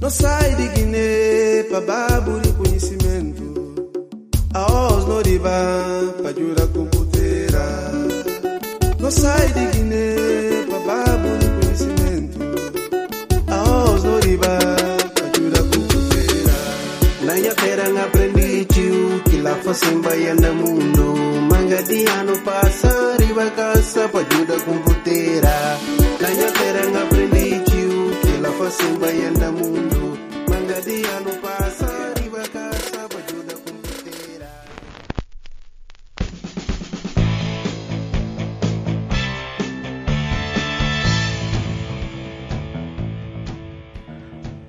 Não 0.00 0.08
sai 0.08 0.54
de 0.54 0.68
Guiné 0.68 0.98
eh, 0.98 1.66
para 1.68 1.80
babo 1.82 2.40
de 2.40 2.50
conhecimento. 2.52 3.44
A 4.54 4.94
os 4.94 5.04
no 5.04 5.20
riba 5.20 5.50
para 6.22 6.32
jurar 6.32 6.66
com 6.68 6.86
puteira. 6.86 7.92
Não 8.98 9.10
sai 9.10 9.46
de 9.52 9.66
Guiné 9.66 9.96
eh, 9.96 10.66
para 10.70 10.78
babo 10.78 11.28
de 11.38 11.48
conhecimento. 11.60 12.38
A 13.46 13.92
os 13.92 14.04
no 14.04 14.18
riba 14.20 14.58
para 15.14 15.26
jurar 15.36 15.64
com 15.64 15.80
puteira. 15.86 16.56
Na 17.26 17.54
terra 17.54 18.04
aprendi 18.04 18.64
tio 18.64 19.22
que 19.28 19.36
lá 19.42 19.54
fazem 19.56 20.00
baiana 20.00 20.50
mundo. 20.52 21.14
Manga 21.50 21.82
de 21.82 22.06
ano 22.06 22.38
passa, 22.38 23.16
riba 23.18 23.50
caça 23.50 24.08
para 24.08 24.24
jurar 24.34 24.60
com 24.62 24.78
puteira. 24.78 25.78
Na 26.20 26.52
terra 26.52 27.02
aprendi 27.02 27.39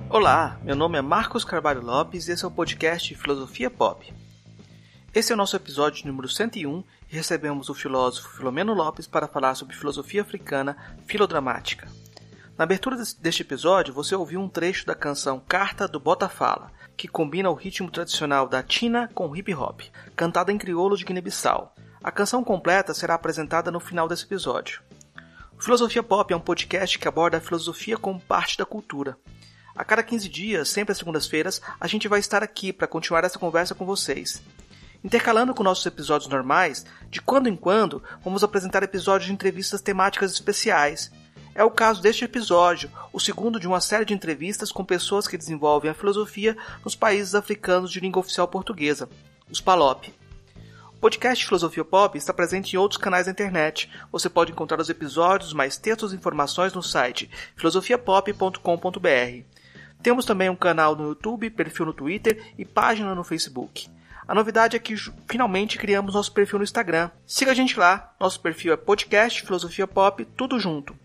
Olá, 0.08 0.58
meu 0.62 0.74
nome 0.74 0.96
é 0.96 1.02
Marcos 1.02 1.44
Carvalho 1.44 1.82
Lopes 1.82 2.28
e 2.28 2.32
esse 2.32 2.46
é 2.46 2.48
o 2.48 2.50
podcast 2.50 3.14
Filosofia 3.14 3.68
Pop. 3.70 4.10
Esse 5.14 5.32
é 5.32 5.34
o 5.34 5.38
nosso 5.38 5.54
episódio 5.54 6.06
número 6.06 6.30
101 6.30 6.82
e 7.10 7.14
recebemos 7.14 7.68
o 7.68 7.74
filósofo 7.74 8.38
Filomeno 8.38 8.72
Lopes 8.72 9.06
para 9.06 9.28
falar 9.28 9.54
sobre 9.54 9.76
filosofia 9.76 10.22
africana 10.22 10.78
filodramática. 11.06 11.86
Na 12.56 12.64
abertura 12.64 12.96
des- 12.96 13.14
deste 13.14 13.42
episódio, 13.42 13.94
você 13.94 14.14
ouviu 14.14 14.40
um 14.40 14.48
trecho 14.48 14.86
da 14.86 14.94
canção 14.94 15.40
Carta 15.40 15.88
do 15.88 15.98
Botafala, 15.98 16.70
que 16.96 17.08
combina 17.08 17.50
o 17.50 17.54
ritmo 17.54 17.90
tradicional 17.90 18.46
da 18.46 18.62
Tina 18.62 19.10
com 19.14 19.34
hip 19.34 19.52
hop, 19.54 19.80
cantada 20.14 20.52
em 20.52 20.58
crioulo 20.58 20.96
de 20.96 21.04
Guiné-Bissau. 21.04 21.74
A 22.02 22.10
canção 22.10 22.44
completa 22.44 22.92
será 22.94 23.14
apresentada 23.14 23.70
no 23.70 23.80
final 23.80 24.06
desse 24.06 24.24
episódio. 24.24 24.82
O 25.58 25.62
Filosofia 25.62 26.02
Pop 26.02 26.32
é 26.32 26.36
um 26.36 26.40
podcast 26.40 26.98
que 26.98 27.08
aborda 27.08 27.38
a 27.38 27.40
filosofia 27.40 27.96
como 27.96 28.20
parte 28.20 28.58
da 28.58 28.66
cultura. 28.66 29.16
A 29.74 29.84
cada 29.84 30.02
15 30.02 30.28
dias, 30.28 30.68
sempre 30.68 30.92
às 30.92 30.98
segundas-feiras, 30.98 31.62
a 31.80 31.86
gente 31.86 32.08
vai 32.08 32.20
estar 32.20 32.42
aqui 32.42 32.72
para 32.72 32.86
continuar 32.86 33.24
essa 33.24 33.38
conversa 33.38 33.74
com 33.74 33.86
vocês. 33.86 34.42
Intercalando 35.02 35.54
com 35.54 35.62
nossos 35.62 35.86
episódios 35.86 36.28
normais, 36.28 36.84
de 37.08 37.22
quando 37.22 37.48
em 37.48 37.56
quando 37.56 38.02
vamos 38.22 38.44
apresentar 38.44 38.82
episódios 38.82 39.26
de 39.28 39.32
entrevistas 39.32 39.80
temáticas 39.80 40.32
especiais. 40.32 41.10
É 41.54 41.62
o 41.62 41.70
caso 41.70 42.00
deste 42.00 42.24
episódio, 42.24 42.90
o 43.12 43.20
segundo 43.20 43.60
de 43.60 43.66
uma 43.66 43.80
série 43.80 44.06
de 44.06 44.14
entrevistas 44.14 44.72
com 44.72 44.84
pessoas 44.84 45.28
que 45.28 45.36
desenvolvem 45.36 45.90
a 45.90 45.94
filosofia 45.94 46.56
nos 46.82 46.96
países 46.96 47.34
africanos 47.34 47.92
de 47.92 48.00
língua 48.00 48.20
oficial 48.20 48.48
portuguesa, 48.48 49.06
os 49.50 49.60
PALOP. 49.60 50.14
O 50.94 50.98
podcast 50.98 51.44
Filosofia 51.44 51.84
Pop 51.84 52.16
está 52.16 52.32
presente 52.32 52.72
em 52.74 52.78
outros 52.78 52.96
canais 52.96 53.26
da 53.26 53.32
internet. 53.32 53.90
Você 54.10 54.30
pode 54.30 54.52
encontrar 54.52 54.80
os 54.80 54.88
episódios, 54.88 55.52
mais 55.52 55.76
textos 55.76 56.12
e 56.12 56.16
informações 56.16 56.72
no 56.72 56.82
site 56.82 57.28
filosofiapop.com.br. 57.56 59.44
Temos 60.02 60.24
também 60.24 60.48
um 60.48 60.56
canal 60.56 60.96
no 60.96 61.08
YouTube, 61.08 61.50
perfil 61.50 61.86
no 61.86 61.92
Twitter 61.92 62.54
e 62.56 62.64
página 62.64 63.14
no 63.14 63.24
Facebook. 63.24 63.90
A 64.26 64.34
novidade 64.34 64.76
é 64.76 64.78
que 64.78 64.94
finalmente 65.28 65.76
criamos 65.76 66.14
nosso 66.14 66.32
perfil 66.32 66.58
no 66.58 66.64
Instagram. 66.64 67.10
Siga 67.26 67.50
a 67.50 67.54
gente 67.54 67.78
lá. 67.78 68.14
Nosso 68.18 68.40
perfil 68.40 68.72
é 68.72 68.76
podcast 68.76 69.42
Filosofia 69.42 69.86
Pop, 69.86 70.24
tudo 70.36 70.58
junto. 70.58 70.96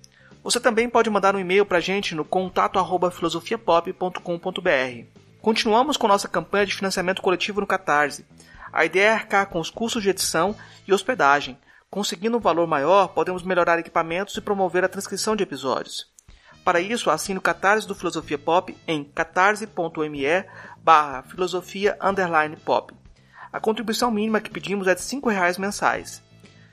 Você 0.47 0.61
também 0.61 0.87
pode 0.87 1.09
mandar 1.09 1.35
um 1.35 1.39
e-mail 1.39 1.65
pra 1.65 1.81
gente 1.81 2.15
no 2.15 2.23
contato 2.23 2.79
arroba 2.79 3.11
filosofiapop.com.br. 3.11 5.19
Continuamos 5.41 5.97
com 5.97 6.07
nossa 6.07 6.29
campanha 6.29 6.65
de 6.65 6.73
financiamento 6.73 7.21
coletivo 7.21 7.59
no 7.59 7.67
Catarse. 7.67 8.25
A 8.71 8.85
ideia 8.85 9.07
é 9.07 9.11
arcar 9.11 9.47
com 9.47 9.59
os 9.59 9.69
custos 9.69 10.01
de 10.01 10.09
edição 10.09 10.55
e 10.87 10.93
hospedagem. 10.93 11.59
Conseguindo 11.89 12.37
um 12.37 12.39
valor 12.39 12.65
maior, 12.65 13.09
podemos 13.09 13.43
melhorar 13.43 13.77
equipamentos 13.77 14.37
e 14.37 14.41
promover 14.41 14.85
a 14.85 14.87
transcrição 14.87 15.35
de 15.35 15.43
episódios. 15.43 16.09
Para 16.63 16.79
isso, 16.79 17.09
assine 17.09 17.39
o 17.39 17.41
Catarse 17.41 17.85
do 17.85 17.93
Filosofia 17.93 18.37
Pop 18.37 18.73
em 18.87 19.03
catarse.me 19.03 20.45
barra 20.81 21.23
filosofia 21.23 21.97
pop. 22.63 22.93
A 23.51 23.59
contribuição 23.59 24.09
mínima 24.09 24.39
que 24.39 24.49
pedimos 24.49 24.87
é 24.87 24.95
de 24.95 25.01
5 25.01 25.27
reais 25.27 25.57
mensais. 25.57 26.23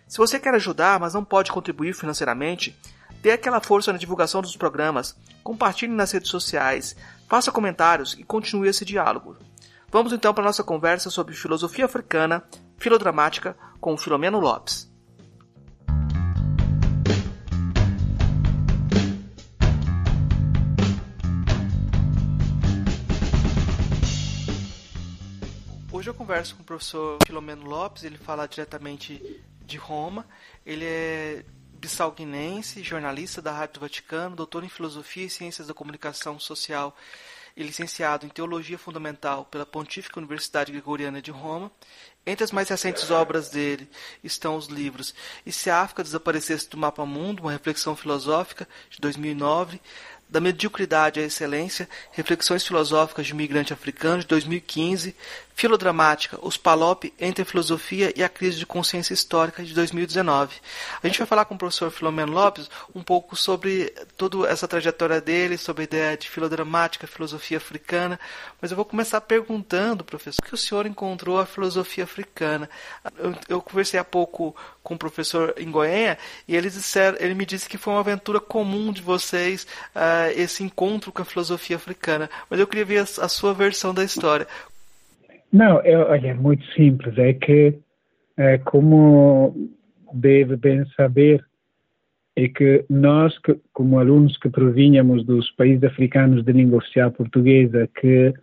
Se 0.07 0.19
você 0.19 0.39
quer 0.39 0.55
ajudar, 0.55 1.01
mas 1.01 1.15
não 1.15 1.25
pode 1.25 1.51
contribuir 1.51 1.93
financeiramente, 1.93 2.79
dê 3.25 3.31
aquela 3.31 3.59
força 3.59 3.91
na 3.91 3.97
divulgação 3.97 4.43
dos 4.43 4.55
programas, 4.55 5.17
compartilhe 5.43 5.95
nas 5.95 6.13
redes 6.13 6.29
sociais, 6.29 6.95
faça 7.27 7.51
comentários 7.51 8.13
e 8.13 8.23
continue 8.23 8.69
esse 8.69 8.85
diálogo. 8.85 9.39
Vamos 9.91 10.13
então 10.13 10.35
para 10.35 10.45
a 10.45 10.49
nossa 10.49 10.63
conversa 10.63 11.09
sobre 11.09 11.35
filosofia 11.35 11.87
africana, 11.87 12.45
filodramática, 12.77 13.57
com 13.81 13.95
o 13.95 13.97
Filomeno 13.97 14.39
Lopes. 14.39 14.93
Hoje 25.91 26.11
eu 26.11 26.15
converso 26.15 26.57
com 26.57 26.63
o 26.63 26.67
professor 26.67 27.17
Filomeno 27.27 27.65
Lopes, 27.65 28.05
ele 28.05 28.19
fala 28.19 28.47
diretamente 28.47 29.43
de 29.65 29.79
Roma. 29.79 30.27
Ele 30.67 30.85
é 30.85 31.45
bissau-guinense, 31.85 32.83
jornalista 32.83 33.43
da 33.43 33.53
Rádio 33.53 33.75
do 33.75 33.81
Vaticano, 33.81 34.35
doutor 34.35 34.65
em 34.65 34.71
Filosofia 34.71 35.27
e 35.27 35.31
Ciências 35.31 35.67
da 35.67 35.75
Comunicação 35.75 36.41
Social 36.41 36.97
e 37.55 37.63
licenciado 37.63 38.25
em 38.25 38.31
Teologia 38.31 38.79
Fundamental 38.79 39.45
pela 39.45 39.67
Pontífica 39.67 40.19
Universidade 40.19 40.73
Gregoriana 40.73 41.21
de 41.21 41.31
Roma. 41.31 41.71
Entre 42.25 42.43
as 42.43 42.51
mais 42.51 42.71
recentes 42.71 43.11
obras 43.11 43.51
dele 43.51 43.87
estão 44.23 44.57
os 44.57 44.67
livros 44.69 45.15
E 45.45 45.53
se 45.53 45.69
a 45.69 45.83
África 45.83 46.03
Desaparecesse 46.03 46.71
do 46.71 46.79
Mapa 46.79 47.05
Mundo, 47.05 47.41
uma 47.41 47.53
reflexão 47.53 47.95
filosófica, 47.95 48.67
de 48.89 48.99
2009, 48.99 49.79
Da 50.35 50.41
Mediocridade 50.41 51.21
à 51.21 51.23
Excelência, 51.23 51.89
Reflexões 52.11 52.67
Filosóficas 52.67 53.25
de 53.25 53.33
Migrante 53.33 53.73
Africano, 53.73 54.19
de 54.19 54.27
2015, 54.27 55.15
Filodramática, 55.55 56.37
Os 56.43 56.57
Palop 56.57 57.05
entre 57.21 57.43
a 57.43 57.45
Filosofia 57.45 58.13
e 58.17 58.25
a 58.25 58.29
Crise 58.29 58.59
de 58.59 58.67
Consciência 58.67 59.15
Histórica, 59.15 59.63
de 59.63 59.73
2019. 59.73 60.57
A 61.01 61.07
gente 61.07 61.19
vai 61.19 61.27
falar 61.29 61.45
com 61.45 61.55
o 61.55 61.59
professor 61.59 61.89
Filomeno 61.93 62.33
Lopes 62.33 62.69
um 62.93 63.01
pouco 63.01 63.37
sobre 63.37 63.95
toda 64.17 64.49
essa 64.49 64.67
trajetória 64.67 65.21
dele, 65.21 65.57
sobre 65.57 65.83
a 65.83 65.85
ideia 65.85 66.17
de 66.17 66.29
filodramática, 66.29 67.07
filosofia 67.07 67.59
africana, 67.59 68.19
mas 68.61 68.73
eu 68.73 68.77
vou 68.77 68.85
começar 68.85 69.21
perguntando, 69.21 70.03
professor, 70.03 70.43
o 70.43 70.49
que 70.49 70.55
o 70.55 70.59
senhor 70.59 70.85
encontrou 70.85 71.39
a 71.39 71.47
filosofia 71.47 72.03
africana? 72.03 72.69
Eu, 73.17 73.37
eu 73.49 73.63
conversei 73.63 74.01
há 74.01 74.05
pouco 74.05 74.57
com 74.85 74.95
o 74.95 74.99
professor 74.99 75.55
em 75.59 75.71
Goiânia 75.71 76.19
e 76.47 76.55
ele, 76.55 76.69
me 77.35 77.47
disse 77.47 77.69
que 77.69 77.79
foi 77.79 77.95
uma 77.95 78.01
aventura 78.01 78.39
comum 78.39 78.93
de 78.93 79.03
vocês 79.03 79.67
uh, 79.97 80.31
esse 80.37 80.63
encontro 80.63 81.11
com 81.11 81.23
a 81.23 81.25
filosofia 81.25 81.77
africana, 81.77 82.29
mas 82.49 82.61
eu 82.61 82.67
queria 82.67 82.85
ver 82.85 82.99
a, 82.99 83.03
a 83.03 83.29
sua 83.29 83.55
versão 83.55 83.95
da 83.95 84.05
história. 84.05 84.47
Não, 85.53 85.81
é, 85.81 85.97
olha, 85.97 86.29
é 86.29 86.35
muito 86.35 86.65
simples. 86.73 87.17
É 87.17 87.33
que, 87.33 87.75
é, 88.37 88.59
como 88.59 89.71
deve 90.13 90.57
bem 90.57 90.85
saber, 90.97 91.45
é 92.37 92.49
que 92.49 92.85
nós, 92.91 93.39
que, 93.39 93.57
como 93.73 93.99
alunos 93.99 94.37
que 94.39 94.51
provínhamos 94.51 95.25
dos 95.25 95.51
países 95.53 95.85
africanos 95.85 96.45
de 96.45 96.53
língua 96.53 96.79
oficial 96.79 97.11
portuguesa, 97.11 97.89
que 98.01 98.35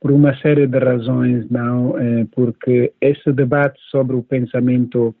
por 0.00 0.10
uma 0.10 0.36
série 0.38 0.66
de 0.66 0.78
razões, 0.78 1.48
não, 1.50 1.96
é, 1.98 2.26
porque 2.32 2.92
esse 3.00 3.32
debate 3.32 3.80
sobre 3.90 4.16
o 4.16 4.22
pensamento 4.22 5.14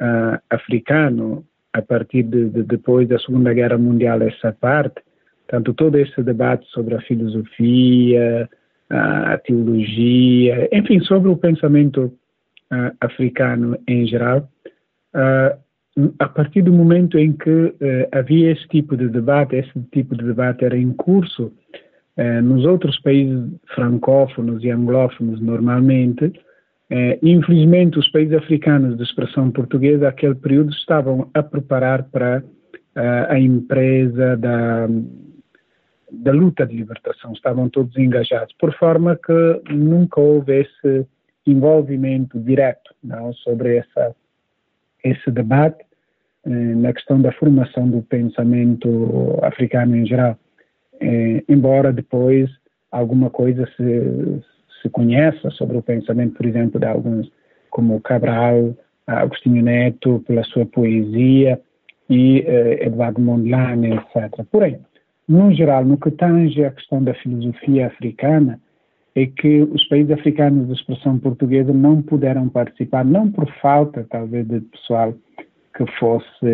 uh, 0.00 0.38
africano, 0.50 1.44
a 1.72 1.82
partir 1.82 2.24
de, 2.24 2.48
de, 2.48 2.62
depois 2.62 3.08
da 3.08 3.18
Segunda 3.18 3.52
Guerra 3.52 3.78
Mundial, 3.78 4.22
essa 4.22 4.52
parte, 4.52 5.00
tanto 5.48 5.72
todo 5.74 5.96
esse 5.98 6.22
debate 6.22 6.66
sobre 6.68 6.94
a 6.94 7.00
filosofia, 7.00 8.48
a 8.90 9.38
teologia, 9.38 10.68
enfim, 10.72 11.00
sobre 11.00 11.28
o 11.28 11.36
pensamento 11.36 12.12
uh, 12.72 12.96
africano 13.00 13.78
em 13.86 14.06
geral, 14.06 14.48
uh, 15.14 16.12
a 16.18 16.28
partir 16.28 16.62
do 16.62 16.72
momento 16.72 17.18
em 17.18 17.32
que 17.32 17.50
uh, 17.50 17.74
havia 18.12 18.52
esse 18.52 18.66
tipo 18.68 18.96
de 18.96 19.08
debate, 19.08 19.56
esse 19.56 19.80
tipo 19.92 20.16
de 20.16 20.24
debate 20.24 20.64
era 20.64 20.76
em 20.76 20.92
curso 20.92 21.52
nos 22.42 22.66
outros 22.66 23.00
países 23.00 23.50
francófonos 23.74 24.62
e 24.62 24.68
anglófonos 24.68 25.40
normalmente, 25.40 26.30
infelizmente 27.22 27.98
os 27.98 28.10
países 28.10 28.34
africanos 28.34 28.96
de 28.96 29.02
expressão 29.02 29.50
portuguesa, 29.50 30.06
naquele 30.06 30.34
período, 30.34 30.70
estavam 30.72 31.30
a 31.32 31.42
preparar 31.42 32.02
para 32.04 32.42
a 33.28 33.38
empresa 33.38 34.36
da 34.36 34.88
da 36.12 36.32
luta 36.32 36.66
de 36.66 36.76
libertação, 36.76 37.32
estavam 37.32 37.68
todos 37.68 37.96
engajados, 37.96 38.54
por 38.58 38.74
forma 38.74 39.16
que 39.16 39.72
nunca 39.72 40.20
houve 40.20 40.60
esse 40.60 41.06
envolvimento 41.46 42.38
direto 42.40 42.94
não, 43.02 43.32
sobre 43.32 43.76
essa, 43.76 44.14
esse 45.04 45.30
debate 45.30 45.84
eh, 46.44 46.50
na 46.50 46.92
questão 46.92 47.20
da 47.20 47.32
formação 47.32 47.88
do 47.88 48.02
pensamento 48.02 49.38
africano 49.42 49.96
em 49.96 50.06
geral. 50.06 50.38
Eh, 51.00 51.44
embora 51.48 51.92
depois 51.92 52.50
alguma 52.90 53.30
coisa 53.30 53.66
se, 53.76 54.42
se 54.82 54.88
conhece 54.88 55.50
sobre 55.52 55.76
o 55.76 55.82
pensamento, 55.82 56.36
por 56.36 56.46
exemplo, 56.46 56.80
de 56.80 56.86
alguns 56.86 57.30
como 57.70 58.00
Cabral, 58.00 58.74
Agostinho 59.06 59.62
Neto, 59.62 60.22
pela 60.26 60.42
sua 60.44 60.66
poesia, 60.66 61.60
e 62.08 62.40
eh, 62.40 62.86
Eduardo 62.86 63.20
Mondlane, 63.20 63.92
etc. 63.92 64.44
Porém, 64.50 64.80
no 65.28 65.54
geral, 65.54 65.84
no 65.84 65.96
que 65.96 66.10
tange 66.10 66.64
a 66.64 66.72
questão 66.72 67.02
da 67.02 67.14
filosofia 67.14 67.86
africana, 67.86 68.60
é 69.14 69.26
que 69.26 69.62
os 69.62 69.84
países 69.88 70.10
africanos 70.12 70.66
de 70.66 70.74
expressão 70.74 71.18
portuguesa 71.18 71.72
não 71.72 72.02
puderam 72.02 72.48
participar, 72.48 73.04
não 73.04 73.30
por 73.30 73.48
falta, 73.60 74.06
talvez, 74.10 74.46
de 74.46 74.60
pessoal 74.60 75.14
que 75.76 75.86
fosse 75.98 76.46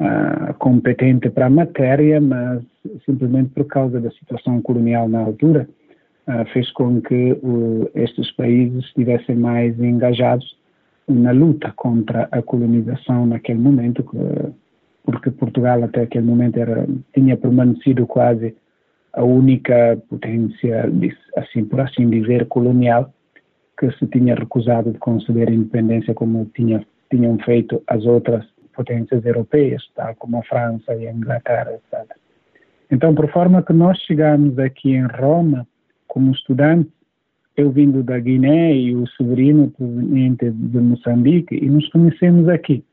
uh, 0.00 0.54
competente 0.58 1.28
para 1.30 1.46
a 1.46 1.50
matéria, 1.50 2.20
mas 2.20 2.62
simplesmente 3.04 3.50
por 3.50 3.64
causa 3.64 4.00
da 4.00 4.10
situação 4.12 4.60
colonial 4.62 5.08
na 5.08 5.20
altura, 5.20 5.68
fez 6.52 6.70
com 6.72 7.00
que 7.00 7.36
estes 7.94 8.30
países 8.32 8.84
estivessem 8.84 9.36
mais 9.36 9.78
engajados 9.78 10.56
na 11.08 11.30
luta 11.30 11.72
contra 11.76 12.28
a 12.32 12.42
colonização 12.42 13.26
naquele 13.26 13.60
momento, 13.60 14.04
porque 15.04 15.30
Portugal 15.30 15.84
até 15.84 16.02
aquele 16.02 16.26
momento 16.26 16.58
era, 16.58 16.86
tinha 17.14 17.36
permanecido 17.36 18.06
quase 18.06 18.56
a 19.12 19.22
única 19.22 19.98
potência, 20.08 20.90
assim 21.36 21.64
por 21.64 21.80
assim 21.80 22.10
dizer, 22.10 22.46
colonial 22.46 23.12
que 23.78 23.90
se 23.92 24.06
tinha 24.06 24.34
recusado 24.34 24.90
de 24.90 24.98
conceder 24.98 25.50
independência 25.50 26.12
como 26.12 26.44
tinha, 26.54 26.84
tinham 27.10 27.38
feito 27.38 27.82
as 27.86 28.04
outras 28.04 28.44
potências 28.74 29.24
europeias, 29.24 29.82
tal 29.94 30.14
como 30.16 30.38
a 30.38 30.42
França 30.42 30.94
e 30.94 31.06
a 31.06 31.12
Inglaterra, 31.12 31.72
etc. 31.72 32.16
Então, 32.90 33.14
por 33.14 33.30
forma 33.30 33.62
que 33.62 33.72
nós 33.72 33.98
chegamos 34.00 34.58
aqui 34.58 34.92
em 34.92 35.06
Roma 35.06 35.66
como 36.06 36.32
estudantes, 36.32 36.92
eu 37.56 37.70
vindo 37.70 38.02
da 38.02 38.18
Guiné 38.18 38.76
e 38.76 38.94
o 38.94 39.06
Severino 39.08 39.70
proveniente 39.70 40.50
de 40.50 40.78
Moçambique, 40.78 41.54
e 41.54 41.68
nos 41.70 41.88
conhecemos 41.88 42.48
aqui. 42.48 42.84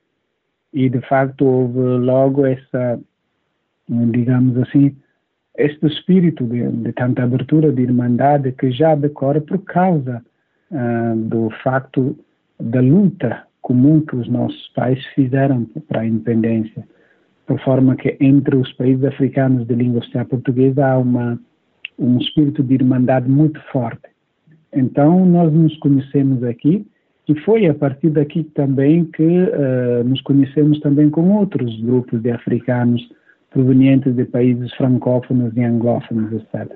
E, 0.73 0.89
de 0.89 1.01
facto, 1.01 1.45
houve 1.45 1.79
logo 1.79 2.45
essa, 2.45 2.99
digamos 3.87 4.57
assim, 4.57 4.95
este 5.57 5.85
espírito 5.85 6.45
de, 6.45 6.67
de 6.67 6.93
tanta 6.93 7.23
abertura 7.23 7.71
de 7.71 7.81
irmandade 7.81 8.51
que 8.53 8.71
já 8.71 8.95
decora 8.95 9.39
por 9.41 9.59
causa 9.59 10.23
uh, 10.71 11.15
do 11.15 11.49
facto 11.63 12.17
da 12.59 12.81
luta 12.81 13.45
comum 13.61 14.01
que 14.01 14.15
os 14.15 14.27
nossos 14.27 14.67
pais 14.69 15.03
fizeram 15.15 15.65
para 15.87 16.01
a 16.01 16.05
independência, 16.05 16.87
por 17.45 17.59
forma 17.61 17.95
que 17.95 18.17
entre 18.19 18.55
os 18.55 18.71
países 18.73 19.03
africanos 19.03 19.65
de 19.67 19.75
língua 19.75 19.99
oficial 19.99 20.25
portuguesa 20.25 20.85
há 20.85 20.97
uma, 20.97 21.39
um 21.97 22.17
espírito 22.17 22.63
de 22.63 22.75
irmandade 22.75 23.29
muito 23.29 23.59
forte. 23.71 24.09
Então, 24.73 25.25
nós 25.25 25.53
nos 25.53 25.77
conhecemos 25.77 26.43
aqui 26.43 26.85
e 27.27 27.39
foi 27.41 27.67
a 27.67 27.73
partir 27.73 28.09
daqui 28.09 28.43
também 28.43 29.05
que 29.05 29.23
uh, 29.23 30.03
nos 30.05 30.21
conhecemos 30.21 30.79
também 30.79 31.09
com 31.09 31.37
outros 31.37 31.79
grupos 31.81 32.21
de 32.21 32.31
africanos 32.31 33.01
provenientes 33.51 34.15
de 34.15 34.25
países 34.25 34.73
francófonos 34.73 35.55
e 35.55 35.63
anglófonos, 35.63 36.33
etc. 36.33 36.75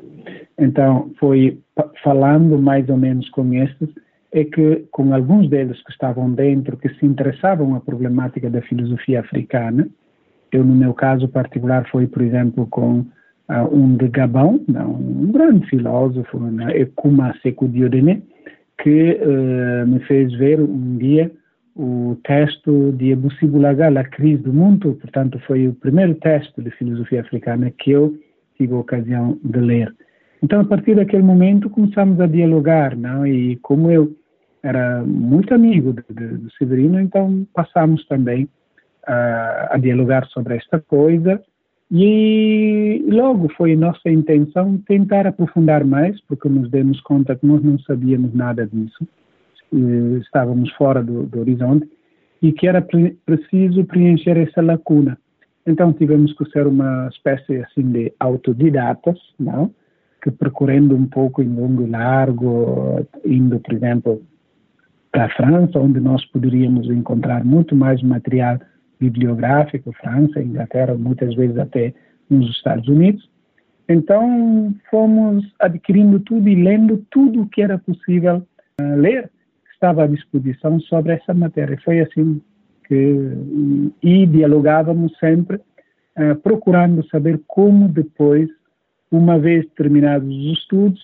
Então, 0.58 1.12
foi 1.20 1.60
falando 2.04 2.58
mais 2.60 2.88
ou 2.88 2.98
menos 2.98 3.28
com 3.30 3.52
estes, 3.54 3.90
é 4.32 4.44
que 4.44 4.86
com 4.92 5.14
alguns 5.14 5.50
deles 5.50 5.82
que 5.84 5.92
estavam 5.92 6.32
dentro, 6.32 6.78
que 6.78 6.90
se 6.96 7.06
interessavam 7.06 7.76
a 7.76 7.82
problemática 7.82 8.50
da 8.50 8.62
filosofia 8.62 9.22
africana, 9.22 9.88
eu 10.52 10.64
no 10.64 10.76
meu 10.76 10.94
caso 10.94 11.28
particular 11.28 11.88
foi, 11.90 12.08
por 12.08 12.22
exemplo, 12.22 12.68
com 12.68 13.06
um 13.50 13.96
de 13.96 14.08
Gabão, 14.10 14.60
não, 14.68 14.92
um 14.92 15.32
grande 15.32 15.68
filósofo, 15.68 16.40
né, 16.40 16.78
Ekuma 16.78 17.34
Sekou 17.42 17.68
Diodene, 17.68 18.24
que 18.82 19.20
uh, 19.22 19.88
me 19.88 20.00
fez 20.02 20.34
ver 20.34 20.60
um 20.60 20.98
dia 20.98 21.32
o 21.76 22.18
texto 22.24 22.92
de 22.94 23.14
Abu 23.14 23.32
Sibulaga, 23.34 23.88
A 23.88 24.04
Crise 24.04 24.42
do 24.42 24.54
Mundo, 24.54 24.98
portanto 25.00 25.40
foi 25.46 25.68
o 25.68 25.74
primeiro 25.74 26.16
texto 26.16 26.62
de 26.62 26.72
filosofia 26.72 27.22
africana 27.22 27.72
que 27.72 27.92
eu 27.92 28.18
tive 28.58 28.74
a 28.74 28.80
ocasião 28.80 29.40
de 29.44 29.60
ler. 29.60 29.96
Então, 30.42 30.62
a 30.62 30.66
partir 30.66 30.96
daquele 30.96 31.24
momento, 31.24 31.70
começamos 31.70 32.20
a 32.20 32.28
dialogar, 32.28 32.96
não? 32.96 33.26
E 33.26 33.56
como 33.58 33.92
eu 33.92 34.16
era 34.64 35.04
muito 35.04 35.54
amigo 35.54 35.94
de 35.94 36.58
Severino, 36.58 37.00
então 37.00 37.48
passamos 37.54 38.06
também 38.08 38.46
uh, 39.08 39.70
a 39.70 39.78
dialogar 39.80 40.26
sobre 40.28 40.56
esta 40.56 40.80
coisa 40.80 41.42
e 41.90 43.04
logo 43.08 43.50
foi 43.56 43.76
nossa 43.76 44.10
intenção 44.10 44.78
tentar 44.88 45.26
aprofundar 45.26 45.86
mais, 45.86 46.20
porque 46.22 46.50
nos 46.50 46.70
demos 46.70 47.00
conta 47.02 47.36
que 47.36 47.46
nós 47.46 47.64
não 47.64 47.80
sabíamos 47.80 48.34
nada 48.34 48.68
disso, 48.68 49.08
estávamos 50.22 50.72
fora 50.74 51.02
do, 51.02 51.24
do 51.24 51.40
horizonte, 51.40 51.90
e 52.42 52.52
que 52.52 52.68
era 52.68 52.82
pre 52.82 53.18
preciso 53.26 53.86
preencher 53.86 54.38
essa 54.38 54.62
lacuna. 54.62 55.18
Então 55.66 55.92
tivemos 55.94 56.34
que 56.34 56.46
ser 56.50 56.68
uma 56.68 57.08
espécie 57.12 57.58
assim 57.58 57.90
de 57.92 58.14
autodidatas, 58.20 59.18
não? 59.40 59.72
que 60.22 60.32
percorrendo 60.32 60.96
um 60.96 61.06
pouco 61.06 61.42
em 61.42 61.48
longo 61.48 61.84
e 61.84 61.90
largo, 61.90 63.06
indo, 63.26 63.60
por 63.60 63.74
exemplo, 63.74 64.22
para 65.12 65.26
a 65.26 65.30
França, 65.30 65.80
onde 65.80 66.00
nós 66.00 66.26
poderíamos 66.26 66.90
encontrar 66.90 67.46
muito 67.46 67.76
mais 67.76 68.02
material 68.02 68.60
bibliográfico, 69.00 69.92
França, 69.94 70.42
Inglaterra, 70.42 70.96
muitas 70.96 71.36
vezes 71.36 71.58
até 71.58 71.94
nos 72.30 72.50
Estados 72.50 72.88
Unidos. 72.88 73.30
Então, 73.90 74.76
fomos 74.90 75.46
adquirindo 75.60 76.20
tudo 76.20 76.50
e 76.50 76.56
lendo 76.56 77.06
tudo 77.10 77.42
o 77.42 77.48
que 77.48 77.62
era 77.62 77.78
possível 77.78 78.46
uh, 78.82 78.96
ler, 78.96 79.32
estava 79.74 80.04
à 80.04 80.08
disposição 80.08 80.80
sobre 80.82 81.14
essa 81.14 81.34
matéria. 81.34 81.80
Foi 81.84 82.00
assim 82.00 82.42
que. 82.86 83.94
E 84.04 84.26
dialogávamos 84.26 85.18
sempre, 85.20 85.58
uh, 85.58 86.36
procurando 86.44 87.08
saber 87.08 87.40
como 87.48 87.88
depois, 87.88 88.50
uma 89.10 89.40
vez 89.40 89.66
terminados 89.78 90.28
os 90.28 90.60
estudos, 90.60 91.02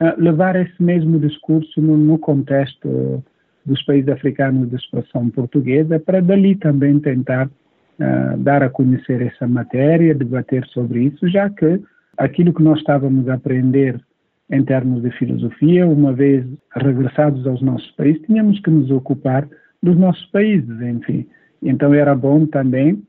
uh, 0.00 0.14
levar 0.16 0.54
esse 0.54 0.80
mesmo 0.80 1.18
discurso 1.18 1.80
no, 1.80 1.96
no 1.96 2.16
contexto 2.16 3.24
dos 3.64 3.82
países 3.84 4.08
africanos 4.08 4.68
de 4.70 4.76
expressão 4.76 5.28
portuguesa, 5.30 5.98
para 6.00 6.20
dali 6.20 6.56
também 6.56 6.98
tentar 6.98 7.46
uh, 7.46 8.36
dar 8.38 8.62
a 8.62 8.70
conhecer 8.70 9.22
essa 9.22 9.46
matéria, 9.46 10.14
debater 10.14 10.64
sobre 10.68 11.04
isso, 11.04 11.28
já 11.28 11.48
que 11.50 11.80
aquilo 12.16 12.52
que 12.52 12.62
nós 12.62 12.78
estávamos 12.78 13.28
a 13.28 13.34
aprender 13.34 14.00
em 14.50 14.64
termos 14.64 15.02
de 15.02 15.10
filosofia, 15.12 15.86
uma 15.86 16.12
vez 16.12 16.44
regressados 16.74 17.46
aos 17.46 17.62
nossos 17.62 17.90
países, 17.92 18.22
tínhamos 18.22 18.58
que 18.60 18.70
nos 18.70 18.90
ocupar 18.90 19.48
dos 19.82 19.96
nossos 19.96 20.24
países, 20.26 20.80
enfim. 20.82 21.26
Então 21.62 21.94
era 21.94 22.14
bom 22.14 22.46
também 22.46 23.02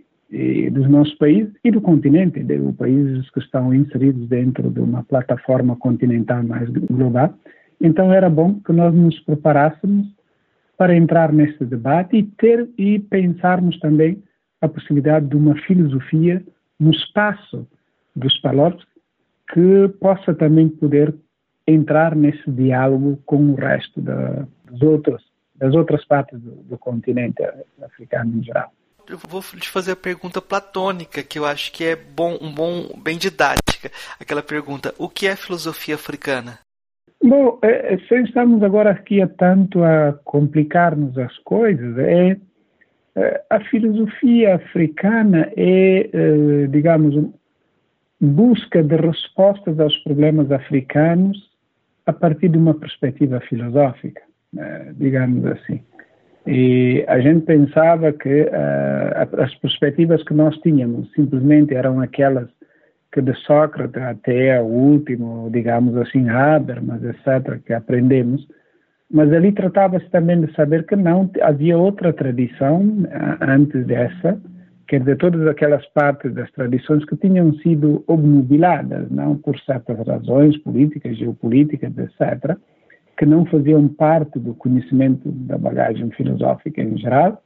dos 0.72 0.88
nossos 0.88 1.14
países 1.16 1.52
e 1.64 1.72
do 1.72 1.82
continente, 1.82 2.42
de 2.42 2.58
países 2.74 3.30
que 3.32 3.40
estão 3.40 3.74
inseridos 3.74 4.30
dentro 4.30 4.70
de 4.70 4.80
uma 4.80 5.04
plataforma 5.04 5.76
continental 5.76 6.42
mais 6.44 6.70
global. 6.70 7.34
Então 7.82 8.14
era 8.14 8.30
bom 8.30 8.60
que 8.66 8.72
nós 8.72 8.94
nos 8.94 9.20
preparássemos 9.22 10.08
para 10.82 10.96
entrar 10.96 11.32
nesse 11.32 11.64
debate 11.64 12.18
e 12.18 12.24
ter 12.24 12.68
e 12.76 12.98
pensarmos 12.98 13.80
também 13.80 14.24
a 14.60 14.68
possibilidade 14.68 15.28
de 15.28 15.36
uma 15.36 15.54
filosofia 15.62 16.44
no 16.80 16.90
espaço 16.90 17.68
dos 18.16 18.36
palopes 18.40 18.84
que 19.54 19.88
possa 20.00 20.34
também 20.34 20.68
poder 20.68 21.14
entrar 21.68 22.16
nesse 22.16 22.50
diálogo 22.50 23.22
com 23.28 23.52
o 23.52 23.54
resto 23.54 24.02
da, 24.02 24.48
dos 24.66 24.82
outros, 24.82 25.24
das 25.56 25.76
outras 25.76 26.04
partes 26.04 26.40
do, 26.40 26.56
do 26.64 26.80
continente 26.80 27.44
africano 27.84 28.40
em 28.40 28.44
geral. 28.44 28.74
Eu 29.08 29.20
vou 29.20 29.40
te 29.44 29.70
fazer 29.70 29.92
a 29.92 29.96
pergunta 29.96 30.42
platônica, 30.42 31.22
que 31.22 31.38
eu 31.38 31.46
acho 31.46 31.72
que 31.72 31.84
é 31.84 31.96
bom, 31.96 32.40
um 32.42 32.52
bom, 32.52 33.00
bem 33.04 33.20
didática. 33.20 33.92
Aquela 34.20 34.42
pergunta: 34.42 34.96
o 34.98 35.08
que 35.08 35.28
é 35.28 35.36
filosofia 35.36 35.94
africana? 35.94 36.58
Bom, 37.24 37.60
é, 37.62 37.94
é, 37.94 38.00
sem 38.08 38.24
estarmos 38.24 38.64
agora 38.64 38.92
aqui 38.92 39.22
a 39.22 39.28
tanto 39.28 39.84
a 39.84 40.14
complicar-nos 40.24 41.16
as 41.18 41.38
coisas, 41.40 41.98
é, 42.00 42.36
é, 43.16 43.44
a 43.50 43.60
filosofia 43.60 44.56
africana 44.56 45.52
é, 45.56 46.10
é, 46.12 46.68
digamos, 46.68 47.32
busca 48.20 48.82
de 48.82 48.96
respostas 48.96 49.80
aos 49.80 49.96
problemas 50.00 50.52
africanos 50.52 51.52
a 52.08 52.14
partir 52.14 52.50
de 52.50 52.58
uma 52.58 52.74
perspectiva 52.74 53.40
filosófica, 53.42 54.22
né, 54.52 54.94
digamos 54.98 55.46
assim. 55.46 55.80
E 56.48 57.06
a 57.08 57.20
gente 57.20 57.46
pensava 57.46 58.12
que 58.12 58.42
uh, 58.42 59.42
as 59.42 59.54
perspectivas 59.56 60.24
que 60.24 60.34
nós 60.34 60.58
tínhamos 60.58 61.12
simplesmente 61.12 61.76
eram 61.76 62.00
aquelas 62.00 62.50
que 63.12 63.22
de 63.22 63.34
Sócrates 63.46 64.02
até 64.02 64.62
o 64.62 64.66
último, 64.66 65.50
digamos 65.52 65.96
assim, 65.98 66.30
Habermas, 66.30 67.04
etc., 67.04 67.60
que 67.66 67.74
aprendemos, 67.74 68.48
mas 69.12 69.32
ali 69.34 69.52
tratava-se 69.52 70.10
também 70.10 70.40
de 70.40 70.54
saber 70.54 70.86
que 70.86 70.96
não 70.96 71.30
havia 71.42 71.78
outra 71.78 72.14
tradição 72.14 72.82
antes 73.42 73.86
dessa 73.86 74.40
quer 74.92 75.00
dizer, 75.00 75.18
todas 75.20 75.48
aquelas 75.48 75.86
partes 75.94 76.34
das 76.34 76.52
tradições 76.52 77.06
que 77.06 77.16
tinham 77.16 77.54
sido 77.60 78.04
obnubiladas, 78.08 79.10
não 79.10 79.38
por 79.38 79.58
certas 79.62 80.06
razões 80.06 80.58
políticas, 80.58 81.18
geopolíticas, 81.18 81.94
etc., 81.98 82.58
que 83.18 83.26
não 83.26 83.46
faziam 83.46 83.88
parte 83.88 84.38
do 84.38 84.54
conhecimento 84.54 85.32
da 85.32 85.58
bagagem 85.58 86.12
filosófica 86.12 86.82
em 86.82 86.98
geral, 86.98 87.42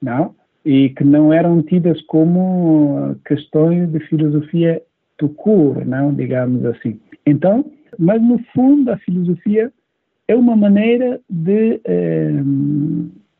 não, 0.00 0.34
e 0.64 0.88
que 0.88 1.04
não 1.04 1.30
eram 1.30 1.62
tidas 1.62 2.00
como 2.06 3.14
questões 3.26 3.90
de 3.90 4.00
filosofia 4.00 4.80
to 5.18 5.28
cure, 5.30 5.84
não, 5.84 6.14
digamos 6.14 6.64
assim. 6.64 6.98
Então, 7.26 7.64
mas 7.98 8.22
no 8.22 8.38
fundo 8.54 8.90
a 8.90 8.96
filosofia 8.98 9.72
é 10.26 10.34
uma 10.34 10.56
maneira 10.56 11.20
de 11.28 11.80
eh, 11.84 12.42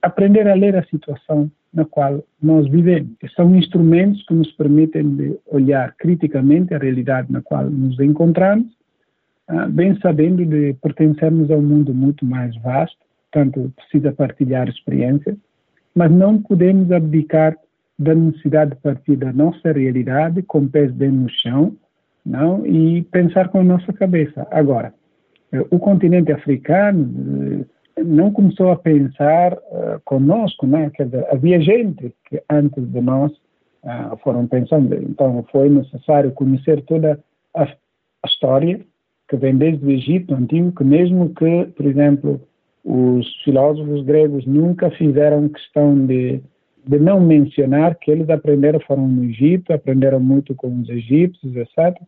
aprender 0.02 0.48
a 0.48 0.54
ler 0.54 0.76
a 0.76 0.84
situação 0.84 1.50
na 1.72 1.84
qual 1.84 2.24
nós 2.42 2.68
vivemos. 2.68 3.12
São 3.36 3.54
instrumentos 3.54 4.24
que 4.26 4.34
nos 4.34 4.50
permitem 4.52 5.38
olhar 5.46 5.94
criticamente 5.96 6.74
a 6.74 6.78
realidade 6.78 7.30
na 7.30 7.42
qual 7.42 7.68
nos 7.68 7.98
encontramos, 8.00 8.66
ah, 9.48 9.68
bem 9.68 9.98
sabendo 10.00 10.44
de 10.44 10.74
pertencermos 10.74 11.50
a 11.50 11.56
um 11.56 11.62
mundo 11.62 11.94
muito 11.94 12.24
mais 12.24 12.56
vasto, 12.62 12.98
portanto 13.30 13.72
precisa 13.76 14.12
partilhar 14.12 14.68
experiências, 14.68 15.36
mas 15.94 16.10
não 16.10 16.40
podemos 16.40 16.90
abdicar 16.90 17.56
da 17.98 18.14
necessidade 18.14 18.70
de 18.70 18.76
partir 18.76 19.16
da 19.16 19.32
nossa 19.32 19.72
realidade 19.72 20.42
com 20.42 20.68
pés 20.68 20.92
bem 20.92 21.10
no 21.10 21.28
chão, 21.28 21.76
não 22.24 22.64
e 22.66 23.02
pensar 23.02 23.48
com 23.48 23.60
a 23.60 23.64
nossa 23.64 23.92
cabeça. 23.92 24.46
Agora, 24.50 24.94
eh, 25.52 25.64
o 25.70 25.78
continente 25.78 26.30
africano 26.30 27.64
eh, 27.96 28.04
não 28.04 28.30
começou 28.30 28.70
a 28.70 28.76
pensar 28.76 29.54
uh, 29.54 30.00
conosco, 30.04 30.66
né? 30.66 30.90
Quer 30.94 31.06
dizer, 31.06 31.26
havia 31.32 31.60
gente 31.60 32.14
que 32.28 32.40
antes 32.48 32.86
de 32.88 33.00
nós 33.00 33.32
uh, 33.82 34.16
foram 34.22 34.46
pensando. 34.46 34.94
Então, 34.94 35.44
foi 35.50 35.68
necessário 35.68 36.30
conhecer 36.32 36.82
toda 36.82 37.18
a, 37.54 37.64
a, 37.64 38.26
história 38.26 38.80
que 39.28 39.36
vem 39.36 39.56
desde 39.56 39.84
o 39.84 39.90
Egito 39.90 40.34
antigo, 40.34 40.72
que 40.72 40.84
mesmo 40.84 41.30
que, 41.34 41.64
por 41.76 41.86
exemplo, 41.86 42.40
os 42.84 43.26
filósofos 43.42 44.04
gregos 44.04 44.46
nunca 44.46 44.90
fizeram 44.92 45.48
questão 45.48 46.06
de, 46.06 46.40
de 46.88 46.98
não 46.98 47.20
mencionar 47.20 47.94
que 47.96 48.10
eles 48.10 48.30
aprenderam, 48.30 48.80
foram 48.80 49.06
no 49.06 49.24
Egito, 49.24 49.74
aprenderam 49.74 50.18
muito 50.18 50.54
com 50.54 50.80
os 50.80 50.88
egípcios, 50.88 51.54
etc. 51.54 52.00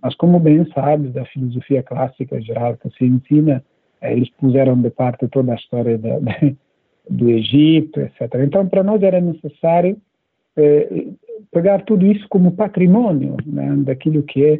Mas, 0.00 0.14
como 0.14 0.38
bem 0.38 0.64
sabes, 0.72 1.12
da 1.12 1.24
filosofia 1.24 1.82
clássica 1.82 2.40
geral 2.40 2.76
que 2.76 2.88
se 2.90 3.04
ensina, 3.04 3.64
eles 4.00 4.30
puseram 4.30 4.80
de 4.80 4.90
parte 4.90 5.26
toda 5.26 5.52
a 5.52 5.56
história 5.56 5.98
da, 5.98 6.20
do 7.10 7.30
Egito, 7.30 8.00
etc. 8.00 8.32
Então, 8.44 8.68
para 8.68 8.84
nós 8.84 9.02
era 9.02 9.20
necessário 9.20 9.96
eh, 10.56 11.08
pegar 11.50 11.84
tudo 11.84 12.06
isso 12.06 12.24
como 12.28 12.52
patrimônio 12.52 13.36
né, 13.44 13.74
daquilo 13.78 14.22
que 14.22 14.44
é 14.44 14.54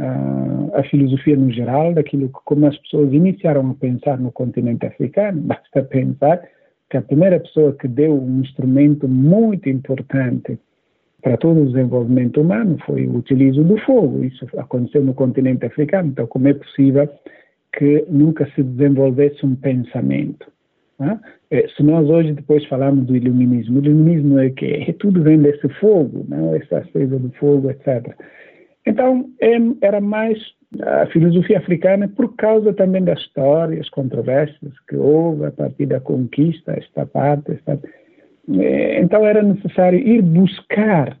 uh, 0.00 0.70
a 0.76 0.84
filosofia 0.84 1.36
no 1.36 1.50
geral, 1.50 1.94
daquilo 1.94 2.28
que 2.28 2.38
como 2.44 2.64
as 2.66 2.78
pessoas 2.78 3.12
iniciaram 3.12 3.70
a 3.70 3.74
pensar 3.74 4.18
no 4.18 4.30
continente 4.30 4.86
africano. 4.86 5.40
Basta 5.42 5.82
pensar 5.82 6.40
que 6.90 6.96
a 6.96 7.02
primeira 7.02 7.38
pessoa 7.38 7.72
que 7.72 7.86
deu 7.86 8.12
um 8.12 8.40
instrumento 8.40 9.08
muito 9.08 9.68
importante 9.68 10.58
para 11.22 11.36
todo 11.36 11.62
o 11.62 11.66
desenvolvimento 11.66 12.40
humano 12.40 12.76
foi 12.84 13.06
o 13.06 13.16
utilizo 13.16 13.62
do 13.62 13.78
fogo. 13.78 14.24
Isso 14.24 14.46
aconteceu 14.58 15.02
no 15.02 15.14
continente 15.14 15.64
africano. 15.64 16.08
Então, 16.08 16.26
como 16.26 16.48
é 16.48 16.54
possível 16.54 17.08
que 17.76 18.04
nunca 18.08 18.50
se 18.54 18.62
desenvolvesse 18.62 19.46
um 19.46 19.54
pensamento. 19.54 20.50
É? 21.50 21.66
Se 21.68 21.82
nós 21.82 22.08
hoje 22.10 22.32
depois 22.32 22.64
falamos 22.66 23.06
do 23.06 23.16
iluminismo, 23.16 23.78
o 23.78 23.84
iluminismo 23.84 24.38
é 24.38 24.50
que 24.50 24.66
é, 24.66 24.92
tudo 24.94 25.22
vem 25.22 25.40
desse 25.40 25.66
fogo, 25.80 26.26
não? 26.28 26.54
essa 26.54 26.78
acesa 26.78 27.18
do 27.18 27.30
fogo, 27.32 27.70
etc. 27.70 28.14
Então, 28.84 29.30
é, 29.40 29.56
era 29.80 30.00
mais 30.00 30.38
a 30.78 31.06
filosofia 31.06 31.58
africana 31.58 32.08
por 32.08 32.34
causa 32.36 32.72
também 32.72 33.02
da 33.02 33.14
história, 33.14 33.80
as 33.80 33.88
controvérsias 33.88 34.72
que 34.88 34.96
houve 34.96 35.46
a 35.46 35.50
partir 35.50 35.86
da 35.86 36.00
conquista, 36.00 36.72
esta 36.72 37.04
parte, 37.06 37.52
esta... 37.52 37.80
É, 38.58 39.00
então 39.00 39.26
era 39.26 39.42
necessário 39.42 39.98
ir 39.98 40.22
buscar 40.22 41.18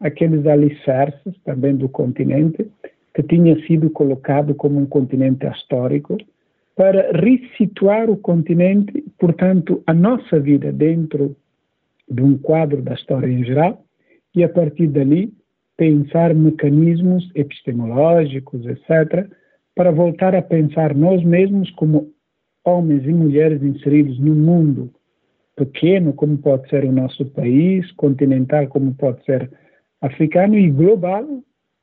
aqueles 0.00 0.46
alicerces 0.46 1.34
também 1.44 1.76
do 1.76 1.88
continente 1.88 2.68
que 3.14 3.22
tinha 3.22 3.54
sido 3.66 3.90
colocado 3.90 4.54
como 4.54 4.80
um 4.80 4.86
continente 4.86 5.46
histórico, 5.46 6.16
para 6.74 7.12
resituar 7.12 8.08
o 8.08 8.16
continente, 8.16 9.04
portanto, 9.18 9.82
a 9.86 9.92
nossa 9.92 10.40
vida 10.40 10.72
dentro 10.72 11.36
de 12.10 12.22
um 12.22 12.38
quadro 12.38 12.80
da 12.80 12.94
história 12.94 13.26
em 13.26 13.44
geral, 13.44 13.84
e 14.34 14.42
a 14.42 14.48
partir 14.48 14.86
dali 14.86 15.32
pensar 15.82 16.32
mecanismos 16.32 17.28
epistemológicos, 17.34 18.64
etc., 18.66 19.28
para 19.74 19.90
voltar 19.90 20.32
a 20.32 20.40
pensar 20.40 20.94
nós 20.94 21.24
mesmos 21.24 21.72
como 21.72 22.12
homens 22.64 23.04
e 23.04 23.12
mulheres 23.12 23.60
inseridos 23.64 24.16
num 24.20 24.36
mundo 24.36 24.92
pequeno, 25.56 26.12
como 26.12 26.38
pode 26.38 26.68
ser 26.68 26.84
o 26.84 26.92
nosso 26.92 27.24
país, 27.32 27.90
continental, 27.92 28.68
como 28.68 28.94
pode 28.94 29.24
ser 29.24 29.50
africano, 30.00 30.56
e 30.56 30.70
global, 30.70 31.26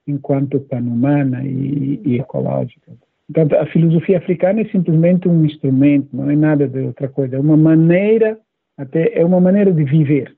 enquanto 0.07 0.61
pan-humana 0.61 1.43
e, 1.43 1.99
e 2.05 2.19
ecológica. 2.19 2.93
Portanto, 3.27 3.61
a 3.61 3.65
filosofia 3.65 4.19
africana 4.19 4.61
é 4.61 4.65
simplesmente 4.69 5.27
um 5.27 5.43
instrumento, 5.43 6.07
não 6.13 6.29
é 6.29 6.37
nada 6.37 6.69
de 6.69 6.79
outra 6.79 7.09
coisa. 7.09 7.35
É 7.35 7.39
uma 7.39 7.57
maneira, 7.57 8.39
até 8.77 9.19
é 9.19 9.25
uma 9.25 9.41
maneira 9.41 9.73
de 9.73 9.83
viver. 9.83 10.33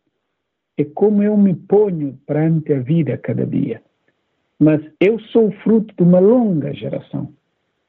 É 0.78 0.86
como 0.86 1.22
eu 1.22 1.38
me 1.38 1.54
ponho 1.54 2.18
perante 2.26 2.74
a 2.74 2.80
vida 2.80 3.18
cada 3.18 3.46
dia. 3.46 3.82
Mas 4.60 4.82
eu 5.00 5.20
sou 5.20 5.52
fruto 5.64 5.94
de 5.96 6.04
uma 6.04 6.20
longa 6.20 6.74
geração. 6.74 7.34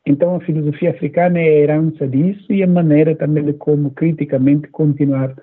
Então, 0.07 0.35
a 0.35 0.41
filosofia 0.41 0.91
africana 0.91 1.39
é 1.39 1.43
a 1.43 1.59
herança 1.61 2.09
disso 2.09 2.53
e 2.53 2.63
a 2.63 2.67
maneira 2.67 3.15
também 3.15 3.45
de 3.45 3.53
como 3.53 3.91
criticamente 3.91 4.69
continuar 4.69 5.37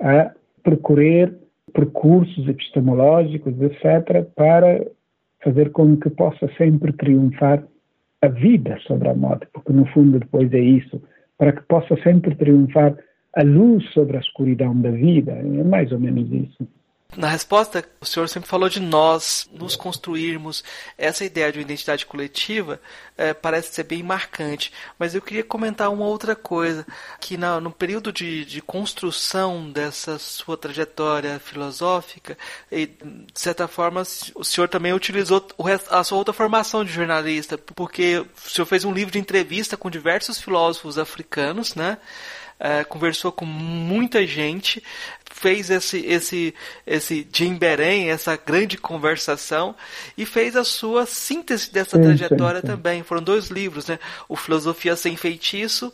a 0.00 0.32
percorrer 0.64 1.32
percursos 1.72 2.48
epistemológicos, 2.48 3.54
etc., 3.60 4.24
para 4.34 4.84
fazer 5.42 5.70
com 5.70 5.96
que 5.96 6.10
possa 6.10 6.50
sempre 6.56 6.92
triunfar 6.92 7.64
a 8.22 8.28
vida 8.28 8.76
sobre 8.86 9.08
a 9.08 9.14
morte, 9.14 9.46
porque 9.52 9.72
no 9.72 9.86
fundo 9.86 10.18
depois 10.18 10.52
é 10.52 10.60
isso, 10.60 11.00
para 11.38 11.52
que 11.52 11.62
possa 11.62 11.96
sempre 12.02 12.34
triunfar 12.34 12.96
a 13.34 13.42
luz 13.42 13.88
sobre 13.92 14.16
a 14.16 14.20
escuridão 14.20 14.78
da 14.80 14.90
vida, 14.90 15.32
é 15.32 15.64
mais 15.64 15.90
ou 15.92 16.00
menos 16.00 16.30
isso. 16.30 16.68
Na 17.16 17.28
resposta, 17.28 17.84
o 18.00 18.06
senhor 18.06 18.28
sempre 18.28 18.48
falou 18.48 18.68
de 18.68 18.78
nós 18.78 19.48
nos 19.52 19.74
construirmos. 19.74 20.62
Essa 20.96 21.24
ideia 21.24 21.50
de 21.50 21.58
uma 21.58 21.64
identidade 21.64 22.06
coletiva 22.06 22.80
é, 23.16 23.34
parece 23.34 23.74
ser 23.74 23.82
bem 23.82 24.02
marcante. 24.02 24.72
Mas 24.96 25.14
eu 25.14 25.20
queria 25.20 25.42
comentar 25.42 25.90
uma 25.90 26.04
outra 26.06 26.36
coisa: 26.36 26.86
que 27.20 27.36
no, 27.36 27.60
no 27.60 27.70
período 27.72 28.12
de, 28.12 28.44
de, 28.44 28.62
construção 28.62 29.70
dessa 29.70 30.18
sua 30.18 30.56
trajetória 30.56 31.40
filosófica, 31.40 32.38
e, 32.70 32.86
de 32.86 33.40
certa 33.40 33.66
forma, 33.66 34.02
o 34.36 34.44
senhor 34.44 34.68
também 34.68 34.92
utilizou 34.92 35.44
resto, 35.58 35.92
a 35.92 36.04
sua 36.04 36.18
outra 36.18 36.32
formação 36.32 36.84
de 36.84 36.92
jornalista, 36.92 37.58
porque 37.58 38.18
o 38.18 38.48
senhor 38.50 38.66
fez 38.66 38.84
um 38.84 38.92
livro 38.92 39.12
de 39.12 39.18
entrevista 39.18 39.76
com 39.76 39.90
diversos 39.90 40.40
filósofos 40.40 40.96
africanos, 40.96 41.74
né? 41.74 41.98
É, 42.62 42.84
conversou 42.84 43.32
com 43.32 43.46
muita 43.46 44.26
gente, 44.26 44.82
fez 45.40 45.70
esse 45.70 46.04
esse 46.04 46.54
esse 46.86 47.26
Jimberém, 47.32 48.10
essa 48.10 48.36
grande 48.36 48.76
conversação 48.76 49.74
e 50.16 50.26
fez 50.26 50.54
a 50.54 50.64
sua 50.64 51.06
síntese 51.06 51.72
dessa 51.72 51.96
sim, 51.96 52.02
trajetória 52.02 52.60
sim, 52.60 52.66
sim. 52.66 52.72
também. 52.74 53.02
Foram 53.02 53.22
dois 53.22 53.48
livros, 53.48 53.88
né? 53.88 53.98
O 54.28 54.36
Filosofia 54.36 54.94
sem 54.96 55.16
Feitiço 55.16 55.92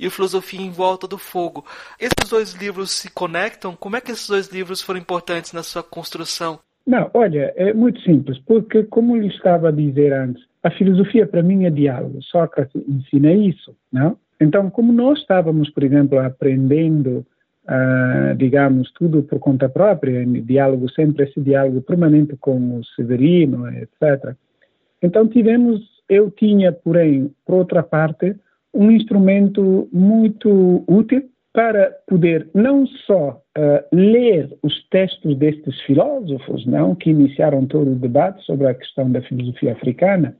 e 0.00 0.06
o 0.08 0.10
Filosofia 0.10 0.60
em 0.60 0.70
Volta 0.70 1.06
do 1.06 1.16
Fogo. 1.16 1.64
Esses 2.00 2.28
dois 2.28 2.54
livros 2.54 2.90
se 2.90 3.08
conectam? 3.08 3.76
Como 3.76 3.96
é 3.96 4.00
que 4.00 4.10
esses 4.10 4.26
dois 4.26 4.48
livros 4.48 4.82
foram 4.82 4.98
importantes 4.98 5.52
na 5.52 5.62
sua 5.62 5.82
construção? 5.82 6.58
Não, 6.84 7.08
olha, 7.14 7.52
é 7.54 7.72
muito 7.72 8.00
simples, 8.00 8.38
porque 8.46 8.82
como 8.84 9.16
eu 9.16 9.26
estava 9.28 9.68
a 9.68 9.72
dizer 9.72 10.12
antes, 10.12 10.42
a 10.62 10.70
filosofia 10.70 11.26
para 11.26 11.42
mim 11.42 11.66
é 11.66 11.70
diálogo. 11.70 12.20
Sócrates 12.22 12.82
ensina 12.88 13.32
isso, 13.32 13.76
não? 13.92 14.16
Então, 14.40 14.70
como 14.70 14.92
nós 14.92 15.18
estávamos, 15.18 15.70
por 15.70 15.84
exemplo, 15.84 16.18
aprendendo, 16.18 17.24
uh, 17.68 18.34
digamos, 18.36 18.90
tudo 18.92 19.22
por 19.22 19.38
conta 19.38 19.68
própria, 19.68 20.22
em 20.22 20.42
diálogo, 20.42 20.90
sempre 20.90 21.24
esse 21.24 21.40
diálogo 21.40 21.82
permanente 21.82 22.34
com 22.36 22.78
o 22.78 22.84
Severino, 22.96 23.68
etc. 23.68 24.34
Então, 25.02 25.28
tivemos, 25.28 25.80
eu 26.08 26.30
tinha, 26.30 26.72
porém, 26.72 27.30
por 27.46 27.56
outra 27.56 27.82
parte, 27.82 28.34
um 28.74 28.90
instrumento 28.90 29.88
muito 29.92 30.84
útil 30.88 31.28
para 31.52 31.92
poder 32.06 32.48
não 32.54 32.86
só 32.86 33.42
uh, 33.56 33.96
ler 33.96 34.56
os 34.62 34.86
textos 34.90 35.36
destes 35.36 35.80
filósofos, 35.82 36.64
não, 36.66 36.94
que 36.94 37.10
iniciaram 37.10 37.66
todo 37.66 37.92
o 37.92 37.96
debate 37.96 38.44
sobre 38.44 38.66
a 38.66 38.74
questão 38.74 39.10
da 39.10 39.20
filosofia 39.22 39.72
africana, 39.72 40.36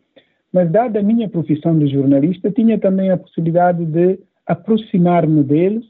mas, 0.52 0.70
dada 0.70 1.00
a 1.00 1.02
minha 1.02 1.28
profissão 1.28 1.78
de 1.78 1.88
jornalista, 1.88 2.50
tinha 2.50 2.78
também 2.78 3.10
a 3.10 3.18
possibilidade 3.18 3.84
de 3.84 4.18
aproximar-me 4.46 5.42
deles 5.42 5.84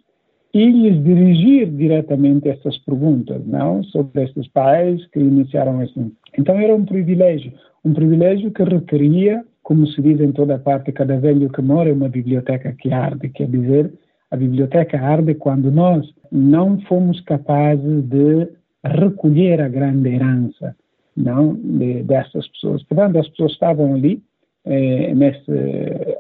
e 0.55 0.71
lhes 0.71 1.03
dirigir 1.05 1.71
diretamente 1.71 2.49
essas 2.49 2.79
perguntas, 2.79 3.45
não? 3.47 3.83
Sobre 3.85 4.25
esses 4.25 4.49
pais 4.49 5.05
que 5.07 5.21
iniciaram 5.21 5.81
assim. 5.81 6.13
Então 6.39 6.59
era 6.59 6.75
um 6.75 6.85
privilégio, 6.85 7.53
um 7.85 7.93
privilégio 7.93 8.51
que 8.51 8.63
requeria, 8.63 9.45
como 9.63 9.87
se 9.87 10.01
diz 10.01 10.21
em 10.21 10.33
toda 10.33 10.59
parte, 10.59 10.93
cada 10.93 11.19
velho 11.19 11.51
que 11.51 11.61
mora 11.61 11.91
é 11.91 11.93
uma 11.93 12.09
biblioteca 12.09 12.75
que 12.79 12.91
arde, 12.91 13.29
quer 13.29 13.49
dizer, 13.49 13.93
a 14.31 14.37
biblioteca 14.37 14.99
arde 14.99 15.35
quando 15.35 15.71
nós 15.71 16.07
não 16.31 16.81
fomos 16.83 17.21
capazes 17.23 18.05
de 18.05 18.49
recolher 18.85 19.61
a 19.61 19.69
grande 19.69 20.09
herança, 20.09 20.75
não, 21.17 21.55
de, 21.55 22.03
dessas 22.05 22.47
pessoas. 22.49 22.83
Portanto, 22.85 23.19
as 23.19 23.29
pessoas 23.29 23.53
estavam 23.53 23.95
ali, 23.95 24.23
eh, 24.65 25.15
nesse, 25.15 25.53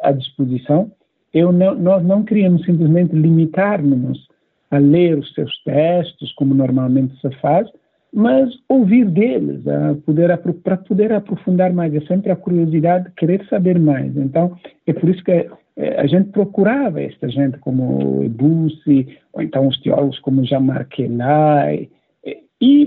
à 0.03 0.13
disposição, 0.13 0.91
eu 1.33 1.53
não, 1.53 1.75
nós 1.75 2.05
não 2.05 2.23
queríamos 2.25 2.65
simplesmente 2.65 3.15
limitar-nos 3.15 4.27
a 4.71 4.79
ler 4.79 5.19
os 5.19 5.33
seus 5.35 5.53
textos, 5.65 6.33
como 6.33 6.55
normalmente 6.55 7.19
se 7.21 7.31
faz, 7.41 7.69
mas 8.13 8.51
ouvir 8.69 9.05
deles, 9.07 9.63
poder, 10.05 10.37
para 10.63 10.77
poder 10.77 11.13
aprofundar 11.13 11.73
mais. 11.73 11.95
É 11.95 12.01
sempre 12.03 12.33
a 12.33 12.37
curiosidade 12.37 13.07
de 13.07 13.15
querer 13.15 13.45
saber 13.49 13.79
mais. 13.79 14.17
Então, 14.17 14.57
é 14.87 14.93
por 14.93 15.09
isso 15.09 15.23
que 15.23 15.31
eh, 15.31 16.01
a 16.01 16.07
gente 16.07 16.31
procurava 16.31 17.03
esta 17.03 17.29
gente 17.29 17.59
como 17.59 18.29
Bussi, 18.31 19.19
ou 19.33 19.43
então 19.43 19.69
os 19.69 19.79
teólogos 19.81 20.19
como 20.21 20.45
Jean-Marc 20.45 20.99
Elay, 20.99 21.91
e 22.61 22.87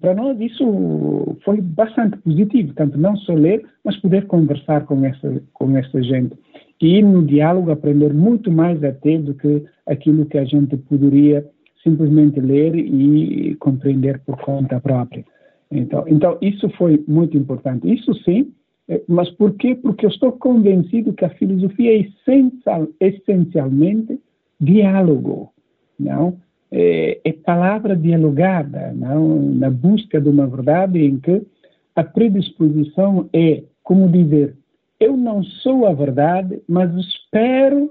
para 0.00 0.14
nós 0.14 0.38
isso 0.40 1.36
foi 1.42 1.60
bastante 1.60 2.18
positivo, 2.18 2.74
tanto 2.74 2.98
não 2.98 3.16
só 3.16 3.32
ler, 3.32 3.64
mas 3.82 3.96
poder 3.96 4.26
conversar 4.26 4.84
com 4.84 5.04
essa, 5.04 5.42
com 5.54 5.76
essa 5.76 6.02
gente. 6.02 6.36
E 6.80 7.02
no 7.02 7.24
diálogo 7.24 7.70
aprender 7.70 8.12
muito 8.12 8.50
mais 8.50 8.82
até 8.84 9.18
do 9.18 9.34
que 9.34 9.64
aquilo 9.86 10.26
que 10.26 10.38
a 10.38 10.44
gente 10.44 10.76
poderia 10.76 11.46
simplesmente 11.82 12.40
ler 12.40 12.74
e 12.74 13.54
compreender 13.56 14.20
por 14.26 14.36
conta 14.38 14.80
própria. 14.80 15.24
Então, 15.70 16.04
então 16.06 16.38
isso 16.40 16.68
foi 16.70 17.02
muito 17.06 17.36
importante. 17.36 17.92
Isso 17.92 18.12
sim, 18.24 18.52
eh, 18.88 19.02
mas 19.08 19.30
por 19.30 19.54
quê? 19.54 19.74
Porque 19.74 20.04
eu 20.04 20.10
estou 20.10 20.32
convencido 20.32 21.12
que 21.12 21.24
a 21.24 21.30
filosofia 21.30 21.92
é 21.92 22.00
essencial, 22.00 22.88
essencialmente 23.00 24.20
diálogo, 24.60 25.52
não? 25.98 26.38
é, 26.70 27.20
é 27.24 27.32
palavra 27.32 27.96
dialogada, 27.96 28.92
não? 28.92 29.38
na 29.54 29.70
busca 29.70 30.20
de 30.20 30.28
uma 30.28 30.46
verdade 30.46 30.98
em 30.98 31.18
que 31.18 31.42
a 31.94 32.04
predisposição 32.04 33.28
é, 33.32 33.62
como 33.82 34.08
dizer, 34.08 34.54
eu 35.00 35.16
não 35.16 35.42
sou 35.42 35.86
a 35.86 35.92
verdade, 35.92 36.60
mas 36.68 36.92
espero, 36.94 37.90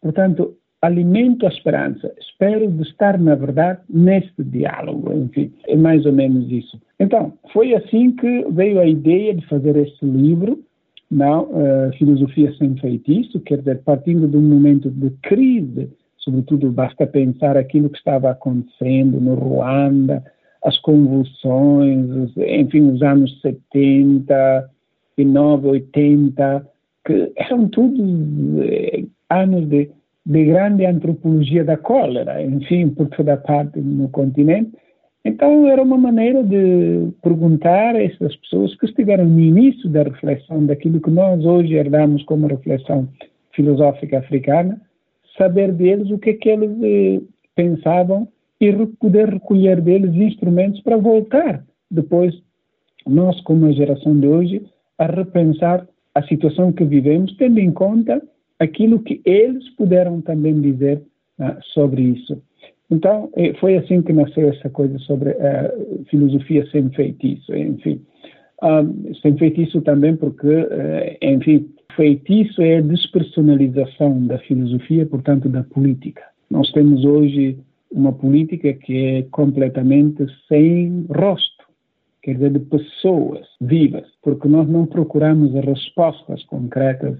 portanto, 0.00 0.56
alimento 0.80 1.46
a 1.46 1.48
esperança, 1.48 2.12
espero 2.18 2.70
de 2.70 2.82
estar 2.82 3.18
na 3.18 3.34
verdade 3.34 3.80
neste 3.88 4.44
diálogo, 4.44 5.12
enfim, 5.12 5.52
é 5.66 5.76
mais 5.76 6.04
ou 6.04 6.12
menos 6.12 6.50
isso. 6.50 6.80
Então, 7.00 7.32
foi 7.52 7.74
assim 7.74 8.12
que 8.12 8.44
veio 8.50 8.80
a 8.80 8.86
ideia 8.86 9.34
de 9.34 9.46
fazer 9.46 9.76
este 9.76 10.04
livro, 10.04 10.62
não, 11.10 11.44
uh, 11.44 11.92
Filosofia 11.96 12.52
Sem 12.54 12.76
Feitiço, 12.76 13.40
quer 13.40 13.58
dizer, 13.58 13.82
partindo 13.82 14.28
de 14.28 14.36
um 14.36 14.42
momento 14.42 14.90
de 14.90 15.10
crise 15.22 15.90
sobretudo 16.24 16.72
basta 16.72 17.06
pensar 17.06 17.56
aquilo 17.56 17.90
que 17.90 17.98
estava 17.98 18.30
acontecendo 18.30 19.20
no 19.20 19.34
Ruanda, 19.34 20.24
as 20.64 20.78
convulsões, 20.78 22.34
enfim, 22.36 22.90
os 22.90 23.02
anos 23.02 23.38
70 23.42 24.70
e 25.16 25.24
9, 25.24 25.68
80, 25.68 26.66
que 27.04 27.32
eram 27.36 27.68
tudo 27.68 28.02
eh, 28.62 29.04
anos 29.30 29.68
de, 29.68 29.90
de 30.26 30.44
grande 30.44 30.86
antropologia 30.86 31.64
da 31.64 31.76
cólera, 31.76 32.42
enfim, 32.42 32.88
por 32.90 33.08
toda 33.08 33.36
parte 33.36 33.80
no 33.80 34.08
continente. 34.08 34.72
Então, 35.24 35.66
era 35.66 35.82
uma 35.82 35.96
maneira 35.96 36.42
de 36.42 37.10
perguntar 37.22 37.96
a 37.96 38.02
essas 38.02 38.36
pessoas 38.36 38.74
que 38.76 38.86
estiveram 38.86 39.24
no 39.24 39.40
início 39.40 39.88
da 39.88 40.02
reflexão 40.02 40.66
daquilo 40.66 41.00
que 41.00 41.10
nós 41.10 41.44
hoje 41.44 41.74
herdamos 41.74 42.22
como 42.24 42.46
reflexão 42.46 43.08
filosófica 43.52 44.18
africana, 44.18 44.80
saber 45.38 45.72
deles 45.72 46.10
o 46.10 46.18
que 46.18 46.30
é 46.30 46.34
que 46.34 46.48
eles 46.48 46.70
eh, 46.82 47.20
pensavam 47.54 48.28
e 48.60 48.72
poder 49.00 49.28
recolher 49.28 49.80
deles 49.80 50.14
instrumentos 50.14 50.80
para 50.80 50.96
voltar 50.96 51.64
depois, 51.90 52.34
nós 53.06 53.40
como 53.42 53.66
a 53.66 53.72
geração 53.72 54.18
de 54.18 54.26
hoje, 54.26 54.62
a 54.98 55.06
repensar 55.06 55.86
a 56.14 56.22
situação 56.22 56.72
que 56.72 56.84
vivemos, 56.84 57.36
tendo 57.36 57.58
em 57.58 57.72
conta 57.72 58.22
aquilo 58.58 59.00
que 59.00 59.20
eles 59.24 59.68
puderam 59.70 60.20
também 60.20 60.60
dizer 60.60 61.02
ah, 61.40 61.58
sobre 61.72 62.02
isso. 62.02 62.40
Então, 62.90 63.30
eh, 63.36 63.54
foi 63.54 63.76
assim 63.76 64.02
que 64.02 64.12
nasceu 64.12 64.48
essa 64.48 64.70
coisa 64.70 64.98
sobre 65.00 65.30
a 65.30 65.72
filosofia 66.08 66.66
sem 66.70 66.90
feitiço, 66.90 67.54
enfim. 67.54 68.00
Um, 68.62 68.66
ah, 68.68 68.84
sem 69.20 69.36
feitiço 69.36 69.80
também 69.82 70.16
porque, 70.16 70.46
uh, 70.46 71.16
enfim, 71.20 71.68
feitiço 71.96 72.62
é 72.62 72.78
a 72.78 72.80
despersonalização 72.80 74.26
da 74.26 74.38
filosofia, 74.38 75.04
portanto, 75.06 75.48
da 75.48 75.64
política. 75.64 76.22
Nós 76.50 76.70
temos 76.72 77.04
hoje 77.04 77.58
uma 77.90 78.12
política 78.12 78.72
que 78.72 79.06
é 79.06 79.22
completamente 79.30 80.24
sem 80.48 81.06
rosto, 81.08 81.53
quer 82.24 82.34
dizer, 82.34 82.52
de 82.52 82.58
pessoas 82.60 83.46
vivas, 83.60 84.06
porque 84.22 84.48
nós 84.48 84.66
não 84.66 84.86
procuramos 84.86 85.52
respostas 85.52 86.42
concretas 86.44 87.18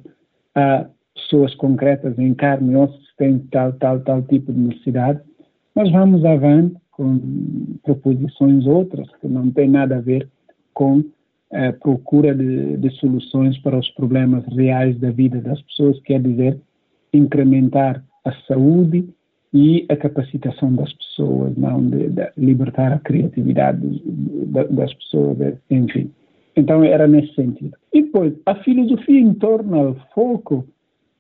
a 0.55 0.87
pessoas 1.15 1.55
concretas 1.57 2.19
em 2.19 2.33
carne 2.33 2.73
e 2.73 2.77
osso 2.77 2.99
que 2.99 3.17
têm 3.19 3.39
tal, 3.53 3.73
tal, 3.75 4.01
tal 4.01 4.23
tipo 4.23 4.53
de 4.53 4.59
necessidade, 4.59 5.21
mas 5.75 5.91
vamos 5.93 6.25
avante 6.25 6.77
com 6.93 7.21
proposições 7.83 8.67
outras 8.67 9.07
que 9.21 9.29
não 9.29 9.51
têm 9.51 9.69
nada 9.69 9.97
a 9.97 10.01
ver 10.01 10.29
com 10.73 11.05
a 11.53 11.73
procura 11.73 12.35
de, 12.35 12.79
de, 12.79 12.91
soluções 12.99 13.59
para 13.59 13.79
os 13.79 13.89
problemas 13.91 14.45
reais 14.47 14.99
da 14.99 15.11
vida 15.11 15.41
das 15.41 15.61
pessoas, 15.63 16.01
quer 16.01 16.21
dizer, 16.21 16.59
incrementar 17.13 18.03
a 18.25 18.33
saúde 18.49 19.09
e 19.55 19.87
a 19.89 19.97
capacitação 19.97 20.75
das 20.75 20.93
pessoas, 20.95 21.57
não 21.57 21.89
de, 21.89 22.09
de 22.09 22.29
libertar 22.37 22.93
a 22.93 22.99
criatividade 22.99 24.03
das 24.71 24.93
pessoas, 24.95 25.57
enfim. 25.71 26.11
Então 26.57 26.83
era 26.83 27.07
nesse 27.07 27.33
sentido. 27.35 27.77
E 27.93 28.03
depois, 28.03 28.35
a 28.47 28.57
filosofia 28.57 29.21
em 29.21 29.33
torno 29.35 29.77
ao 29.77 29.95
foco 30.13 30.67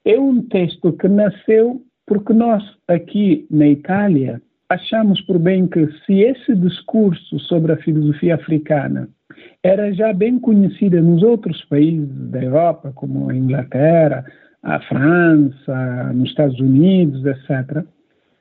é 0.04 0.18
um 0.18 0.42
texto 0.42 0.92
que 0.92 1.06
nasceu 1.06 1.80
porque 2.06 2.32
nós 2.32 2.62
aqui 2.88 3.46
na 3.50 3.68
Itália 3.68 4.42
achamos 4.68 5.20
por 5.22 5.38
bem 5.38 5.66
que 5.66 5.86
se 6.04 6.20
esse 6.20 6.54
discurso 6.56 7.38
sobre 7.38 7.72
a 7.72 7.76
filosofia 7.76 8.34
africana 8.34 9.08
era 9.62 9.92
já 9.92 10.12
bem 10.12 10.38
conhecida 10.38 11.00
nos 11.00 11.22
outros 11.22 11.64
países 11.66 12.08
da 12.30 12.42
Europa, 12.42 12.92
como 12.94 13.30
a 13.30 13.34
Inglaterra, 13.34 14.24
a 14.62 14.80
França, 14.80 16.12
nos 16.14 16.30
Estados 16.30 16.58
Unidos, 16.60 17.24
etc. 17.24 17.84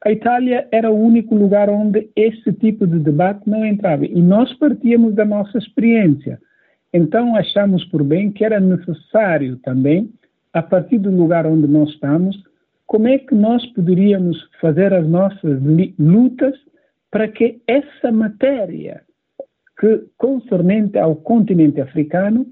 A 0.06 0.12
Itália 0.12 0.68
era 0.72 0.92
o 0.92 1.00
único 1.00 1.34
lugar 1.34 1.70
onde 1.70 2.10
esse 2.16 2.52
tipo 2.54 2.86
de 2.86 3.00
debate 3.00 3.50
não 3.50 3.66
entrava. 3.66 4.06
E 4.06 4.22
nós 4.22 4.54
partíamos 4.54 5.16
da 5.16 5.24
nossa 5.24 5.58
experiência. 5.58 6.40
Então 6.94 7.36
achamos 7.36 7.86
por 7.86 8.04
bem 8.04 8.30
que 8.30 8.44
era 8.44 8.60
necessário 8.60 9.58
também, 9.58 10.12
a 10.52 10.62
partir 10.62 10.98
do 10.98 11.10
lugar 11.10 11.48
onde 11.48 11.68
nós 11.68 11.90
estamos, 11.90 12.36
como 12.86 13.08
é 13.08 13.18
que 13.18 13.34
nós 13.34 13.66
poderíamos 13.68 14.38
fazer 14.60 14.94
as 14.94 15.08
nossas 15.08 15.60
lutas 15.98 16.54
para 17.10 17.28
que 17.28 17.62
essa 17.66 18.12
matéria 18.12 19.02
que, 19.80 20.06
concernente 20.18 20.98
ao 20.98 21.16
continente 21.16 21.80
africano, 21.80 22.46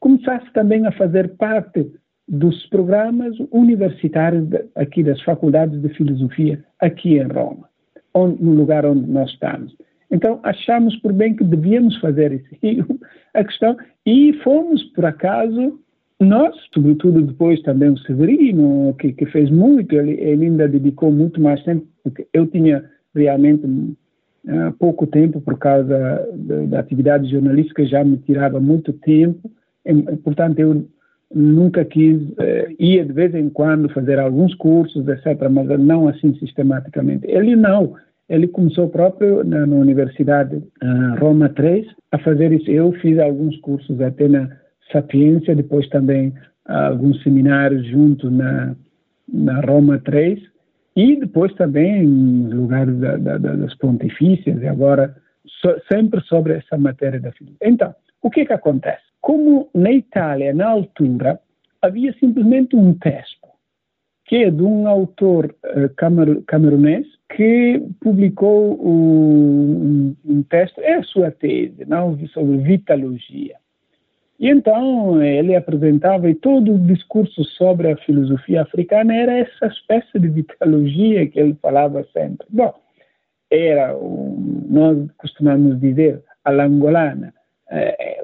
começasse 0.00 0.50
também 0.52 0.86
a 0.86 0.92
fazer 0.92 1.36
parte 1.36 1.92
dos 2.28 2.66
programas 2.66 3.34
universitários 3.50 4.46
aqui 4.74 5.02
das 5.02 5.20
faculdades 5.22 5.80
de 5.80 5.88
filosofia 5.90 6.62
aqui 6.80 7.18
em 7.18 7.26
Roma, 7.26 7.68
onde, 8.14 8.42
no 8.42 8.54
lugar 8.54 8.84
onde 8.84 9.10
nós 9.10 9.30
estamos. 9.30 9.74
Então 10.10 10.40
achamos 10.42 10.96
por 10.96 11.12
bem 11.12 11.34
que 11.34 11.44
devíamos 11.44 11.96
fazer 11.98 12.44
isso. 12.62 13.00
A 13.34 13.44
questão 13.44 13.76
e 14.06 14.32
fomos 14.42 14.82
por 14.94 15.04
acaso 15.04 15.78
nós, 16.20 16.54
sobretudo 16.74 17.22
depois 17.22 17.62
também 17.62 17.90
o 17.90 17.98
Severino, 17.98 18.94
que, 18.98 19.12
que 19.12 19.26
fez 19.26 19.50
muito, 19.50 19.94
ele, 19.94 20.12
ele 20.20 20.46
ainda 20.46 20.66
dedicou 20.66 21.12
muito 21.12 21.40
mais 21.40 21.62
tempo, 21.62 21.86
porque 22.02 22.26
eu 22.32 22.46
tinha 22.46 22.84
realmente 23.14 23.64
há 24.48 24.72
pouco 24.72 25.06
tempo, 25.06 25.40
por 25.40 25.58
causa 25.58 26.28
da, 26.34 26.80
atividade 26.80 27.30
jornalística, 27.30 27.86
já 27.86 28.02
me 28.02 28.16
tirava 28.18 28.58
muito 28.58 28.92
tempo, 28.92 29.48
e, 29.86 29.94
portanto, 30.16 30.58
eu 30.58 30.88
nunca 31.34 31.84
quis, 31.84 32.20
eh, 32.38 32.74
ia 32.78 33.04
de 33.04 33.12
vez 33.12 33.34
em 33.34 33.48
quando 33.50 33.88
fazer 33.90 34.18
alguns 34.18 34.54
cursos, 34.54 35.06
etc., 35.06 35.48
mas 35.50 35.68
não 35.78 36.08
assim 36.08 36.34
sistematicamente. 36.38 37.26
Ele 37.26 37.54
não, 37.54 37.94
ele 38.28 38.46
começou 38.46 38.88
próprio 38.88 39.44
na, 39.44 39.66
na 39.66 39.76
Universidade 39.76 40.56
uh, 40.56 41.18
Roma 41.18 41.48
3 41.48 41.86
a 42.12 42.18
fazer 42.18 42.52
isso. 42.52 42.70
Eu 42.70 42.92
fiz 42.92 43.18
alguns 43.18 43.56
cursos 43.60 44.00
até 44.00 44.28
na 44.28 44.50
Sapiência, 44.92 45.54
depois 45.54 45.88
também 45.88 46.28
uh, 46.68 46.72
alguns 46.90 47.22
seminários 47.22 47.86
junto 47.86 48.30
na, 48.30 48.74
na 49.32 49.60
Roma 49.60 49.98
3, 49.98 50.40
e 50.96 51.16
depois 51.16 51.54
também 51.54 52.02
em 52.02 52.48
lugares 52.48 52.98
da, 52.98 53.16
da, 53.16 53.38
das 53.38 53.74
pontifícias, 53.76 54.60
e 54.60 54.66
agora 54.66 55.14
so, 55.60 55.74
sempre 55.90 56.20
sobre 56.22 56.54
essa 56.54 56.76
matéria 56.76 57.20
da 57.20 57.32
filosofia. 57.32 57.68
Então, 57.68 57.94
o 58.20 58.30
que 58.30 58.44
que 58.44 58.52
acontece? 58.52 59.07
Como 59.28 59.68
na 59.74 59.92
Itália, 59.92 60.54
na 60.54 60.68
altura, 60.68 61.38
havia 61.82 62.14
simplesmente 62.14 62.74
um 62.74 62.94
texto, 62.94 63.46
que 64.24 64.36
é 64.36 64.50
de 64.50 64.62
um 64.62 64.88
autor 64.88 65.54
uh, 65.66 65.94
camer, 65.98 66.42
camerunês 66.46 67.06
que 67.36 67.78
publicou 68.00 68.82
um, 68.82 70.16
um, 70.24 70.42
texto, 70.44 70.80
é 70.80 70.94
a 70.94 71.02
sua 71.02 71.30
tese, 71.30 71.84
não, 71.86 72.18
sobre 72.28 72.56
vitalogia. 72.56 73.56
E 74.40 74.48
então 74.48 75.22
ele 75.22 75.54
apresentava, 75.54 76.30
e 76.30 76.34
todo 76.34 76.76
o 76.76 76.86
discurso 76.86 77.44
sobre 77.44 77.92
a 77.92 77.98
filosofia 77.98 78.62
africana 78.62 79.14
era 79.14 79.40
essa 79.40 79.66
espécie 79.66 80.18
de 80.18 80.28
vitalogia 80.28 81.26
que 81.26 81.38
ele 81.38 81.54
falava 81.60 82.02
sempre. 82.14 82.46
Bom, 82.48 82.72
era, 83.50 83.94
nós 84.70 85.06
costumamos 85.18 85.78
dizer, 85.78 86.24
a 86.42 86.50
langolana, 86.50 87.34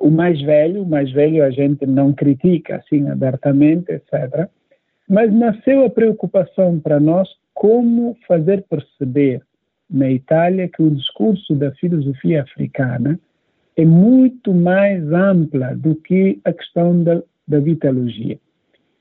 o 0.01 0.11
mais 0.11 0.41
velho, 0.41 0.83
o 0.83 0.87
mais 0.87 1.11
velho 1.13 1.45
a 1.45 1.51
gente 1.51 1.87
não 1.87 2.13
critica 2.13 2.77
assim 2.77 3.09
abertamente, 3.09 3.93
etc. 3.93 4.49
Mas 5.09 5.33
nasceu 5.33 5.85
a 5.85 5.91
preocupação 5.91 6.81
para 6.81 6.99
nós 6.99 7.29
como 7.53 8.17
fazer 8.27 8.65
perceber 8.69 9.43
na 9.91 10.11
Itália 10.11 10.69
que 10.69 10.83
o 10.83 10.91
discurso 10.91 11.55
da 11.55 11.71
filosofia 11.73 12.43
africana 12.43 13.19
é 13.77 13.85
muito 13.85 14.55
mais 14.55 15.03
ampla 15.13 15.75
do 15.77 15.95
que 15.95 16.41
a 16.45 16.53
questão 16.53 17.03
da, 17.03 17.23
da 17.47 17.61
vitalogia 17.61 18.39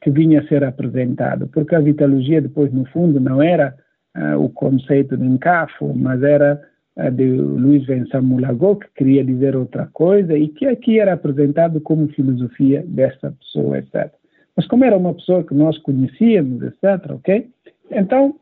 que 0.02 0.12
vinha 0.12 0.42
a 0.42 0.48
ser 0.48 0.64
apresentado, 0.64 1.48
porque 1.48 1.74
a 1.74 1.80
vitalogia 1.80 2.42
depois 2.42 2.72
no 2.74 2.86
fundo 2.88 3.20
não 3.20 3.42
era 3.42 3.74
uh, 4.18 4.38
o 4.38 4.50
conceito 4.50 5.16
de 5.16 5.26
encafo, 5.26 5.94
mas 5.94 6.22
era 6.22 6.62
de 6.96 7.26
Luiz 7.26 7.86
Vincent 7.86 8.24
Moulago, 8.24 8.76
que 8.76 8.88
queria 8.96 9.24
dizer 9.24 9.56
outra 9.56 9.88
coisa 9.94 10.38
e 10.38 10.48
que 10.48 10.68
aqui 10.68 11.00
era 11.00 11.14
apresentado 11.14 11.82
como 11.82 12.08
filosofia 12.10 12.84
dessa 12.88 13.32
pessoa, 13.32 13.80
etc. 13.80 14.12
Mas 14.56 14.68
como 14.68 14.86
era 14.86 14.98
uma 14.98 15.14
pessoa 15.14 15.44
que 15.44 15.56
nós 15.56 15.78
conhecíamos, 15.80 16.62
etc., 16.62 17.12
ok? 17.12 17.50
Então, 17.90 18.36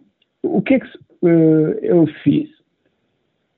o 0.43 0.61
que, 0.61 0.75
é 0.75 0.79
que 0.79 0.87
uh, 1.21 1.79
eu 1.81 2.05
fiz? 2.23 2.49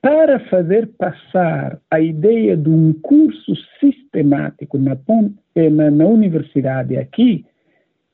Para 0.00 0.38
fazer 0.48 0.88
passar 0.98 1.80
a 1.90 1.98
ideia 1.98 2.56
de 2.56 2.68
um 2.68 2.92
curso 2.92 3.54
sistemático 3.80 4.78
na, 4.78 4.96
eh, 5.54 5.70
na, 5.70 5.90
na 5.90 6.04
universidade 6.04 6.96
aqui, 6.96 7.44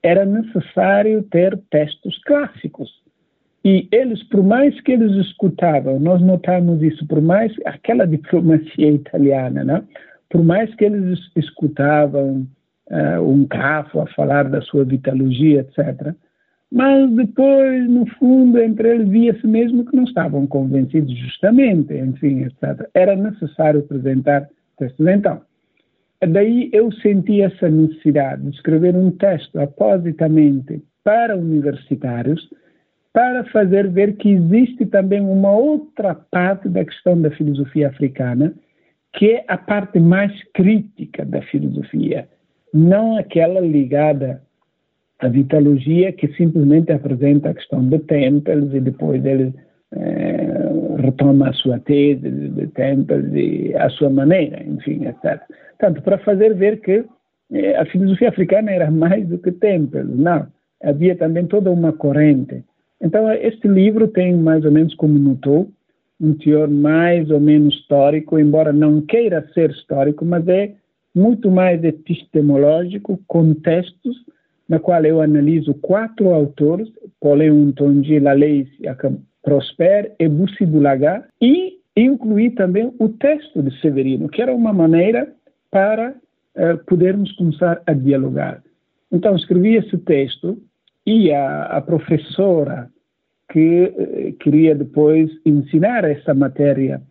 era 0.03 0.25
necessário 0.25 1.23
ter 1.25 1.59
textos 1.69 2.16
clássicos. 2.23 3.03
E 3.64 3.88
eles, 3.92 4.23
por 4.25 4.42
mais 4.42 4.79
que 4.81 4.92
eles 4.92 5.12
escutavam, 5.27 6.01
nós 6.01 6.23
notamos 6.23 6.83
isso, 6.83 7.07
por 7.07 7.20
mais 7.20 7.53
aquela 7.66 8.07
diplomacia 8.07 8.90
italiana, 8.90 9.64
né? 9.64 9.83
por 10.31 10.42
mais 10.42 10.73
que 10.77 10.85
eles 10.85 11.18
escutavam 11.37 12.46
uh, 12.90 13.20
um 13.20 13.46
cafo 13.46 14.01
a 14.01 14.07
falar 14.07 14.49
da 14.49 14.62
sua 14.62 14.85
vitalogia, 14.85 15.61
etc., 15.61 16.14
mas 16.73 17.11
depois, 17.16 17.90
no 17.90 18.07
fundo, 18.07 18.57
entre 18.61 18.94
eles 18.94 19.09
via-se 19.09 19.44
mesmo 19.44 19.85
que 19.85 19.96
não 19.96 20.05
estavam 20.05 20.46
convencidos 20.46 21.12
justamente, 21.18 21.92
enfim, 21.94 22.44
etc. 22.44 22.88
Era 22.94 23.16
necessário 23.16 23.81
apresentar 23.81 24.49
textos. 24.79 25.05
Então, 25.05 25.40
daí 26.29 26.70
eu 26.73 26.92
senti 26.92 27.42
essa 27.42 27.68
necessidade 27.68 28.42
de 28.42 28.51
escrever 28.51 28.94
um 28.94 29.11
texto 29.11 29.59
apositamente 29.59 30.81
para 31.03 31.37
universitários, 31.37 32.49
para 33.12 33.44
fazer 33.46 33.88
ver 33.90 34.16
que 34.16 34.31
existe 34.31 34.87
também 34.87 35.20
uma 35.20 35.51
outra 35.51 36.14
parte 36.14 36.68
da 36.68 36.85
questão 36.85 37.20
da 37.20 37.31
filosofia 37.31 37.88
africana, 37.88 38.55
que 39.12 39.33
é 39.33 39.44
a 39.49 39.59
parte 39.59 39.99
mais 39.99 40.33
crítica 40.55 41.25
da 41.25 41.42
filosofia, 41.42 42.29
não 42.73 43.18
aquela 43.18 43.61
ligada 43.61 44.42
a 45.20 45.29
vitalogia 45.29 46.12
que 46.12 46.29
simplesmente 46.35 46.92
apresenta 46.92 47.51
a 47.51 47.55
questão 47.55 47.87
de 47.87 47.99
Temples 47.99 48.73
e 48.73 48.81
depois 48.81 49.25
ele 49.25 49.53
eh, 49.92 50.96
retoma 50.99 51.51
a 51.51 51.53
sua 51.53 51.79
tese 51.81 52.31
de 52.31 52.66
Temples 52.68 53.27
e 53.35 53.75
a 53.75 53.88
sua 53.90 54.09
maneira, 54.09 54.62
enfim, 54.62 55.05
etc. 55.07 55.42
Tanto 55.79 56.01
para 56.03 56.16
fazer 56.18 56.55
ver 56.55 56.81
que 56.81 57.05
eh, 57.53 57.77
a 57.77 57.85
filosofia 57.87 58.31
africana 58.31 58.70
era 58.70 58.90
mais 58.90 59.27
do 59.29 59.38
que 59.38 59.53
Temples, 59.53 60.09
não. 60.09 60.46
Havia 60.83 61.14
também 61.14 61.46
toda 61.46 61.70
uma 61.70 61.92
corrente. 61.92 62.64
Então, 63.01 63.31
este 63.33 63.67
livro 63.67 64.09
tem 64.09 64.35
mais 64.37 64.65
ou 64.65 64.71
menos 64.71 64.95
como 64.95 65.19
notou, 65.19 65.71
um 66.21 66.35
teor 66.35 66.69
mais 66.69 67.31
ou 67.31 67.41
menos 67.41 67.75
histórico, 67.75 68.39
embora 68.39 68.73
não 68.73 69.01
queira 69.01 69.49
ser 69.55 69.71
histórico, 69.71 70.25
mas 70.25 70.47
é 70.49 70.75
muito 71.15 71.51
mais 71.51 71.83
epistemológico, 71.83 73.19
com 73.27 73.55
textos 73.55 74.17
na 74.69 74.79
qual 74.79 75.05
eu 75.05 75.21
analiso 75.21 75.75
quatro 75.75 76.33
autores, 76.33 76.89
Paulinho 77.21 77.55
Ntonji, 77.55 78.21
Lalei 78.21 78.69
Prosper 79.43 80.15
e 80.19 80.29
Bussi 80.29 80.65
Bulaga, 80.65 81.27
e 81.43 81.79
incluí 81.97 82.51
também 82.51 82.93
o 83.01 83.09
texto 83.09 83.63
de 83.63 83.81
Severino, 83.81 84.29
que 84.29 84.41
era 84.41 84.55
uma 84.55 84.73
maneira 84.73 85.33
para 85.71 86.15
uh, 86.57 86.85
podermos 86.87 87.33
começar 87.33 87.83
a 87.85 87.93
dialogar. 87.93 88.63
Então, 89.11 89.35
escrevi 89.35 89.75
esse 89.75 89.99
texto 89.99 90.57
e 91.07 91.33
a, 91.33 91.65
a 91.65 91.81
professora 91.81 92.91
que 93.51 93.85
uh, 93.85 94.33
queria 94.39 94.75
depois 94.75 95.31
ensinar 95.45 96.05
essa 96.05 96.33
matéria, 96.35 97.03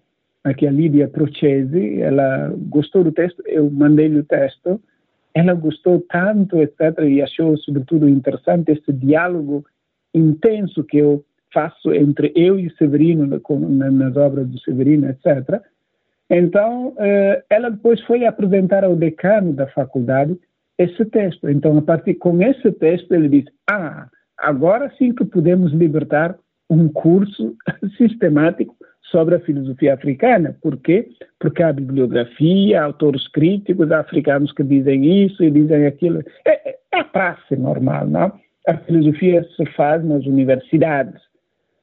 aqui 0.44 0.66
a 0.68 0.72
Lídia 0.72 1.08
Procesi, 1.08 2.02
ela 2.02 2.54
gostou 2.70 3.04
do 3.04 3.12
texto, 3.12 3.44
eu 3.46 3.70
mandei-lhe 3.70 4.20
o 4.20 4.24
texto, 4.24 4.82
ela 5.34 5.54
gostou 5.54 6.04
tanto, 6.10 6.58
etc., 6.58 7.00
e 7.08 7.22
achou, 7.22 7.58
sobretudo, 7.58 8.10
interessante 8.10 8.72
esse 8.72 8.92
diálogo 8.92 9.66
intenso 10.14 10.84
que 10.84 10.98
eu 10.98 11.24
faço 11.54 11.94
entre 11.94 12.32
eu 12.36 12.60
e 12.60 12.70
Severino 12.76 13.28
nas 13.28 14.18
obras 14.18 14.48
do 14.48 14.60
Severino, 14.60 15.08
etc. 15.10 15.62
Então, 16.30 16.94
eh, 16.98 17.44
ela 17.50 17.70
depois 17.70 18.00
foi 18.02 18.26
apresentar 18.26 18.84
ao 18.84 18.96
decano 18.96 19.54
da 19.54 19.68
faculdade 19.68 20.38
esse 20.80 21.06
texto. 21.06 21.50
Então, 21.50 21.78
a 21.78 21.82
partir 21.82 22.16
com 22.16 22.42
esse 22.42 22.72
texto, 22.72 23.14
ele 23.14 23.30
disse: 23.30 23.52
Ah, 23.70 24.08
agora 24.38 24.92
sim 24.98 25.14
que 25.14 25.26
podemos 25.26 25.72
libertar 25.74 26.36
um 26.70 26.88
curso 26.88 27.56
sistemático 27.98 28.76
sobre 29.12 29.36
a 29.36 29.40
filosofia 29.40 29.94
africana. 29.94 30.56
Por 30.62 30.78
quê? 30.78 31.10
Porque 31.40 31.62
há 31.62 31.74
bibliografia, 31.74 32.82
autores 32.82 33.28
críticos 33.28 33.92
africanos 33.92 34.52
que 34.54 34.64
dizem 34.64 35.26
isso 35.26 35.44
e 35.44 35.52
dizem 35.52 35.86
aquilo. 35.86 36.24
É, 36.48 36.70
é 36.70 37.00
a 37.00 37.04
praxe 37.04 37.56
normal, 37.56 38.08
não? 38.08 38.32
A 38.68 38.78
filosofia 38.78 39.46
se 39.56 39.66
faz 39.74 40.04
nas 40.06 40.26
universidades, 40.26 41.20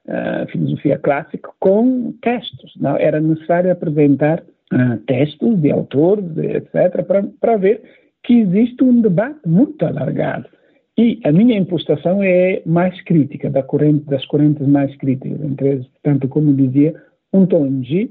a 0.09 0.47
filosofia 0.47 0.99
clássica, 0.99 1.51
com 1.59 2.13
textos. 2.23 2.73
Não? 2.81 2.97
Era 2.97 3.21
necessário 3.21 3.73
apresentar 3.73 4.41
uh, 4.73 4.97
textos 5.07 5.61
de 5.61 5.73
autores, 5.73 6.25
etc., 6.37 7.05
para 7.41 7.57
ver 7.57 7.83
que 8.27 8.41
existe 8.41 8.83
um 8.83 9.01
debate 9.01 9.39
muito 9.47 9.85
alargado. 9.87 10.49
E 10.99 11.21
a 11.25 11.31
minha 11.31 11.57
impostação 11.57 12.23
é 12.23 12.61
mais 12.67 13.01
crítica, 13.03 13.49
da 13.49 13.63
corrente, 13.63 14.05
das 14.07 14.25
correntes 14.27 14.67
mais 14.67 14.95
críticas, 14.97 15.41
entre 15.43 15.87
tanto 16.03 16.27
como 16.27 16.53
dizia, 16.53 16.95
Untonji, 17.33 18.11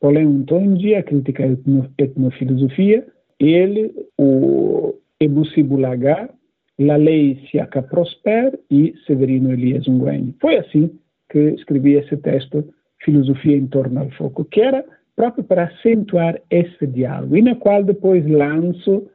Pauline 0.00 0.26
Untonji, 0.26 0.94
a 0.94 1.02
crítica 1.02 1.44
à 1.44 2.02
etnofilosofia, 2.02 3.04
ele, 3.40 3.90
o 4.18 4.94
Ebusi 5.18 5.62
Bulaga, 5.62 6.30
Lalei 6.78 7.40
Siaka 7.50 7.82
Prosper 7.82 8.58
e 8.70 8.94
Severino 9.06 9.52
Elias 9.52 9.86
Nguyen. 9.88 10.34
Foi 10.40 10.58
assim 10.58 10.90
que 11.30 11.38
escrevi 11.38 11.94
esse 11.94 12.16
texto, 12.18 12.64
Filosofia 13.02 13.56
em 13.56 13.66
torno 13.66 14.00
ao 14.00 14.10
foco, 14.10 14.44
que 14.44 14.60
era 14.60 14.84
próprio 15.16 15.42
para 15.42 15.64
acentuar 15.64 16.40
esse 16.50 16.86
diálogo, 16.86 17.36
e 17.36 17.42
na 17.42 17.54
qual 17.56 17.82
depois 17.82 18.26
lanço 18.26 19.08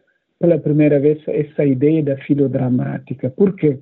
pela 0.45 0.59
primeira 0.59 0.99
vez 0.99 1.19
essa 1.27 1.65
ideia 1.65 2.03
da 2.03 2.17
filodramática. 2.17 3.31
Por 3.31 3.55
quê? 3.55 3.79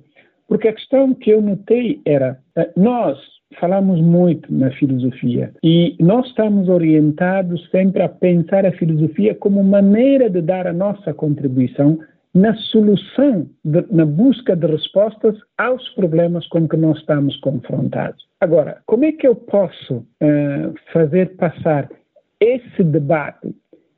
Porque 0.48 0.68
a 0.68 0.72
questão 0.72 1.12
que 1.12 1.30
eu 1.30 1.42
notei 1.42 2.00
era, 2.06 2.38
eh, 2.56 2.70
nós 2.74 3.18
falamos 3.60 4.00
muito 4.00 4.52
na 4.52 4.70
filosofia 4.70 5.52
e 5.62 5.94
nós 6.00 6.26
estamos 6.26 6.68
orientados 6.68 7.68
sempre 7.70 8.02
a 8.02 8.08
pensar 8.08 8.64
a 8.64 8.72
filosofia 8.72 9.34
como 9.34 9.62
maneira 9.62 10.30
de 10.30 10.40
dar 10.40 10.66
a 10.66 10.72
nossa 10.72 11.12
contribuição 11.12 11.98
na 12.34 12.54
solução, 12.54 13.46
de, 13.64 13.84
na 13.90 14.06
busca 14.06 14.56
de 14.56 14.66
respostas 14.66 15.36
aos 15.58 15.86
problemas 15.90 16.46
com 16.48 16.66
que 16.66 16.76
nós 16.76 16.98
estamos 16.98 17.36
confrontados. 17.40 18.24
Agora, 18.40 18.78
como 18.86 19.04
é 19.04 19.12
que 19.12 19.26
eu 19.26 19.36
posso 19.36 19.96
uh, 19.98 20.74
fazer 20.92 21.36
passar 21.36 21.88
esse 22.40 22.82
debate 22.82 23.54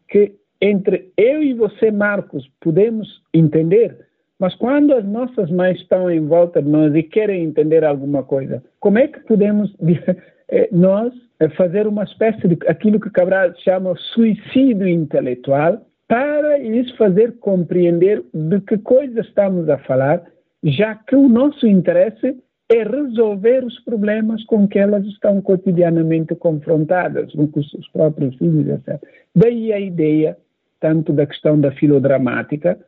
que 0.09 0.35
entre 0.67 1.13
eu 1.17 1.43
e 1.43 1.55
você, 1.55 1.91
Marcos, 1.91 2.51
podemos 2.61 3.23
entender 3.33 4.07
Mas 4.39 4.55
quando 4.55 4.93
as 4.93 5.05
nossas 5.05 5.51
mães 5.51 5.79
estão 5.79 6.11
em 6.11 6.27
volta 6.27 6.61
de 6.61 6.69
nós 6.69 6.95
e 6.95 7.03
querem 7.03 7.45
entender 7.45 7.85
alguma 7.85 8.23
coisa, 8.23 8.63
como 8.81 8.99
é 8.99 9.09
que 9.09 9.21
podemos 9.21 9.75
eh, 10.51 10.69
nós 10.71 11.13
eh, 11.41 11.49
fazer 11.51 11.87
uma 11.87 12.05
espécie 12.05 12.47
de 12.47 12.59
aquilo 12.67 13.01
que 13.01 13.11
Cabral 13.11 13.55
chama 13.57 13.95
suicídio 14.15 14.87
intelectual 14.87 15.81
para 16.09 16.59
lhes 16.59 16.91
fazer 16.97 17.39
compreender 17.39 18.23
de 18.33 18.61
que 18.61 18.79
coisa 18.79 19.21
estamos 19.21 19.69
a 19.69 19.79
falar, 19.79 20.23
já 20.63 20.95
que 20.95 21.17
o 21.17 21.29
nosso 21.29 21.67
interesse 21.67 22.37
é 22.69 22.83
resolver 22.83 23.65
os 23.65 23.79
problemas 23.81 24.45
com 24.45 24.67
que 24.67 24.79
elas 24.79 25.05
estão 25.07 25.41
cotidianamente 25.41 26.35
confrontadas, 26.35 27.33
com 27.33 27.49
os 27.55 27.89
próprios 27.93 28.37
filhos, 28.37 28.69
etc. 28.69 29.01
Daí 29.35 29.73
a 29.73 29.79
ideia, 29.79 30.37
tanto 30.81 31.13
da 31.13 31.27
questão 31.27 31.61
da 31.61 31.71
filodramática, 31.73 32.79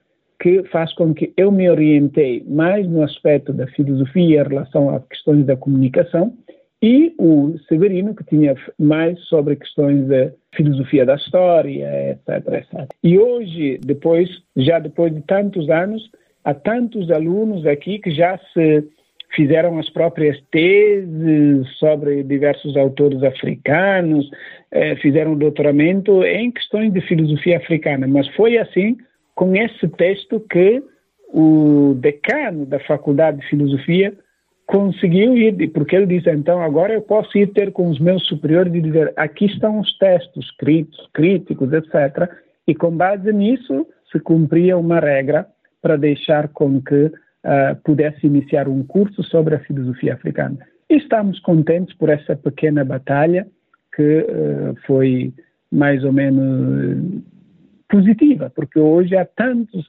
que 0.41 0.63
faz 0.65 0.93
com 0.95 1.13
que 1.13 1.33
eu 1.37 1.51
me 1.51 1.69
orientei 1.69 2.45
mais 2.47 2.89
no 2.89 3.03
aspecto 3.03 3.53
da 3.53 3.67
filosofia 3.69 4.43
em 4.43 4.49
relação 4.49 4.95
a 4.95 5.01
questões 5.01 5.45
da 5.45 5.57
comunicação, 5.57 6.33
e 6.81 7.13
o 7.19 7.59
Severino, 7.69 8.15
que 8.15 8.25
tinha 8.25 8.55
mais 8.79 9.19
sobre 9.25 9.57
questões 9.57 10.07
de 10.07 10.33
filosofia 10.55 11.05
da 11.05 11.17
história, 11.17 12.13
etc, 12.13 12.53
etc. 12.53 12.89
E 13.03 13.19
hoje, 13.19 13.81
depois, 13.85 14.29
já 14.57 14.79
depois 14.79 15.13
de 15.13 15.21
tantos 15.23 15.69
anos, 15.69 16.09
há 16.45 16.55
tantos 16.55 17.11
alunos 17.11 17.67
aqui 17.67 17.99
que 17.99 18.13
já 18.13 18.39
se 18.53 18.89
fizeram 19.35 19.79
as 19.79 19.89
próprias 19.91 20.41
teses 20.51 21.69
sobre 21.79 22.23
diversos 22.23 22.77
autores 22.77 23.23
africanos, 23.23 24.29
eh, 24.71 24.97
fizeram 24.97 25.37
doutoramento 25.37 26.25
em 26.25 26.51
questões 26.51 26.93
de 26.93 27.01
filosofia 27.03 27.59
africana. 27.59 28.07
Mas 28.07 28.27
foi 28.29 28.59
assim, 28.59 28.97
com 29.35 29.55
esse 29.55 29.87
texto, 29.89 30.41
que 30.41 30.83
o 31.33 31.95
decano 31.99 32.65
da 32.65 32.81
Faculdade 32.81 33.41
de 33.41 33.49
Filosofia 33.49 34.15
conseguiu 34.67 35.37
ir, 35.37 35.69
porque 35.69 35.97
ele 35.97 36.07
disse, 36.07 36.31
então 36.31 36.63
agora 36.63 36.93
eu 36.93 37.01
posso 37.01 37.37
ir 37.39 37.47
ter 37.49 37.73
com 37.73 37.89
os 37.89 37.99
meus 37.99 38.27
superiores 38.27 38.73
e 38.75 38.81
dizer, 38.81 39.13
aqui 39.17 39.47
estão 39.47 39.81
os 39.81 39.97
textos 39.99 40.45
escritos, 40.45 41.09
críticos, 41.15 41.73
etc. 41.73 42.31
E 42.67 42.75
com 42.75 42.91
base 42.91 43.33
nisso 43.33 43.87
se 44.13 44.21
cumpria 44.21 44.77
uma 44.77 45.01
regra 45.01 45.47
para 45.81 45.97
deixar 45.97 46.49
com 46.49 46.83
que 46.83 47.11
uh, 47.45 47.77
pudesse 47.85 48.27
iniciar 48.27 48.69
um 48.69 48.83
curso 48.83 49.23
sobre 49.25 49.55
a 49.55 49.61
filosofia 49.61 50.15
africana. 50.15 50.59
E 50.91 50.97
estamos 50.97 51.39
contentes 51.41 51.95
por 51.97 52.09
essa 52.09 52.35
pequena 52.37 52.85
batalha 52.85 53.47
que 53.95 54.21
uh, 54.21 54.75
foi 54.87 55.33
mais 55.71 56.03
ou 56.05 56.13
menos 56.13 57.23
positiva, 57.89 58.51
porque 58.55 58.79
hoje 58.79 59.17
há 59.17 59.25
tantos 59.25 59.89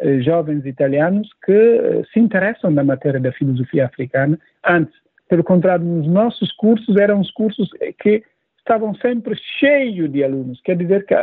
eh, 0.00 0.20
jovens 0.20 0.64
italianos 0.64 1.28
que 1.44 1.52
eh, 1.52 2.02
se 2.12 2.18
interessam 2.18 2.70
na 2.70 2.82
matéria 2.82 3.20
da 3.20 3.32
filosofia 3.32 3.84
africana. 3.84 4.38
Antes, 4.64 4.94
pelo 5.28 5.44
contrário, 5.44 5.84
nos 5.84 6.06
nossos 6.06 6.50
cursos 6.52 6.96
eram 6.96 7.20
os 7.20 7.30
cursos 7.32 7.68
que 8.00 8.22
estavam 8.58 8.94
sempre 8.94 9.36
cheios 9.58 10.10
de 10.10 10.24
alunos. 10.24 10.60
Quer 10.62 10.76
dizer 10.76 11.04
que 11.04 11.14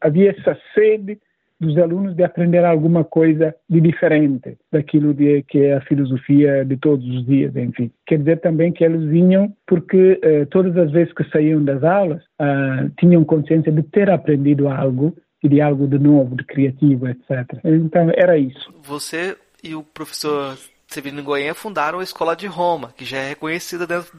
havia 0.00 0.32
essa 0.32 0.58
sede 0.74 1.18
dos 1.60 1.76
alunos 1.78 2.14
de 2.14 2.22
aprender 2.22 2.64
alguma 2.64 3.04
coisa 3.04 3.54
de 3.68 3.80
diferente 3.80 4.58
daquilo 4.70 5.14
de, 5.14 5.42
que 5.42 5.58
é 5.58 5.74
a 5.74 5.80
filosofia 5.82 6.64
de 6.64 6.76
todos 6.76 7.06
os 7.08 7.26
dias, 7.26 7.54
enfim. 7.56 7.90
Quer 8.06 8.18
dizer 8.18 8.40
também 8.40 8.72
que 8.72 8.84
eles 8.84 9.02
vinham 9.08 9.54
porque 9.66 10.18
eh, 10.22 10.44
todas 10.46 10.76
as 10.76 10.90
vezes 10.90 11.12
que 11.14 11.24
saíam 11.30 11.64
das 11.64 11.82
aulas 11.82 12.22
ah, 12.38 12.86
tinham 12.98 13.24
consciência 13.24 13.72
de 13.72 13.82
ter 13.82 14.10
aprendido 14.10 14.68
algo 14.68 15.16
e 15.42 15.48
de 15.48 15.60
algo 15.60 15.86
de 15.86 15.98
novo, 15.98 16.36
de 16.36 16.44
criativo, 16.44 17.08
etc. 17.08 17.60
Então 17.64 18.10
era 18.14 18.36
isso. 18.36 18.72
Você 18.82 19.36
e 19.62 19.74
o 19.74 19.82
professor 19.82 20.56
Severino 20.88 21.22
Goiânia 21.22 21.54
fundaram 21.54 21.98
a 21.98 22.02
Escola 22.02 22.36
de 22.36 22.46
Roma, 22.46 22.94
que 22.96 23.04
já 23.04 23.18
é 23.18 23.28
reconhecida 23.30 23.86
dentro, 23.86 24.12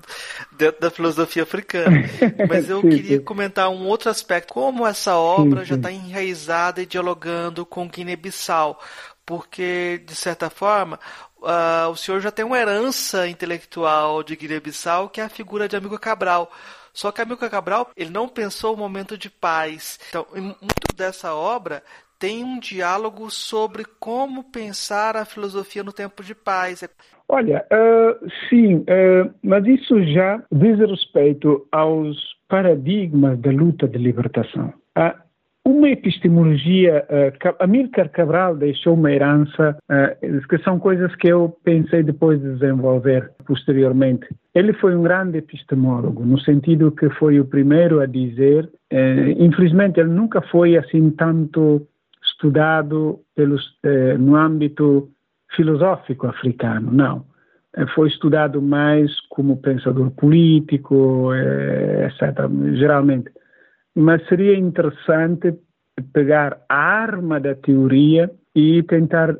dentro 0.52 0.82
da 0.82 0.92
filosofia 0.92 1.44
africana. 1.44 2.04
Mas 2.48 2.70
eu 2.70 2.82
sim, 2.82 2.90
queria 2.90 3.18
sim. 3.18 3.24
comentar 3.24 3.70
um 3.70 3.88
outro 3.88 4.10
aspecto, 4.10 4.54
como 4.54 4.86
essa 4.86 5.16
obra 5.16 5.62
sim, 5.62 5.68
já 5.68 5.76
está 5.76 5.92
enraizada 5.92 6.82
e 6.82 6.86
dialogando 6.86 7.66
com 7.66 7.88
Guiné-Bissau, 7.88 8.80
porque, 9.26 10.02
de 10.06 10.14
certa 10.14 10.50
forma, 10.50 11.00
uh, 11.38 11.90
o 11.90 11.96
senhor 11.96 12.20
já 12.20 12.32
tem 12.32 12.46
uma 12.46 12.60
herança 12.60 13.28
intelectual 13.28 14.22
de 14.22 14.36
Guiné-Bissau, 14.36 15.10
que 15.10 15.22
é 15.22 15.24
a 15.24 15.30
figura 15.30 15.68
de 15.68 15.76
Amigo 15.76 15.98
Cabral. 15.98 16.52
Só 16.94 17.12
que 17.12 17.22
Amilcar 17.22 17.50
Cabral, 17.52 17.92
ele 17.96 18.10
não 18.10 18.28
pensou 18.28 18.74
o 18.74 18.78
momento 18.78 19.16
de 19.16 19.30
paz. 19.30 20.00
Então, 20.10 20.26
muito 20.34 20.96
dessa 20.96 21.36
obra 21.36 21.84
tem 22.20 22.44
um 22.44 22.60
diálogo 22.60 23.30
sobre 23.30 23.84
como 24.00 24.44
pensar 24.44 25.16
a 25.16 25.26
filosofia 25.26 25.84
no 25.84 25.94
tempo 25.94 26.24
de 26.24 26.34
paz. 26.34 26.84
Olha, 27.30 27.66
uh, 27.72 28.30
sim, 28.50 28.78
uh, 28.78 29.34
mas 29.44 29.66
isso 29.66 30.02
já 30.14 30.42
diz 30.52 30.80
respeito 30.80 31.68
aos 31.72 32.18
paradigmas 32.48 33.38
da 33.40 33.52
luta 33.52 33.88
de 33.88 33.98
libertação. 33.98 34.74
Uma 35.66 35.90
epistemologia, 35.90 37.06
uh, 37.10 38.10
Cabral 38.14 38.56
deixou 38.56 38.94
uma 38.94 39.12
herança, 39.12 39.78
uh, 39.92 40.48
que 40.48 40.58
são 40.60 40.80
coisas 40.80 41.14
que 41.18 41.28
eu 41.28 41.54
pensei 41.66 42.04
depois 42.04 42.42
de 42.42 42.54
desenvolver 42.54 43.30
posteriormente. 43.46 44.26
Ele 44.56 44.72
foi 44.72 44.96
um 44.96 45.04
grande 45.04 45.40
epistemólogo, 45.40 46.26
no 46.26 46.40
sentido 46.40 46.90
que 46.94 47.10
foi 47.12 47.38
o 47.42 47.46
primeiro 47.46 48.00
a 48.00 48.06
dizer, 48.06 48.68
infelizmente 49.38 50.00
ele 50.00 50.10
nunca 50.10 50.42
foi 50.42 50.78
assim 50.78 51.12
tanto 51.12 51.86
estudado 52.38 53.20
pelos, 53.36 53.66
uh, 53.84 54.18
no 54.18 54.36
âmbito 54.36 55.10
filosófico 55.56 56.28
africano, 56.28 56.92
não. 56.92 57.26
Foi 57.94 58.08
estudado 58.08 58.60
mais 58.62 59.12
como 59.30 59.58
pensador 59.58 60.10
político, 60.12 61.32
etc., 61.36 62.50
geralmente 62.74 63.30
mas 63.98 64.24
seria 64.28 64.56
interessante 64.56 65.58
pegar 66.14 66.62
a 66.70 66.76
arma 66.76 67.40
da 67.40 67.56
teoria 67.56 68.30
e 68.56 68.84
tentar 68.84 69.36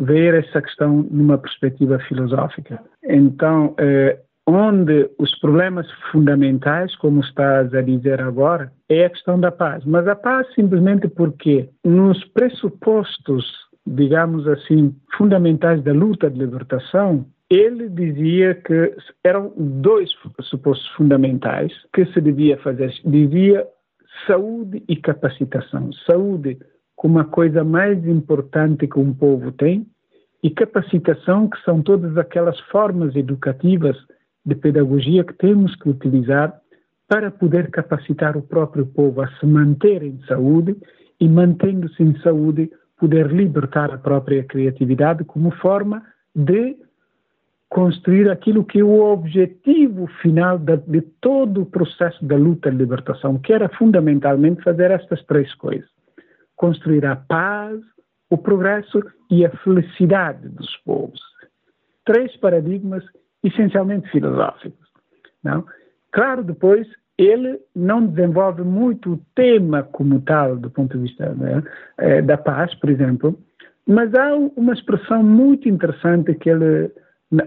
ver 0.00 0.32
essa 0.42 0.62
questão 0.62 1.06
numa 1.10 1.36
perspectiva 1.36 1.98
filosófica. 2.08 2.82
Então, 3.04 3.74
eh, 3.78 4.18
onde 4.48 5.10
os 5.18 5.38
problemas 5.40 5.86
fundamentais, 6.10 6.96
como 6.96 7.20
estás 7.20 7.74
a 7.74 7.82
dizer 7.82 8.18
agora, 8.22 8.72
é 8.88 9.04
a 9.04 9.10
questão 9.10 9.38
da 9.38 9.52
paz. 9.52 9.84
Mas 9.84 10.08
a 10.08 10.16
paz 10.16 10.46
simplesmente 10.54 11.06
porque 11.06 11.68
nos 11.84 12.24
pressupostos, 12.28 13.44
digamos 13.86 14.48
assim, 14.48 14.96
fundamentais 15.18 15.82
da 15.84 15.92
luta 15.92 16.30
de 16.30 16.38
libertação, 16.38 17.26
ele 17.50 17.90
dizia 17.90 18.54
que 18.54 18.94
eram 19.22 19.52
dois 19.54 20.10
pressupostos 20.34 20.88
fundamentais 20.96 21.70
que 21.92 22.06
se 22.06 22.20
devia 22.20 22.56
fazer. 22.58 22.90
Dizia 23.04 23.66
saúde 24.26 24.82
e 24.88 24.96
capacitação. 24.96 25.92
Saúde 26.06 26.58
como 26.96 27.18
a 27.18 27.24
coisa 27.24 27.62
mais 27.62 28.02
importante 28.06 28.86
que 28.86 28.98
um 28.98 29.12
povo 29.12 29.52
tem 29.52 29.86
e 30.42 30.48
capacitação 30.50 31.48
que 31.48 31.62
são 31.64 31.82
todas 31.82 32.16
aquelas 32.16 32.58
formas 32.60 33.14
educativas 33.14 33.96
de 34.44 34.54
pedagogia 34.54 35.24
que 35.24 35.34
temos 35.34 35.74
que 35.76 35.88
utilizar 35.88 36.60
para 37.06 37.30
poder 37.30 37.70
capacitar 37.70 38.36
o 38.36 38.42
próprio 38.42 38.86
povo 38.86 39.22
a 39.22 39.28
se 39.38 39.46
manter 39.46 40.02
em 40.02 40.20
saúde 40.26 40.76
e 41.18 41.28
mantendo-se 41.28 42.02
em 42.02 42.18
saúde 42.20 42.70
poder 42.98 43.28
libertar 43.28 43.92
a 43.92 43.98
própria 43.98 44.44
criatividade 44.44 45.24
como 45.24 45.50
forma 45.52 46.02
de 46.34 46.76
construir 47.68 48.30
aquilo 48.30 48.64
que 48.64 48.80
é 48.80 48.84
o 48.84 49.00
objetivo 49.00 50.06
final 50.22 50.58
de, 50.58 51.00
todo 51.20 51.62
o 51.62 51.66
processo 51.66 52.24
da 52.24 52.36
luta 52.36 52.70
de 52.70 52.76
libertação, 52.76 53.38
que 53.38 53.52
era 53.52 53.68
fundamentalmente 53.68 54.62
fazer 54.62 54.90
estas 54.90 55.22
três 55.24 55.54
coisas: 55.54 55.88
construir 56.56 57.04
a 57.04 57.16
paz, 57.16 57.78
o 58.30 58.36
progresso 58.36 59.02
e 59.30 59.44
a 59.44 59.50
felicidade 59.58 60.48
dos 60.48 60.76
povos. 60.78 61.20
Três 62.04 62.34
paradigmas 62.38 63.04
essencialmente 63.42 64.10
filosóficos. 64.10 64.88
Não? 65.42 65.64
Claro, 66.12 66.42
depois 66.42 66.86
ele 67.16 67.58
não 67.74 68.06
desenvolve 68.06 68.62
muito 68.62 69.14
o 69.14 69.20
tema 69.34 69.82
como 69.82 70.20
tal, 70.20 70.56
do 70.56 70.70
ponto 70.70 70.96
de 70.96 71.04
vista 71.04 71.34
né, 71.34 71.62
da 72.22 72.36
paz, 72.36 72.72
por 72.76 72.90
exemplo, 72.90 73.38
mas 73.86 74.14
há 74.14 74.34
uma 74.34 74.72
expressão 74.72 75.22
muito 75.22 75.68
interessante 75.68 76.34
que 76.34 76.50
ele 76.50 76.92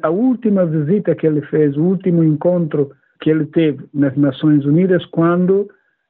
a 0.02 0.10
última 0.10 0.66
visita 0.66 1.16
que 1.16 1.26
ele 1.26 1.42
fez, 1.42 1.76
o 1.76 1.84
último 1.84 2.24
encontro 2.24 2.92
que 3.20 3.30
ele 3.30 3.46
teve 3.48 3.86
nas 3.94 4.16
Nações 4.16 4.66
Unidas, 4.66 5.06
quando, 5.08 5.70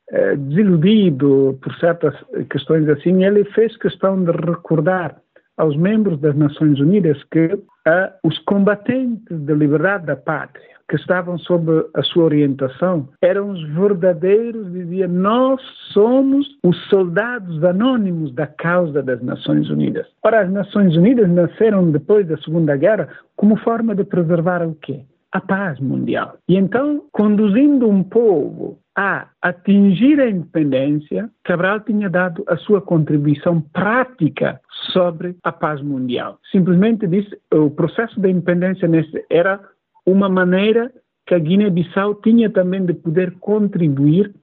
eh, 0.09 0.35
desiludido 0.35 1.57
por 1.61 1.73
certas 1.75 2.15
questões 2.49 2.87
assim, 2.89 3.23
ele 3.23 3.45
fez 3.45 3.75
questão 3.77 4.23
de 4.23 4.31
recordar 4.31 5.17
aos 5.57 5.75
membros 5.77 6.19
das 6.19 6.35
Nações 6.35 6.79
Unidas 6.79 7.21
que 7.31 7.57
eh, 7.87 8.13
os 8.23 8.37
combatentes 8.39 9.39
da 9.39 9.53
liberdade 9.53 10.05
da 10.05 10.15
pátria 10.15 10.71
que 10.91 10.97
estavam 10.97 11.37
sob 11.39 11.71
a 11.93 12.03
sua 12.03 12.25
orientação 12.25 13.07
eram 13.21 13.51
os 13.51 13.63
verdadeiros, 13.69 14.69
dizia, 14.73 15.07
nós 15.07 15.61
somos 15.93 16.45
os 16.65 16.77
soldados 16.89 17.63
anônimos 17.63 18.35
da 18.35 18.45
causa 18.45 19.01
das 19.01 19.21
Nações 19.21 19.69
Unidas. 19.69 20.05
Ora, 20.21 20.41
as 20.41 20.51
Nações 20.51 20.97
Unidas 20.97 21.29
nasceram 21.29 21.89
depois 21.91 22.27
da 22.27 22.37
Segunda 22.39 22.75
Guerra 22.75 23.07
como 23.37 23.55
forma 23.55 23.95
de 23.95 24.03
preservar 24.03 24.67
o 24.67 24.75
quê? 24.75 25.05
A 25.31 25.39
paz 25.39 25.79
mundial. 25.79 26.37
E 26.47 26.57
então, 26.57 27.05
conduzindo 27.11 27.87
um 27.87 28.03
povo 28.03 28.77
a 28.95 29.29
atingir 29.41 30.19
a 30.19 30.29
independência, 30.29 31.29
Cabral 31.43 31.79
tinha 31.79 32.09
dado 32.09 32.43
a 32.47 32.57
sua 32.57 32.81
contribuição 32.81 33.61
prática 33.61 34.59
sobre 34.91 35.37
a 35.43 35.51
paz 35.51 35.81
mundial. 35.81 36.37
Simplesmente 36.51 37.07
disse 37.07 37.39
o 37.53 37.69
processo 37.69 38.19
da 38.19 38.29
independência 38.29 38.89
era 39.29 39.59
uma 40.05 40.27
maneira 40.27 40.91
que 41.25 41.33
a 41.33 41.39
Guiné-Bissau 41.39 42.15
tinha 42.15 42.49
também 42.49 42.85
de 42.85 42.93
poder 42.93 43.31
contribuir 43.39 44.33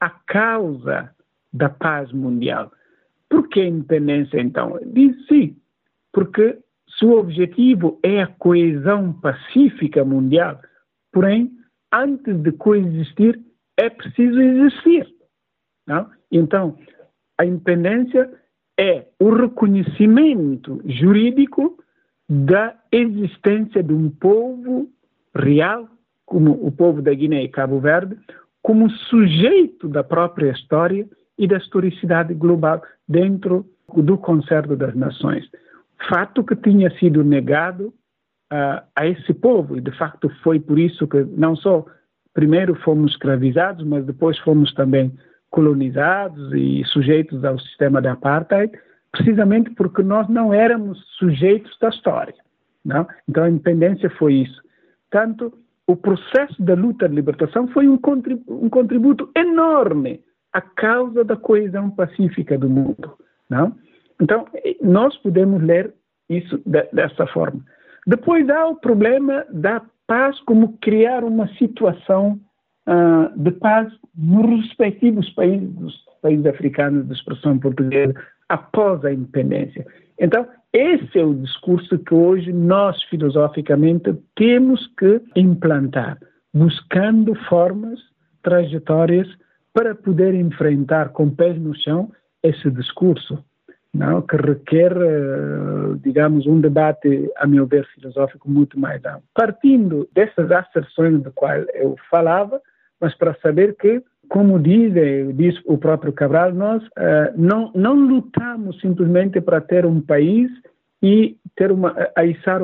à 0.00 0.10
causa 0.10 1.10
da 1.52 1.68
paz 1.68 2.10
mundial. 2.12 2.72
Por 3.28 3.48
que 3.48 3.60
a 3.60 3.66
independência 3.66 4.40
então? 4.40 4.78
Diz 4.86 5.14
sim, 5.26 5.56
porque 6.12 6.58
seu 6.98 7.18
objetivo 7.18 7.98
é 8.02 8.22
a 8.22 8.26
coesão 8.26 9.12
pacífica 9.12 10.04
mundial, 10.04 10.60
porém, 11.12 11.50
antes 11.92 12.36
de 12.42 12.52
coexistir, 12.52 13.40
é 13.76 13.88
preciso 13.90 14.40
existir. 14.40 15.06
Não? 15.86 16.08
Então, 16.30 16.78
a 17.38 17.44
independência 17.44 18.30
é 18.78 19.06
o 19.20 19.30
reconhecimento 19.30 20.80
jurídico 20.84 21.78
da 22.28 22.74
existência 22.90 23.82
de 23.82 23.92
um 23.92 24.10
povo 24.10 24.88
real, 25.34 25.88
como 26.24 26.52
o 26.52 26.70
povo 26.70 27.02
da 27.02 27.12
Guiné 27.12 27.42
e 27.42 27.48
Cabo 27.48 27.80
Verde, 27.80 28.16
como 28.62 28.88
sujeito 28.90 29.88
da 29.88 30.04
própria 30.04 30.52
história 30.52 31.06
e 31.36 31.46
da 31.46 31.56
historicidade 31.56 32.32
global 32.32 32.82
dentro 33.08 33.66
do 33.94 34.16
concerto 34.16 34.76
das 34.76 34.94
nações. 34.94 35.44
Fato 36.08 36.44
que 36.44 36.56
tinha 36.56 36.90
sido 36.98 37.22
negado 37.22 37.88
uh, 38.52 38.82
a 38.96 39.06
esse 39.06 39.32
povo, 39.34 39.76
e 39.76 39.80
de 39.80 39.96
facto 39.96 40.28
foi 40.42 40.58
por 40.58 40.78
isso 40.78 41.06
que 41.06 41.22
não 41.24 41.54
só 41.56 41.84
primeiro 42.34 42.74
fomos 42.76 43.12
escravizados, 43.12 43.84
mas 43.84 44.04
depois 44.04 44.38
fomos 44.38 44.72
também 44.74 45.12
colonizados 45.50 46.52
e 46.54 46.82
sujeitos 46.86 47.44
ao 47.44 47.58
sistema 47.58 48.00
de 48.00 48.08
apartheid, 48.08 48.72
precisamente 49.10 49.70
porque 49.70 50.02
nós 50.02 50.28
não 50.28 50.52
éramos 50.52 50.98
sujeitos 51.18 51.76
da 51.78 51.90
história. 51.90 52.34
Não? 52.84 53.06
Então 53.28 53.44
a 53.44 53.50
independência 53.50 54.10
foi 54.10 54.34
isso. 54.34 54.60
Tanto 55.10 55.52
o 55.86 55.94
processo 55.94 56.60
da 56.62 56.74
luta 56.74 57.08
de 57.08 57.14
libertação 57.14 57.68
foi 57.68 57.86
um 57.86 57.98
contributo, 57.98 58.64
um 58.64 58.70
contributo 58.70 59.30
enorme 59.36 60.22
à 60.52 60.60
causa 60.60 61.22
da 61.22 61.36
coesão 61.36 61.90
pacífica 61.90 62.56
do 62.56 62.68
mundo. 62.68 63.12
Não? 63.48 63.76
Então 64.22 64.46
nós 64.80 65.16
podemos 65.18 65.60
ler 65.60 65.92
isso 66.30 66.62
de, 66.64 66.82
dessa 66.92 67.26
forma. 67.26 67.60
Depois 68.06 68.48
há 68.48 68.66
o 68.68 68.76
problema 68.76 69.44
da 69.50 69.82
paz 70.06 70.38
como 70.42 70.78
criar 70.78 71.24
uma 71.24 71.48
situação 71.56 72.40
uh, 72.88 73.36
de 73.36 73.50
paz 73.50 73.92
nos 74.16 74.62
respectivos 74.62 75.28
países, 75.30 75.68
dos 75.74 75.94
países 76.22 76.46
africanos 76.46 77.06
de 77.06 77.12
expressão 77.14 77.58
portuguesa, 77.58 78.14
após 78.48 79.04
a 79.04 79.12
independência. 79.12 79.84
Então, 80.18 80.46
esse 80.72 81.18
é 81.18 81.24
o 81.24 81.34
discurso 81.34 81.98
que 81.98 82.14
hoje 82.14 82.52
nós, 82.52 83.02
filosoficamente, 83.04 84.14
temos 84.36 84.86
que 84.98 85.20
implantar, 85.34 86.18
buscando 86.54 87.34
formas, 87.48 87.98
trajetórias 88.42 89.28
para 89.72 89.94
poder 89.94 90.34
enfrentar 90.34 91.10
com 91.10 91.30
pés 91.30 91.58
no 91.60 91.74
chão 91.74 92.10
esse 92.42 92.70
discurso 92.70 93.42
não, 93.94 94.22
que 94.22 94.36
requer, 94.36 94.92
eh, 94.92 95.96
digamos, 96.02 96.46
um 96.46 96.60
debate, 96.60 97.30
a 97.36 97.46
meu 97.46 97.66
ver, 97.66 97.86
filosófico 97.94 98.50
muito 98.50 98.78
mais 98.80 99.04
amplo. 99.04 99.22
Partindo 99.34 100.08
dessas 100.14 100.50
asserções 100.50 101.22
de 101.22 101.30
qual 101.30 101.58
eu 101.74 101.96
falava, 102.10 102.60
mas 102.98 103.14
para 103.14 103.34
saber 103.42 103.76
que, 103.76 104.02
como 104.30 104.58
diz, 104.58 104.94
diz 105.36 105.60
o 105.66 105.76
próprio 105.76 106.12
Cabral, 106.12 106.54
nós 106.54 106.82
uh, 106.82 107.34
não, 107.36 107.70
não 107.74 107.94
lutamos 107.94 108.80
simplesmente 108.80 109.40
para 109.42 109.60
ter 109.60 109.84
um 109.84 110.00
país 110.00 110.50
e 111.02 111.36
ter 111.54 111.70
uma, 111.70 111.94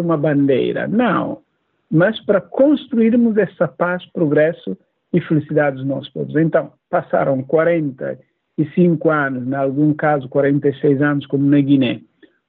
uma 0.01 0.17
bandeira, 0.17 0.87
não, 0.87 1.43
mas 1.91 2.19
para 2.25 2.41
construirmos 2.41 3.37
essa 3.37 3.69
paz, 3.69 4.07
progresso 4.12 4.79
e 5.12 5.21
felicidade 5.21 5.77
dos 5.77 5.87
nossos 5.87 6.09
povos. 6.11 6.37
Então, 6.37 6.73
passaram 6.88 7.43
40 7.43 8.19
45 8.59 9.11
anos, 9.11 9.47
em 9.47 9.55
algum 9.55 9.94
caso 9.94 10.29
46 10.29 11.01
anos, 11.01 11.27
como 11.27 11.49
na 11.49 11.61
Guiné, 11.61 12.01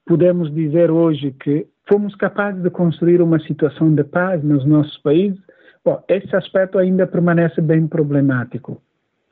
podemos 0.06 0.54
dizer 0.54 0.90
hoje 0.90 1.36
que 1.40 1.68
fomos 1.88 2.16
capazes 2.16 2.64
de 2.64 2.70
construir 2.70 3.22
uma 3.22 3.40
situação 3.40 3.94
de 3.94 4.04
paz 4.04 4.44
nos 4.44 4.66
nossos 4.66 4.98
países? 4.98 5.40
Bom, 5.86 6.04
esse 6.08 6.36
aspecto 6.36 6.80
ainda 6.80 7.06
permanece 7.06 7.62
bem 7.62 7.88
problemático. 7.88 8.82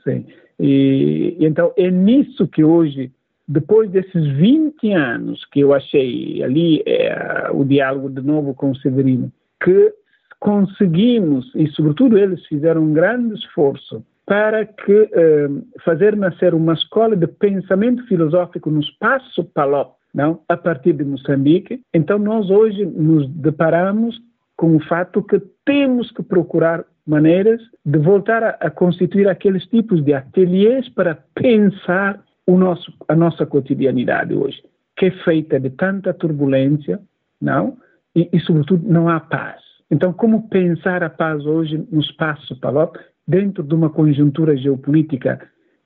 Sim. 0.03 0.25
E, 0.59 1.35
então 1.39 1.73
é 1.75 1.89
nisso 1.89 2.47
que 2.47 2.63
hoje, 2.63 3.11
depois 3.47 3.89
desses 3.89 4.27
20 4.37 4.91
anos 4.93 5.43
que 5.45 5.59
eu 5.61 5.73
achei 5.73 6.43
ali 6.43 6.83
é, 6.85 7.49
o 7.51 7.63
diálogo 7.65 8.09
de 8.09 8.21
novo 8.21 8.53
com 8.53 8.71
o 8.71 8.75
Severino, 8.77 9.31
que 9.63 9.93
conseguimos, 10.39 11.51
e 11.55 11.67
sobretudo 11.69 12.17
eles 12.17 12.45
fizeram 12.45 12.83
um 12.83 12.93
grande 12.93 13.33
esforço 13.33 14.03
para 14.27 14.65
que 14.65 15.09
eh, 15.13 15.47
fazer 15.85 16.13
nascer 16.17 16.53
uma 16.53 16.73
escola 16.73 17.15
de 17.15 17.25
pensamento 17.25 18.05
filosófico 18.07 18.69
no 18.69 18.81
espaço 18.81 19.45
Palop, 19.45 19.95
não? 20.13 20.41
a 20.49 20.57
partir 20.57 20.93
de 20.93 21.05
Moçambique. 21.05 21.81
Então 21.93 22.19
nós 22.19 22.49
hoje 22.49 22.85
nos 22.85 23.25
deparamos 23.29 24.19
com 24.57 24.75
o 24.75 24.81
fato 24.81 25.23
que 25.23 25.41
temos 25.65 26.11
que 26.11 26.21
procurar 26.21 26.83
maneiras 27.05 27.61
de 27.85 27.97
voltar 27.99 28.43
a, 28.43 28.49
a 28.59 28.69
constituir 28.69 29.29
aqueles 29.29 29.65
tipos 29.67 30.03
de 30.03 30.13
ateliês 30.13 30.89
para 30.89 31.17
pensar 31.33 32.21
o 32.45 32.57
nosso, 32.57 32.91
a 33.07 33.15
nossa 33.15 33.45
cotidianidade 33.45 34.33
hoje, 34.33 34.61
que 34.97 35.05
é 35.05 35.11
feita 35.23 35.57
de 35.57 35.69
tanta 35.69 36.13
turbulência, 36.13 36.99
não? 37.41 37.77
E, 38.13 38.29
e 38.33 38.39
sobretudo 38.41 38.85
não 38.85 39.07
há 39.07 39.21
paz. 39.21 39.61
Então, 39.89 40.11
como 40.11 40.49
pensar 40.49 41.01
a 41.01 41.09
paz 41.09 41.45
hoje 41.45 41.87
no 41.89 42.01
espaço 42.01 42.59
Palop 42.59 42.97
dentro 43.27 43.63
de 43.63 43.75
uma 43.75 43.89
conjuntura 43.89 44.55
geopolítica 44.55 45.39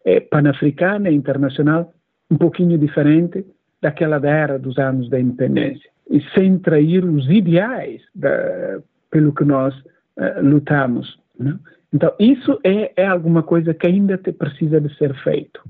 eh, 0.06 0.20
panafricana 0.20 1.10
e 1.10 1.16
internacional 1.16 1.94
um 2.30 2.38
pouquinho 2.38 2.78
diferente 2.78 3.46
daquela 3.82 4.20
da 4.20 4.30
era 4.30 4.60
dos 4.60 4.78
anos 4.78 5.10
da 5.10 5.20
independência 5.20 5.90
e 6.10 6.22
sem 6.36 6.60
trair 6.60 7.04
os 7.06 7.28
ideais 7.30 8.02
da, 8.14 8.82
pelo 9.10 9.34
que 9.34 9.46
nós 9.46 9.74
uh, 10.18 10.42
lutamos. 10.44 11.18
Né? 11.40 11.58
Então, 11.94 12.14
isso 12.20 12.60
é, 12.64 12.92
é 12.96 13.08
alguma 13.08 13.42
coisa 13.42 13.74
que 13.74 13.88
ainda 13.88 14.18
te, 14.18 14.32
precisa 14.32 14.80
de 14.80 14.94
ser 14.98 15.14
feito, 15.24 15.62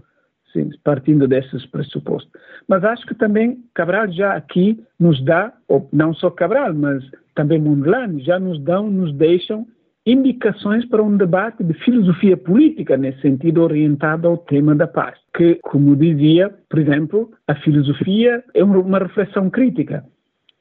sim, 0.51 0.69
partindo 0.83 1.27
desses 1.27 1.65
pressupostos. 1.67 2.31
Mas 2.67 2.83
acho 2.83 3.05
que 3.05 3.15
também 3.15 3.63
Cabral 3.73 4.11
já 4.11 4.33
aqui 4.33 4.83
nos 4.99 5.23
dá, 5.23 5.53
ou 5.67 5.87
não 5.93 6.13
só 6.13 6.29
Cabral, 6.31 6.73
mas 6.73 7.03
também 7.35 7.59
Mondlane, 7.59 8.23
já 8.23 8.39
nos 8.39 8.59
dão, 8.61 8.89
nos 8.89 9.13
deixam 9.13 9.67
indicações 10.05 10.83
para 10.85 11.03
um 11.03 11.15
debate 11.15 11.63
de 11.63 11.73
filosofia 11.73 12.35
política, 12.35 12.97
nesse 12.97 13.21
sentido 13.21 13.61
orientado 13.61 14.27
ao 14.27 14.37
tema 14.37 14.75
da 14.75 14.87
paz. 14.87 15.17
Que, 15.35 15.59
como 15.61 15.95
dizia, 15.95 16.49
por 16.69 16.79
exemplo, 16.79 17.31
a 17.47 17.55
filosofia 17.55 18.43
é 18.53 18.63
uma 18.63 18.99
reflexão 18.99 19.49
crítica. 19.49 20.03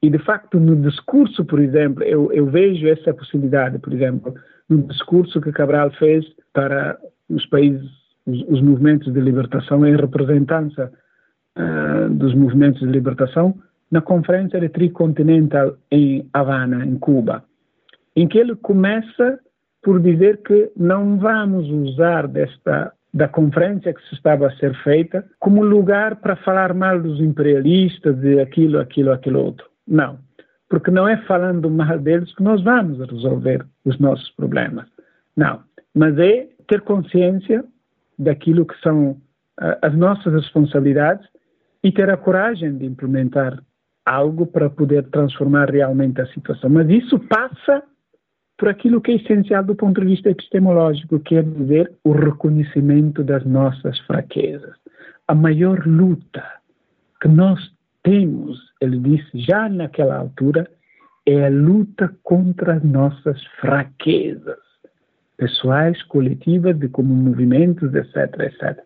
E, 0.03 0.11
de 0.11 0.19
facto, 0.19 0.59
no 0.59 0.77
discurso, 0.77 1.45
por 1.45 1.61
exemplo, 1.61 2.03
eu, 2.05 2.33
eu 2.33 2.47
vejo 2.47 2.87
essa 2.87 3.13
possibilidade, 3.15 3.79
por 3.79 3.93
exemplo, 3.93 4.35
no 4.69 4.83
discurso 4.83 5.41
que 5.41 5.53
Cabral 5.53 5.91
fez 5.93 6.25
para 6.53 6.99
os 7.29 7.45
países, 7.47 7.89
os, 8.27 8.43
os 8.49 8.63
movimentos 8.63 9.13
de 9.13 9.21
libertação, 9.21 9.87
em 9.87 9.97
representância 9.97 10.91
uh, 11.59 12.11
dos 12.11 12.35
movimentos 12.35 12.81
de 12.81 12.87
libertação, 12.87 13.55
na 13.91 14.01
Conferência 14.01 14.69
Tricontinental 14.69 15.77
em 15.91 16.29
Havana, 16.33 16.85
em 16.87 16.97
Cuba 16.97 17.43
em 18.15 18.27
que 18.29 18.39
ele 18.39 18.57
começa 18.57 19.39
por 19.83 20.01
dizer 20.01 20.43
que 20.43 20.71
não 20.77 21.19
vamos 21.19 21.69
usar 21.69 22.27
desta 22.29 22.93
da 23.13 23.27
conferência 23.27 23.93
que 23.93 24.03
se 24.09 24.15
estava 24.15 24.47
a 24.47 24.57
ser 24.57 24.73
feita 24.83 25.25
como 25.41 25.65
lugar 25.65 26.17
para 26.17 26.37
falar 26.37 26.73
mal 26.73 27.01
dos 27.01 27.21
imperialistas 27.21 28.17
de 28.21 28.39
aquilo, 28.39 28.79
aquilo, 28.79 29.11
aquilo 29.11 29.41
outro. 29.41 29.67
Não, 29.87 30.19
porque 30.69 30.91
não 30.91 31.09
é 31.09 31.17
falando 31.25 31.69
mal 31.69 31.99
deles 31.99 32.33
que 32.35 32.43
nós 32.43 32.63
vamos 32.63 33.01
resolver 33.11 33.67
os 33.85 33.99
nossos 33.99 34.31
problemas. 34.31 34.87
Não, 35.37 35.61
mas 35.93 36.17
é 36.19 36.49
ter 36.69 36.83
consciência 36.83 37.65
daquilo 38.17 38.65
que 38.65 38.79
são 38.81 39.17
as 39.83 39.95
nossas 39.97 40.33
responsabilidades 40.33 41.27
e 41.83 41.91
ter 41.91 42.09
a 42.11 42.17
coragem 42.17 42.77
de 42.77 42.87
implementar 42.87 43.61
algo 44.07 44.47
para 44.47 44.71
poder 44.71 45.05
transformar 45.11 45.71
realmente 45.71 46.21
a 46.21 46.27
situação. 46.29 46.71
Mas 46.71 46.89
isso 46.89 47.19
passa 47.19 47.83
por 48.61 48.69
aquilo 48.69 49.01
que 49.01 49.13
é 49.13 49.15
essencial 49.15 49.65
do 49.65 49.75
ponto 49.75 49.99
de 50.03 50.07
vista 50.07 50.29
epistemológico, 50.29 51.19
que 51.21 51.35
é 51.35 51.43
dizer 51.43 51.91
o 52.05 52.13
reconhecimento 52.13 53.25
das 53.25 53.43
nossas 53.47 53.99
fraquezas. 54.01 54.77
A 55.27 55.35
maior 55.35 55.87
luta 55.87 56.45
que 57.23 57.29
nós 57.29 57.59
temos, 58.03 58.59
ele 58.79 58.99
disse 58.99 59.41
já 59.41 59.67
naquela 59.67 60.15
altura, 60.15 60.69
é 61.25 61.47
a 61.47 61.49
luta 61.49 62.15
contra 62.23 62.75
as 62.75 62.85
nossas 62.85 63.43
fraquezas 63.63 64.59
pessoais, 65.39 66.03
coletivas, 66.03 66.79
de 66.79 66.89
como 66.91 67.15
movimentos, 67.15 67.95
etc, 67.95 68.41
etc. 68.41 68.79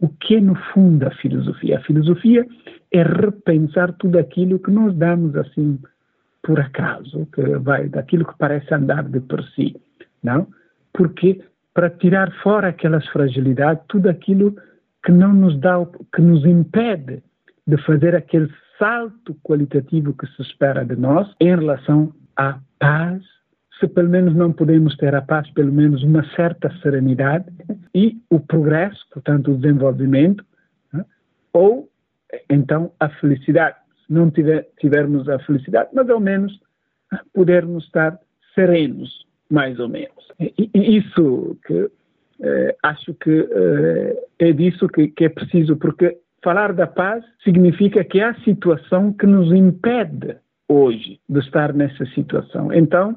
O 0.00 0.08
que 0.08 0.34
é, 0.34 0.40
no 0.40 0.56
fundo, 0.74 1.06
a 1.06 1.12
filosofia? 1.12 1.78
A 1.78 1.82
filosofia 1.82 2.44
é 2.90 3.04
repensar 3.04 3.92
tudo 4.00 4.18
aquilo 4.18 4.58
que 4.58 4.72
nós 4.72 4.92
damos 4.96 5.36
assim 5.36 5.78
por 6.42 6.58
acaso, 6.60 7.26
que 7.32 7.42
vai 7.58 7.88
daquilo 7.88 8.24
que 8.24 8.36
parece 8.36 8.74
andar 8.74 9.04
de 9.04 9.20
por 9.20 9.42
si, 9.50 9.76
não? 10.22 10.46
Porque 10.92 11.40
para 11.72 11.88
tirar 11.88 12.30
fora 12.42 12.68
aquelas 12.68 13.06
fragilidades, 13.08 13.82
tudo 13.88 14.10
aquilo 14.10 14.56
que 15.04 15.12
não 15.12 15.32
nos 15.32 15.58
dá, 15.60 15.74
que 16.14 16.20
nos 16.20 16.44
impede 16.44 17.22
de 17.66 17.76
fazer 17.84 18.14
aquele 18.14 18.52
salto 18.78 19.34
qualitativo 19.42 20.12
que 20.12 20.26
se 20.26 20.42
espera 20.42 20.84
de 20.84 20.96
nós 20.96 21.32
em 21.40 21.54
relação 21.54 22.12
à 22.36 22.58
paz, 22.78 23.22
se 23.78 23.88
pelo 23.88 24.08
menos 24.08 24.34
não 24.34 24.52
podemos 24.52 24.96
ter 24.96 25.14
a 25.14 25.22
paz, 25.22 25.48
pelo 25.52 25.72
menos 25.72 26.02
uma 26.02 26.24
certa 26.34 26.70
serenidade 26.82 27.46
e 27.94 28.20
o 28.30 28.38
progresso, 28.38 29.04
portanto 29.12 29.52
o 29.52 29.56
desenvolvimento, 29.56 30.44
né? 30.92 31.04
ou 31.52 31.88
então 32.50 32.92
a 33.00 33.08
felicidade 33.08 33.76
não 34.12 34.30
tiver, 34.30 34.68
tivermos 34.78 35.28
a 35.28 35.38
felicidade, 35.40 35.90
mas 35.92 36.08
ao 36.08 36.20
menos 36.20 36.60
podermos 37.32 37.84
estar 37.84 38.18
serenos, 38.54 39.26
mais 39.50 39.78
ou 39.80 39.88
menos. 39.88 40.32
E, 40.38 40.70
e 40.74 40.96
isso 40.98 41.56
que 41.66 41.90
eh, 42.42 42.76
acho 42.82 43.14
que 43.14 43.48
eh, 43.50 44.26
é 44.38 44.52
disso 44.52 44.88
que, 44.88 45.08
que 45.08 45.24
é 45.24 45.28
preciso, 45.28 45.76
porque 45.76 46.18
falar 46.42 46.72
da 46.72 46.86
paz 46.86 47.24
significa 47.44 48.04
que 48.04 48.20
há 48.20 48.34
situação 48.42 49.12
que 49.12 49.26
nos 49.26 49.52
impede 49.52 50.36
hoje 50.68 51.20
de 51.28 51.40
estar 51.40 51.72
nessa 51.72 52.04
situação. 52.06 52.72
Então, 52.72 53.16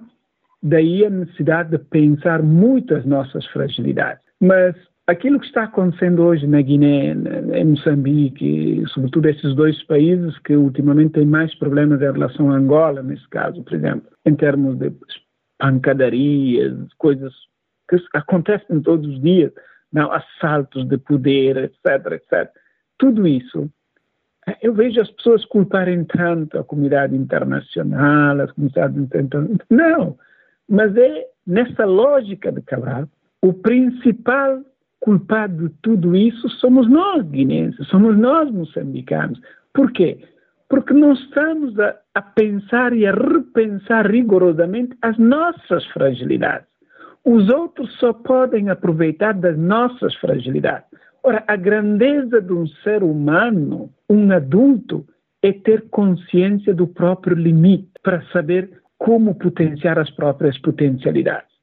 daí 0.61 1.05
a 1.05 1.09
necessidade 1.09 1.71
de 1.71 1.79
pensar 1.79 2.43
muito 2.43 2.93
as 2.93 3.05
nossas 3.05 3.45
fragilidades. 3.47 4.23
Mas 4.39 4.75
Aquilo 5.07 5.39
que 5.39 5.45
está 5.45 5.65
acontecendo 5.65 6.23
hoje 6.23 6.47
na 6.47 6.59
Guiné, 6.61 7.11
em 7.53 7.65
Moçambique, 7.65 8.83
sobretudo 8.87 9.29
esses 9.29 9.55
dois 9.55 9.81
países 9.83 10.35
que 10.39 10.55
ultimamente 10.55 11.11
têm 11.11 11.25
mais 11.25 11.53
problemas 11.55 12.01
em 12.01 12.11
relação 12.11 12.49
a 12.49 12.55
Angola, 12.55 13.03
nesse 13.03 13.27
caso, 13.29 13.63
por 13.63 13.75
exemplo, 13.75 14.09
em 14.25 14.35
termos 14.35 14.77
de 14.79 14.91
pancadarias, 15.59 16.73
coisas 16.97 17.31
que 17.87 17.97
acontecem 18.15 18.81
todos 18.81 19.07
os 19.07 19.21
dias, 19.21 19.51
não, 19.93 20.11
assaltos 20.11 20.87
de 20.87 20.97
poder, 20.97 21.55
etc, 21.57 22.13
etc. 22.13 22.49
Tudo 22.97 23.27
isso, 23.27 23.69
eu 24.59 24.73
vejo 24.73 24.99
as 25.01 25.11
pessoas 25.11 25.45
culparem 25.45 26.03
tanto 26.05 26.57
a 26.57 26.63
comunidade 26.63 27.15
internacional, 27.15 28.41
as 28.41 28.51
comunidades 28.53 28.97
internacionais. 28.97 29.59
Não, 29.69 30.17
mas 30.67 30.97
é 30.97 31.27
nessa 31.45 31.85
lógica 31.85 32.51
de 32.51 32.63
calar, 32.63 33.07
o 33.39 33.53
principal 33.53 34.63
culpado 34.99 35.69
de 35.69 35.75
tudo 35.81 36.15
isso 36.15 36.49
somos 36.49 36.89
nós, 36.89 37.23
guineenses, 37.29 37.87
somos 37.87 38.17
nós, 38.17 38.49
moçambicanos. 38.51 39.39
Por 39.73 39.91
quê? 39.91 40.19
Porque 40.69 40.93
não 40.93 41.13
estamos 41.13 41.79
a, 41.79 41.95
a 42.15 42.21
pensar 42.21 42.93
e 42.93 43.05
a 43.05 43.11
repensar 43.11 44.09
rigorosamente 44.09 44.97
as 45.01 45.17
nossas 45.17 45.85
fragilidades. 45.87 46.67
Os 47.23 47.49
outros 47.49 47.91
só 47.99 48.13
podem 48.13 48.69
aproveitar 48.69 49.33
das 49.33 49.57
nossas 49.57 50.15
fragilidades. 50.15 50.87
Ora, 51.23 51.43
a 51.47 51.55
grandeza 51.55 52.41
de 52.41 52.53
um 52.53 52.67
ser 52.83 53.03
humano, 53.03 53.89
um 54.09 54.31
adulto, 54.31 55.05
é 55.41 55.51
ter 55.51 55.89
consciência 55.89 56.73
do 56.73 56.87
próprio 56.87 57.35
limite 57.35 57.89
para 58.03 58.23
saber 58.31 58.79
como 58.97 59.35
potenciar 59.35 59.97
as 59.99 60.09
próprias 60.11 60.57
potencialidades 60.59 61.54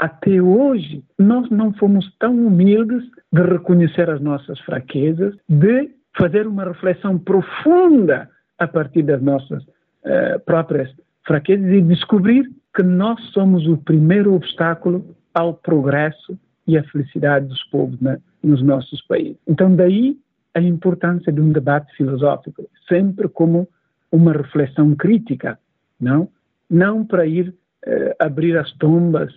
até 0.00 0.40
hoje, 0.40 1.04
nós 1.18 1.50
não 1.50 1.74
fomos 1.74 2.10
tão 2.18 2.34
humildes 2.34 3.04
de 3.30 3.42
reconhecer 3.42 4.08
as 4.08 4.18
nossas 4.18 4.58
fraquezas, 4.60 5.36
de 5.46 5.90
fazer 6.16 6.46
uma 6.46 6.64
reflexão 6.64 7.18
profunda 7.18 8.26
a 8.58 8.66
partir 8.66 9.02
das 9.02 9.20
nossas 9.20 9.62
uh, 9.62 10.40
próprias 10.46 10.90
fraquezas 11.26 11.70
e 11.70 11.82
descobrir 11.82 12.50
que 12.74 12.82
nós 12.82 13.20
somos 13.32 13.66
o 13.66 13.76
primeiro 13.76 14.32
obstáculo 14.32 15.04
ao 15.34 15.52
progresso 15.52 16.38
e 16.66 16.78
à 16.78 16.84
felicidade 16.84 17.46
dos 17.46 17.62
povos 17.64 18.00
né, 18.00 18.18
nos 18.42 18.62
nossos 18.62 19.02
países. 19.02 19.36
Então, 19.46 19.76
daí 19.76 20.16
a 20.54 20.62
importância 20.62 21.30
de 21.30 21.42
um 21.42 21.52
debate 21.52 21.94
filosófico, 21.94 22.66
sempre 22.88 23.28
como 23.28 23.68
uma 24.10 24.32
reflexão 24.32 24.96
crítica, 24.96 25.58
não? 26.00 26.26
Não 26.70 27.04
para 27.04 27.26
ir 27.26 27.50
uh, 27.50 28.14
abrir 28.18 28.56
as 28.56 28.72
tombas 28.78 29.30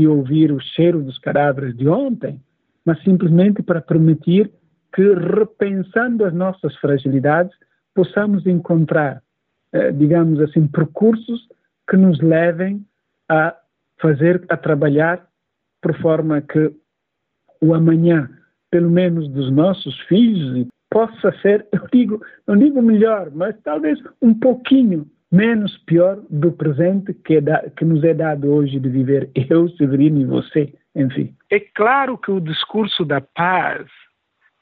e 0.00 0.06
ouvir 0.06 0.50
o 0.50 0.58
cheiro 0.58 1.02
dos 1.02 1.18
cadáveres 1.18 1.76
de 1.76 1.86
ontem, 1.86 2.40
mas 2.86 3.02
simplesmente 3.02 3.62
para 3.62 3.82
permitir 3.82 4.50
que, 4.94 5.14
repensando 5.14 6.24
as 6.24 6.32
nossas 6.32 6.74
fragilidades, 6.76 7.52
possamos 7.94 8.46
encontrar, 8.46 9.22
eh, 9.72 9.92
digamos 9.92 10.40
assim, 10.40 10.66
percursos 10.66 11.46
que 11.88 11.98
nos 11.98 12.18
levem 12.20 12.82
a 13.28 13.54
fazer, 14.00 14.42
a 14.48 14.56
trabalhar 14.56 15.28
por 15.82 15.94
forma 16.00 16.40
que 16.40 16.72
o 17.60 17.74
amanhã, 17.74 18.30
pelo 18.70 18.88
menos 18.88 19.28
dos 19.28 19.52
nossos 19.52 19.98
filhos, 20.08 20.66
possa 20.90 21.30
ser, 21.42 21.66
eu 21.72 21.86
digo, 21.92 22.22
não 22.46 22.56
digo 22.56 22.80
melhor, 22.80 23.30
mas 23.32 23.54
talvez 23.62 23.98
um 24.22 24.32
pouquinho 24.32 25.06
menos 25.30 25.76
pior 25.86 26.18
do 26.28 26.50
presente 26.52 27.14
que, 27.14 27.36
é 27.36 27.40
da, 27.40 27.70
que 27.70 27.84
nos 27.84 28.02
é 28.02 28.12
dado 28.12 28.52
hoje 28.52 28.80
de 28.80 28.88
viver 28.88 29.30
eu, 29.48 29.68
Severino 29.70 30.20
e 30.20 30.24
você, 30.24 30.72
enfim. 30.94 31.34
É 31.50 31.60
claro 31.60 32.18
que 32.18 32.30
o 32.30 32.40
discurso 32.40 33.04
da 33.04 33.20
paz, 33.20 33.86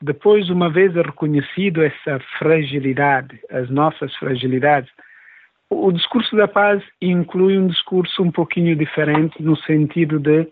depois, 0.02 0.50
uma 0.50 0.70
vez 0.70 0.94
reconhecido 0.94 1.82
essa 1.82 2.20
fragilidade, 2.38 3.40
as 3.50 3.70
nossas 3.70 4.14
fragilidades, 4.16 4.90
o 5.70 5.92
discurso 5.92 6.34
da 6.36 6.48
paz 6.48 6.82
inclui 7.00 7.58
um 7.58 7.66
discurso 7.66 8.22
um 8.22 8.30
pouquinho 8.30 8.74
diferente 8.74 9.42
no 9.42 9.56
sentido 9.56 10.18
de 10.18 10.48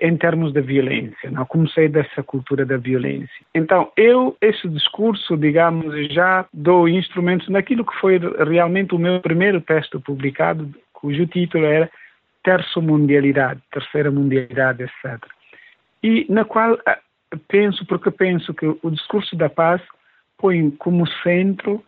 em 0.00 0.16
termos 0.16 0.52
da 0.52 0.60
violência. 0.60 1.30
Não 1.30 1.46
comecei 1.46 1.88
dessa 1.88 2.22
cultura 2.22 2.66
da 2.66 2.76
violência. 2.76 3.44
Então, 3.54 3.90
eu, 3.96 4.36
esse 4.40 4.68
discurso, 4.68 5.36
digamos, 5.36 6.12
já 6.12 6.46
dou 6.52 6.86
instrumentos 6.88 7.48
naquilo 7.48 7.84
que 7.84 7.98
foi 7.98 8.18
realmente 8.46 8.94
o 8.94 8.98
meu 8.98 9.20
primeiro 9.20 9.60
texto 9.60 9.98
publicado, 10.00 10.70
cujo 10.92 11.26
título 11.26 11.64
era 11.64 11.90
Terço 12.42 12.82
Mundialidade, 12.82 13.60
Terceira 13.72 14.10
Mundialidade, 14.10 14.82
etc. 14.82 15.18
E 16.02 16.26
na 16.28 16.44
qual 16.44 16.78
eh, 16.86 16.98
penso, 17.48 17.86
porque 17.86 18.10
penso 18.10 18.52
que 18.52 18.66
o 18.66 18.90
discurso 18.90 19.34
da 19.34 19.48
paz 19.48 19.80
põe 20.36 20.70
como 20.72 21.06
centro 21.22 21.82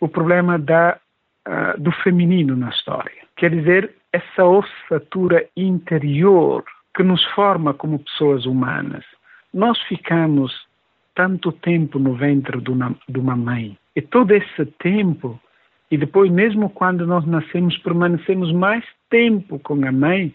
o 0.00 0.08
problema 0.08 0.58
da, 0.58 0.98
uh, 1.48 1.80
do 1.80 1.90
feminino 2.02 2.54
na 2.54 2.68
história. 2.68 3.26
Quer 3.36 3.50
dizer, 3.50 3.94
essa 4.12 4.44
ossatura 4.44 5.46
interior 5.56 6.64
que 6.96 7.02
nos 7.02 7.22
forma 7.26 7.74
como 7.74 7.98
pessoas 7.98 8.46
humanas. 8.46 9.04
Nós 9.52 9.80
ficamos 9.82 10.66
tanto 11.14 11.52
tempo 11.52 11.98
no 11.98 12.14
ventre 12.14 12.60
de 12.60 12.70
uma, 12.70 12.94
de 13.08 13.18
uma 13.18 13.36
mãe. 13.36 13.76
E 13.94 14.02
todo 14.02 14.32
esse 14.32 14.66
tempo, 14.78 15.38
e 15.90 15.96
depois, 15.96 16.30
mesmo 16.30 16.70
quando 16.70 17.06
nós 17.06 17.24
nascemos, 17.26 17.76
permanecemos 17.78 18.52
mais 18.52 18.84
tempo 19.10 19.58
com 19.58 19.86
a 19.86 19.92
mãe 19.92 20.34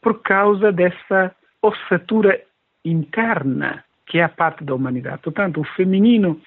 por 0.00 0.20
causa 0.22 0.72
dessa 0.72 1.34
ossatura 1.60 2.40
interna 2.84 3.84
que 4.12 4.18
é 4.18 4.24
a 4.24 4.28
parte 4.28 4.62
da 4.62 4.74
humanidade. 4.74 5.22
Portanto, 5.22 5.60
o 5.60 5.64
feminino 5.64 6.38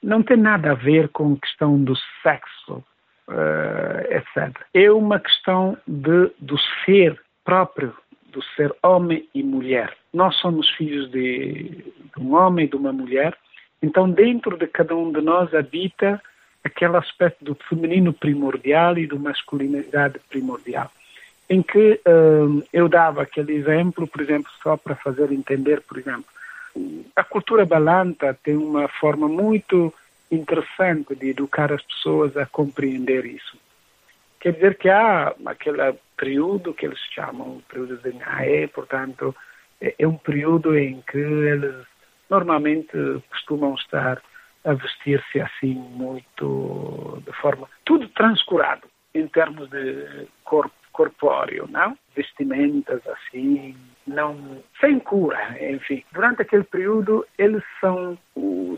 não 0.00 0.22
tem 0.22 0.36
nada 0.36 0.70
a 0.70 0.74
ver 0.74 1.08
com 1.08 1.32
a 1.32 1.36
questão 1.36 1.82
do 1.82 1.96
sexo, 2.22 2.84
uh, 3.26 4.12
etc. 4.12 4.56
É 4.72 4.88
uma 4.92 5.18
questão 5.18 5.76
de, 5.84 6.30
do 6.38 6.56
ser 6.84 7.20
próprio 7.44 7.92
do 8.28 8.42
ser 8.56 8.74
homem 8.82 9.28
e 9.34 9.42
mulher. 9.42 9.96
Nós 10.12 10.36
somos 10.36 10.68
filhos 10.70 11.10
de, 11.10 11.64
de 11.64 12.20
um 12.20 12.34
homem 12.34 12.66
e 12.66 12.68
de 12.68 12.76
uma 12.76 12.92
mulher, 12.92 13.36
então 13.82 14.10
dentro 14.10 14.56
de 14.56 14.66
cada 14.66 14.94
um 14.94 15.12
de 15.12 15.20
nós 15.20 15.54
habita 15.54 16.20
aquele 16.64 16.96
aspecto 16.96 17.44
do 17.44 17.54
feminino 17.54 18.12
primordial 18.12 18.98
e 18.98 19.06
do 19.06 19.18
masculinidade 19.18 20.20
primordial. 20.28 20.90
Em 21.48 21.62
que 21.62 22.00
hum, 22.06 22.62
eu 22.72 22.88
dava 22.88 23.22
aquele 23.22 23.54
exemplo, 23.54 24.06
por 24.06 24.20
exemplo, 24.20 24.50
só 24.62 24.76
para 24.76 24.94
fazer 24.94 25.32
entender, 25.32 25.80
por 25.80 25.98
exemplo, 25.98 26.26
a 27.16 27.24
cultura 27.24 27.64
balanta 27.64 28.38
tem 28.42 28.56
uma 28.56 28.88
forma 28.88 29.28
muito 29.28 29.92
interessante 30.30 31.14
de 31.14 31.30
educar 31.30 31.72
as 31.72 31.82
pessoas 31.82 32.36
a 32.36 32.44
compreender 32.44 33.24
isso. 33.24 33.56
Quer 34.40 34.52
dizer 34.52 34.78
que 34.78 34.88
há 34.88 35.34
aquele 35.46 35.94
período 36.16 36.74
que 36.74 36.86
eles 36.86 37.00
chamam 37.12 37.62
período 37.68 37.96
de 37.98 38.12
Naé, 38.16 38.66
portanto, 38.68 39.34
é, 39.80 39.94
é 39.98 40.06
um 40.06 40.16
período 40.16 40.76
em 40.76 41.02
que 41.02 41.18
eles 41.18 41.74
normalmente 42.30 42.92
costumam 43.30 43.74
estar 43.74 44.22
a 44.64 44.74
vestir-se 44.74 45.40
assim 45.40 45.74
muito 45.74 47.22
de 47.24 47.32
forma 47.40 47.68
tudo 47.84 48.08
transcurado 48.08 48.86
em 49.14 49.26
termos 49.28 49.68
de 49.70 50.26
corpo 50.44 50.74
corpóreo, 50.98 51.68
não? 51.70 51.96
Vestimentas 52.16 53.00
assim, 53.06 53.76
não 54.04 54.60
sem 54.80 54.98
cura, 54.98 55.56
enfim. 55.72 56.02
Durante 56.12 56.42
aquele 56.42 56.64
período 56.64 57.24
eles 57.38 57.62
são, 57.80 58.18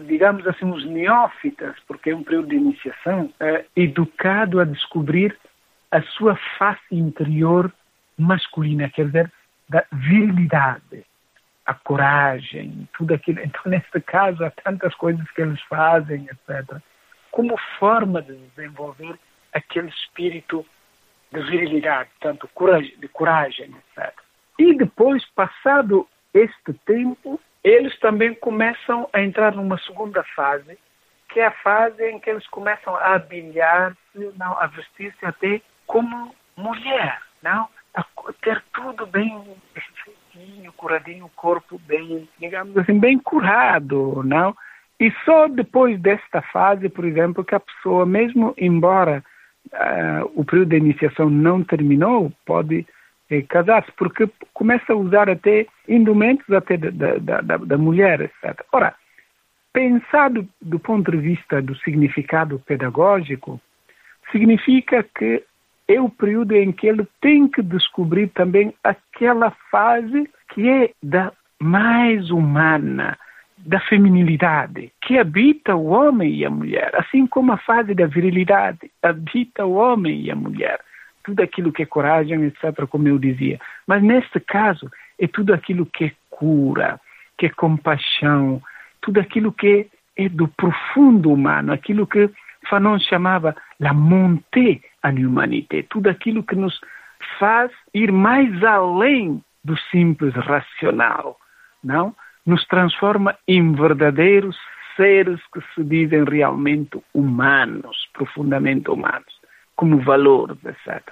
digamos 0.07 0.47
assim, 0.47 0.71
os 0.71 0.85
neófitas, 0.85 1.77
porque 1.89 2.11
é 2.11 2.15
um 2.15 2.23
período 2.23 2.49
de 2.49 2.57
iniciação, 2.57 3.33
é, 3.41 3.65
educado 3.75 4.61
a 4.61 4.65
descobrir 4.65 5.35
a 5.91 6.03
sua 6.03 6.37
face 6.59 6.95
interior 6.95 7.73
masculina, 8.17 8.89
quer 8.91 9.07
dizer, 9.07 9.33
da 9.69 9.85
virilidade, 9.93 11.05
a 11.67 11.75
coragem, 11.75 12.89
tudo 12.97 13.15
aquilo. 13.15 13.41
Então, 13.41 13.63
nesse 13.67 14.01
caso, 14.01 14.45
há 14.45 14.51
tantas 14.51 14.95
coisas 14.95 15.29
que 15.31 15.41
eles 15.41 15.61
fazem, 15.63 16.27
etc., 16.31 16.81
como 17.31 17.57
forma 17.79 18.21
de 18.23 18.35
desenvolver 18.35 19.19
aquele 19.53 19.89
espírito 19.89 20.67
de 21.33 21.41
virilidade, 21.43 22.11
tanto 22.21 22.49
de 22.99 23.09
coragem, 23.09 23.75
etc. 23.97 24.13
E 24.59 24.75
depois, 24.77 25.25
passado 25.31 26.09
este 26.35 26.73
tempo, 26.85 27.41
eles 27.63 27.97
também 28.01 28.35
começam 28.35 29.09
a 29.13 29.23
entrar 29.23 29.55
numa 29.55 29.79
segunda 29.79 30.25
fase, 30.35 30.79
que 31.29 31.39
é 31.39 31.47
a 31.47 31.53
fase 31.53 32.03
em 32.05 32.19
que 32.19 32.31
eles 32.31 32.47
começam 32.49 32.95
a 32.97 33.15
habilitar-se, 33.15 34.33
a 34.41 34.67
vestir-se 34.67 35.25
até 35.25 35.63
como 35.91 36.33
mulher, 36.57 37.19
não? 37.43 37.69
A 37.95 38.05
ter 38.43 38.63
tudo 38.73 39.05
bem 39.07 39.43
feitinho, 39.75 40.73
curadinho, 40.75 41.25
o 41.25 41.31
corpo 41.31 41.81
bem, 41.81 42.29
digamos 42.39 42.77
assim, 42.79 42.97
bem 43.01 43.19
curado, 43.19 44.23
não? 44.25 44.57
E 45.01 45.11
só 45.25 45.49
depois 45.49 46.01
desta 46.01 46.41
fase, 46.43 46.89
por 46.89 47.05
exemplo, 47.05 47.45
que 47.45 47.57
a 47.57 47.61
pessoa, 47.61 48.07
mesmo 48.07 48.55
embora 48.57 49.25
uh, 49.73 50.31
o 50.37 50.45
período 50.45 50.69
de 50.69 50.77
iniciação 50.77 51.29
não 51.29 51.65
terminou, 51.65 52.33
pode 52.47 52.87
eh, 53.29 53.43
casar-se, 53.43 53.91
porque 53.97 54.31
começa 54.55 54.93
a 54.93 54.97
usar 54.97 55.29
até 55.29 55.67
indumentos 55.89 56.49
até 56.53 56.77
da, 56.77 56.91
da, 57.19 57.41
da, 57.41 57.57
da 57.57 57.79
mulher, 57.79 58.21
etc. 58.21 58.65
Ora, 58.71 58.95
pensado 59.73 60.47
do 60.63 60.79
ponto 60.79 61.11
de 61.11 61.17
vista 61.17 61.61
do 61.61 61.75
significado 61.79 62.61
pedagógico, 62.61 63.61
significa 64.31 65.03
que 65.03 65.43
é 65.91 66.01
o 66.01 66.09
período 66.09 66.55
em 66.55 66.71
que 66.71 66.87
ele 66.87 67.07
tem 67.21 67.49
que 67.49 67.61
descobrir 67.61 68.29
também 68.29 68.73
aquela 68.85 69.51
fase 69.71 70.31
que 70.53 70.69
é 70.69 70.93
da 71.03 71.33
mais 71.61 72.31
humana, 72.31 73.19
da 73.59 73.81
feminilidade, 73.81 74.93
que 75.03 75.19
habita 75.19 75.75
o 75.75 75.87
homem 75.87 76.33
e 76.33 76.47
a 76.47 76.51
mulher, 76.51 76.93
assim 76.95 77.27
como 77.27 77.53
a 77.53 77.59
fase 77.59 77.93
da 77.93 78.07
virilidade 78.07 78.91
habita 79.03 79.67
o 79.67 79.75
homem 79.75 80.23
e 80.23 80.31
a 80.31 80.37
mulher. 80.37 80.81
Tudo 81.25 81.43
aquilo 81.43 81.73
que 81.73 81.83
é 81.83 81.87
coragem, 81.87 82.45
etc., 82.45 82.87
como 82.89 83.09
eu 83.09 83.19
dizia. 83.19 83.59
Mas 83.87 84.01
neste 84.01 84.39
caso, 84.39 84.89
é 85.19 85.27
tudo 85.27 85.53
aquilo 85.53 85.85
que 85.85 86.05
é 86.05 86.13
cura, 86.31 87.01
que 87.37 87.47
é 87.47 87.51
compaixão, 87.51 88.63
tudo 89.03 89.19
aquilo 89.19 89.53
que 89.53 89.89
é 90.17 90.29
do 90.29 90.47
profundo 90.47 91.33
humano, 91.33 91.73
aquilo 91.73 92.07
que 92.07 92.31
Fanon 92.69 92.99
chamava 92.99 93.57
la 93.81 93.93
montée 93.93 94.81
à 95.03 95.11
l'humanité, 95.11 95.83
tudo 95.89 96.09
aquilo 96.09 96.43
que 96.43 96.57
nos 96.57 96.81
faz 97.39 97.71
ir 97.95 98.13
mais 98.13 98.63
além 98.65 99.43
do 99.65 99.77
simples 99.91 100.35
racional, 100.35 101.39
não? 101.83 102.15
nos 102.47 102.65
transforma 102.67 103.37
em 103.47 103.73
verdadeiros 103.75 104.57
seres 104.97 105.41
que 105.53 105.61
se 105.75 105.85
dizem 105.85 106.25
realmente 106.25 107.01
humanos, 107.15 108.09
profundamente 108.13 108.91
humanos, 108.91 109.41
como 109.77 110.01
valores, 110.01 110.59
etc. 110.65 111.03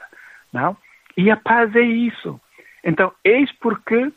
Não? 0.53 0.77
E 1.17 1.31
a 1.31 1.37
paz 1.37 1.75
é 1.77 1.83
isso. 1.83 2.41
Então, 2.85 3.13
eis 3.25 3.51
porque 3.61 4.13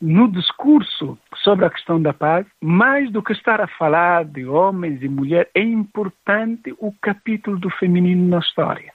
no 0.00 0.30
discurso 0.30 1.18
sobre 1.36 1.64
a 1.64 1.70
questão 1.70 2.00
da 2.00 2.12
paz, 2.12 2.46
mais 2.60 3.10
do 3.10 3.22
que 3.22 3.32
estar 3.32 3.60
a 3.60 3.66
falar 3.66 4.24
de 4.24 4.46
homens 4.46 5.02
e 5.02 5.08
mulheres, 5.08 5.50
é 5.54 5.62
importante 5.62 6.74
o 6.78 6.92
capítulo 7.02 7.58
do 7.58 7.70
feminino 7.70 8.28
na 8.28 8.38
história. 8.38 8.92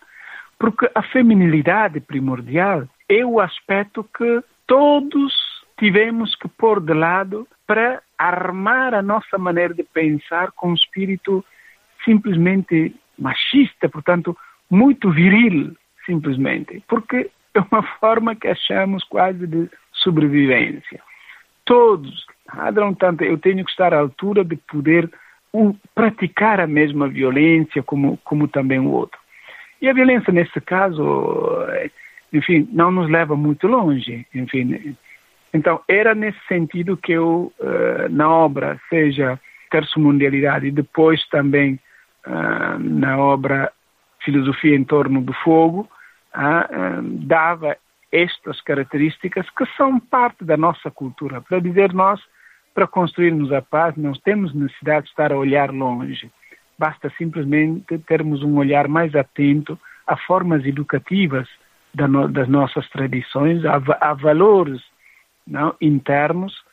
Porque 0.58 0.90
a 0.94 1.02
feminilidade 1.02 2.00
primordial 2.00 2.88
é 3.10 3.26
o 3.26 3.40
aspecto 3.40 4.04
que 4.18 4.44
todos 4.68 5.34
tivemos 5.78 6.36
que 6.36 6.48
pôr 6.48 6.80
de 6.80 6.94
lado 6.94 7.48
para 7.68 8.02
armar 8.18 8.94
a 8.94 9.02
nossa 9.02 9.38
maneira 9.38 9.74
de 9.74 9.84
pensar 9.84 10.52
com 10.52 10.70
um 10.70 10.74
espírito 10.74 11.44
simplesmente 12.06 12.96
machista, 13.18 13.90
portanto, 13.90 14.38
muito 14.70 15.12
viril, 15.12 15.76
simplesmente, 16.06 16.84
porque 16.88 17.30
é 17.54 17.60
uma 17.72 17.84
forma 18.00 18.36
que 18.36 18.48
achamos 18.48 19.04
quase 19.04 19.46
de 19.48 19.70
sobrevivência. 19.92 21.02
Todos, 21.66 22.26
ladram 22.54 22.94
tanto, 22.94 23.24
eu 23.24 23.38
tenho 23.38 23.64
que 23.64 23.72
estar 23.72 23.94
à 23.94 24.00
altura 24.00 24.44
de 24.44 24.56
poder 24.56 25.10
um, 25.54 25.74
praticar 25.94 26.60
a 26.60 26.68
mesma 26.68 27.08
violência 27.08 27.84
como, 27.84 28.18
como 28.24 28.48
também 28.48 28.80
o 28.80 28.90
outro. 28.90 29.20
E 29.84 29.90
a 29.90 29.94
violência, 29.94 30.32
nesse 30.32 30.60
caso, 30.62 31.04
eh, 31.68 31.92
enfim, 32.32 32.68
não 32.72 32.90
nos 32.90 33.10
leva 33.10 33.36
muito 33.36 33.68
longe, 33.68 34.26
enfim, 34.34 34.96
então, 35.54 35.82
era 35.88 36.16
nesse 36.16 36.40
sentido 36.48 36.98
que 36.98 37.12
eu, 37.12 37.54
uh, 37.60 38.10
na 38.10 38.28
obra, 38.28 38.80
seja 38.90 39.40
Terço 39.70 40.00
Mundialidade 40.00 40.66
e 40.66 40.72
depois 40.72 41.24
também 41.28 41.80
uh, 42.26 42.80
na 42.80 43.20
obra 43.20 43.72
Filosofia 44.24 44.76
em 44.76 44.84
Torno 44.84 45.22
do 45.22 45.34
Fogo, 45.34 45.88
uh, 46.36 47.02
dava 47.28 47.78
estas 48.12 48.62
características 48.62 49.48
que 49.52 49.66
são 49.78 50.00
parte 50.00 50.44
da 50.44 50.58
nossa 50.58 50.90
cultura. 50.90 51.40
Para 51.40 51.60
dizer 51.60 51.94
nós, 51.94 52.20
para 52.74 52.88
construirmos 52.88 53.52
a 53.52 53.62
paz, 53.62 53.96
não 53.96 54.14
temos 54.14 54.56
necessidade 54.56 55.04
de 55.04 55.10
estar 55.10 55.32
a 55.32 55.38
olhar 55.38 55.72
longe. 55.72 56.32
Basta 56.78 57.12
simplesmente 57.18 57.98
termos 58.00 58.44
um 58.44 58.58
olhar 58.58 58.88
mais 58.88 59.16
atento 59.16 59.80
a 60.08 60.18
formas 60.18 60.66
educativas 60.66 61.48
das 61.94 62.48
nossas 62.48 62.90
tradições, 62.90 63.64
a, 63.66 64.14
valores 64.14 64.82
não, 65.46 65.76
internos 65.80 66.64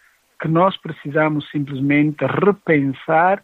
que 0.40 0.48
nós 0.48 0.76
precisamos 0.78 1.48
simplesmente 1.50 2.24
repensar 2.24 3.42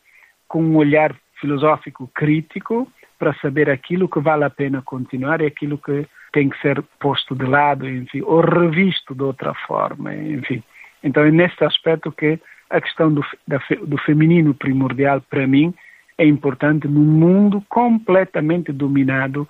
com 0.49 0.63
um 0.63 0.77
olhar 0.77 1.15
filosófico 1.39 2.11
crítico 2.15 2.91
para 3.19 3.35
saber 3.35 3.69
aquilo 3.69 4.09
que 4.09 4.21
vale 4.21 4.45
a 4.45 4.51
pena 4.51 4.81
continuar 4.83 5.43
e 5.43 5.47
aquilo 5.47 5.77
que 5.77 6.07
tem 6.33 6.49
que 6.49 6.59
ser 6.61 6.83
posto 6.99 7.35
de 7.35 7.45
lado, 7.45 7.89
enfim, 7.89 8.23
ou 8.23 8.41
revisto 8.41 9.15
de 9.15 9.23
outra 9.23 9.53
forma, 9.67 10.15
enfim. 10.15 10.63
Então 11.03 11.25
é 11.25 11.31
neste 11.31 11.65
aspecto 11.65 12.11
que 12.11 12.39
a 12.71 12.81
questão 12.81 13.13
do, 13.13 13.25
da, 13.47 13.61
do 13.87 13.99
feminino 13.99 14.55
primordial 14.55 15.21
para 15.21 15.47
mim 15.47 15.75
é 16.19 16.27
importante 16.27 16.89
num 16.89 17.05
mundo 17.05 17.63
completamente 17.69 18.73
dominado 18.73 19.49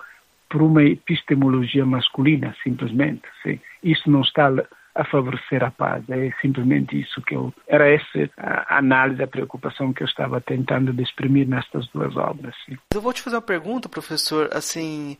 por 0.49 0.61
uma 0.61 0.83
epistemologia 0.83 1.85
masculina, 1.85 2.55
simplesmente. 2.63 3.23
Sim. 3.43 3.59
Isso 3.83 4.09
não 4.09 4.21
está 4.21 4.51
a 4.95 5.05
favorecer 5.05 5.63
a 5.63 5.69
paz. 5.69 6.03
É 6.09 6.31
simplesmente 6.41 6.99
isso 6.99 7.21
que 7.21 7.35
eu. 7.35 7.53
Era 7.67 7.87
essa 7.87 8.29
a 8.37 8.77
análise, 8.77 9.21
a 9.21 9.27
preocupação 9.27 9.93
que 9.93 10.01
eu 10.01 10.07
estava 10.07 10.41
tentando 10.41 10.99
exprimir 11.01 11.47
nestas 11.47 11.87
duas 11.89 12.15
obras. 12.17 12.55
Sim. 12.65 12.77
Eu 12.93 13.01
vou 13.01 13.13
te 13.13 13.21
fazer 13.21 13.35
uma 13.35 13.41
pergunta, 13.41 13.87
professor, 13.87 14.49
assim, 14.51 15.17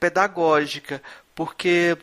pedagógica, 0.00 1.02
porque 1.34 1.96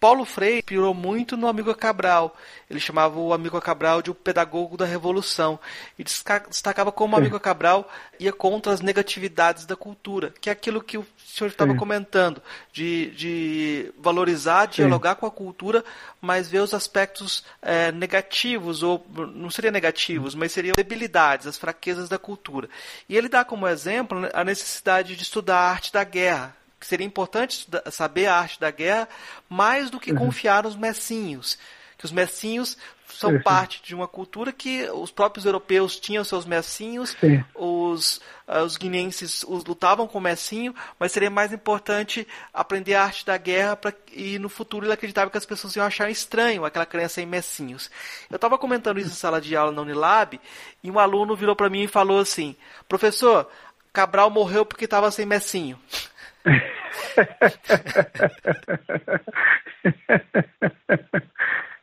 Paulo 0.00 0.24
Freire 0.24 0.58
inspirou 0.58 0.94
muito 0.94 1.36
no 1.36 1.48
Amigo 1.48 1.74
Cabral. 1.74 2.36
Ele 2.70 2.78
chamava 2.78 3.18
o 3.18 3.32
Amigo 3.32 3.60
Cabral 3.60 4.00
de 4.00 4.10
o 4.10 4.14
pedagogo 4.14 4.76
da 4.76 4.84
revolução 4.84 5.58
e 5.98 6.04
destacava 6.04 6.92
como 6.92 7.14
o 7.14 7.18
Amigo 7.18 7.40
Cabral 7.40 7.90
ia 8.18 8.32
contra 8.32 8.72
as 8.72 8.80
negatividades 8.80 9.66
da 9.66 9.74
cultura, 9.74 10.32
que 10.40 10.48
é 10.48 10.52
aquilo 10.52 10.82
que 10.82 10.96
o 10.96 11.06
senhor 11.26 11.50
estava 11.50 11.74
comentando, 11.74 12.40
de, 12.72 13.10
de 13.10 13.92
valorizar, 13.98 14.66
dialogar 14.66 15.14
Sim. 15.14 15.20
com 15.20 15.26
a 15.26 15.30
cultura, 15.30 15.84
mas 16.20 16.48
ver 16.48 16.60
os 16.60 16.74
aspectos 16.74 17.44
é, 17.60 17.90
negativos, 17.90 18.82
ou 18.82 19.04
não 19.34 19.50
seriam 19.50 19.72
negativos, 19.72 20.34
mas 20.34 20.52
seriam 20.52 20.74
debilidades, 20.76 21.46
as 21.46 21.58
fraquezas 21.58 22.08
da 22.08 22.18
cultura. 22.18 22.68
E 23.08 23.16
ele 23.16 23.28
dá 23.28 23.44
como 23.44 23.66
exemplo 23.66 24.28
a 24.32 24.44
necessidade 24.44 25.16
de 25.16 25.22
estudar 25.22 25.58
a 25.58 25.70
arte 25.70 25.92
da 25.92 26.04
guerra, 26.04 26.56
seria 26.86 27.06
importante 27.06 27.66
saber 27.90 28.26
a 28.26 28.36
arte 28.36 28.60
da 28.60 28.70
guerra 28.70 29.08
mais 29.48 29.90
do 29.90 30.00
que 30.00 30.12
uhum. 30.12 30.18
confiar 30.18 30.64
nos 30.64 30.76
messinhos, 30.76 31.58
que 31.96 32.04
os 32.04 32.12
messinhos 32.12 32.76
são 33.12 33.32
sim, 33.32 33.38
parte 33.40 33.82
de 33.82 33.94
uma 33.94 34.06
cultura 34.06 34.52
que 34.52 34.88
os 34.90 35.10
próprios 35.10 35.44
europeus 35.46 35.98
tinham 35.98 36.22
seus 36.22 36.44
messinhos, 36.44 37.16
sim. 37.18 37.42
os, 37.54 38.18
uh, 38.46 38.62
os 38.64 38.76
guineenses 38.76 39.42
os, 39.44 39.64
lutavam 39.64 40.06
com 40.06 40.18
o 40.18 40.20
messinho, 40.20 40.74
mas 40.98 41.12
seria 41.12 41.30
mais 41.30 41.52
importante 41.52 42.26
aprender 42.52 42.94
a 42.94 43.04
arte 43.04 43.24
da 43.24 43.36
guerra 43.36 43.76
pra, 43.76 43.92
e 44.12 44.38
no 44.38 44.48
futuro 44.48 44.84
ele 44.86 44.92
acreditava 44.92 45.30
que 45.30 45.38
as 45.38 45.46
pessoas 45.46 45.74
iam 45.74 45.86
achar 45.86 46.10
estranho 46.10 46.64
aquela 46.64 46.86
crença 46.86 47.20
em 47.20 47.26
messinhos. 47.26 47.90
Eu 48.30 48.36
estava 48.36 48.58
comentando 48.58 49.00
isso 49.00 49.10
em 49.10 49.14
sala 49.14 49.40
de 49.40 49.56
aula 49.56 49.72
na 49.72 49.82
Unilab 49.82 50.38
e 50.82 50.90
um 50.90 50.98
aluno 50.98 51.34
virou 51.34 51.56
para 51.56 51.70
mim 51.70 51.84
e 51.84 51.88
falou 51.88 52.20
assim, 52.20 52.54
professor, 52.88 53.48
Cabral 53.92 54.30
morreu 54.30 54.64
porque 54.66 54.84
estava 54.84 55.10
sem 55.10 55.26
messinho. 55.26 55.78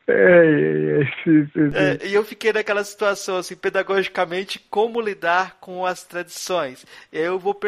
É, 0.08 0.12
é, 0.12 1.00
é, 1.00 2.04
é, 2.04 2.06
e 2.06 2.14
eu 2.14 2.22
fiquei 2.22 2.52
naquela 2.52 2.84
situação, 2.84 3.38
assim, 3.38 3.56
pedagogicamente, 3.56 4.60
como 4.70 5.00
lidar 5.00 5.56
com 5.60 5.84
as 5.84 6.04
tradições? 6.04 6.86
Eu 7.12 7.40
vou 7.40 7.58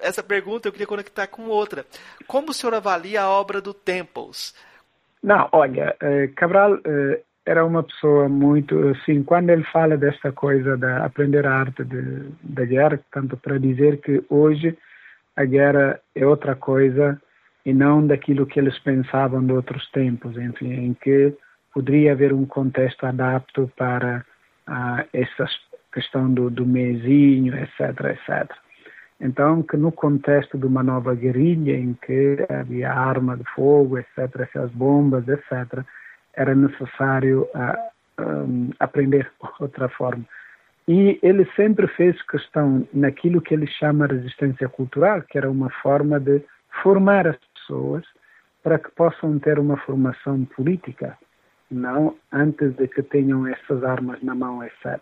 essa 0.00 0.22
pergunta 0.22 0.68
eu 0.68 0.72
queria 0.72 0.86
conectar 0.86 1.26
com 1.26 1.48
outra. 1.48 1.84
Como 2.26 2.50
o 2.50 2.54
senhor 2.54 2.74
avalia 2.74 3.22
a 3.22 3.28
obra 3.28 3.60
do 3.60 3.74
Temples? 3.74 4.54
Não, 5.22 5.48
olha, 5.50 5.96
eh, 6.00 6.28
Cabral 6.36 6.78
eh, 6.84 7.20
era 7.44 7.64
uma 7.64 7.82
pessoa 7.82 8.28
muito, 8.28 8.78
assim, 8.90 9.24
quando 9.24 9.50
ele 9.50 9.64
fala 9.64 9.96
desta 9.96 10.30
coisa 10.30 10.76
de 10.76 10.86
aprender 10.86 11.46
a 11.46 11.52
arte 11.52 11.82
de, 11.82 12.30
da 12.42 12.64
guerra, 12.64 13.00
tanto 13.10 13.36
para 13.36 13.58
dizer 13.58 14.00
que 14.00 14.22
hoje 14.28 14.78
a 15.38 15.44
guerra 15.44 16.00
é 16.16 16.26
outra 16.26 16.56
coisa 16.56 17.16
e 17.64 17.72
não 17.72 18.04
daquilo 18.04 18.44
que 18.44 18.58
eles 18.58 18.76
pensavam 18.80 19.44
de 19.46 19.52
outros 19.52 19.88
tempos, 19.92 20.36
enfim, 20.36 20.72
em 20.72 20.94
que 20.94 21.32
poderia 21.72 22.10
haver 22.10 22.32
um 22.32 22.44
contexto 22.44 23.06
adapto 23.06 23.70
para 23.76 24.24
uh, 24.68 25.08
essa 25.12 25.46
questão 25.92 26.28
do, 26.34 26.50
do 26.50 26.66
mesinho, 26.66 27.54
etc, 27.56 27.78
etc. 28.06 28.50
Então, 29.20 29.62
que 29.62 29.76
no 29.76 29.92
contexto 29.92 30.58
de 30.58 30.66
uma 30.66 30.82
nova 30.82 31.14
guerrilha, 31.14 31.76
em 31.76 31.94
que 31.94 32.44
havia 32.48 32.92
arma 32.92 33.36
de 33.36 33.44
fogo, 33.54 33.96
etc, 33.96 34.40
essas 34.40 34.72
bombas, 34.72 35.28
etc, 35.28 35.84
era 36.34 36.52
necessário 36.52 37.46
uh, 37.54 38.22
um, 38.24 38.70
aprender 38.80 39.30
outra 39.60 39.88
forma. 39.88 40.24
E 40.88 41.18
ele 41.22 41.46
sempre 41.54 41.86
fez 41.86 42.20
questão 42.22 42.88
naquilo 42.94 43.42
que 43.42 43.52
ele 43.52 43.66
chama 43.66 44.06
resistência 44.06 44.70
cultural, 44.70 45.20
que 45.20 45.36
era 45.36 45.50
uma 45.50 45.68
forma 45.68 46.18
de 46.18 46.42
formar 46.82 47.26
as 47.26 47.36
pessoas 47.36 48.06
para 48.62 48.78
que 48.78 48.90
possam 48.92 49.38
ter 49.38 49.58
uma 49.58 49.76
formação 49.76 50.46
política, 50.46 51.18
não 51.70 52.16
antes 52.32 52.74
de 52.76 52.88
que 52.88 53.02
tenham 53.02 53.46
essas 53.46 53.84
armas 53.84 54.22
na 54.22 54.34
mão, 54.34 54.64
etc. 54.64 54.98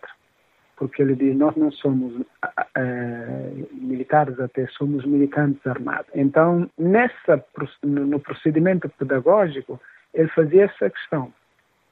Porque 0.75 1.01
ele 1.01 1.15
diz: 1.15 1.33
nós 1.37 1.55
não 1.55 1.71
somos 1.71 2.13
uh, 2.17 3.67
militares, 3.71 4.37
até 4.41 4.67
somos 4.67 5.05
militantes 5.05 5.65
armados. 5.65 6.11
Então, 6.13 6.69
nessa, 6.77 7.41
no 7.81 8.19
procedimento 8.19 8.89
pedagógico, 8.89 9.79
ele 10.13 10.27
fazia 10.29 10.65
essa 10.65 10.89
questão: 10.89 11.33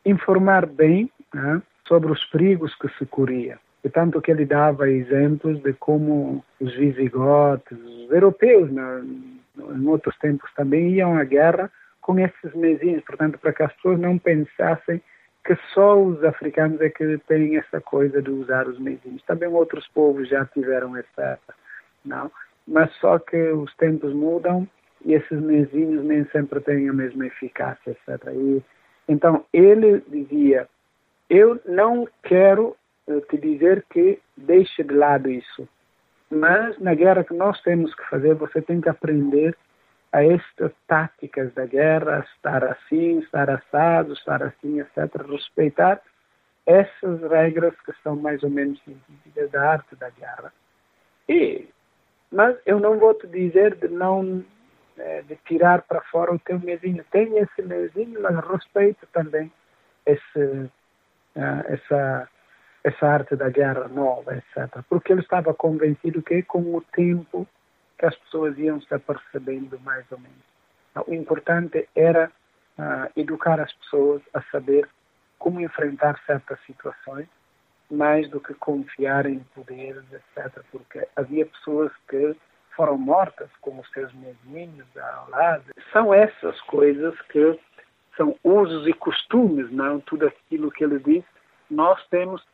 informar 0.06 0.66
bem 0.66 1.10
né, 1.34 1.62
sobre 1.88 2.12
os 2.12 2.24
perigos 2.26 2.76
que 2.76 2.90
se 2.98 3.06
corria. 3.06 3.58
E 3.86 3.90
tanto 3.90 4.20
que 4.20 4.32
ele 4.32 4.48
dava 4.48 4.90
exemplos 4.90 5.62
de 5.62 5.72
como 5.74 6.44
os 6.60 6.74
visigotes, 6.74 7.78
os 7.78 8.12
europeus, 8.12 8.72
né, 8.72 9.04
em 9.58 9.88
outros 9.88 10.18
tempos 10.18 10.52
também 10.56 10.96
iam 10.96 11.16
à 11.16 11.24
guerra 11.24 11.72
com 12.02 12.18
esses 12.18 12.52
mesinhos, 12.56 13.04
portanto, 13.04 13.38
para 13.38 13.54
que 13.54 13.62
as 13.62 13.72
pessoas 13.74 14.00
não 14.00 14.18
pensassem 14.18 15.00
que 15.46 15.56
só 15.72 16.02
os 16.02 16.24
africanos 16.24 16.82
é 16.82 16.90
que 16.90 17.20
têm 17.28 17.58
essa 17.58 17.80
coisa 17.80 18.24
de 18.24 18.32
usar 18.32 18.68
os 18.68 18.80
mesinhos. 18.80 19.22
Também 19.28 19.48
outros 19.50 19.88
povos 19.90 20.28
já 20.28 20.44
tiveram 20.46 20.98
essa, 20.98 21.38
não? 22.04 22.32
Mas 22.68 22.92
só 22.96 23.20
que 23.20 23.38
os 23.52 23.72
tempos 23.76 24.12
mudam 24.14 24.68
e 25.06 25.14
esses 25.14 25.40
mesinhos 25.40 26.04
nem 26.04 26.26
sempre 26.30 26.60
têm 26.60 26.90
a 26.90 26.94
mesma 26.94 27.28
eficácia, 27.28 27.92
etc. 27.92 28.34
E, 28.34 28.64
então, 29.08 29.46
ele 29.54 30.04
dizia, 30.08 30.68
eu 31.30 31.62
não 31.68 32.08
quero 32.24 32.76
te 33.30 33.38
dizer 33.38 33.86
que 33.90 34.20
deixe 34.36 34.84
de 34.84 34.94
lado 34.94 35.30
isso, 35.30 35.68
mas 36.30 36.78
na 36.80 36.94
guerra 36.94 37.24
que 37.24 37.34
nós 37.34 37.62
temos 37.62 37.94
que 37.94 38.04
fazer, 38.10 38.34
você 38.36 38.62
tem 38.62 38.82
que 38.82 38.90
aprender 38.90 39.56
a 40.12 40.24
estas 40.24 40.72
táticas 40.88 41.54
da 41.54 41.66
guerra, 41.66 42.26
estar 42.36 42.64
assim, 42.64 43.20
estar 43.20 43.50
assado, 43.50 44.14
estar 44.14 44.42
assim, 44.42 44.80
etc. 44.80 44.98
Respeitar 45.30 46.02
essas 46.66 47.22
regras 47.30 47.74
que 47.82 47.94
são 48.02 48.16
mais 48.16 48.42
ou 48.42 48.50
menos 48.50 48.82
da 49.52 49.72
arte 49.72 49.96
da 49.98 50.10
guerra. 50.10 50.52
E, 51.30 51.68
mas 52.32 52.58
eu 52.66 52.80
não 52.80 52.98
vou 52.98 53.14
te 53.14 53.28
dizer 53.28 53.76
de 53.76 53.88
não 53.88 54.44
é, 54.98 55.22
de 55.24 55.36
tirar 55.46 55.82
para 55.84 56.02
fora 56.02 56.34
o 56.34 56.40
teu 56.40 56.60
mesinho. 56.60 57.04
Tem 57.12 57.38
esse 57.38 57.62
mesinho, 57.62 58.22
mas 58.22 58.36
respeito 58.48 59.06
também 59.12 59.52
esse, 60.06 60.40
uh, 61.36 61.66
essa 61.66 62.30
essa 62.86 63.08
arte 63.08 63.36
da 63.36 63.50
guerra 63.50 63.88
nova, 63.88 64.38
etc. 64.38 64.84
Porque 64.88 65.12
ele 65.12 65.22
estava 65.22 65.56
convencido 65.56 66.22
que 66.22 66.44
com 66.44 66.76
o 66.76 66.82
tempo 66.94 67.48
que 67.98 68.06
as 68.06 68.16
pessoas 68.16 68.56
iam 68.60 68.80
se 68.80 68.94
apercebendo 68.94 69.80
mais 69.80 70.06
ou 70.12 70.20
menos. 70.20 70.38
Então, 70.92 71.04
o 71.08 71.14
importante 71.14 71.90
era 71.96 72.32
uh, 72.78 73.12
educar 73.20 73.60
as 73.60 73.74
pessoas 73.74 74.22
a 74.36 74.42
saber 74.52 74.88
como 75.40 75.60
enfrentar 75.60 76.20
certas 76.28 76.60
situações, 76.68 77.28
mais 77.90 78.30
do 78.30 78.40
que 78.40 78.54
confiar 78.54 79.26
em 79.26 79.40
poderes, 79.56 80.04
etc. 80.14 80.64
Porque 80.72 81.08
havia 81.16 81.46
pessoas 81.48 81.92
que 82.08 82.36
foram 82.76 83.00
mortas, 83.00 83.50
como 83.62 83.82
os 83.82 83.90
seus 83.92 84.14
mesinhos 84.14 84.86
ao 84.96 85.30
lado. 85.32 85.64
São 85.92 86.14
essas 86.14 86.60
coisas 86.62 87.20
que 87.30 87.60
são 88.16 88.36
usos 88.44 88.88
e 88.88 88.94
costumes, 88.94 89.72
não 89.72 90.00
tudo 90.00 90.28
aquilo 90.28 90.72
que 90.72 90.84
ele 90.84 91.00
diz. 91.00 91.24
Nós 91.70 92.00
temos 92.10 92.46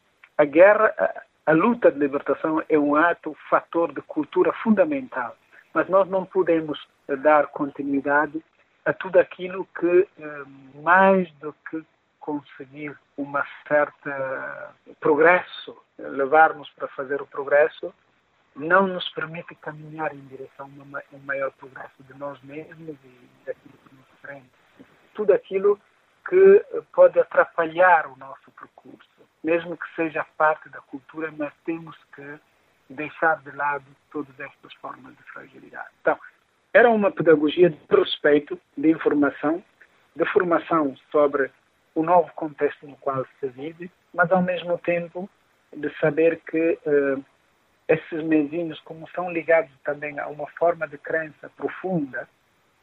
a 0.41 0.45
guerra, 0.45 0.91
a, 0.97 1.51
a 1.51 1.53
luta 1.53 1.91
de 1.91 1.99
libertação 1.99 2.63
é 2.67 2.77
um 2.77 2.95
ato, 2.95 3.37
fator 3.47 3.93
de 3.93 4.01
cultura 4.01 4.51
fundamental, 4.53 5.35
mas 5.71 5.87
nós 5.87 6.09
não 6.09 6.25
podemos 6.25 6.79
dar 7.21 7.45
continuidade 7.47 8.43
a 8.83 8.91
tudo 8.91 9.19
aquilo 9.19 9.67
que, 9.79 10.07
eh, 10.19 10.43
mais 10.81 11.31
do 11.33 11.53
que 11.69 11.85
conseguir 12.19 12.97
uma 13.15 13.45
certa 13.67 14.73
progresso, 14.99 15.77
levarmos 15.99 16.67
para 16.71 16.87
fazer 16.87 17.21
o 17.21 17.27
progresso, 17.27 17.93
não 18.55 18.87
nos 18.87 19.07
permite 19.09 19.53
caminhar 19.55 20.11
em 20.15 20.25
direção 20.25 20.65
a 20.65 21.15
um 21.15 21.19
maior 21.19 21.51
progresso 21.51 22.01
de 22.01 22.17
nós 22.17 22.41
mesmos 22.41 22.97
e 23.03 23.45
daquilo 23.45 23.77
que 23.87 23.95
nos 23.95 24.19
frente. 24.21 24.49
Tudo 25.13 25.33
aquilo 25.33 25.79
que 26.27 26.65
pode 26.93 27.19
atrapalhar 27.19 28.07
o 28.07 28.17
nosso 28.17 28.49
percurso 28.51 29.10
mesmo 29.43 29.77
que 29.77 29.95
seja 29.95 30.25
parte 30.37 30.69
da 30.69 30.79
cultura, 30.81 31.31
mas 31.37 31.53
temos 31.65 31.97
que 32.15 32.39
deixar 32.89 33.41
de 33.41 33.51
lado 33.55 33.85
todas 34.11 34.37
estas 34.39 34.73
formas 34.75 35.15
de 35.15 35.23
fragilidade. 35.23 35.89
Então, 36.01 36.17
era 36.73 36.89
uma 36.89 37.11
pedagogia 37.11 37.69
de 37.69 37.77
respeito, 37.89 38.59
de 38.77 38.89
informação, 38.89 39.63
de 40.15 40.25
formação 40.25 40.95
sobre 41.11 41.51
o 41.95 42.03
novo 42.03 42.31
contexto 42.33 42.87
no 42.87 42.95
qual 42.97 43.25
se 43.39 43.47
vive, 43.47 43.91
mas 44.13 44.31
ao 44.31 44.41
mesmo 44.41 44.77
tempo 44.77 45.29
de 45.75 45.89
saber 45.99 46.39
que 46.41 46.79
uh, 46.85 47.23
esses 47.87 48.23
mesinhos, 48.23 48.79
como 48.81 49.09
são 49.09 49.31
ligados 49.31 49.71
também 49.83 50.17
a 50.19 50.27
uma 50.27 50.47
forma 50.51 50.87
de 50.87 50.97
crença 50.97 51.49
profunda, 51.57 52.27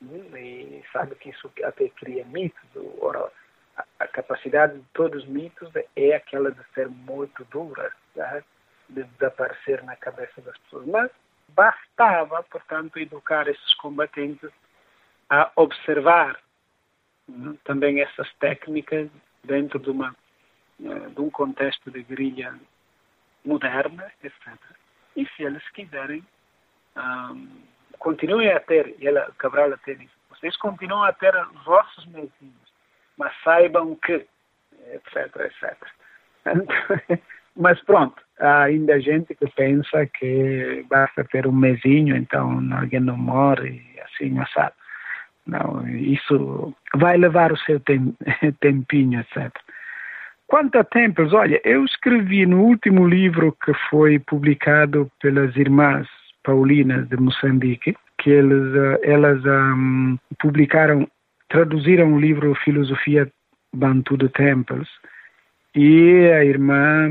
hum, 0.02 0.36
e 0.36 0.82
sabe 0.92 1.14
que 1.14 1.30
isso 1.30 1.50
até 1.64 1.88
cria 1.90 2.24
mitos, 2.26 2.68
ou, 2.74 3.30
a 3.98 4.08
capacidade 4.08 4.78
de 4.78 4.84
todos 4.92 5.22
os 5.22 5.28
mitos 5.28 5.70
é 5.96 6.14
aquela 6.14 6.50
de 6.50 6.62
ser 6.74 6.88
muito 6.88 7.44
dura, 7.46 7.92
tá? 8.14 8.42
de 8.88 9.04
desaparecer 9.04 9.82
na 9.84 9.96
cabeça 9.96 10.40
das 10.40 10.56
pessoas. 10.58 10.86
Mas 10.86 11.10
bastava, 11.48 12.42
portanto, 12.44 12.98
educar 12.98 13.48
esses 13.48 13.74
combatentes 13.74 14.50
a 15.30 15.50
observar 15.56 16.38
né, 17.28 17.54
também 17.64 18.00
essas 18.00 18.32
técnicas 18.34 19.08
dentro 19.44 19.78
de, 19.78 19.90
uma, 19.90 20.14
eh, 20.82 21.08
de 21.10 21.20
um 21.20 21.30
contexto 21.30 21.90
de 21.90 22.02
guerrilha 22.02 22.58
moderna, 23.44 24.10
etc. 24.22 24.56
E 25.16 25.26
se 25.28 25.42
eles 25.42 25.66
quiserem, 25.70 26.24
um, 26.96 27.48
continuem 27.98 28.50
a 28.52 28.60
ter, 28.60 28.94
e 28.98 29.06
ela, 29.06 29.32
Cabral 29.38 29.72
até 29.72 29.94
disse, 29.94 30.12
vocês 30.30 30.56
continuam 30.56 31.02
a 31.02 31.12
ter 31.12 31.34
os 31.34 31.64
vossos 31.64 32.06
mesinhos, 32.06 32.67
mas 33.18 33.32
saibam 33.42 33.96
que, 33.96 34.24
etc, 34.92 35.36
etc. 35.40 37.20
mas 37.56 37.80
pronto, 37.82 38.22
há 38.40 38.62
ainda 38.62 39.00
gente 39.00 39.34
que 39.34 39.46
pensa 39.50 40.06
que 40.06 40.84
basta 40.88 41.24
ter 41.24 41.46
um 41.46 41.52
mesinho, 41.52 42.16
então 42.16 42.60
alguém 42.72 43.00
não 43.00 43.16
morre, 43.16 43.82
assim, 44.04 44.38
assado. 44.38 44.74
Não, 45.46 45.88
isso 45.88 46.74
vai 46.96 47.16
levar 47.16 47.52
o 47.52 47.56
seu 47.56 47.80
tempinho, 48.60 49.20
etc. 49.20 49.50
Quanto 50.46 50.78
a 50.78 50.84
templos, 50.84 51.34
olha, 51.34 51.60
eu 51.62 51.84
escrevi 51.84 52.46
no 52.46 52.62
último 52.62 53.06
livro 53.06 53.54
que 53.64 53.72
foi 53.90 54.18
publicado 54.18 55.10
pelas 55.20 55.54
irmãs 55.56 56.08
Paulinas 56.42 57.06
de 57.08 57.18
Moçambique, 57.18 57.94
que 58.18 58.30
eles, 58.30 58.74
eh, 58.74 59.00
elas 59.02 59.44
um, 59.44 60.16
publicaram, 60.38 61.06
traduziram 61.48 62.12
o 62.12 62.20
livro 62.20 62.54
Filosofia 62.54 63.30
Bantu 63.74 64.16
de 64.16 64.28
Temples, 64.28 64.88
e 65.74 66.30
a 66.32 66.44
irmã 66.44 67.08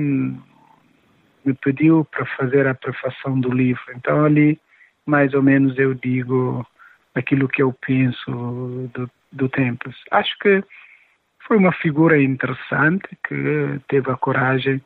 me 1.45 1.53
pediu 1.61 2.05
para 2.05 2.25
fazer 2.25 2.67
a 2.67 2.73
prefação 2.73 3.39
do 3.39 3.51
livro. 3.51 3.83
Então 3.95 4.25
ali, 4.25 4.59
mais 5.05 5.33
ou 5.33 5.41
menos, 5.41 5.77
eu 5.77 5.93
digo 5.93 6.65
aquilo 7.15 7.47
que 7.47 7.61
eu 7.61 7.73
penso 7.73 8.89
do, 8.93 9.09
do 9.31 9.49
Temples. 9.49 9.95
Acho 10.11 10.37
que 10.39 10.63
foi 11.47 11.57
uma 11.57 11.71
figura 11.71 12.21
interessante 12.21 13.07
que 13.27 13.79
teve 13.87 14.11
a 14.11 14.17
coragem 14.17 14.81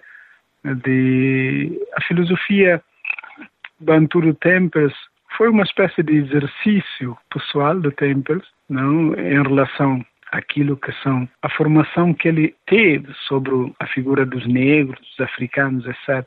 de. 0.64 1.82
A 1.96 2.02
filosofia 2.02 2.82
do 3.80 3.92
Anturo 3.92 4.34
Temples 4.36 4.94
foi 5.38 5.50
uma 5.50 5.64
espécie 5.64 6.04
de 6.04 6.16
exercício 6.16 7.18
pessoal 7.30 7.80
do 7.80 7.92
Temples, 7.92 8.44
não, 8.70 9.14
em 9.16 9.42
relação 9.42 10.06
àquilo 10.32 10.78
que 10.78 10.92
são 11.04 11.28
a 11.42 11.50
formação 11.50 12.14
que 12.14 12.28
ele 12.28 12.56
teve 12.66 13.14
sobre 13.28 13.52
a 13.80 13.88
figura 13.88 14.26
dos 14.26 14.46
negros, 14.48 15.00
dos 15.00 15.20
africanos, 15.20 15.86
etc., 15.86 16.26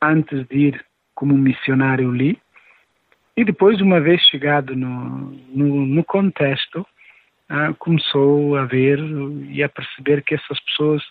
antes 0.00 0.46
de 0.48 0.56
ir 0.56 0.84
como 1.14 1.36
missionário 1.36 2.10
ali. 2.10 2.38
E 3.36 3.44
depois, 3.44 3.80
uma 3.80 4.00
vez 4.00 4.20
chegado 4.22 4.74
no, 4.76 5.30
no, 5.54 5.86
no 5.86 6.04
contexto, 6.04 6.86
ah, 7.48 7.72
começou 7.78 8.56
a 8.56 8.64
ver 8.64 8.98
e 9.50 9.62
a 9.62 9.68
perceber 9.68 10.22
que 10.22 10.34
essas 10.34 10.60
pessoas 10.60 11.02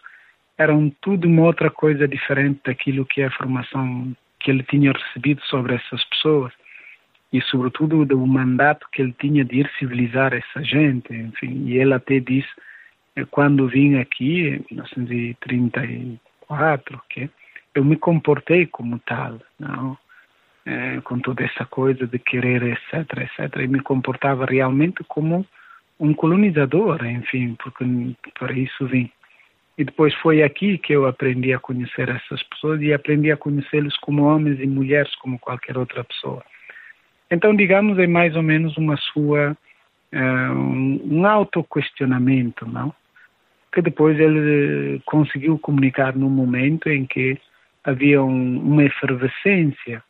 eram 0.58 0.92
tudo 1.02 1.28
uma 1.28 1.44
outra 1.44 1.70
coisa 1.72 2.08
diferente 2.08 2.60
daquilo 2.66 3.06
que 3.06 3.22
é 3.22 3.26
a 3.26 3.32
formação 3.32 4.16
que 4.40 4.52
ele 4.52 4.64
tinha 4.64 4.92
recebido 4.92 5.42
sobre 5.46 5.76
essas 5.76 6.04
pessoas 6.06 6.52
e 7.32 7.40
sobretudo 7.42 8.04
do 8.06 8.18
mandato 8.26 8.88
que 8.92 9.02
ele 9.02 9.16
tinha 9.18 9.46
de 9.46 9.62
ir 9.62 9.72
civilizar 9.80 10.34
essa 10.34 10.62
gente, 10.64 11.14
enfim, 11.14 11.64
e 11.66 11.78
ele 11.78 11.94
até 11.94 12.20
disse 12.20 12.50
eh, 13.16 13.26
quando 13.30 13.68
vim 13.68 13.96
aqui 13.96 14.48
em 14.48 14.66
1934 14.72 17.02
que 17.10 17.30
eu 17.74 17.86
me 17.86 17.96
comportei 17.96 18.68
como 18.68 19.00
tal, 19.00 19.40
não? 19.60 19.98
É, 20.64 21.02
com 21.02 21.20
toda 21.20 21.44
essa 21.44 21.66
coisa 21.66 22.06
de 22.06 22.20
querer 22.20 22.62
etc, 22.62 23.18
etc, 23.18 23.56
e 23.62 23.68
me 23.68 23.80
comportava 23.80 24.46
realmente 24.46 25.04
como 25.06 25.44
um 26.00 26.14
colonizador, 26.14 27.04
enfim, 27.04 27.56
porque 27.56 27.84
para 28.38 28.54
isso 28.54 28.86
vim. 28.86 29.12
E 29.76 29.84
depois 29.84 30.14
foi 30.16 30.44
aqui 30.44 30.78
que 30.78 30.94
eu 30.94 31.08
aprendi 31.08 31.52
a 31.52 31.60
conhecer 31.60 32.10
essas 32.10 32.44
pessoas 32.44 32.80
e 32.82 32.94
aprendi 32.94 33.32
a 33.32 33.38
conhecê-los 33.38 33.98
como 33.98 34.24
homens 34.24 34.60
e 34.60 34.68
mulheres, 34.68 35.16
como 35.16 35.40
qualquer 35.40 35.78
outra 35.78 36.04
pessoa. 36.04 36.44
Então, 37.32 37.56
digamos, 37.56 37.98
é 37.98 38.06
mais 38.06 38.36
ou 38.36 38.44
menos 38.44 38.76
uma 38.76 38.98
sua, 38.98 39.58
uh, 40.14 40.54
um 40.54 41.26
auto-questionamento, 41.26 42.68
não? 42.68 42.94
Que 43.74 43.82
depois 43.82 44.20
ele 44.20 45.02
conseguiu 45.06 45.58
comunicar 45.58 46.14
num 46.14 46.30
momento 46.30 46.90
em 46.90 47.06
que 47.06 47.40
havia 47.86 48.22
um, 48.22 48.60
uma 48.60 48.84
efervescência 48.84 50.04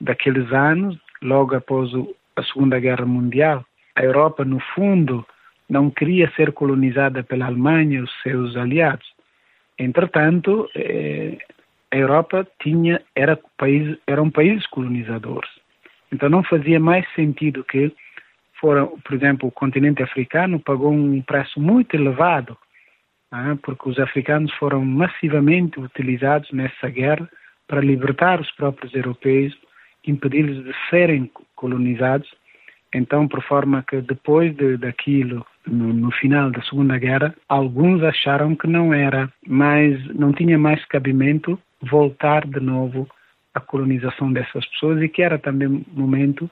daqueles 0.00 0.50
anos, 0.52 0.98
logo 1.22 1.54
após 1.54 1.92
o, 1.92 2.16
a 2.34 2.42
Segunda 2.42 2.80
Guerra 2.80 3.04
Mundial, 3.04 3.62
a 3.94 4.02
Europa, 4.02 4.42
no 4.42 4.58
fundo, 4.74 5.24
não 5.68 5.90
queria 5.90 6.30
ser 6.34 6.52
colonizada 6.52 7.22
pela 7.22 7.46
Alemanha 7.46 7.98
e 7.98 8.02
os 8.02 8.22
seus 8.22 8.56
aliados. 8.56 9.06
Entretanto, 9.78 10.68
eh, 10.74 11.36
a 11.90 11.96
Europa 11.96 12.46
tinha 12.60 13.00
era 13.14 13.38
país 13.56 13.96
eram 14.06 14.30
colonizadores. 14.70 15.63
Então 16.14 16.28
não 16.28 16.44
fazia 16.44 16.78
mais 16.78 17.04
sentido 17.14 17.64
que 17.64 17.92
fora, 18.60 18.86
por 18.86 19.14
exemplo, 19.14 19.48
o 19.48 19.52
continente 19.52 20.00
africano 20.00 20.60
pagou 20.60 20.92
um 20.92 21.20
preço 21.20 21.60
muito 21.60 21.94
elevado, 21.96 22.56
ah, 23.32 23.56
porque 23.60 23.88
os 23.88 23.98
africanos 23.98 24.52
foram 24.54 24.84
massivamente 24.84 25.80
utilizados 25.80 26.48
nessa 26.52 26.88
guerra 26.88 27.28
para 27.66 27.80
libertar 27.80 28.40
os 28.40 28.48
próprios 28.52 28.94
europeus, 28.94 29.52
impedir-lhes 30.06 30.62
de 30.64 30.72
serem 30.88 31.28
colonizados. 31.56 32.32
Então, 32.94 33.26
por 33.26 33.42
forma 33.42 33.82
que 33.82 34.00
depois 34.00 34.54
de, 34.54 34.76
daquilo, 34.76 35.44
no, 35.66 35.92
no, 35.92 36.12
final 36.12 36.48
da 36.52 36.62
Segunda 36.62 36.96
Guerra, 36.96 37.34
alguns 37.48 38.04
acharam 38.04 38.54
que 38.54 38.68
não 38.68 38.94
era 38.94 39.28
mais, 39.48 39.92
não 40.14 40.32
tinha 40.32 40.56
mais 40.56 40.84
cabimento 40.84 41.58
voltar 41.82 42.46
de 42.46 42.60
novo 42.60 43.08
à 43.54 43.60
colonização 43.60 44.32
dessas 44.32 44.66
pessoas 44.66 45.00
e 45.02 45.08
que 45.08 45.22
era 45.22 45.38
também 45.38 45.84
momento 45.92 46.50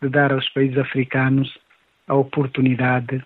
de 0.00 0.08
dar 0.08 0.32
aos 0.32 0.48
países 0.50 0.78
africanos 0.78 1.58
a 2.06 2.14
oportunidade 2.14 3.22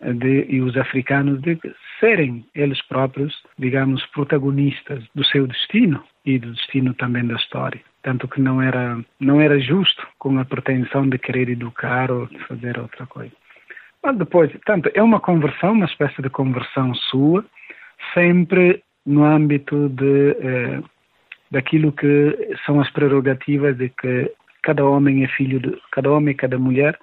de, 0.00 0.46
e 0.48 0.60
os 0.60 0.76
africanos 0.76 1.40
de 1.42 1.58
serem 1.98 2.44
eles 2.54 2.80
próprios, 2.82 3.34
digamos, 3.58 4.04
protagonistas 4.06 5.04
do 5.14 5.24
seu 5.24 5.46
destino 5.46 6.02
e 6.24 6.38
do 6.38 6.52
destino 6.52 6.94
também 6.94 7.26
da 7.26 7.34
história. 7.34 7.80
Tanto 8.02 8.26
que 8.26 8.40
não 8.40 8.62
era, 8.62 8.98
não 9.18 9.40
era 9.40 9.60
justo 9.60 10.06
com 10.18 10.38
a 10.38 10.44
pretensão 10.44 11.08
de 11.08 11.18
querer 11.18 11.50
educar 11.50 12.10
ou 12.10 12.26
de 12.26 12.38
fazer 12.46 12.78
outra 12.78 13.06
coisa. 13.06 13.32
Mas 14.02 14.16
depois, 14.16 14.50
tanto 14.64 14.90
é 14.94 15.02
uma 15.02 15.20
conversão, 15.20 15.72
uma 15.72 15.84
espécie 15.84 16.22
de 16.22 16.30
conversão 16.30 16.94
sua, 16.94 17.44
sempre 18.14 18.82
no 19.04 19.24
âmbito 19.24 19.90
de 19.90 20.30
eh, 20.40 20.82
daquilo 21.50 21.92
que 21.92 22.56
são 22.64 22.80
as 22.80 22.90
prerrogativas 22.90 23.76
de 23.76 23.88
que 23.88 24.32
cada 24.62 24.84
homem 24.84 25.24
é 25.24 25.28
filho 25.28 25.58
de 25.58 25.76
cada 25.90 26.10
homem 26.10 26.32
e 26.32 26.36
cada 26.36 26.58
mulher 26.58 26.98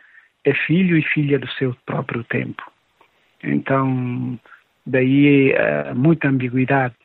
é 0.46 0.54
filho 0.54 0.98
e 0.98 1.02
filha 1.02 1.38
do 1.38 1.50
seu 1.52 1.76
próprio 1.86 2.24
tempo. 2.24 2.64
Então, 3.44 4.40
daí 4.86 5.52
uh, 5.52 5.96
muita 5.96 6.30
ambiguidade 6.30 6.96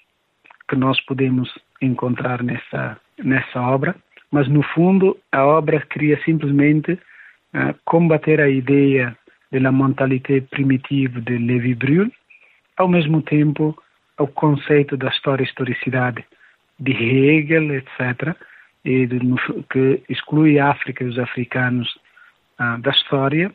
que 0.68 0.76
nós 0.76 1.00
podemos 1.04 1.52
encontrar 1.80 2.42
nessa, 2.42 2.98
nessa 3.22 3.60
obra, 3.60 3.96
mas 4.30 4.48
no 4.48 4.62
fundo 4.62 5.18
a 5.32 5.44
obra 5.44 5.80
queria 5.80 6.22
simplesmente 6.24 6.92
uh, 6.92 7.74
combater 7.84 8.40
a 8.40 8.48
ideia 8.48 9.16
da 9.50 9.72
mentalité 9.72 10.40
primitiva 10.40 11.20
de 11.20 11.36
Levi 11.36 11.74
Brühl, 11.74 12.10
ao 12.76 12.88
mesmo 12.88 13.20
tempo 13.20 13.76
o 14.18 14.26
conceito 14.26 14.96
da 14.96 15.08
história-historicidade 15.08 16.24
de 16.78 16.92
Hegel, 16.92 17.74
etc., 17.74 18.36
e 18.84 19.06
de, 19.06 19.20
que 19.70 20.02
exclui 20.08 20.58
a 20.58 20.70
África 20.70 21.04
e 21.04 21.06
os 21.06 21.18
africanos 21.18 21.88
uh, 22.58 22.80
da 22.80 22.90
história, 22.90 23.52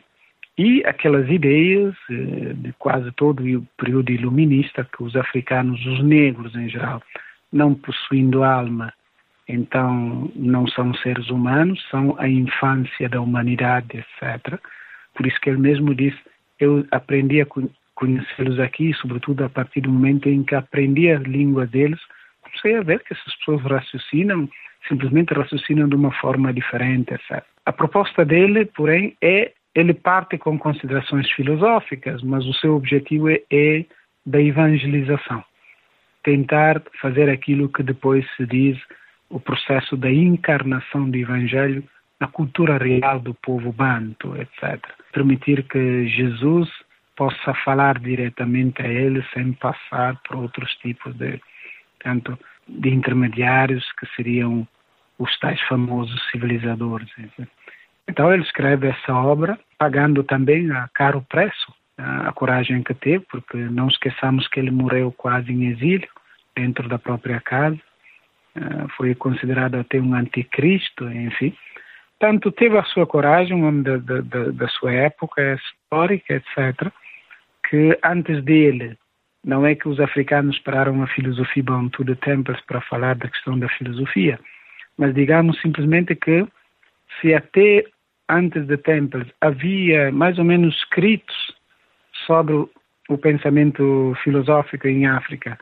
e 0.58 0.82
aquelas 0.84 1.30
ideias 1.30 1.94
eh, 2.10 2.52
de 2.52 2.72
quase 2.80 3.12
todo 3.12 3.44
o 3.44 3.62
período 3.76 4.10
iluminista 4.10 4.84
que 4.84 5.04
os 5.04 5.14
africanos, 5.14 5.84
os 5.86 6.02
negros 6.02 6.52
em 6.56 6.68
geral, 6.68 7.00
não 7.52 7.74
possuindo 7.74 8.42
alma, 8.42 8.92
então 9.46 10.30
não 10.34 10.66
são 10.66 10.92
seres 10.94 11.30
humanos, 11.30 11.80
são 11.90 12.16
a 12.18 12.28
infância 12.28 13.08
da 13.08 13.20
humanidade, 13.20 13.98
etc. 13.98 14.58
Por 15.14 15.28
isso 15.28 15.40
que 15.40 15.48
ele 15.48 15.60
mesmo 15.60 15.94
disse, 15.94 16.18
eu 16.58 16.84
aprendi 16.90 17.40
a 17.40 17.46
conhecê-los 17.94 18.58
aqui, 18.58 18.92
sobretudo 18.94 19.44
a 19.44 19.48
partir 19.48 19.82
do 19.82 19.92
momento 19.92 20.28
em 20.28 20.42
que 20.42 20.56
aprendi 20.56 21.08
a 21.08 21.20
língua 21.20 21.66
deles, 21.66 22.00
comecei 22.58 22.76
a 22.76 22.82
ver 22.82 23.02
que 23.04 23.12
essas 23.12 23.34
pessoas 23.36 23.62
raciocinam, 23.62 24.48
simplesmente 24.88 25.34
raciocinam 25.34 25.88
de 25.88 25.94
uma 25.94 26.12
forma 26.12 26.52
diferente, 26.52 27.14
etc. 27.14 27.42
A 27.64 27.72
proposta 27.72 28.24
dele, 28.24 28.66
porém, 28.66 29.16
é 29.22 29.52
ele 29.74 29.94
parte 29.94 30.38
com 30.38 30.58
considerações 30.58 31.30
filosóficas, 31.32 32.22
mas 32.22 32.44
o 32.46 32.54
seu 32.54 32.74
objetivo 32.74 33.28
é, 33.28 33.42
é 33.50 33.84
da 34.26 34.40
evangelização. 34.40 35.44
Tentar 36.22 36.82
fazer 37.00 37.30
aquilo 37.30 37.68
que 37.68 37.82
depois 37.82 38.26
se 38.36 38.44
diz 38.46 38.78
o 39.30 39.38
processo 39.38 39.96
da 39.96 40.10
encarnação 40.10 41.08
do 41.08 41.16
Evangelho 41.16 41.84
na 42.20 42.26
cultura 42.26 42.76
real 42.78 43.20
do 43.20 43.34
povo 43.34 43.72
banto, 43.72 44.34
etc. 44.36 44.82
Permitir 45.12 45.62
que 45.64 46.08
Jesus 46.08 46.68
possa 47.14 47.54
falar 47.64 47.98
diretamente 47.98 48.82
a 48.82 48.88
ele 48.88 49.24
sem 49.32 49.52
passar 49.52 50.20
por 50.26 50.36
outros 50.36 50.74
tipos 50.76 51.14
de, 51.16 51.40
tanto 52.00 52.38
de 52.66 52.90
intermediários 52.90 53.84
que 53.98 54.06
seriam 54.14 54.66
os 55.18 55.38
tais 55.38 55.60
famosos 55.62 56.20
civilizadores. 56.30 57.08
Então 58.06 58.32
ele 58.32 58.42
escreve 58.42 58.88
essa 58.88 59.14
obra, 59.14 59.58
pagando 59.78 60.22
também 60.22 60.70
a 60.70 60.88
caro 60.94 61.24
preço 61.28 61.72
a 61.98 62.32
coragem 62.32 62.82
que 62.82 62.94
teve, 62.94 63.24
porque 63.28 63.56
não 63.56 63.88
esqueçamos 63.88 64.46
que 64.48 64.60
ele 64.60 64.70
morreu 64.70 65.12
quase 65.12 65.52
em 65.52 65.66
exílio, 65.66 66.08
dentro 66.54 66.88
da 66.88 66.98
própria 66.98 67.40
casa, 67.40 67.78
foi 68.96 69.14
considerado 69.14 69.76
até 69.76 70.00
um 70.00 70.14
anticristo, 70.14 71.10
enfim. 71.10 71.54
Tanto 72.18 72.50
teve 72.50 72.76
a 72.76 72.84
sua 72.84 73.06
coragem, 73.06 73.54
um 73.54 73.66
homem 73.66 73.82
da, 73.82 73.96
da, 73.96 74.50
da 74.50 74.68
sua 74.68 74.92
época, 74.92 75.54
histórica, 75.54 76.34
etc., 76.34 76.90
que 77.68 77.98
antes 78.02 78.42
dele 78.44 78.96
não 79.44 79.66
é 79.66 79.74
que 79.74 79.88
os 79.88 80.00
africanos 80.00 80.56
esperaram 80.56 81.02
a 81.02 81.06
filosofia 81.06 81.62
Bantu 81.62 82.04
de 82.04 82.16
Temples 82.16 82.60
para 82.62 82.80
falar 82.80 83.14
da 83.16 83.28
questão 83.28 83.58
da 83.58 83.68
filosofia, 83.68 84.38
mas 84.96 85.14
digamos 85.14 85.60
simplesmente 85.60 86.14
que 86.14 86.46
se 87.20 87.34
até 87.34 87.84
antes 88.28 88.66
de 88.66 88.76
Temples 88.76 89.26
havia 89.40 90.12
mais 90.12 90.38
ou 90.38 90.44
menos 90.44 90.76
escritos 90.76 91.36
sobre 92.26 92.54
o 93.08 93.18
pensamento 93.18 94.14
filosófico 94.22 94.86
em 94.86 95.06
África, 95.06 95.58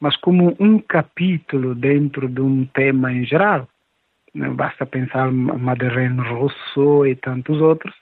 mas 0.00 0.16
como 0.16 0.56
um 0.58 0.78
capítulo 0.78 1.74
dentro 1.74 2.28
de 2.28 2.40
um 2.40 2.64
tema 2.66 3.12
em 3.12 3.24
geral, 3.24 3.68
basta 4.54 4.86
pensar 4.86 5.30
Madeleine 5.30 6.20
Rousseau 6.20 7.06
e 7.06 7.14
tantos 7.16 7.60
outros, 7.60 7.94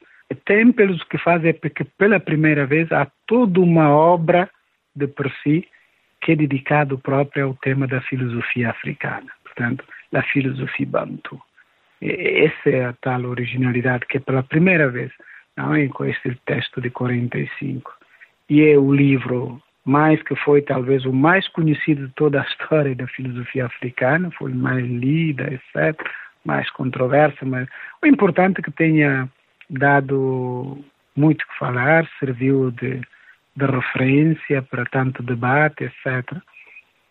Temples 0.44 1.00
o 1.00 1.06
que 1.06 1.18
faz 1.18 1.44
é 1.44 1.52
porque 1.52 1.84
pela 1.84 2.18
primeira 2.18 2.66
vez 2.66 2.90
há 2.92 3.06
toda 3.26 3.60
uma 3.60 3.90
obra 3.90 4.50
de 4.95 5.07
per 5.07 5.30
si 5.42 5.66
que 6.20 6.32
é 6.32 6.36
dedicado 6.36 6.99
próprio 6.99 7.47
ao 7.47 7.55
tema 7.55 7.86
da 7.86 8.01
filosofia 8.01 8.70
africana, 8.70 9.30
portanto, 9.45 9.84
da 10.11 10.22
filosofia 10.22 10.86
bantu. 10.86 11.40
E 12.01 12.47
essa 12.47 12.70
é 12.70 12.84
a 12.86 12.92
tal 12.95 13.24
originalidade 13.24 14.07
que 14.07 14.18
pela 14.18 14.42
primeira 14.42 14.88
vez, 14.88 15.12
não 15.57 15.74
é, 15.74 15.86
com 15.88 16.05
este 16.07 16.34
texto 16.47 16.80
de 16.80 16.90
45. 16.90 17.92
E 18.49 18.62
é 18.62 18.78
o 18.78 18.92
livro 18.92 19.62
mais 19.84 20.22
que 20.22 20.34
foi 20.36 20.62
talvez 20.62 21.05
o 21.05 21.12
mais 21.12 21.47
conhecido 21.49 22.07
de 22.07 22.14
toda 22.14 22.40
a 22.40 22.45
história 22.45 22.95
da 22.95 23.07
filosofia 23.07 23.66
africana, 23.66 24.30
foi 24.30 24.53
mais 24.53 24.84
lida, 24.86 25.53
etc., 25.53 25.95
mais 26.45 26.70
controversa, 26.70 27.45
mas 27.45 27.68
o 28.03 28.07
importante 28.07 28.61
é 28.61 28.62
que 28.62 28.70
tenha 28.70 29.28
dado 29.68 30.78
muito 31.16 31.47
que 31.47 31.59
falar, 31.59 32.09
serviu 32.18 32.70
de, 32.70 33.01
de 33.57 33.66
referência 33.66 34.62
para 34.62 34.84
tanto 34.86 35.22
debate, 35.22 35.84
etc. 35.84 36.36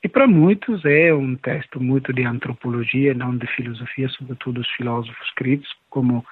E 0.04 0.10
para 0.10 0.28
muitos 0.28 0.84
é 0.84 1.14
um 1.14 1.36
texto 1.36 1.82
muito 1.82 2.12
de 2.12 2.24
antropologia, 2.26 3.14
não 3.14 3.38
de 3.38 3.48
filosofia, 3.48 4.10
sobretudo 4.10 4.60
os 4.60 4.70
filósofos 4.72 5.28
escritos, 5.28 5.74
como 5.89 6.26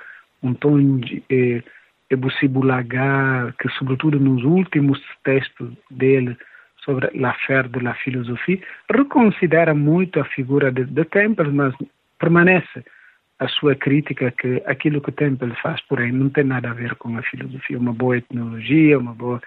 Antonio 0.43 1.23
eh, 1.29 1.63
Ebusibulaga, 2.09 3.53
que 3.57 3.69
sobretudo 3.69 4.19
nos 4.19 4.43
últimos 4.43 4.99
textos 5.23 5.71
dele 5.89 6.35
sobre 6.83 7.07
a 7.25 7.33
fé 7.45 7.63
da 7.63 7.93
filosofia, 7.93 8.59
reconsidera 8.93 9.73
muito 9.73 10.19
a 10.19 10.25
figura 10.25 10.71
de, 10.71 10.83
de 10.83 11.05
Temples, 11.05 11.53
mas 11.53 11.73
permanece 12.19 12.83
a 13.39 13.47
sua 13.47 13.75
crítica 13.75 14.31
que 14.31 14.61
aquilo 14.65 15.01
que 15.01 15.11
Temple 15.11 15.53
faz, 15.61 15.81
porém, 15.87 16.11
não 16.11 16.29
tem 16.29 16.43
nada 16.43 16.69
a 16.69 16.73
ver 16.73 16.95
com 16.95 17.17
a 17.17 17.23
filosofia, 17.23 17.77
uma 17.77 17.93
boa 17.93 18.17
etnologia, 18.17 18.99
uma 18.99 19.13
boa 19.13 19.41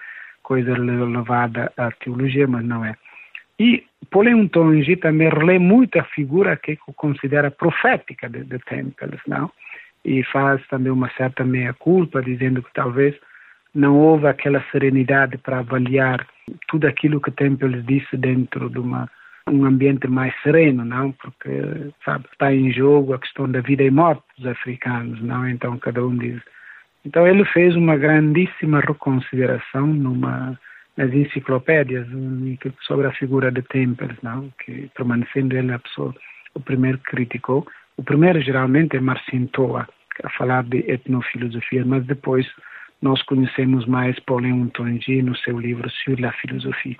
coisa 0.44 0.72
levada 0.78 1.72
à 1.76 1.90
teologia, 1.90 2.46
mas 2.46 2.64
não 2.64 2.84
é. 2.84 2.94
E 3.58 3.84
Pauline 4.10 4.48
Tongi 4.48 4.96
também 4.96 5.28
relê 5.28 5.58
muito 5.58 5.98
a 5.98 6.04
figura 6.04 6.56
que 6.56 6.78
considera 6.94 7.50
profética 7.50 8.28
de, 8.28 8.44
de 8.44 8.58
Temple, 8.60 9.18
não? 9.26 9.50
E 10.04 10.22
faz 10.24 10.64
também 10.68 10.92
uma 10.92 11.10
certa 11.16 11.44
meia-culpa, 11.44 12.22
dizendo 12.22 12.62
que 12.62 12.72
talvez 12.72 13.16
não 13.74 13.96
houve 13.96 14.26
aquela 14.28 14.62
serenidade 14.70 15.38
para 15.38 15.58
avaliar 15.58 16.24
tudo 16.68 16.86
aquilo 16.86 17.20
que 17.20 17.30
Temple 17.30 17.82
disse 17.82 18.16
dentro 18.16 18.70
de 18.70 18.78
uma 18.78 19.10
um 19.46 19.66
ambiente 19.66 20.08
mais 20.08 20.34
sereno, 20.42 20.84
não? 20.84 21.12
Porque, 21.12 21.50
sabe, 22.04 22.24
está 22.32 22.54
em 22.54 22.72
jogo 22.72 23.12
a 23.12 23.18
questão 23.18 23.50
da 23.50 23.60
vida 23.60 23.82
e 23.82 23.90
morte 23.90 24.22
dos 24.38 24.46
africanos, 24.46 25.20
não? 25.20 25.48
Então 25.48 25.78
cada 25.78 26.04
um 26.04 26.16
diz. 26.16 26.40
Então 27.04 27.26
ele 27.26 27.44
fez 27.46 27.76
uma 27.76 27.96
grandíssima 27.96 28.80
reconsideração 28.80 29.86
numa 29.86 30.58
nas 30.96 31.12
enciclopédias 31.12 32.06
sobre 32.82 33.08
a 33.08 33.12
figura 33.12 33.50
de 33.50 33.62
Tempers, 33.62 34.16
não? 34.22 34.52
Que 34.64 34.88
permanecendo 34.94 35.56
ele 35.56 35.72
a 35.72 35.78
pessoa 35.78 36.14
o 36.54 36.60
primeiro 36.60 36.98
que 36.98 37.10
criticou. 37.10 37.66
O 37.96 38.02
primeiro 38.02 38.40
geralmente 38.40 38.96
é 38.96 39.00
Marcin 39.00 39.46
Toa, 39.46 39.88
a 40.22 40.30
falar 40.30 40.62
de 40.64 40.78
etnofilosofia, 40.88 41.84
mas 41.84 42.04
depois 42.06 42.46
nós 43.02 43.20
conhecemos 43.22 43.86
mais 43.86 44.18
Pauline 44.20 44.70
Tongi 44.70 45.20
no 45.22 45.36
seu 45.36 45.58
livro 45.58 45.88
Sur 45.90 46.18
la 46.20 46.32
philosophie 46.32 46.96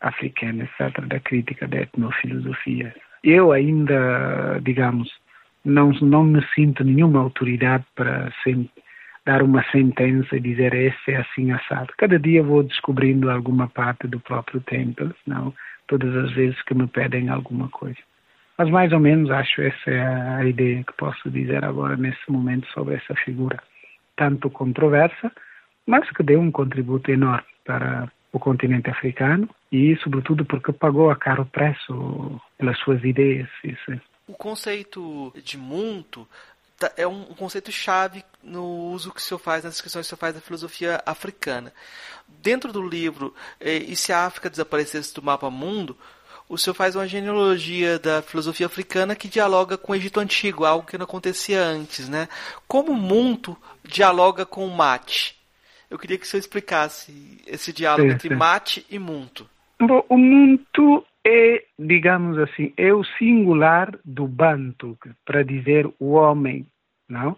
africana, 0.00 0.64
etc., 0.64 1.00
da 1.06 1.20
crítica 1.20 1.66
da 1.66 1.78
etnofilosofia. 1.78 2.94
Eu 3.24 3.52
ainda, 3.52 4.60
digamos, 4.62 5.08
não, 5.64 5.90
não 6.02 6.24
me 6.24 6.44
sinto 6.54 6.84
nenhuma 6.84 7.20
autoridade 7.20 7.84
para 7.94 8.30
sem, 8.42 8.68
dar 9.26 9.42
uma 9.42 9.62
sentença 9.70 10.36
e 10.36 10.40
dizer 10.40 10.72
esse 10.72 11.10
é 11.10 11.16
assim 11.16 11.50
assado. 11.50 11.92
Cada 11.98 12.18
dia 12.18 12.42
vou 12.42 12.62
descobrindo 12.62 13.28
alguma 13.28 13.68
parte 13.68 14.06
do 14.06 14.20
próprio 14.20 14.60
templo, 14.60 15.14
não 15.26 15.52
todas 15.86 16.14
as 16.16 16.32
vezes 16.32 16.60
que 16.62 16.74
me 16.74 16.86
pedem 16.86 17.28
alguma 17.28 17.68
coisa. 17.68 17.98
Mas 18.58 18.70
mais 18.70 18.92
ou 18.92 19.00
menos 19.00 19.30
acho 19.30 19.60
essa 19.60 19.90
é 19.90 20.00
a 20.36 20.44
ideia 20.44 20.82
que 20.82 20.92
posso 20.94 21.30
dizer 21.30 21.64
agora 21.64 21.96
nesse 21.96 22.30
momento 22.30 22.66
sobre 22.72 22.94
essa 22.94 23.14
figura, 23.16 23.62
tanto 24.16 24.48
controversa, 24.48 25.30
mas 25.86 26.08
que 26.10 26.22
deu 26.22 26.40
um 26.40 26.50
contributo 26.50 27.10
enorme 27.10 27.46
para 27.64 28.10
o 28.32 28.38
continente 28.38 28.90
africano 28.90 29.48
e, 29.70 29.96
sobretudo, 29.96 30.44
porque 30.44 30.72
pagou 30.72 31.10
a 31.10 31.16
caro 31.16 31.44
preço 31.46 32.40
pelas 32.58 32.78
suas 32.78 33.02
ideias. 33.04 33.48
Isso. 33.62 33.92
É. 33.92 34.00
O 34.26 34.34
conceito 34.34 35.32
de 35.44 35.56
muito 35.56 36.26
tá, 36.26 36.30
é 36.96 37.06
um 37.06 37.24
conceito 37.34 37.72
chave 37.72 38.24
no 38.42 38.64
uso 38.90 39.12
que 39.12 39.20
o 39.20 39.22
senhor 39.22 39.38
faz, 39.38 39.64
nas 39.64 39.74
descrições 39.74 40.06
que 40.06 40.08
o 40.08 40.16
senhor 40.16 40.18
faz 40.18 40.34
da 40.34 40.40
filosofia 40.40 41.02
africana. 41.06 41.72
Dentro 42.28 42.72
do 42.72 42.86
livro 42.86 43.34
eh, 43.60 43.76
E 43.76 43.96
se 43.96 44.12
a 44.12 44.26
África 44.26 44.50
desaparecesse 44.50 45.14
do 45.14 45.22
mapa 45.22 45.50
mundo, 45.50 45.96
o 46.48 46.56
senhor 46.56 46.74
faz 46.74 46.94
uma 46.94 47.08
genealogia 47.08 47.98
da 47.98 48.22
filosofia 48.22 48.66
africana 48.66 49.16
que 49.16 49.28
dialoga 49.28 49.76
com 49.76 49.92
o 49.92 49.94
Egito 49.94 50.20
Antigo, 50.20 50.64
algo 50.64 50.86
que 50.86 50.98
não 50.98 51.04
acontecia 51.04 51.60
antes. 51.60 52.08
Né? 52.08 52.28
Como 52.68 52.92
o 52.92 52.96
Muntu 52.96 53.56
dialoga 53.82 54.44
com 54.46 54.66
o 54.66 54.74
Mate? 54.74 55.36
Eu 55.90 55.98
queria 55.98 56.18
que 56.18 56.24
o 56.24 56.28
senhor 56.28 56.40
explicasse 56.40 57.40
esse 57.46 57.72
diálogo 57.72 58.08
sim, 58.08 58.14
entre 58.14 58.28
sim. 58.28 58.34
mate 58.34 58.86
e 58.90 58.98
munto. 58.98 59.48
Bom, 59.80 60.04
o 60.08 60.18
munto 60.18 61.04
é, 61.26 61.64
digamos 61.78 62.38
assim, 62.38 62.72
é 62.76 62.92
o 62.92 63.02
singular 63.02 63.90
do 64.04 64.28
banto, 64.28 64.96
para 65.24 65.42
dizer 65.42 65.90
o 65.98 66.12
homem, 66.12 66.64
não? 67.08 67.36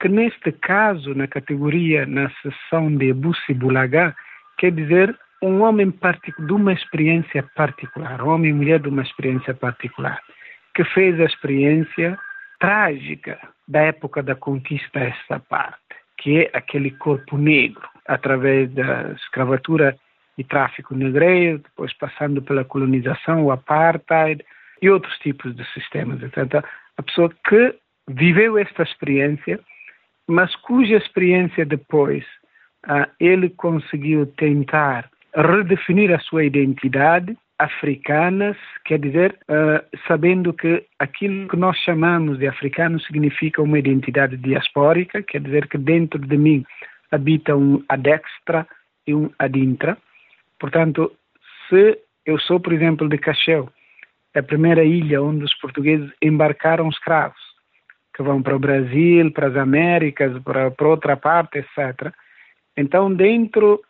Que 0.00 0.08
neste 0.08 0.50
caso, 0.50 1.14
na 1.14 1.28
categoria, 1.28 2.04
na 2.06 2.28
seção 2.42 2.94
de 2.96 3.12
Busibulaga, 3.12 4.16
quer 4.58 4.72
dizer 4.72 5.16
um 5.42 5.62
homem 5.62 5.94
de 6.38 6.52
uma 6.52 6.72
experiência 6.72 7.42
particular, 7.54 8.20
um 8.20 8.30
homem 8.30 8.50
e 8.50 8.54
mulher 8.54 8.80
de 8.80 8.88
uma 8.88 9.02
experiência 9.02 9.54
particular, 9.54 10.20
que 10.74 10.84
fez 10.84 11.18
a 11.20 11.24
experiência 11.24 12.18
trágica 12.58 13.38
da 13.68 13.80
época 13.82 14.22
da 14.22 14.34
conquista 14.34 14.98
esta 14.98 15.38
parte 15.38 15.90
que 16.20 16.42
é 16.42 16.50
aquele 16.52 16.90
corpo 16.92 17.38
negro, 17.38 17.88
através 18.06 18.70
da 18.72 19.12
escravatura 19.12 19.96
e 20.38 20.44
tráfico 20.44 20.94
negreiro, 20.94 21.58
depois 21.58 21.92
passando 21.94 22.40
pela 22.42 22.64
colonização, 22.64 23.44
o 23.44 23.52
apartheid 23.52 24.44
e 24.80 24.88
outros 24.88 25.16
tipos 25.18 25.54
de 25.54 25.64
sistemas, 25.72 26.22
etc. 26.22 26.64
A 26.96 27.02
pessoa 27.02 27.30
que 27.48 27.74
viveu 28.08 28.58
esta 28.58 28.82
experiência, 28.82 29.60
mas 30.26 30.54
cuja 30.56 30.96
experiência 30.96 31.64
depois 31.64 32.24
ah, 32.86 33.08
ele 33.18 33.50
conseguiu 33.50 34.26
tentar 34.26 35.10
redefinir 35.34 36.12
a 36.12 36.18
sua 36.18 36.44
identidade 36.44 37.36
africanas, 37.60 38.56
quer 38.86 38.98
dizer, 38.98 39.38
uh, 39.42 39.84
sabendo 40.08 40.52
que 40.52 40.82
aquilo 40.98 41.46
que 41.46 41.56
nós 41.56 41.76
chamamos 41.78 42.38
de 42.38 42.46
africano 42.46 42.98
significa 43.00 43.60
uma 43.60 43.78
identidade 43.78 44.38
diaspórica, 44.38 45.22
quer 45.22 45.42
dizer 45.42 45.68
que 45.68 45.76
dentro 45.76 46.18
de 46.18 46.38
mim 46.38 46.64
habita 47.12 47.54
um 47.54 47.84
adextra 47.86 48.66
e 49.06 49.14
um 49.14 49.30
adintra. 49.38 49.98
Portanto, 50.60 51.10
se 51.68 51.98
eu 52.24 52.38
sou, 52.38 52.60
por 52.60 52.72
exemplo, 52.72 53.08
de 53.08 53.18
Cacheu, 53.18 53.68
a 54.36 54.42
primeira 54.42 54.84
ilha 54.84 55.22
onde 55.22 55.42
os 55.42 55.54
portugueses 55.54 56.12
embarcaram 56.22 56.88
escravos, 56.88 57.40
que 58.14 58.22
vão 58.22 58.42
para 58.42 58.54
o 58.54 58.60
Brasil, 58.60 59.32
para 59.32 59.48
as 59.48 59.56
Américas, 59.56 60.40
para, 60.42 60.70
para 60.70 60.88
outra 60.88 61.16
parte, 61.16 61.58
etc. 61.58 62.12
Então, 62.76 63.12
dentro 63.12 63.80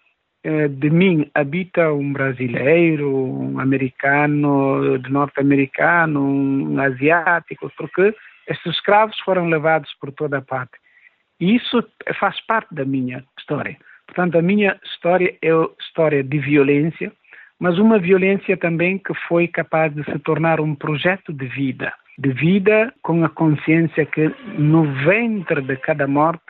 eh, 0.44 0.68
de 0.68 0.88
mim 0.88 1.28
habita 1.34 1.92
um 1.92 2.12
brasileiro, 2.12 3.14
um 3.14 3.58
americano, 3.58 4.98
de 4.98 5.10
norte-americano, 5.10 6.20
um 6.20 6.80
asiático, 6.80 7.70
porque 7.76 8.14
esses 8.46 8.66
escravos 8.66 9.18
foram 9.20 9.48
levados 9.48 9.92
por 10.00 10.12
toda 10.12 10.38
a 10.38 10.42
parte. 10.42 10.78
E 11.40 11.56
isso 11.56 11.82
faz 12.18 12.40
parte 12.46 12.72
da 12.74 12.84
minha 12.84 13.24
história. 13.38 13.76
Portanto, 14.10 14.38
a 14.38 14.42
minha 14.42 14.76
história 14.84 15.36
é 15.40 15.50
história 15.78 16.24
de 16.24 16.38
violência, 16.40 17.12
mas 17.60 17.78
uma 17.78 17.96
violência 17.96 18.56
também 18.56 18.98
que 18.98 19.14
foi 19.28 19.46
capaz 19.46 19.94
de 19.94 20.02
se 20.02 20.18
tornar 20.18 20.60
um 20.60 20.74
projeto 20.74 21.32
de 21.32 21.46
vida. 21.46 21.92
De 22.18 22.32
vida 22.32 22.92
com 23.02 23.24
a 23.24 23.28
consciência 23.28 24.04
que 24.04 24.34
no 24.58 24.82
ventre 25.04 25.62
de 25.62 25.76
cada 25.76 26.08
morte 26.08 26.42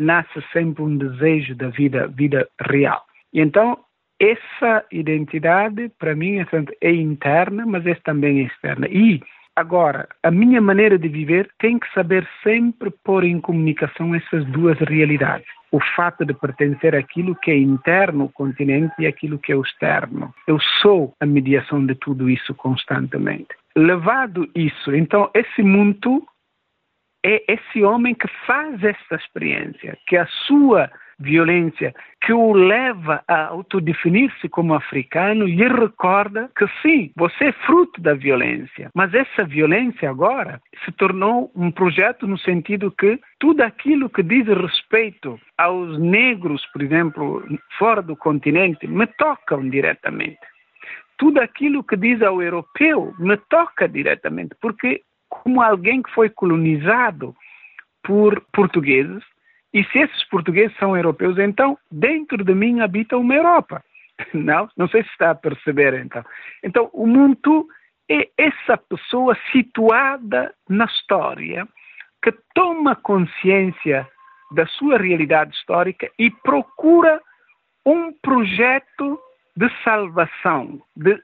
nasce 0.00 0.42
sempre 0.52 0.82
um 0.82 0.98
desejo 0.98 1.54
da 1.54 1.68
vida, 1.68 2.08
vida 2.08 2.48
real. 2.68 3.04
E 3.32 3.40
então, 3.40 3.78
essa 4.20 4.84
identidade, 4.90 5.88
para 6.00 6.16
mim, 6.16 6.44
é 6.80 6.92
interna, 6.92 7.64
mas 7.64 7.86
é 7.86 7.94
também 7.94 8.40
externa. 8.40 8.88
E, 8.88 9.22
agora, 9.54 10.08
a 10.24 10.30
minha 10.32 10.60
maneira 10.60 10.98
de 10.98 11.06
viver 11.06 11.48
tem 11.60 11.78
que 11.78 11.86
saber 11.94 12.26
sempre 12.42 12.90
pôr 13.04 13.22
em 13.22 13.40
comunicação 13.40 14.12
essas 14.12 14.44
duas 14.46 14.76
realidades. 14.80 15.55
O 15.72 15.80
fato 15.96 16.24
de 16.24 16.32
pertencer 16.32 16.94
àquilo 16.94 17.34
que 17.36 17.50
é 17.50 17.58
interno, 17.58 18.24
o 18.24 18.32
continente, 18.32 18.94
e 18.98 19.06
aquilo 19.06 19.38
que 19.38 19.52
é 19.52 19.56
externo. 19.56 20.32
Eu 20.46 20.58
sou 20.80 21.14
a 21.20 21.26
mediação 21.26 21.84
de 21.84 21.94
tudo 21.94 22.30
isso 22.30 22.54
constantemente. 22.54 23.48
Levado 23.76 24.48
isso, 24.54 24.94
então, 24.94 25.30
esse 25.34 25.62
mundo 25.62 26.26
é 27.24 27.42
esse 27.52 27.82
homem 27.82 28.14
que 28.14 28.28
faz 28.46 28.82
essa 28.82 29.16
experiência, 29.16 29.98
que 30.06 30.16
a 30.16 30.26
sua 30.46 30.90
violência 31.18 31.94
que 32.20 32.32
o 32.32 32.52
leva 32.52 33.22
a 33.26 33.46
autodefinir-se 33.46 34.48
como 34.48 34.74
africano 34.74 35.46
lhe 35.46 35.68
recorda 35.68 36.50
que 36.56 36.66
sim, 36.82 37.10
você 37.16 37.46
é 37.46 37.52
fruto 37.52 38.00
da 38.00 38.14
violência, 38.14 38.90
mas 38.94 39.14
essa 39.14 39.44
violência 39.44 40.10
agora 40.10 40.60
se 40.84 40.92
tornou 40.92 41.50
um 41.54 41.70
projeto 41.70 42.26
no 42.26 42.38
sentido 42.38 42.90
que 42.90 43.18
tudo 43.38 43.62
aquilo 43.62 44.10
que 44.10 44.22
diz 44.22 44.46
respeito 44.46 45.38
aos 45.56 45.98
negros, 45.98 46.64
por 46.72 46.82
exemplo, 46.82 47.44
fora 47.78 48.02
do 48.02 48.16
continente, 48.16 48.86
me 48.86 49.06
tocam 49.06 49.68
diretamente. 49.68 50.38
Tudo 51.18 51.40
aquilo 51.40 51.82
que 51.82 51.96
diz 51.96 52.20
ao 52.22 52.42
europeu 52.42 53.14
me 53.18 53.36
toca 53.48 53.88
diretamente, 53.88 54.54
porque 54.60 55.00
como 55.28 55.62
alguém 55.62 56.02
que 56.02 56.10
foi 56.10 56.28
colonizado 56.28 57.34
por 58.02 58.40
portugueses, 58.52 59.22
e 59.72 59.84
se 59.84 59.98
esses 59.98 60.24
portugueses 60.24 60.76
são 60.78 60.96
europeus, 60.96 61.38
então 61.38 61.78
dentro 61.90 62.42
de 62.44 62.54
mim 62.54 62.80
habita 62.80 63.16
uma 63.16 63.34
Europa. 63.34 63.82
Não? 64.32 64.68
Não 64.76 64.88
sei 64.88 65.02
se 65.02 65.10
está 65.10 65.30
a 65.30 65.34
perceber 65.34 65.94
então. 65.94 66.24
Então, 66.62 66.90
o 66.92 67.06
mundo 67.06 67.66
é 68.08 68.28
essa 68.38 68.76
pessoa 68.76 69.36
situada 69.52 70.54
na 70.68 70.84
história 70.84 71.66
que 72.22 72.32
toma 72.54 72.96
consciência 72.96 74.08
da 74.52 74.66
sua 74.66 74.98
realidade 74.98 75.54
histórica 75.54 76.10
e 76.18 76.30
procura 76.30 77.20
um 77.84 78.12
projeto 78.12 79.18
de 79.56 79.68
salvação, 79.82 80.80
de 80.94 81.20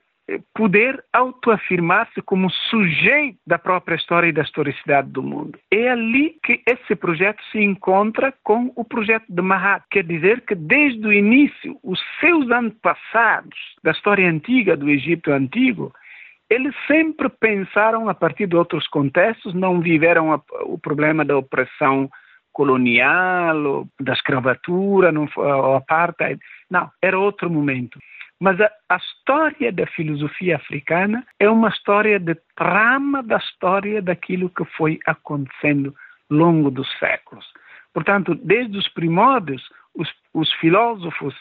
poder 0.54 1.02
autoafirmar-se 1.12 2.22
como 2.22 2.50
sujeito 2.50 3.38
da 3.46 3.58
própria 3.58 3.96
história 3.96 4.28
e 4.28 4.32
da 4.32 4.42
historicidade 4.42 5.10
do 5.10 5.22
mundo. 5.22 5.58
É 5.70 5.90
ali 5.90 6.36
que 6.42 6.62
esse 6.66 6.94
projeto 6.94 7.42
se 7.50 7.58
encontra 7.58 8.32
com 8.42 8.72
o 8.76 8.84
projeto 8.84 9.24
de 9.28 9.42
Mahat. 9.42 9.84
Quer 9.90 10.04
dizer 10.04 10.42
que 10.42 10.54
desde 10.54 11.06
o 11.06 11.12
início, 11.12 11.78
os 11.82 12.00
seus 12.20 12.50
antepassados 12.50 13.58
da 13.82 13.90
história 13.90 14.28
antiga 14.28 14.76
do 14.76 14.88
Egito 14.88 15.32
Antigo, 15.32 15.92
eles 16.48 16.74
sempre 16.86 17.28
pensaram 17.28 18.08
a 18.08 18.14
partir 18.14 18.46
de 18.46 18.56
outros 18.56 18.86
contextos, 18.86 19.54
não 19.54 19.80
viveram 19.80 20.32
a, 20.32 20.40
o 20.64 20.78
problema 20.78 21.24
da 21.24 21.36
opressão 21.36 22.10
colonial, 22.52 23.86
da 23.98 24.12
escravatura, 24.12 25.10
não, 25.10 25.26
o 25.36 25.74
apartheid. 25.74 26.38
Não, 26.70 26.90
era 27.00 27.18
outro 27.18 27.50
momento. 27.50 27.98
Mas 28.42 28.60
a, 28.60 28.68
a, 28.88 28.96
história 28.96 29.70
da 29.70 29.86
filosofia 29.86 30.56
africana 30.56 31.24
é 31.38 31.48
uma 31.48 31.68
história 31.68 32.18
de 32.18 32.34
trama 32.56 33.22
da 33.22 33.36
história 33.36 34.02
daquilo 34.02 34.50
que 34.50 34.64
foi 34.76 34.98
acontecendo 35.06 35.94
ao 36.28 36.36
longo 36.38 36.68
dos 36.68 36.90
séculos. 36.98 37.46
Portanto, 37.94 38.34
desde 38.34 38.76
os 38.76 38.88
primórdios, 38.88 39.62
os, 39.94 40.12
os 40.34 40.52
filósofos 40.54 41.32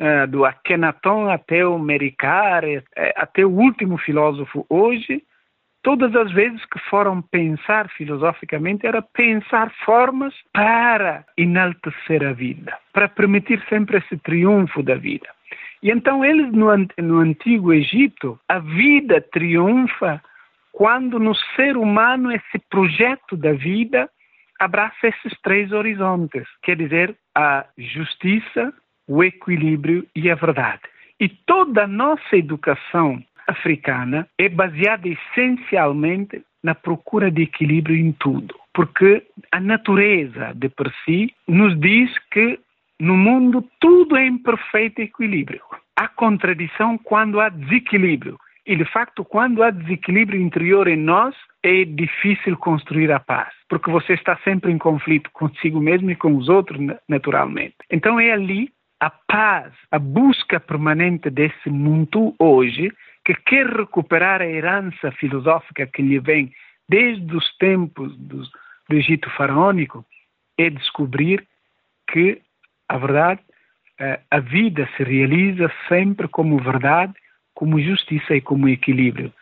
uh, 0.00 0.26
do 0.26 0.44
Akhenaton 0.44 1.30
até 1.30 1.64
o 1.64 1.78
Merikare, 1.78 2.78
uh, 2.78 2.82
até 3.14 3.46
o 3.46 3.50
último 3.50 3.96
filósofo 3.96 4.66
hoje, 4.68 5.22
todas 5.84 6.16
as 6.16 6.32
vezes 6.32 6.64
que 6.64 6.80
foram 6.90 7.22
pensar 7.22 7.88
filosoficamente 7.90 8.88
era 8.88 9.00
pensar 9.00 9.72
formas 9.84 10.34
para 10.52 11.24
enaltecer 11.36 12.26
a 12.26 12.32
vida, 12.32 12.76
para 12.92 13.08
permitir 13.08 13.64
sempre 13.68 13.98
esse 13.98 14.16
triunfo 14.16 14.82
da 14.82 14.96
vida. 14.96 15.28
E 15.82 15.90
então 15.90 16.24
eles 16.24 16.52
no, 16.52 16.68
no 16.98 17.18
antigo 17.18 17.72
Egito, 17.72 18.38
a 18.48 18.58
vida 18.58 19.20
triunfa 19.20 20.22
quando 20.72 21.18
no 21.18 21.34
ser 21.56 21.76
humano 21.76 22.30
esse 22.30 22.58
projeto 22.70 23.36
da 23.36 23.52
vida 23.52 24.08
abraça 24.58 25.08
esses 25.08 25.32
três 25.42 25.72
horizontes, 25.72 26.46
quer 26.62 26.76
dizer, 26.76 27.16
a 27.34 27.64
justiça, 27.78 28.72
o 29.08 29.24
equilíbrio 29.24 30.06
e 30.14 30.30
a 30.30 30.34
verdade. 30.34 30.82
E 31.18 31.28
toda 31.28 31.84
a 31.84 31.88
nossa 31.88 32.36
educação 32.36 33.22
africana 33.46 34.28
é 34.38 34.48
baseada 34.48 35.08
essencialmente 35.08 36.42
na 36.62 36.74
procura 36.74 37.30
de 37.30 37.42
equilíbrio 37.42 37.96
em 37.96 38.12
tudo, 38.12 38.54
porque 38.74 39.26
a 39.50 39.58
natureza 39.58 40.52
de 40.54 40.68
per 40.68 40.92
si 41.04 41.34
nos 41.48 41.78
diz 41.80 42.10
que 42.30 42.60
no 43.00 43.16
mundo, 43.16 43.66
tudo 43.80 44.16
é 44.16 44.26
em 44.26 44.36
perfeito 44.36 45.00
equilíbrio. 45.00 45.62
Há 45.96 46.06
contradição 46.06 46.98
quando 46.98 47.40
há 47.40 47.48
desequilíbrio. 47.48 48.36
E, 48.66 48.76
de 48.76 48.84
facto, 48.84 49.24
quando 49.24 49.62
há 49.62 49.70
desequilíbrio 49.70 50.40
interior 50.40 50.86
em 50.86 50.96
nós, 50.96 51.34
é 51.62 51.84
difícil 51.84 52.56
construir 52.58 53.10
a 53.10 53.18
paz, 53.18 53.52
porque 53.68 53.90
você 53.90 54.12
está 54.12 54.36
sempre 54.44 54.70
em 54.70 54.78
conflito 54.78 55.30
consigo 55.32 55.80
mesmo 55.80 56.10
e 56.10 56.16
com 56.16 56.36
os 56.36 56.48
outros, 56.48 56.78
naturalmente. 57.08 57.76
Então, 57.90 58.20
é 58.20 58.30
ali 58.30 58.70
a 59.00 59.08
paz, 59.10 59.72
a 59.90 59.98
busca 59.98 60.60
permanente 60.60 61.30
desse 61.30 61.70
mundo 61.70 62.34
hoje, 62.38 62.92
que 63.24 63.34
quer 63.34 63.66
recuperar 63.66 64.42
a 64.42 64.46
herança 64.46 65.10
filosófica 65.12 65.86
que 65.86 66.02
lhe 66.02 66.18
vem 66.18 66.52
desde 66.88 67.34
os 67.34 67.56
tempos 67.56 68.14
do, 68.18 68.42
do 68.88 68.96
Egito 68.96 69.30
faraônico, 69.30 70.04
é 70.58 70.68
descobrir 70.68 71.46
que 72.10 72.42
a 72.90 72.98
verdade, 72.98 73.40
a 74.30 74.40
vida 74.40 74.88
se 74.96 75.04
realiza 75.04 75.70
sempre 75.88 76.26
como 76.26 76.58
verdade, 76.58 77.14
como 77.54 77.80
justiça 77.80 78.34
e 78.34 78.40
como 78.40 78.68
equilíbrio. 78.68 79.32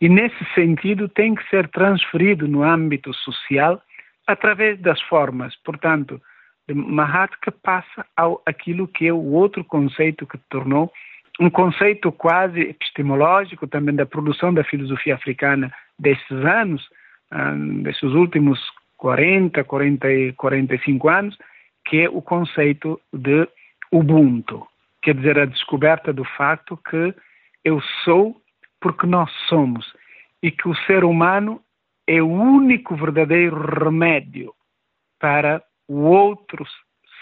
E 0.00 0.08
nesse 0.08 0.44
sentido 0.54 1.08
tem 1.08 1.34
que 1.34 1.48
ser 1.48 1.68
transferido 1.68 2.46
no 2.46 2.62
âmbito 2.62 3.12
social 3.12 3.82
através 4.26 4.78
das 4.80 5.00
formas. 5.02 5.56
Portanto, 5.64 6.20
de 6.68 6.74
Mahat 6.74 7.32
que 7.42 7.50
passa 7.50 8.06
ao 8.16 8.40
aquilo 8.46 8.86
que 8.86 9.08
é 9.08 9.12
o 9.12 9.32
outro 9.32 9.64
conceito 9.64 10.24
que 10.24 10.38
tornou 10.48 10.92
um 11.40 11.50
conceito 11.50 12.12
quase 12.12 12.60
epistemológico 12.60 13.66
também 13.66 13.96
da 13.96 14.06
produção 14.06 14.54
da 14.54 14.62
filosofia 14.62 15.16
africana 15.16 15.72
destes 15.98 16.44
anos, 16.44 16.86
ah, 17.32 17.54
desses 17.82 18.02
últimos 18.12 18.60
40, 18.96 19.64
40 19.64 20.08
45 20.36 21.08
anos, 21.08 21.36
que 21.84 22.02
é 22.02 22.08
o 22.08 22.22
conceito 22.22 23.00
de 23.12 23.48
Ubuntu, 23.90 24.66
quer 25.02 25.14
dizer, 25.14 25.38
a 25.38 25.44
descoberta 25.44 26.12
do 26.12 26.24
facto 26.24 26.76
que 26.76 27.14
eu 27.64 27.80
sou 28.04 28.40
porque 28.80 29.06
nós 29.06 29.30
somos 29.48 29.92
e 30.42 30.50
que 30.50 30.68
o 30.68 30.74
ser 30.86 31.04
humano 31.04 31.60
é 32.06 32.20
o 32.20 32.28
único 32.28 32.96
verdadeiro 32.96 33.56
remédio 33.84 34.52
para 35.20 35.62
o 35.88 36.00
outro 36.00 36.66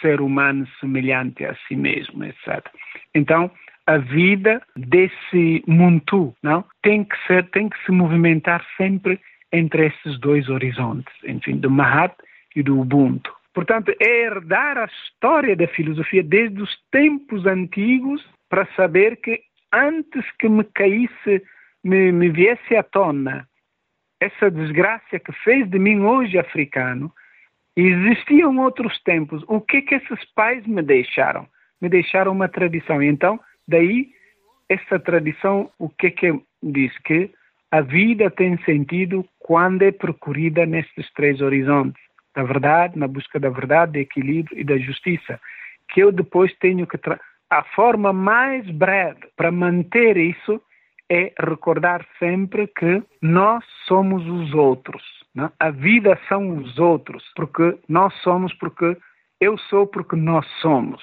ser 0.00 0.20
humano 0.20 0.66
semelhante 0.80 1.44
a 1.44 1.54
si 1.66 1.76
mesmo, 1.76 2.24
etc. 2.24 2.66
Então, 3.14 3.50
a 3.86 3.98
vida 3.98 4.62
desse 4.76 5.62
mundo, 5.66 6.34
não, 6.42 6.64
tem 6.82 7.04
que 7.04 7.16
ser, 7.26 7.48
tem 7.50 7.68
que 7.68 7.84
se 7.84 7.92
movimentar 7.92 8.64
sempre 8.76 9.20
entre 9.52 9.88
esses 9.88 10.18
dois 10.20 10.48
horizontes, 10.48 11.12
enfim, 11.24 11.56
do 11.56 11.70
Mahat 11.70 12.14
e 12.54 12.62
do 12.62 12.80
Ubuntu. 12.80 13.32
Portanto, 13.52 13.92
é 14.00 14.24
herdar 14.24 14.78
a 14.78 14.84
história 14.84 15.56
da 15.56 15.66
filosofia 15.68 16.22
desde 16.22 16.62
os 16.62 16.70
tempos 16.90 17.46
antigos 17.46 18.24
para 18.48 18.66
saber 18.76 19.16
que 19.16 19.40
antes 19.72 20.24
que 20.38 20.48
me 20.48 20.64
caísse, 20.64 21.42
me, 21.82 22.12
me 22.12 22.28
viesse 22.28 22.76
à 22.76 22.82
tona 22.82 23.48
essa 24.20 24.50
desgraça 24.50 25.18
que 25.18 25.32
fez 25.32 25.68
de 25.68 25.78
mim 25.78 26.00
hoje 26.00 26.38
africano, 26.38 27.10
existiam 27.74 28.58
outros 28.58 29.02
tempos. 29.02 29.42
O 29.48 29.60
que 29.60 29.80
que 29.80 29.94
esses 29.94 30.24
pais 30.34 30.64
me 30.66 30.82
deixaram? 30.82 31.48
Me 31.80 31.88
deixaram 31.88 32.32
uma 32.32 32.48
tradição. 32.48 33.02
Então, 33.02 33.40
daí, 33.66 34.10
essa 34.68 34.98
tradição, 34.98 35.70
o 35.78 35.88
que 35.88 36.10
que 36.10 36.38
diz? 36.62 36.96
Que 36.98 37.30
a 37.70 37.80
vida 37.80 38.30
tem 38.30 38.58
sentido 38.64 39.26
quando 39.38 39.82
é 39.82 39.90
procurada 39.90 40.66
nestes 40.66 41.10
três 41.14 41.40
horizontes 41.40 42.09
da 42.34 42.42
verdade, 42.42 42.98
na 42.98 43.08
busca 43.08 43.38
da 43.38 43.48
verdade, 43.48 43.92
do 43.92 43.98
equilíbrio 43.98 44.58
e 44.58 44.64
da 44.64 44.78
justiça, 44.78 45.40
que 45.88 46.00
eu 46.00 46.12
depois 46.12 46.52
tenho 46.58 46.86
que 46.86 46.98
a 47.50 47.64
forma 47.74 48.12
mais 48.12 48.68
breve 48.70 49.28
para 49.36 49.50
manter 49.50 50.16
isso 50.16 50.60
é 51.10 51.32
recordar 51.38 52.06
sempre 52.18 52.68
que 52.68 53.02
nós 53.20 53.64
somos 53.86 54.24
os 54.26 54.54
outros. 54.54 55.02
Né? 55.34 55.50
A 55.58 55.70
vida 55.70 56.18
são 56.28 56.58
os 56.58 56.78
outros, 56.78 57.24
porque 57.34 57.76
nós 57.88 58.14
somos 58.22 58.54
porque 58.54 58.96
eu 59.40 59.58
sou 59.58 59.86
porque 59.86 60.14
nós 60.14 60.46
somos. 60.60 61.02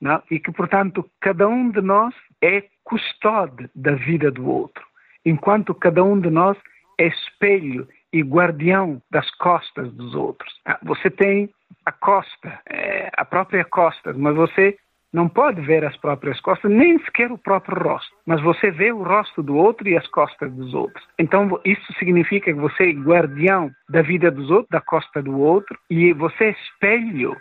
não? 0.00 0.22
e 0.30 0.40
que, 0.40 0.50
portanto, 0.50 1.08
cada 1.20 1.46
um 1.46 1.70
de 1.70 1.82
nós 1.82 2.14
é 2.42 2.64
custódio 2.82 3.68
da 3.74 3.94
vida 3.94 4.30
do 4.30 4.48
outro, 4.48 4.84
enquanto 5.24 5.74
cada 5.74 6.02
um 6.02 6.18
de 6.18 6.30
nós 6.30 6.56
é 6.98 7.06
espelho 7.06 7.86
e 8.12 8.22
guardião 8.22 9.00
das 9.10 9.30
costas 9.36 9.92
dos 9.92 10.14
outros. 10.14 10.52
Ah, 10.66 10.78
você 10.82 11.10
tem 11.10 11.50
a 11.86 11.92
costa, 11.92 12.60
é, 12.68 13.10
a 13.16 13.24
própria 13.24 13.64
costa, 13.64 14.12
mas 14.12 14.34
você 14.36 14.76
não 15.12 15.28
pode 15.28 15.60
ver 15.60 15.84
as 15.84 15.96
próprias 15.98 16.40
costas, 16.40 16.70
nem 16.70 16.98
sequer 17.04 17.30
o 17.30 17.36
próprio 17.36 17.82
rosto, 17.82 18.14
mas 18.26 18.40
você 18.40 18.70
vê 18.70 18.92
o 18.92 19.02
rosto 19.02 19.42
do 19.42 19.54
outro 19.54 19.86
e 19.86 19.96
as 19.96 20.06
costas 20.08 20.50
dos 20.52 20.72
outros. 20.72 21.06
Então, 21.18 21.60
isso 21.64 21.92
significa 21.98 22.52
que 22.52 22.58
você 22.58 22.90
é 22.90 22.92
guardião 22.92 23.70
da 23.90 24.00
vida 24.00 24.30
dos 24.30 24.50
outros, 24.50 24.70
da 24.70 24.80
costa 24.80 25.22
do 25.22 25.38
outro, 25.38 25.78
e 25.90 26.12
você 26.14 26.44
é 26.44 26.50
espelho 26.50 27.36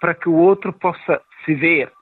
para 0.00 0.14
que 0.14 0.28
o 0.28 0.34
outro 0.34 0.72
possa 0.72 1.20
se 1.44 1.54
ver 1.54 1.92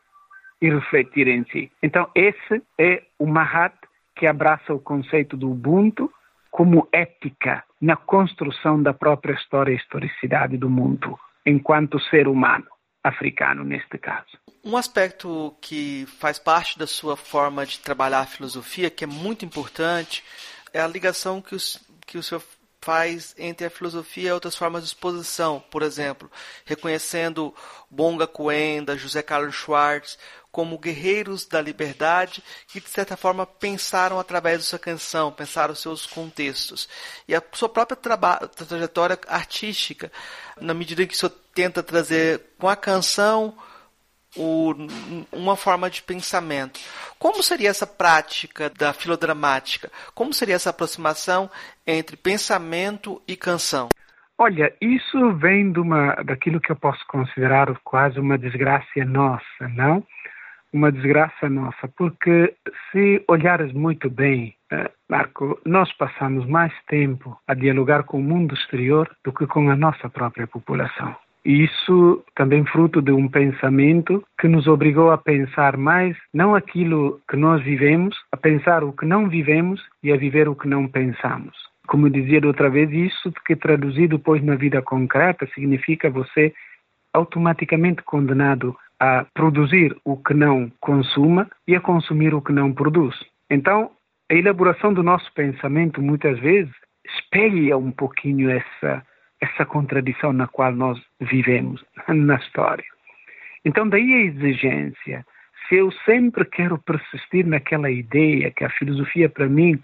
e 0.63 0.71
refletir 0.71 1.27
em 1.27 1.45
si. 1.47 1.71
Então, 1.83 2.09
esse 2.15 2.63
é 2.79 3.03
o 3.19 3.27
Mahat 3.27 3.75
que 4.15 4.27
abraça 4.27 4.73
o 4.75 4.81
conceito 4.81 5.37
do 5.37 5.51
Ubuntu 5.51 6.11
como 6.51 6.89
ética 6.93 7.65
na 7.81 7.97
construção 7.97 8.83
da 8.83 8.93
própria 8.93 9.35
história 9.35 9.73
e 9.73 9.77
historicidade 9.77 10.57
do 10.57 10.69
mundo, 10.69 11.19
enquanto 11.47 12.01
ser 12.01 12.27
humano 12.27 12.67
africano 13.03 13.65
neste 13.65 13.99
caso. 13.99 14.39
Um 14.65 14.77
aspecto 14.77 15.57
que 15.61 16.05
faz 16.19 16.39
parte 16.39 16.79
da 16.79 16.87
sua 16.87 17.17
forma 17.17 17.65
de 17.65 17.79
trabalhar 17.79 18.21
a 18.21 18.27
filosofia, 18.27 18.91
que 18.91 19.05
é 19.05 19.07
muito 19.07 19.45
importante, 19.45 20.23
é 20.73 20.81
a 20.81 20.87
ligação 20.87 21.41
que, 21.41 21.55
os, 21.55 21.81
que 22.07 22.19
o 22.19 22.23
senhor 22.23 22.43
faz 22.89 23.35
entre 23.37 23.67
a 23.67 23.71
filosofia 23.71 24.31
e 24.31 24.33
outras 24.33 24.57
formas 24.57 24.83
de 24.83 24.89
exposição, 24.89 25.63
por 25.71 25.83
exemplo, 25.83 26.31
reconhecendo 26.65 27.55
Bonga 27.91 28.27
Coenda, 28.27 28.97
José 28.97 29.21
Carlos 29.21 29.55
Schwartz 29.55 30.19
como 30.51 30.79
guerreiros 30.79 31.45
da 31.45 31.61
liberdade 31.61 32.43
que 32.67 32.81
de 32.81 32.89
certa 32.89 33.15
forma 33.15 33.45
pensaram 33.45 34.19
através 34.19 34.61
da 34.61 34.65
sua 34.65 34.79
canção, 34.79 35.31
pensaram 35.31 35.75
seus 35.75 36.07
contextos. 36.07 36.89
E 37.29 37.35
a 37.35 37.43
sua 37.53 37.69
própria 37.69 37.95
trajetória 38.49 39.19
artística, 39.29 40.11
na 40.59 40.73
medida 40.73 41.07
que 41.07 41.13
o 41.13 41.17
senhor 41.19 41.35
tenta 41.55 41.83
trazer 41.83 42.41
com 42.59 42.71
a 42.71 42.75
canção 42.75 43.55
uma 45.33 45.57
forma 45.57 45.91
de 45.91 46.03
pensamento. 46.03 46.81
Como 47.19 47.43
seria 47.43 47.71
essa 47.71 47.87
prática 47.87 48.71
da 48.71 48.93
filodramática? 48.93 49.91
Como 50.15 50.33
seria 50.33 50.55
essa 50.55 50.71
aproximação 50.71 51.51
entre 51.87 52.17
pensamento 52.17 53.21
e 53.27 53.37
canção? 53.37 53.91
Olha, 54.41 54.73
isso 54.81 55.33
vem 55.35 55.73
de 55.73 55.81
uma, 55.81 56.15
daquilo 56.25 56.61
que 56.61 56.71
eu 56.71 56.77
posso 56.77 57.05
considerar 57.09 57.75
quase 57.83 58.21
uma 58.21 58.39
desgraça 58.39 59.05
nossa, 59.05 59.69
não? 59.75 60.05
Uma 60.73 60.93
desgraça 60.93 61.49
nossa, 61.49 61.89
porque 61.97 62.55
se 62.93 63.25
olhares 63.27 63.73
muito 63.73 64.09
bem, 64.09 64.55
eh, 64.71 64.91
Marco, 65.09 65.59
nós 65.67 65.93
passamos 65.95 66.47
mais 66.47 66.73
tempo 66.87 67.37
a 67.49 67.55
dialogar 67.55 68.05
com 68.05 68.19
o 68.19 68.23
mundo 68.23 68.55
exterior 68.55 69.11
do 69.25 69.33
que 69.33 69.45
com 69.47 69.71
a 69.71 69.77
nossa 69.77 70.09
própria 70.09 70.47
população. 70.47 71.17
E 71.49 71.65
isso 71.65 72.23
também 72.35 72.63
fruto 72.67 73.01
de 73.01 73.11
um 73.11 73.27
pensamento 73.27 74.23
que 74.39 74.47
nos 74.47 74.67
obrigou 74.67 75.11
a 75.11 75.17
pensar 75.17 75.79
mais 75.79 76.15
não 76.33 76.55
aquilo 76.55 77.23
que 77.27 77.39
nós 77.39 77.63
vivemos, 77.63 78.15
a 78.31 78.37
pensar 78.37 78.85
o 78.85 78.93
que 78.93 79.07
não 79.07 79.31
vivemos 79.31 79.81
e 80.03 80.13
a 80.13 80.17
viver 80.19 80.47
o 80.47 80.55
que 80.55 80.69
não 80.69 80.87
pensamos. 80.87 81.57
Como 81.87 82.11
dizia 82.11 82.47
outra 82.47 82.69
vez, 82.69 82.93
isso 82.93 83.33
que 83.47 83.57
traduzido 83.57 84.19
depois 84.19 84.45
na 84.45 84.57
vida 84.57 84.83
concreta 84.83 85.49
significa 85.55 86.11
você 86.11 86.53
automaticamente 87.15 88.03
condenado 88.03 88.77
a 89.01 89.25
produzir 89.33 89.97
o 90.05 90.19
que 90.19 90.35
não 90.35 90.71
consuma 90.81 91.49
e 91.67 91.75
a 91.75 91.81
consumir 91.81 92.35
o 92.35 92.43
que 92.43 92.53
não 92.53 92.75
produz. 92.75 93.17
Então, 93.49 93.91
a 94.31 94.35
elaboração 94.35 94.93
do 94.93 95.03
nosso 95.03 95.33
pensamento 95.33 96.03
muitas 96.03 96.39
vezes 96.41 96.75
espelha 97.07 97.79
um 97.79 97.91
pouquinho 97.91 98.51
essa 98.51 99.03
essa 99.41 99.65
contradição 99.65 100.33
na 100.33 100.47
qual 100.47 100.73
nós 100.73 101.01
vivemos 101.21 101.85
na 102.09 102.37
história. 102.37 102.85
Então, 103.65 103.89
daí 103.89 104.13
a 104.13 104.25
exigência. 104.27 105.27
Se 105.69 105.77
eu 105.77 105.93
sempre 106.05 106.45
quero 106.45 106.79
persistir 106.79 107.47
naquela 107.47 107.91
ideia 107.91 108.51
que 108.51 108.65
a 108.65 108.71
filosofia, 108.71 109.29
para 109.29 109.47
mim, 109.47 109.79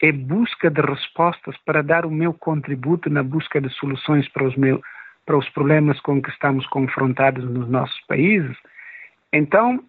é 0.00 0.12
busca 0.12 0.70
de 0.70 0.80
respostas 0.80 1.56
para 1.64 1.82
dar 1.82 2.04
o 2.06 2.10
meu 2.10 2.32
contributo 2.32 3.10
na 3.10 3.22
busca 3.22 3.60
de 3.60 3.68
soluções 3.70 4.28
para 4.28 4.44
os, 4.44 4.54
meus, 4.56 4.80
para 5.24 5.36
os 5.36 5.48
problemas 5.50 5.98
com 6.00 6.20
que 6.20 6.30
estamos 6.30 6.66
confrontados 6.68 7.44
nos 7.44 7.68
nossos 7.68 8.00
países, 8.06 8.56
então 9.32 9.82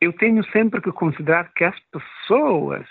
eu 0.00 0.12
tenho 0.12 0.44
sempre 0.50 0.80
que 0.80 0.92
considerar 0.92 1.50
que 1.54 1.64
as 1.64 1.78
pessoas, 1.90 2.86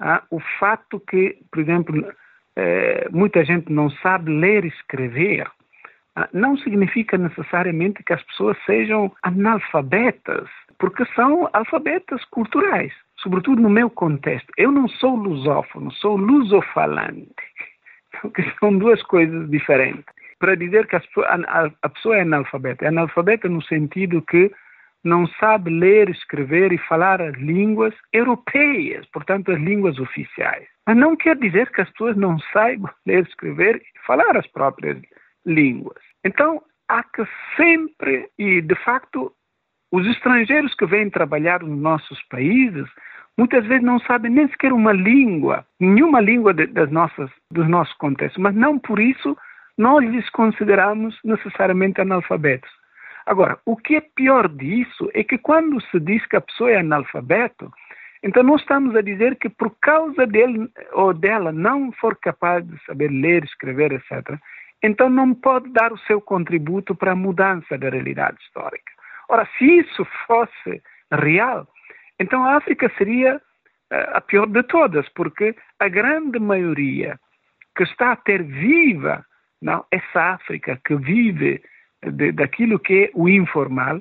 ah, 0.00 0.22
o 0.30 0.40
fato 0.58 1.00
que, 1.00 1.38
por 1.50 1.60
exemplo, 1.60 2.12
eh, 2.56 3.08
muita 3.12 3.44
gente 3.44 3.70
não 3.70 3.90
sabe 3.90 4.32
ler 4.32 4.64
e 4.64 4.68
escrever, 4.68 5.46
ah, 6.16 6.28
não 6.32 6.56
significa 6.56 7.18
necessariamente 7.18 8.02
que 8.02 8.14
as 8.14 8.22
pessoas 8.22 8.56
sejam 8.64 9.12
analfabetas, 9.22 10.48
porque 10.78 11.04
são 11.14 11.48
alfabetas 11.52 12.24
culturais, 12.26 12.92
sobretudo 13.18 13.60
no 13.60 13.68
meu 13.68 13.90
contexto. 13.90 14.50
Eu 14.56 14.72
não 14.72 14.88
sou 14.88 15.14
lusófono, 15.14 15.92
sou 15.92 16.16
lusofalante, 16.16 17.34
que 18.34 18.42
são 18.58 18.76
duas 18.78 19.02
coisas 19.02 19.48
diferentes. 19.50 20.04
Para 20.38 20.54
dizer 20.54 20.86
que 20.86 20.96
a 20.96 21.88
pessoa 21.88 22.16
é 22.16 22.20
analfabeta, 22.22 22.84
é 22.84 22.88
analfabeta 22.88 23.48
no 23.48 23.62
sentido 23.62 24.22
que 24.22 24.50
não 25.06 25.26
sabe 25.40 25.70
ler, 25.70 26.10
escrever 26.10 26.72
e 26.72 26.78
falar 26.78 27.20
as 27.20 27.34
línguas 27.36 27.94
europeias, 28.12 29.06
portanto, 29.12 29.52
as 29.52 29.58
línguas 29.58 29.98
oficiais. 29.98 30.66
Mas 30.86 30.96
não 30.96 31.16
quer 31.16 31.36
dizer 31.36 31.70
que 31.70 31.80
as 31.80 31.90
pessoas 31.90 32.16
não 32.16 32.38
saibam 32.52 32.90
ler, 33.06 33.26
escrever 33.26 33.76
e 33.76 34.06
falar 34.06 34.36
as 34.36 34.46
próprias 34.48 35.00
línguas. 35.44 36.02
Então, 36.24 36.62
há 36.88 37.02
que 37.02 37.24
sempre, 37.56 38.28
e 38.38 38.60
de 38.60 38.74
facto, 38.84 39.32
os 39.92 40.06
estrangeiros 40.06 40.74
que 40.74 40.86
vêm 40.86 41.08
trabalhar 41.08 41.62
nos 41.62 41.78
nossos 41.78 42.20
países 42.24 42.88
muitas 43.38 43.66
vezes 43.66 43.84
não 43.84 43.98
sabem 44.00 44.30
nem 44.30 44.48
sequer 44.48 44.72
uma 44.72 44.92
língua, 44.92 45.66
nenhuma 45.78 46.20
língua 46.20 46.54
de, 46.54 46.66
das 46.66 46.90
nossas, 46.90 47.30
dos 47.52 47.68
nossos 47.68 47.94
contextos, 47.94 48.42
mas 48.42 48.54
não 48.54 48.78
por 48.78 48.98
isso 48.98 49.36
nós 49.78 50.04
lhes 50.04 50.28
consideramos 50.30 51.18
necessariamente 51.22 52.00
analfabetos. 52.00 52.70
Agora, 53.26 53.58
o 53.66 53.76
que 53.76 53.96
é 53.96 54.00
pior 54.00 54.48
disso 54.48 55.10
é 55.12 55.24
que 55.24 55.36
quando 55.36 55.80
se 55.90 55.98
diz 55.98 56.24
que 56.26 56.36
a 56.36 56.40
pessoa 56.40 56.70
é 56.70 56.78
analfabeto, 56.78 57.70
então 58.22 58.42
nós 58.42 58.60
estamos 58.60 58.94
a 58.94 59.02
dizer 59.02 59.36
que 59.36 59.48
por 59.48 59.76
causa 59.80 60.26
dele 60.26 60.70
ou 60.92 61.12
dela 61.12 61.50
não 61.50 61.90
for 61.92 62.16
capaz 62.16 62.64
de 62.64 62.78
saber 62.84 63.10
ler, 63.10 63.44
escrever, 63.44 63.92
etc., 63.92 64.38
então 64.82 65.10
não 65.10 65.34
pode 65.34 65.70
dar 65.72 65.92
o 65.92 65.98
seu 65.98 66.20
contributo 66.20 66.94
para 66.94 67.12
a 67.12 67.16
mudança 67.16 67.76
da 67.76 67.88
realidade 67.88 68.36
histórica. 68.42 68.92
Ora, 69.28 69.48
se 69.58 69.64
isso 69.64 70.06
fosse 70.26 70.82
real, 71.10 71.66
então 72.20 72.44
a 72.44 72.56
África 72.56 72.90
seria 72.96 73.40
eh, 73.90 74.10
a 74.12 74.20
pior 74.20 74.46
de 74.46 74.62
todas, 74.62 75.08
porque 75.10 75.56
a 75.80 75.88
grande 75.88 76.38
maioria 76.38 77.18
que 77.76 77.82
está 77.82 78.12
a 78.12 78.16
ter 78.16 78.42
viva 78.42 79.24
não, 79.60 79.84
essa 79.90 80.34
África 80.34 80.78
que 80.84 80.94
vive 80.94 81.62
de, 82.04 82.32
daquilo 82.32 82.78
que 82.78 83.04
é 83.04 83.10
o 83.14 83.28
informal 83.28 84.00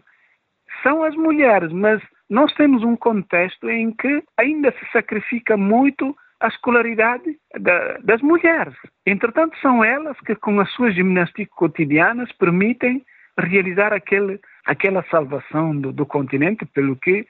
são 0.84 1.04
as 1.04 1.16
mulheres, 1.16 1.72
mas 1.72 2.02
nós 2.30 2.54
temos 2.54 2.84
um 2.84 2.96
contexto 2.96 3.70
em 3.70 3.92
que 3.92 4.24
ainda 4.38 4.72
se 4.72 4.92
sacrifica 4.92 5.56
muito 5.56 6.16
a 6.40 6.48
escolaridade 6.48 7.38
da, 7.60 7.98
das 8.00 8.22
mulheres. 8.22 8.74
Entretanto, 9.06 9.58
são 9.60 9.84
elas 9.84 10.20
que, 10.22 10.36
com 10.36 10.60
as 10.60 10.70
suas 10.74 10.94
ginásticas 10.94 11.56
cotidianas, 11.56 12.32
permitem 12.34 13.04
realizar 13.38 13.94
aquele, 13.94 14.40
aquela 14.66 15.04
salvação 15.10 15.76
do, 15.76 15.92
do 15.92 16.06
continente, 16.06 16.66
pelo 16.66 16.96
que 16.96 17.26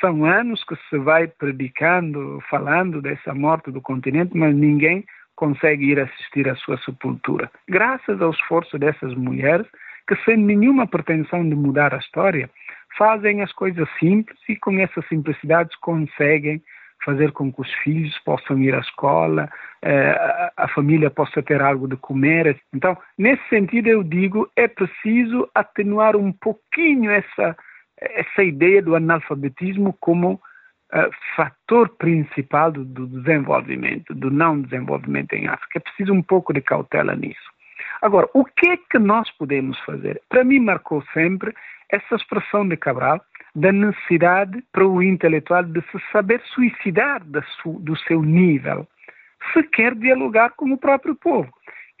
são 0.00 0.24
anos 0.24 0.62
que 0.64 0.76
se 0.88 0.98
vai 0.98 1.26
predicando, 1.26 2.40
falando 2.48 3.02
dessa 3.02 3.34
morte 3.34 3.70
do 3.70 3.80
continente, 3.80 4.36
mas 4.36 4.54
ninguém 4.54 5.04
consegue 5.34 5.92
ir 5.92 6.00
assistir 6.00 6.48
à 6.48 6.54
sua 6.56 6.78
sepultura. 6.78 7.50
Graças 7.68 8.20
ao 8.20 8.30
esforço 8.30 8.78
dessas 8.78 9.14
mulheres, 9.14 9.66
que 10.08 10.16
sem 10.24 10.38
nenhuma 10.38 10.86
pretensão 10.86 11.46
de 11.46 11.54
mudar 11.54 11.94
a 11.94 11.98
história, 11.98 12.48
fazem 12.96 13.42
as 13.42 13.52
coisas 13.52 13.86
simples 13.98 14.38
e 14.48 14.56
com 14.56 14.78
essas 14.78 15.06
simplicidades 15.08 15.76
conseguem 15.76 16.62
fazer 17.04 17.30
com 17.32 17.52
que 17.52 17.60
os 17.60 17.72
filhos 17.84 18.18
possam 18.24 18.58
ir 18.58 18.74
à 18.74 18.80
escola, 18.80 19.48
eh, 19.82 20.50
a 20.56 20.66
família 20.68 21.10
possa 21.10 21.42
ter 21.42 21.62
algo 21.62 21.86
de 21.86 21.96
comer. 21.96 22.60
Então, 22.74 22.96
nesse 23.16 23.46
sentido, 23.48 23.86
eu 23.86 24.02
digo, 24.02 24.50
é 24.56 24.66
preciso 24.66 25.48
atenuar 25.54 26.16
um 26.16 26.32
pouquinho 26.32 27.10
essa, 27.10 27.56
essa 28.00 28.42
ideia 28.42 28.82
do 28.82 28.96
analfabetismo 28.96 29.96
como 30.00 30.32
uh, 30.92 31.10
fator 31.36 31.88
principal 31.90 32.72
do 32.72 33.06
desenvolvimento, 33.06 34.12
do 34.14 34.30
não 34.30 34.60
desenvolvimento 34.60 35.34
em 35.34 35.46
África. 35.46 35.78
É 35.78 35.80
preciso 35.80 36.12
um 36.12 36.22
pouco 36.22 36.52
de 36.52 36.60
cautela 36.60 37.14
nisso. 37.14 37.57
Agora, 38.00 38.28
o 38.32 38.44
que 38.44 38.68
é 38.68 38.76
que 38.76 38.98
nós 38.98 39.30
podemos 39.32 39.78
fazer? 39.80 40.20
Para 40.28 40.44
mim 40.44 40.60
marcou 40.60 41.02
sempre 41.12 41.54
essa 41.90 42.14
expressão 42.14 42.66
de 42.68 42.76
Cabral, 42.76 43.20
da 43.54 43.72
necessidade 43.72 44.62
para 44.72 44.86
o 44.86 45.02
intelectual 45.02 45.64
de 45.64 45.80
se 45.90 45.98
saber 46.12 46.40
suicidar 46.54 47.22
do 47.24 47.96
seu 48.06 48.22
nível, 48.22 48.86
se 49.52 49.62
quer 49.64 49.94
dialogar 49.94 50.50
com 50.50 50.70
o 50.72 50.78
próprio 50.78 51.16
povo. 51.16 51.50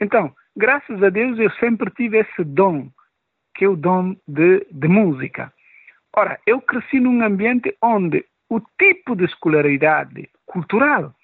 Então, 0.00 0.32
graças 0.56 1.02
a 1.02 1.08
Deus, 1.08 1.38
eu 1.38 1.50
sempre 1.52 1.90
tive 1.90 2.18
esse 2.18 2.44
dom, 2.44 2.88
que 3.54 3.64
é 3.64 3.68
o 3.68 3.76
dom 3.76 4.14
de, 4.26 4.66
de 4.70 4.88
música. 4.88 5.52
Ora, 6.14 6.38
eu 6.46 6.60
cresci 6.60 7.00
num 7.00 7.22
ambiente 7.22 7.76
onde 7.82 8.24
o 8.48 8.60
tipo 8.78 9.16
de 9.16 9.24
escolaridade 9.24 10.28
cultural 10.46 11.14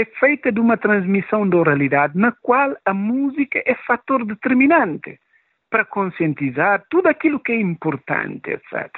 é 0.00 0.04
feita 0.18 0.50
de 0.50 0.58
uma 0.58 0.76
transmissão 0.76 1.48
da 1.48 1.56
oralidade 1.56 2.16
na 2.16 2.32
qual 2.32 2.76
a 2.84 2.94
música 2.94 3.62
é 3.66 3.74
fator 3.86 4.24
determinante 4.24 5.18
para 5.70 5.84
conscientizar 5.84 6.84
tudo 6.90 7.08
aquilo 7.08 7.38
que 7.38 7.52
é 7.52 7.60
importante, 7.60 8.50
etc. 8.50 8.90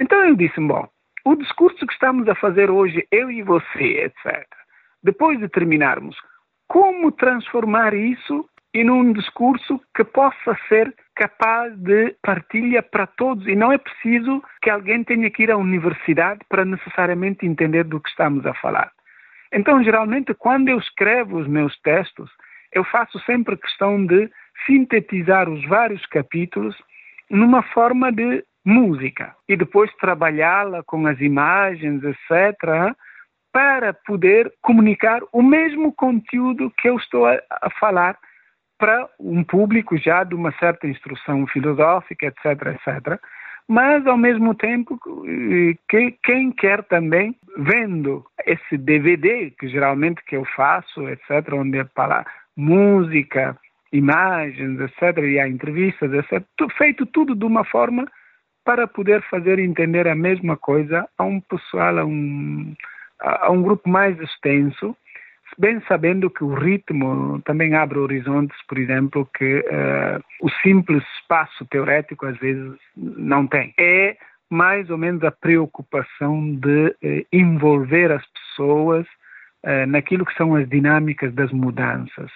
Então 0.00 0.24
eu 0.24 0.36
disse, 0.36 0.60
bom, 0.60 0.88
o 1.24 1.34
discurso 1.34 1.86
que 1.86 1.92
estamos 1.92 2.28
a 2.28 2.34
fazer 2.34 2.70
hoje, 2.70 3.06
eu 3.10 3.30
e 3.30 3.42
você, 3.42 4.04
etc. 4.04 4.46
Depois 5.02 5.38
de 5.38 5.48
terminarmos, 5.48 6.16
como 6.68 7.12
transformar 7.12 7.92
isso 7.92 8.48
em 8.72 8.88
um 8.88 9.12
discurso 9.12 9.80
que 9.94 10.04
possa 10.04 10.56
ser 10.68 10.94
capaz 11.16 11.76
de 11.76 12.14
partilha 12.22 12.82
para 12.82 13.06
todos 13.06 13.46
e 13.46 13.56
não 13.56 13.72
é 13.72 13.78
preciso 13.78 14.42
que 14.62 14.70
alguém 14.70 15.02
tenha 15.02 15.28
que 15.28 15.42
ir 15.42 15.50
à 15.50 15.56
universidade 15.56 16.40
para 16.48 16.64
necessariamente 16.64 17.44
entender 17.44 17.84
do 17.84 18.00
que 18.00 18.08
estamos 18.08 18.46
a 18.46 18.54
falar. 18.54 18.90
Então, 19.52 19.82
geralmente, 19.82 20.32
quando 20.34 20.68
eu 20.68 20.78
escrevo 20.78 21.38
os 21.38 21.46
meus 21.46 21.78
textos, 21.80 22.30
eu 22.72 22.84
faço 22.84 23.18
sempre 23.20 23.56
questão 23.56 24.04
de 24.04 24.30
sintetizar 24.66 25.48
os 25.48 25.64
vários 25.66 26.04
capítulos 26.06 26.76
numa 27.28 27.62
forma 27.62 28.12
de 28.12 28.44
música 28.64 29.34
e 29.48 29.56
depois 29.56 29.92
trabalhá-la 29.96 30.82
com 30.84 31.06
as 31.06 31.20
imagens, 31.20 32.02
etc., 32.04 32.94
para 33.52 33.92
poder 33.92 34.52
comunicar 34.62 35.20
o 35.32 35.42
mesmo 35.42 35.92
conteúdo 35.92 36.72
que 36.78 36.88
eu 36.88 36.96
estou 36.96 37.26
a, 37.26 37.40
a 37.50 37.70
falar 37.70 38.16
para 38.78 39.08
um 39.18 39.42
público 39.42 39.98
já 39.98 40.22
de 40.22 40.34
uma 40.34 40.52
certa 40.52 40.86
instrução 40.86 41.46
filosófica, 41.48 42.26
etc., 42.26 42.44
etc., 42.68 43.20
mas 43.70 44.04
ao 44.04 44.16
mesmo 44.16 44.52
tempo 44.52 44.98
que 45.88 46.18
quem 46.24 46.50
quer 46.50 46.82
também 46.82 47.36
vendo 47.56 48.26
esse 48.44 48.76
DVD 48.76 49.52
que 49.52 49.68
geralmente 49.68 50.24
que 50.24 50.36
eu 50.36 50.44
faço, 50.56 51.08
etc., 51.08 51.52
onde 51.52 51.78
é 51.78 51.84
para 51.84 52.26
música, 52.56 53.56
imagens, 53.92 54.80
etc., 54.80 55.18
e 55.18 55.38
há 55.38 55.46
entrevistas, 55.46 56.12
etc., 56.12 56.44
feito 56.76 57.06
tudo 57.06 57.36
de 57.36 57.44
uma 57.44 57.62
forma 57.62 58.10
para 58.64 58.88
poder 58.88 59.22
fazer 59.30 59.60
entender 59.60 60.08
a 60.08 60.16
mesma 60.16 60.56
coisa 60.56 61.08
a 61.16 61.22
um 61.22 61.40
pessoal, 61.40 61.98
a 61.98 62.04
um, 62.04 62.74
a 63.20 63.52
um 63.52 63.62
grupo 63.62 63.88
mais 63.88 64.18
extenso, 64.18 64.96
bem 65.60 65.78
sabendo 65.86 66.30
que 66.30 66.42
o 66.42 66.54
ritmo 66.54 67.42
também 67.44 67.74
abre 67.74 67.98
horizontes, 67.98 68.56
por 68.66 68.78
exemplo, 68.78 69.28
que 69.36 69.58
uh, 69.58 70.24
o 70.40 70.48
simples 70.62 71.04
espaço 71.18 71.66
teorético 71.66 72.24
às 72.24 72.38
vezes 72.38 72.72
não 72.96 73.46
tem. 73.46 73.74
É 73.78 74.16
mais 74.48 74.88
ou 74.88 74.96
menos 74.96 75.22
a 75.22 75.30
preocupação 75.30 76.56
de 76.56 76.86
uh, 76.88 77.26
envolver 77.30 78.10
as 78.10 78.24
pessoas 78.28 79.06
uh, 79.64 79.86
naquilo 79.86 80.24
que 80.24 80.34
são 80.34 80.56
as 80.56 80.66
dinâmicas 80.66 81.32
das 81.34 81.52
mudanças, 81.52 82.30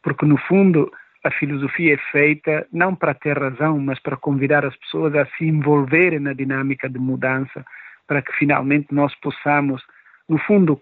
porque 0.00 0.24
no 0.24 0.38
fundo 0.38 0.90
a 1.24 1.32
filosofia 1.32 1.94
é 1.94 2.12
feita 2.12 2.64
não 2.72 2.94
para 2.94 3.12
ter 3.12 3.36
razão, 3.36 3.76
mas 3.80 3.98
para 3.98 4.16
convidar 4.16 4.64
as 4.64 4.76
pessoas 4.76 5.16
a 5.16 5.26
se 5.36 5.44
envolverem 5.44 6.20
na 6.20 6.32
dinâmica 6.32 6.88
de 6.88 6.98
mudança, 6.98 7.64
para 8.06 8.22
que 8.22 8.32
finalmente 8.34 8.94
nós 8.94 9.12
possamos, 9.16 9.82
no 10.28 10.38
fundo, 10.38 10.78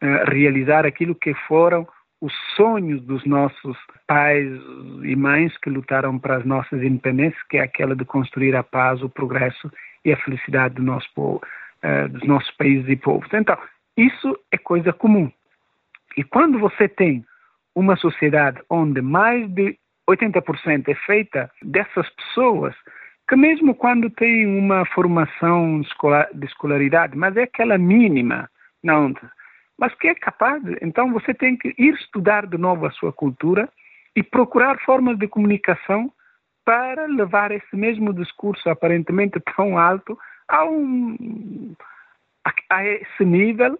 eh, 0.00 0.24
realizar 0.28 0.86
aquilo 0.86 1.14
que 1.14 1.34
foram 1.46 1.86
os 2.20 2.32
sonhos 2.56 3.00
dos 3.02 3.24
nossos 3.24 3.76
pais 4.06 4.48
e 5.02 5.14
mães 5.14 5.56
que 5.58 5.70
lutaram 5.70 6.18
para 6.18 6.36
as 6.36 6.44
nossas 6.44 6.82
independências, 6.82 7.40
que 7.48 7.58
é 7.58 7.62
aquela 7.62 7.94
de 7.94 8.04
construir 8.04 8.56
a 8.56 8.62
paz, 8.62 9.02
o 9.02 9.08
progresso 9.08 9.70
e 10.04 10.12
a 10.12 10.16
felicidade 10.16 10.74
do 10.74 10.82
nosso 10.82 11.08
povo, 11.14 11.40
uh, 11.84 12.08
dos 12.08 12.26
nossos 12.26 12.50
países 12.52 12.88
e 12.88 12.96
povos. 12.96 13.28
Então, 13.32 13.56
isso 13.96 14.38
é 14.50 14.58
coisa 14.58 14.92
comum. 14.92 15.30
E 16.16 16.24
quando 16.24 16.58
você 16.58 16.88
tem 16.88 17.24
uma 17.74 17.96
sociedade 17.96 18.60
onde 18.68 19.00
mais 19.00 19.48
de 19.50 19.78
80% 20.08 20.88
é 20.88 20.94
feita 20.94 21.50
dessas 21.62 22.08
pessoas 22.10 22.74
que 23.28 23.36
mesmo 23.36 23.74
quando 23.74 24.08
têm 24.10 24.46
uma 24.46 24.86
formação 24.86 25.82
de 26.34 26.46
escolaridade, 26.46 27.16
mas 27.16 27.36
é 27.36 27.42
aquela 27.42 27.76
mínima, 27.76 28.48
não, 28.82 29.12
mas 29.78 29.94
que 29.94 30.08
é 30.08 30.14
capaz, 30.14 30.62
então 30.82 31.12
você 31.12 31.32
tem 31.32 31.56
que 31.56 31.74
ir 31.78 31.94
estudar 31.94 32.46
de 32.46 32.58
novo 32.58 32.84
a 32.86 32.90
sua 32.90 33.12
cultura 33.12 33.68
e 34.16 34.22
procurar 34.22 34.78
formas 34.80 35.16
de 35.16 35.28
comunicação 35.28 36.12
para 36.64 37.06
levar 37.06 37.52
esse 37.52 37.76
mesmo 37.76 38.12
discurso 38.12 38.68
aparentemente 38.68 39.40
tão 39.56 39.78
alto 39.78 40.18
a, 40.48 40.64
um, 40.64 41.74
a, 42.44 42.52
a 42.70 42.84
esse 42.84 43.24
nível 43.24 43.78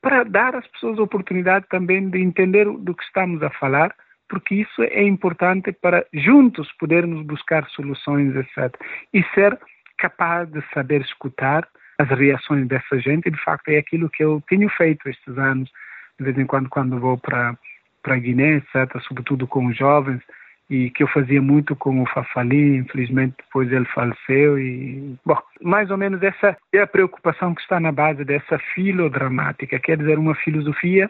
para 0.00 0.24
dar 0.24 0.56
às 0.56 0.66
pessoas 0.68 0.98
a 0.98 1.02
oportunidade 1.02 1.66
também 1.68 2.08
de 2.08 2.20
entender 2.20 2.64
do 2.64 2.94
que 2.94 3.04
estamos 3.04 3.42
a 3.42 3.50
falar, 3.50 3.94
porque 4.28 4.54
isso 4.54 4.82
é 4.82 5.02
importante 5.02 5.72
para 5.72 6.06
juntos 6.12 6.70
podermos 6.78 7.24
buscar 7.26 7.66
soluções, 7.68 8.34
etc. 8.34 8.74
E 9.12 9.22
ser 9.34 9.58
capaz 9.98 10.48
de 10.50 10.62
saber 10.72 11.02
escutar 11.02 11.68
as 11.98 12.08
reações 12.08 12.66
dessa 12.68 12.98
gente, 12.98 13.26
e 13.26 13.30
de 13.30 13.42
facto 13.42 13.68
é 13.68 13.78
aquilo 13.78 14.10
que 14.10 14.22
eu 14.22 14.42
tenho 14.48 14.68
feito 14.70 15.08
estes 15.08 15.38
anos, 15.38 15.70
de 16.18 16.24
vez 16.24 16.38
em 16.38 16.46
quando, 16.46 16.68
quando 16.68 16.98
vou 16.98 17.18
para, 17.18 17.56
para 18.02 18.18
Guiné, 18.18 18.56
etc., 18.56 19.00
sobretudo 19.02 19.46
com 19.46 19.66
os 19.66 19.76
jovens, 19.76 20.22
e 20.68 20.90
que 20.90 21.02
eu 21.02 21.08
fazia 21.08 21.40
muito 21.40 21.76
com 21.76 22.02
o 22.02 22.06
Fafali, 22.06 22.76
infelizmente 22.76 23.36
depois 23.38 23.70
ele 23.70 23.84
faleceu 23.86 24.58
e, 24.58 25.16
bom, 25.24 25.38
mais 25.62 25.90
ou 25.90 25.96
menos 25.96 26.22
essa 26.22 26.56
é 26.72 26.80
a 26.80 26.86
preocupação 26.86 27.54
que 27.54 27.60
está 27.60 27.78
na 27.78 27.92
base 27.92 28.24
dessa 28.24 28.58
filodramática, 28.74 29.78
quer 29.78 29.96
dizer, 29.96 30.18
uma 30.18 30.34
filosofia 30.34 31.08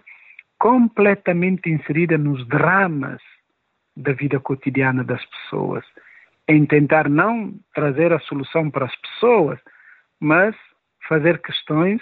completamente 0.58 1.70
inserida 1.70 2.18
nos 2.18 2.46
dramas 2.46 3.20
da 3.96 4.12
vida 4.12 4.38
cotidiana 4.38 5.02
das 5.02 5.24
pessoas, 5.24 5.84
em 6.46 6.66
tentar 6.66 7.08
não 7.08 7.54
trazer 7.74 8.12
a 8.12 8.20
solução 8.20 8.70
para 8.70 8.84
as 8.84 8.96
pessoas, 8.96 9.58
mas 10.20 10.54
fazer 11.08 11.40
questões 11.40 12.00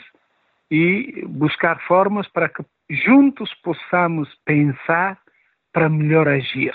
e 0.71 1.25
buscar 1.27 1.81
formas 1.87 2.27
para 2.29 2.49
que 2.49 2.65
juntos 2.91 3.53
possamos 3.63 4.29
pensar 4.45 5.19
para 5.73 5.89
melhor 5.89 6.29
agir 6.29 6.75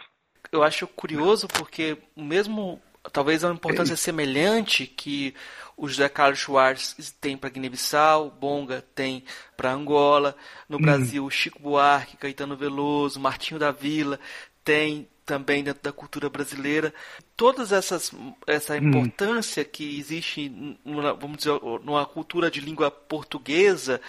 eu 0.51 0.63
acho 0.63 0.87
curioso 0.87 1.47
porque 1.47 1.97
mesmo 2.15 2.81
talvez 3.11 3.43
uma 3.43 3.53
importância 3.53 3.95
semelhante 3.95 4.85
que 4.85 5.33
o 5.77 5.87
José 5.87 6.09
Carlos 6.09 6.39
Schwartz 6.39 7.15
tem 7.21 7.37
para 7.37 7.49
Guiné-Bissau, 7.49 8.29
Bonga 8.31 8.83
tem 8.93 9.23
para 9.55 9.71
Angola, 9.71 10.35
no 10.67 10.77
hum. 10.77 10.81
Brasil 10.81 11.29
Chico 11.29 11.61
Buarque, 11.61 12.17
Caetano 12.17 12.57
Veloso, 12.57 13.19
Martinho 13.19 13.59
da 13.59 13.71
Vila 13.71 14.19
tem 14.63 15.07
também 15.29 15.63
dentro 15.63 15.83
da 15.83 15.91
cultura 15.91 16.27
brasileira. 16.27 16.91
Todas 17.37 17.71
essas 17.71 18.11
essa 18.47 18.73
hum. 18.73 18.77
importância 18.77 19.63
que 19.63 19.99
existe, 19.99 20.49
numa, 20.83 21.13
vamos 21.13 21.37
dizer, 21.37 21.53
numa 21.83 22.03
cultura 22.03 22.49
de 22.49 22.59
língua 22.59 22.89
portuguesa, 22.89 24.01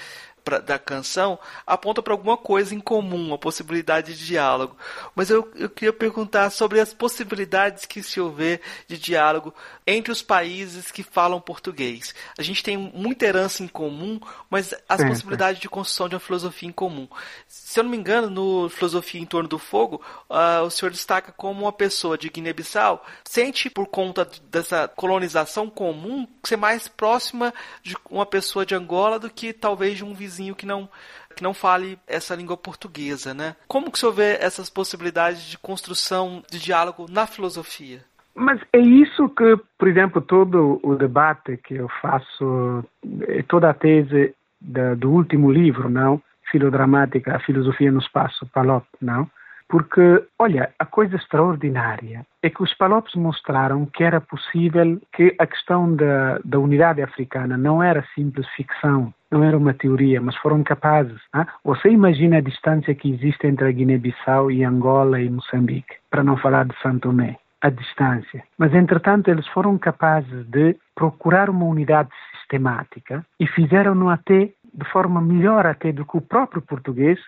pra, 0.44 0.58
da 0.58 0.78
canção 0.78 1.38
aponta 1.66 2.02
para 2.02 2.12
alguma 2.12 2.36
coisa 2.36 2.74
em 2.74 2.80
comum, 2.80 3.28
uma 3.28 3.38
possibilidade 3.38 4.14
de 4.14 4.26
diálogo. 4.26 4.76
Mas 5.14 5.30
eu, 5.30 5.50
eu 5.54 5.68
queria 5.68 5.92
perguntar 5.92 6.50
sobre 6.50 6.80
as 6.80 6.92
possibilidades 6.92 7.84
que 7.84 8.02
se 8.02 8.20
houver 8.20 8.60
de 8.86 8.98
diálogo 8.98 9.54
entre 9.86 10.12
os 10.12 10.22
países 10.22 10.90
que 10.90 11.02
falam 11.02 11.40
português. 11.40 12.14
A 12.38 12.42
gente 12.42 12.62
tem 12.62 12.76
muita 12.76 13.26
herança 13.26 13.62
em 13.62 13.68
comum, 13.68 14.20
mas 14.48 14.74
as 14.88 15.02
possibilidades 15.02 15.60
de 15.60 15.68
construção 15.68 16.08
de 16.08 16.14
uma 16.14 16.20
filosofia 16.20 16.68
em 16.68 16.72
comum. 16.72 17.08
Se 17.46 17.78
eu 17.78 17.84
não 17.84 17.90
me 17.90 17.96
engano, 17.96 18.30
no 18.30 18.68
Filosofia 18.68 19.20
em 19.20 19.26
Torno 19.26 19.48
do 19.48 19.58
Fogo, 19.58 20.02
uh, 20.28 20.64
o 20.64 20.70
senhor 20.70 20.90
destaca 20.90 21.32
como 21.32 21.62
uma 21.62 21.72
pessoa 21.72 22.16
de 22.16 22.28
Guiné-Bissau 22.28 23.04
sente, 23.24 23.70
por 23.70 23.86
conta 23.86 24.28
dessa 24.50 24.88
colonização 24.88 25.68
comum, 25.68 26.26
ser 26.44 26.56
mais 26.56 26.88
próxima 26.88 27.52
de 27.82 27.96
uma 28.08 28.26
pessoa 28.26 28.66
de 28.66 28.74
Angola 28.74 29.18
do 29.18 29.30
que 29.30 29.52
talvez 29.52 29.96
de 29.96 30.04
um 30.04 30.14
vizinho 30.14 30.30
vizinho 30.31 30.55
que 30.55 30.65
não 30.65 30.89
que 31.35 31.43
não 31.43 31.55
fale 31.55 31.98
essa 32.07 32.35
língua 32.35 32.57
portuguesa, 32.57 33.35
né? 33.35 33.55
Como 33.69 33.90
que 33.90 33.97
o 33.97 34.01
senhor 34.01 34.12
vê 34.12 34.39
essas 34.40 34.69
possibilidades 34.69 35.43
de 35.43 35.59
construção 35.59 36.43
de 36.51 36.59
diálogo 36.59 37.07
na 37.09 37.27
filosofia? 37.27 38.01
Mas 38.35 38.61
é 38.73 38.78
isso 38.78 39.28
que, 39.28 39.57
por 39.78 39.89
exemplo, 39.89 40.20
todo 40.20 40.81
o 40.82 40.94
debate 40.94 41.57
que 41.59 41.74
eu 41.74 41.89
faço, 42.01 42.85
é 43.28 43.43
toda 43.43 43.70
a 43.70 43.74
tese 43.74 44.35
da, 44.61 44.94
do 44.94 45.11
último 45.11 45.51
livro, 45.51 45.89
não? 45.89 46.23
Filodramática, 46.51 47.36
a 47.36 47.40
filosofia 47.40 47.93
no 47.93 48.01
espaço, 48.01 48.47
Palop, 48.52 48.85
não? 49.01 49.28
Porque, 49.70 50.24
olha, 50.36 50.68
a 50.80 50.84
coisa 50.84 51.14
extraordinária 51.14 52.26
é 52.42 52.51
que 52.51 52.60
os 52.60 52.74
palopes 52.74 53.14
mostraram 53.14 53.86
que 53.86 54.02
era 54.02 54.20
possível 54.20 55.01
que 55.12 55.34
a 55.38 55.47
questão 55.47 55.94
da, 55.94 56.40
da 56.44 56.59
unidade 56.59 57.01
africana 57.01 57.56
não 57.56 57.80
era 57.80 58.05
simples 58.12 58.48
ficção, 58.56 59.14
não 59.30 59.44
era 59.44 59.56
uma 59.56 59.72
teoria, 59.72 60.20
mas 60.20 60.34
foram 60.36 60.64
capazes. 60.64 61.20
Hein? 61.34 61.47
Você 61.64 61.88
imagina 61.88 62.38
a 62.38 62.42
distância 62.42 62.92
que 62.97 63.12
existe 63.12 63.47
entre 63.47 63.68
a 63.68 63.70
Guiné-Bissau 63.70 64.51
e 64.51 64.64
Angola 64.64 65.20
e 65.20 65.30
Moçambique, 65.30 65.94
para 66.10 66.24
não 66.24 66.36
falar 66.36 66.64
de 66.66 66.76
Santo 66.82 67.02
Tomé 67.02 67.38
a 67.62 67.70
distância. 67.70 68.42
Mas, 68.59 68.74
entretanto, 68.74 69.28
eles 69.28 69.47
foram 69.48 69.76
capazes 69.78 70.47
de 70.47 70.74
procurar 70.94 71.51
uma 71.51 71.66
unidade 71.66 72.09
sistemática 72.32 73.24
e 73.38 73.47
fizeram-no 73.47 74.09
até 74.09 74.51
de 74.72 74.84
forma 74.90 75.20
melhor 75.20 75.66
até 75.66 75.92
do 75.92 76.05
que 76.06 76.16
o 76.16 76.20
próprio 76.20 76.62
português, 76.62 77.18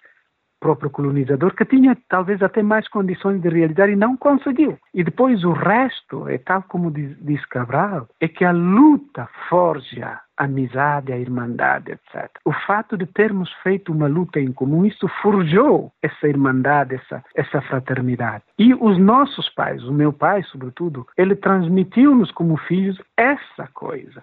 próprio 0.63 0.89
colonizador, 0.91 1.55
que 1.57 1.65
tinha 1.65 1.99
talvez 2.09 2.41
até 2.41 2.63
mais 2.63 2.87
condições 2.87 3.43
de 3.43 3.49
realizar 3.49 3.89
e 3.89 3.97
não 3.97 4.17
conseguiu. 4.17 4.79
E 4.95 5.03
depois 5.03 5.43
o 5.43 5.53
resto, 5.53 6.29
é 6.29 6.39
tal 6.39 6.63
como 6.63 6.91
diz, 6.93 7.17
diz 7.21 7.45
Cabral, 7.47 8.09
é 8.21 8.29
que 8.29 8.45
a 8.45 8.53
luta 8.53 9.29
forja 9.49 10.21
a 10.37 10.45
amizade, 10.45 11.13
a 11.13 11.19
irmandade, 11.19 11.93
etc. 11.93 12.31
O 12.45 12.53
fato 12.53 12.97
de 12.97 13.07
termos 13.07 13.53
feito 13.63 13.93
uma 13.93 14.07
luta 14.07 14.41
em 14.41 14.53
comum, 14.53 14.85
isso 14.85 15.07
forjou 15.21 15.93
essa 16.01 16.29
irmandade, 16.29 16.95
essa, 16.95 17.25
essa 17.35 17.61
fraternidade. 17.63 18.45
E 18.59 18.73
os 18.73 18.99
nossos 18.99 19.49
pais, 19.51 19.83
o 19.85 19.93
meu 19.93 20.13
pai, 20.13 20.43
sobretudo, 20.45 21.07
ele 21.17 21.35
transmitiu-nos 21.35 22.31
como 22.31 22.57
filhos 22.57 23.01
essa 23.17 23.69
coisa. 23.75 24.23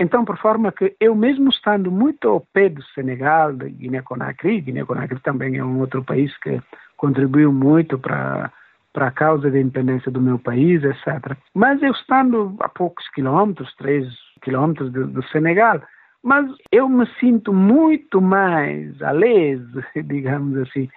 Então, 0.00 0.24
por 0.24 0.38
forma 0.38 0.72
que 0.72 0.96
eu 0.98 1.14
mesmo 1.14 1.50
estando 1.50 1.90
muito 1.92 2.26
ao 2.26 2.40
pé 2.40 2.70
do 2.70 2.82
Senegal, 2.94 3.52
de 3.52 3.68
Guiné-Conakry, 3.68 4.62
Guiné-Conakry 4.62 5.20
também 5.20 5.58
é 5.58 5.64
um 5.64 5.78
outro 5.78 6.02
país 6.02 6.34
que 6.38 6.58
contribuiu 6.96 7.52
muito 7.52 7.98
para 7.98 8.50
para 8.92 9.06
a 9.06 9.12
causa 9.12 9.48
da 9.48 9.60
independência 9.60 10.10
do 10.10 10.20
meu 10.20 10.36
país, 10.36 10.82
etc. 10.82 11.36
Mas 11.54 11.80
eu 11.80 11.92
estando 11.92 12.56
a 12.58 12.68
poucos 12.68 13.08
quilômetros, 13.10 13.72
três 13.76 14.04
quilômetros 14.42 14.90
do, 14.90 15.06
do 15.06 15.22
Senegal, 15.28 15.80
mas 16.24 16.50
eu 16.72 16.88
me 16.88 17.06
sinto 17.20 17.52
muito 17.52 18.20
mais 18.20 19.00
alese, 19.00 19.84
digamos 20.04 20.56
assim, 20.58 20.88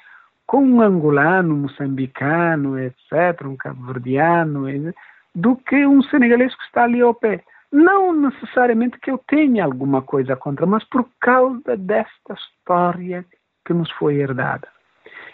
com 0.47 0.65
um 0.65 0.81
angolano, 0.81 1.55
moçambicano, 1.55 2.79
etc., 2.79 3.45
um 3.45 3.55
cabo-verdiano, 3.55 4.65
do 5.35 5.55
que 5.55 5.85
um 5.85 6.01
senegalês 6.01 6.55
que 6.55 6.63
está 6.63 6.85
ali 6.85 6.99
ao 6.99 7.13
pé. 7.13 7.43
Não 7.73 8.13
necessariamente 8.13 8.99
que 8.99 9.09
eu 9.09 9.17
tenha 9.27 9.65
alguma 9.65 10.03
coisa 10.03 10.35
contra, 10.35 10.63
mas 10.63 10.83
por 10.83 11.09
causa 11.19 11.75
desta 11.75 12.35
história 12.35 13.25
que 13.65 13.73
nos 13.73 13.89
foi 13.93 14.17
herdada. 14.17 14.67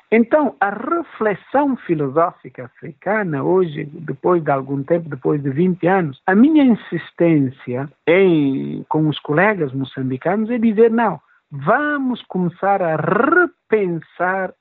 Então, 0.10 0.56
a 0.60 0.70
reflexão 0.70 1.76
filosófica 1.76 2.66
africana, 2.66 3.44
hoje, 3.44 3.84
depois 3.84 4.42
de 4.42 4.50
algum 4.50 4.82
tempo, 4.84 5.10
depois 5.10 5.44
de 5.44 5.50
20 5.50 5.86
anos, 5.86 6.22
a 6.26 6.34
minha 6.34 6.64
insistência 6.64 7.90
em, 8.08 8.86
com 8.88 9.10
os 9.10 9.20
colegas 9.20 9.74
moçambicanos 9.74 10.50
é 10.50 10.58
dizer: 10.58 10.90
não, 10.90 11.20
vamos 11.52 12.24
começar 12.24 12.82
a 12.82 12.96
repensar 12.96 14.54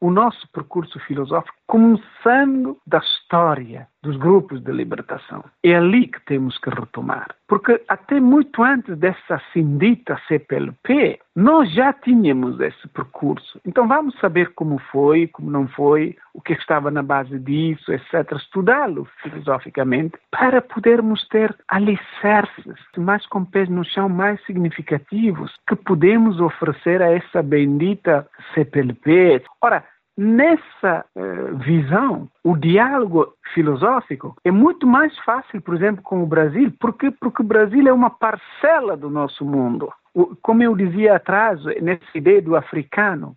o 0.00 0.10
nosso 0.10 0.48
percurso 0.52 0.98
filosófico, 1.00 1.56
começando 1.66 2.78
da 2.86 2.98
história 2.98 3.86
dos 4.02 4.16
grupos 4.16 4.62
de 4.62 4.72
libertação. 4.72 5.44
É 5.62 5.74
ali 5.74 6.06
que 6.06 6.20
temos 6.24 6.56
que 6.58 6.70
retomar. 6.70 7.34
Porque 7.46 7.82
até 7.88 8.20
muito 8.20 8.62
antes 8.62 8.96
dessa 8.96 9.40
sindita 9.52 10.20
CPLP, 10.26 11.18
nós 11.36 11.72
já 11.72 11.92
tínhamos 11.92 12.60
esse 12.60 12.88
percurso. 12.88 13.60
Então 13.66 13.86
vamos 13.86 14.18
saber 14.18 14.54
como 14.54 14.78
foi, 14.90 15.26
como 15.26 15.50
não 15.50 15.68
foi, 15.68 16.16
o 16.32 16.40
que 16.40 16.52
estava 16.52 16.90
na 16.90 17.02
base 17.02 17.38
disso, 17.38 17.92
etc. 17.92 18.32
Estudá-lo 18.36 19.06
filosoficamente 19.22 20.16
para 20.30 20.62
podermos 20.62 21.26
ter 21.28 21.54
alicerces 21.68 22.74
mais 22.96 23.26
com 23.26 23.44
pés 23.44 23.68
no 23.68 23.84
chão, 23.84 24.08
mais 24.08 24.42
significativos, 24.44 25.52
que 25.68 25.76
podemos 25.76 26.40
oferecer 26.40 27.02
a 27.02 27.12
essa 27.12 27.42
bendita 27.42 28.26
CPLP. 28.54 29.42
Ora, 29.60 29.84
Nessa 30.16 31.04
uh, 31.16 31.56
visão, 31.58 32.28
o 32.44 32.56
diálogo 32.56 33.34
filosófico 33.54 34.36
é 34.44 34.50
muito 34.50 34.86
mais 34.86 35.16
fácil, 35.20 35.62
por 35.62 35.74
exemplo, 35.74 36.02
com 36.02 36.22
o 36.22 36.26
Brasil, 36.26 36.72
porque 36.78 37.10
porque 37.10 37.42
o 37.42 37.46
Brasil 37.46 37.86
é 37.88 37.92
uma 37.92 38.10
parcela 38.10 38.96
do 38.96 39.08
nosso 39.08 39.44
mundo. 39.44 39.90
O, 40.14 40.36
como 40.42 40.62
eu 40.62 40.76
dizia 40.76 41.16
atrás, 41.16 41.62
nessa 41.80 42.16
ideia 42.16 42.42
do 42.42 42.56
africano, 42.56 43.36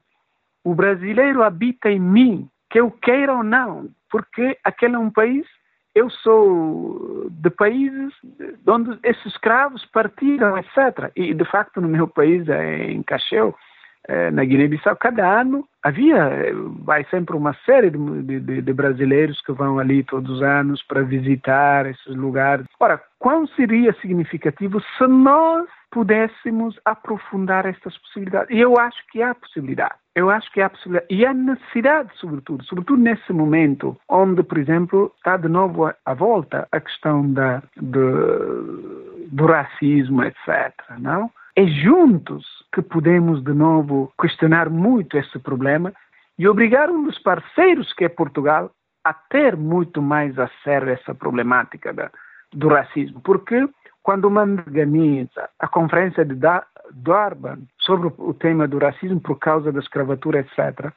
o 0.64 0.74
brasileiro 0.76 1.44
habita 1.44 1.90
em 1.90 2.00
mim, 2.00 2.50
que 2.70 2.80
eu 2.80 2.90
queira 2.90 3.34
ou 3.34 3.44
não, 3.44 3.90
porque 4.10 4.58
aquele 4.64 4.96
é 4.96 5.00
um 5.00 5.12
país 5.12 5.46
eu 5.96 6.10
sou 6.10 7.28
de 7.30 7.50
países 7.52 8.14
onde 8.68 8.98
esses 9.04 9.26
escravos 9.28 9.86
partiram, 9.86 10.58
etc. 10.58 11.12
E, 11.16 11.34
de 11.34 11.46
facto, 11.46 11.80
no 11.80 11.88
meu 11.88 12.08
país, 12.08 12.48
em 12.50 13.04
Cacheu, 13.04 13.50
eh, 13.50 13.73
na 14.32 14.44
Guiné-Bissau, 14.44 14.96
cada 14.98 15.42
ano 15.42 15.66
havia, 15.84 16.30
vai 16.84 17.06
sempre 17.06 17.36
uma 17.36 17.54
série 17.66 17.90
de, 17.90 18.40
de, 18.40 18.62
de, 18.62 18.74
brasileiros 18.74 19.42
que 19.42 19.52
vão 19.52 19.80
ali 19.80 20.04
todos 20.04 20.30
os 20.30 20.42
anos 20.42 20.82
para 20.84 21.02
visitar 21.04 21.86
esses 21.86 22.16
lugares. 22.16 22.66
Ora, 22.80 23.02
quão 23.20 23.46
seria 23.48 23.94
significativo 24.02 24.82
se 24.98 25.08
nós 25.08 25.68
pudéssemos 25.92 26.80
aprofundar 26.86 27.66
estas 27.66 27.98
possibilidades? 27.98 28.50
E 28.50 28.60
eu 28.60 28.78
acho 28.80 28.98
que 29.12 29.22
há 29.22 29.36
possibilidade. 29.36 29.96
Eu 30.16 30.30
acho 30.30 30.52
que 30.52 30.62
há 30.62 30.70
possibilidade. 30.70 31.08
E 31.10 31.26
há 31.26 31.34
necessidade, 31.34 32.10
sobretudo, 32.16 32.64
sobretudo 32.66 33.02
nesse 33.02 33.34
momento, 33.34 33.98
onde, 34.08 34.44
por 34.44 34.58
exemplo, 34.58 35.12
está 35.18 35.38
de 35.38 35.48
novo 35.48 35.92
à 36.06 36.14
volta 36.14 36.68
a 36.72 36.80
questão 36.80 37.32
da, 37.32 37.62
do 37.82 39.46
racismo, 39.46 40.24
etc. 40.24 40.74
Não? 41.00 41.30
É 41.56 41.66
juntos 41.68 42.46
que 42.74 42.82
podemos 42.82 43.44
de 43.44 43.54
novo 43.54 44.12
questionar 44.20 44.70
muito 44.70 45.18
esse 45.18 45.38
problema 45.38 45.94
e 46.38 46.48
obrigar 46.48 46.90
um 46.90 47.04
dos 47.04 47.20
parceiros, 47.20 47.94
que 47.94 48.06
é 48.06 48.10
Portugal, 48.10 48.72
a 49.04 49.14
ter 49.14 49.56
muito 49.56 50.02
mais 50.02 50.38
a 50.40 50.50
sério 50.64 50.90
essa 50.90 51.14
problemática 51.14 51.94
da, 51.94 52.10
do 52.52 52.70
racismo. 52.70 53.22
Porque 53.22 53.68
quando 54.02 54.26
uma 54.26 54.42
organiza 54.42 55.50
a 55.60 55.68
conferência 55.68 56.26
de 56.26 56.36
Durban 56.92 57.60
sobre 57.80 58.12
o 58.18 58.34
tema 58.34 58.68
do 58.68 58.80
racismo 58.80 59.20
por 59.22 59.38
causa 59.38 59.72
da 59.72 59.80
escravatura, 59.80 60.40
etc., 60.40 60.92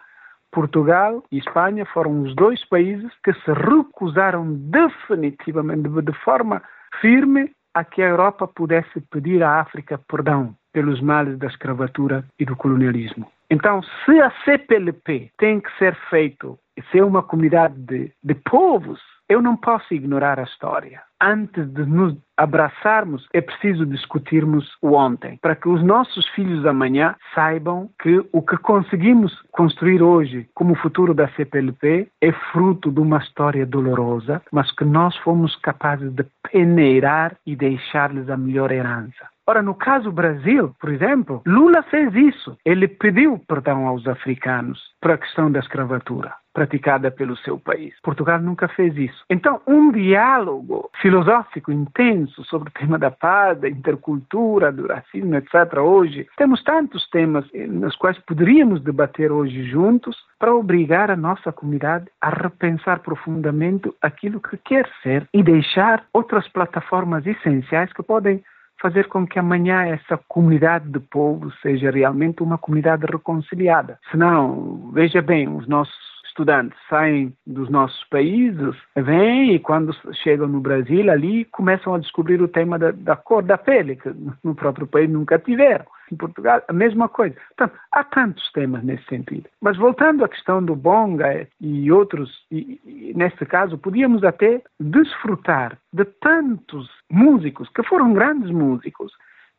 Portugal 0.50 1.22
e 1.30 1.38
Espanha 1.38 1.84
foram 1.86 2.22
os 2.22 2.34
dois 2.34 2.64
países 2.66 3.12
que 3.22 3.32
se 3.34 3.52
recusaram 3.52 4.54
definitivamente, 4.54 5.88
de 5.88 6.12
forma 6.24 6.62
firme, 7.00 7.52
a 7.76 7.84
que 7.84 8.00
a 8.00 8.08
Europa 8.08 8.48
pudesse 8.48 9.02
pedir 9.10 9.42
à 9.42 9.60
África 9.60 10.00
perdão 10.08 10.56
pelos 10.72 10.98
males 11.02 11.38
da 11.38 11.46
escravatura 11.46 12.24
e 12.38 12.44
do 12.46 12.56
colonialismo. 12.56 13.30
Então, 13.50 13.82
se 13.82 14.18
a 14.18 14.32
CPLP 14.44 15.30
tem 15.36 15.60
que 15.60 15.70
ser 15.78 15.94
feito, 16.08 16.58
se 16.90 16.98
é 16.98 17.04
uma 17.04 17.22
comunidade 17.22 17.74
de, 17.76 18.10
de 18.24 18.34
povos, 18.34 18.98
eu 19.28 19.42
não 19.42 19.56
posso 19.56 19.92
ignorar 19.92 20.38
a 20.38 20.44
história. 20.44 21.02
Antes 21.20 21.66
de 21.72 21.84
nos 21.86 22.16
abraçarmos, 22.36 23.26
é 23.32 23.40
preciso 23.40 23.86
discutirmos 23.86 24.70
o 24.82 24.92
ontem, 24.92 25.38
para 25.40 25.56
que 25.56 25.68
os 25.68 25.82
nossos 25.82 26.28
filhos 26.28 26.66
amanhã 26.66 27.16
saibam 27.34 27.88
que 28.02 28.22
o 28.32 28.42
que 28.42 28.56
conseguimos 28.58 29.32
construir 29.50 30.02
hoje 30.02 30.46
como 30.54 30.76
futuro 30.76 31.14
da 31.14 31.28
CPLP 31.28 32.08
é 32.20 32.32
fruto 32.52 32.92
de 32.92 33.00
uma 33.00 33.18
história 33.18 33.64
dolorosa, 33.64 34.42
mas 34.52 34.70
que 34.72 34.84
nós 34.84 35.16
fomos 35.18 35.56
capazes 35.56 36.12
de 36.12 36.26
peneirar 36.52 37.36
e 37.46 37.56
deixar-lhes 37.56 38.28
a 38.28 38.36
melhor 38.36 38.70
herança. 38.70 39.26
Ora, 39.48 39.62
no 39.62 39.74
caso 39.74 40.10
Brasil, 40.10 40.74
por 40.80 40.90
exemplo, 40.90 41.40
Lula 41.46 41.82
fez 41.84 42.12
isso. 42.14 42.58
Ele 42.64 42.88
pediu 42.88 43.40
perdão 43.46 43.86
aos 43.86 44.06
africanos 44.06 44.78
para 45.00 45.14
a 45.14 45.18
questão 45.18 45.50
da 45.50 45.60
escravatura 45.60 46.34
praticada 46.56 47.10
pelo 47.10 47.36
seu 47.36 47.58
país. 47.58 47.92
Portugal 48.02 48.40
nunca 48.40 48.66
fez 48.66 48.96
isso. 48.96 49.22
Então, 49.28 49.60
um 49.66 49.92
diálogo 49.92 50.90
filosófico 51.02 51.70
intenso 51.70 52.42
sobre 52.44 52.70
o 52.70 52.72
tema 52.72 52.98
da 52.98 53.10
paz, 53.10 53.60
da 53.60 53.68
intercultura, 53.68 54.72
do 54.72 54.86
racismo, 54.86 55.34
etc. 55.36 55.78
Hoje, 55.78 56.26
temos 56.38 56.62
tantos 56.62 57.06
temas 57.10 57.44
nos 57.68 57.94
quais 57.96 58.18
poderíamos 58.20 58.82
debater 58.82 59.30
hoje 59.30 59.64
juntos 59.64 60.16
para 60.38 60.54
obrigar 60.54 61.10
a 61.10 61.16
nossa 61.16 61.52
comunidade 61.52 62.06
a 62.22 62.30
repensar 62.30 63.00
profundamente 63.00 63.92
aquilo 64.00 64.40
que 64.40 64.56
quer 64.56 64.88
ser 65.02 65.28
e 65.34 65.42
deixar 65.42 66.04
outras 66.10 66.48
plataformas 66.48 67.26
essenciais 67.26 67.92
que 67.92 68.02
podem 68.02 68.42
fazer 68.80 69.08
com 69.08 69.26
que 69.26 69.38
amanhã 69.38 69.82
essa 69.84 70.18
comunidade 70.28 70.88
de 70.88 71.00
povo 71.00 71.50
seja 71.60 71.90
realmente 71.90 72.42
uma 72.42 72.56
comunidade 72.56 73.04
reconciliada. 73.04 73.98
Senão, 74.10 74.90
veja 74.92 75.20
bem, 75.20 75.48
os 75.48 75.66
nossos 75.66 76.15
estudantes 76.36 76.78
saem 76.88 77.32
dos 77.46 77.70
nossos 77.70 78.04
países, 78.04 78.76
vêm 78.94 79.54
e 79.54 79.58
quando 79.58 79.96
chegam 80.22 80.46
no 80.46 80.60
Brasil 80.60 81.10
ali 81.10 81.46
começam 81.46 81.94
a 81.94 81.98
descobrir 81.98 82.42
o 82.42 82.48
tema 82.48 82.78
da, 82.78 82.90
da 82.90 83.16
cor 83.16 83.42
da 83.42 83.56
pele, 83.56 83.96
que 83.96 84.12
no 84.44 84.54
próprio 84.54 84.86
país 84.86 85.08
nunca 85.08 85.38
tiveram. 85.38 85.86
em 86.12 86.16
Portugal, 86.16 86.62
a 86.68 86.72
mesma 86.72 87.08
coisa. 87.08 87.34
Portanto, 87.56 87.80
há 87.90 88.04
tantos 88.04 88.52
temas 88.52 88.84
nesse 88.84 89.04
sentido. 89.06 89.48
Mas 89.60 89.76
voltando 89.78 90.24
à 90.24 90.28
questão 90.28 90.62
do 90.62 90.76
bonga 90.76 91.48
e 91.60 91.90
outros, 91.90 92.30
e, 92.50 92.80
e, 92.84 93.12
neste 93.16 93.46
caso, 93.46 93.78
podíamos 93.78 94.22
até 94.22 94.62
desfrutar 94.78 95.78
de 95.92 96.04
tantos 96.04 96.88
músicos 97.10 97.68
que 97.70 97.82
foram 97.82 98.12
grandes 98.12 98.50
músicos 98.50 99.12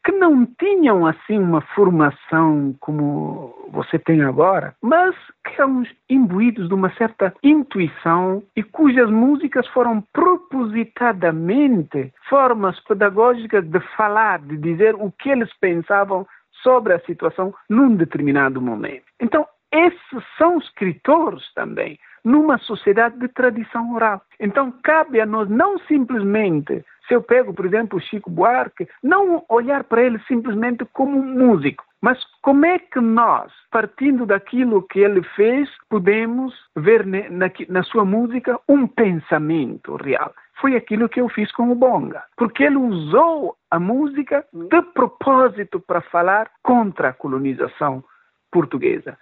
que 0.08 0.14
não 0.14 0.48
tinham 0.58 1.06
assim 1.06 1.38
uma 1.38 1.60
formação 1.76 2.74
como 2.80 3.54
você 3.70 4.00
tem 4.00 4.24
agora, 4.24 4.74
mas 4.82 5.14
que 5.44 5.62
eram 5.62 5.84
imbuídos 6.10 6.70
de 6.70 6.74
uma 6.74 6.90
certa 6.96 7.34
intuição 7.44 8.42
e 8.56 8.64
cujas 8.64 9.12
músicas 9.12 9.68
foram 9.68 10.02
propositadamente 10.14 12.14
formas 12.30 12.80
pedagógicas 12.86 13.66
de 13.66 13.82
falar, 13.98 14.40
de 14.40 14.56
dizer 14.56 14.96
o 14.96 15.12
que 15.12 15.30
eles 15.30 15.50
pensavam 15.60 16.26
sobre 16.64 16.94
a 16.94 17.02
situação 17.02 17.54
num 17.70 17.94
determinado 17.94 18.62
momento. 18.62 19.04
Então, 19.20 19.46
esses 19.72 20.24
são 20.38 20.58
escritores 20.58 21.44
também, 21.54 22.00
numa 22.24 22.58
sociedade 22.60 23.18
de 23.20 23.28
tradição 23.30 23.94
oral. 23.94 24.22
Então, 24.40 24.72
cabe 24.84 25.20
a 25.22 25.26
nós 25.26 25.50
não 25.50 25.78
simplesmente 25.80 26.84
se 27.08 27.14
eu 27.14 27.24
pego, 27.24 27.54
por 27.54 27.66
exemplo, 27.66 27.98
o 27.98 28.02
Chico 28.02 28.30
Buarque, 28.30 28.88
não 29.02 29.44
olhar 29.50 29.86
para 29.86 30.04
ele 30.04 30.20
simplesmente 30.28 30.86
como 30.92 31.18
um 31.18 31.24
músico, 31.24 31.84
mas 32.02 32.22
como 32.42 32.66
é 32.66 32.78
que 32.78 33.00
nós, 33.00 33.52
partindo 33.72 34.26
daquilo 34.26 34.84
que 34.84 35.00
ele 35.00 35.24
fez, 35.36 35.70
podemos 35.90 36.54
ver 36.76 37.06
na, 37.06 37.50
na 37.70 37.84
sua 37.84 38.04
música 38.04 38.60
um 38.68 38.86
pensamento 38.86 39.96
real? 39.96 40.34
Foi 40.60 40.76
aquilo 40.76 41.08
que 41.08 41.22
eu 41.22 41.30
fiz 41.30 41.52
com 41.52 41.72
o 41.72 41.76
Bonga, 41.76 42.24
porque 42.36 42.64
ele 42.64 42.78
usou 42.78 43.56
a 43.72 43.80
música 43.80 44.46
de 44.52 44.82
propósito 44.94 45.80
para 45.80 46.02
falar 46.02 46.50
contra 46.62 47.10
a 47.10 47.14
colonização 47.14 48.04
portuguesa. 48.52 49.18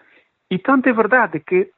E 0.51 0.59
tanto 0.59 0.87
é 0.87 0.93
verdade 0.93 1.39
que 1.39 1.69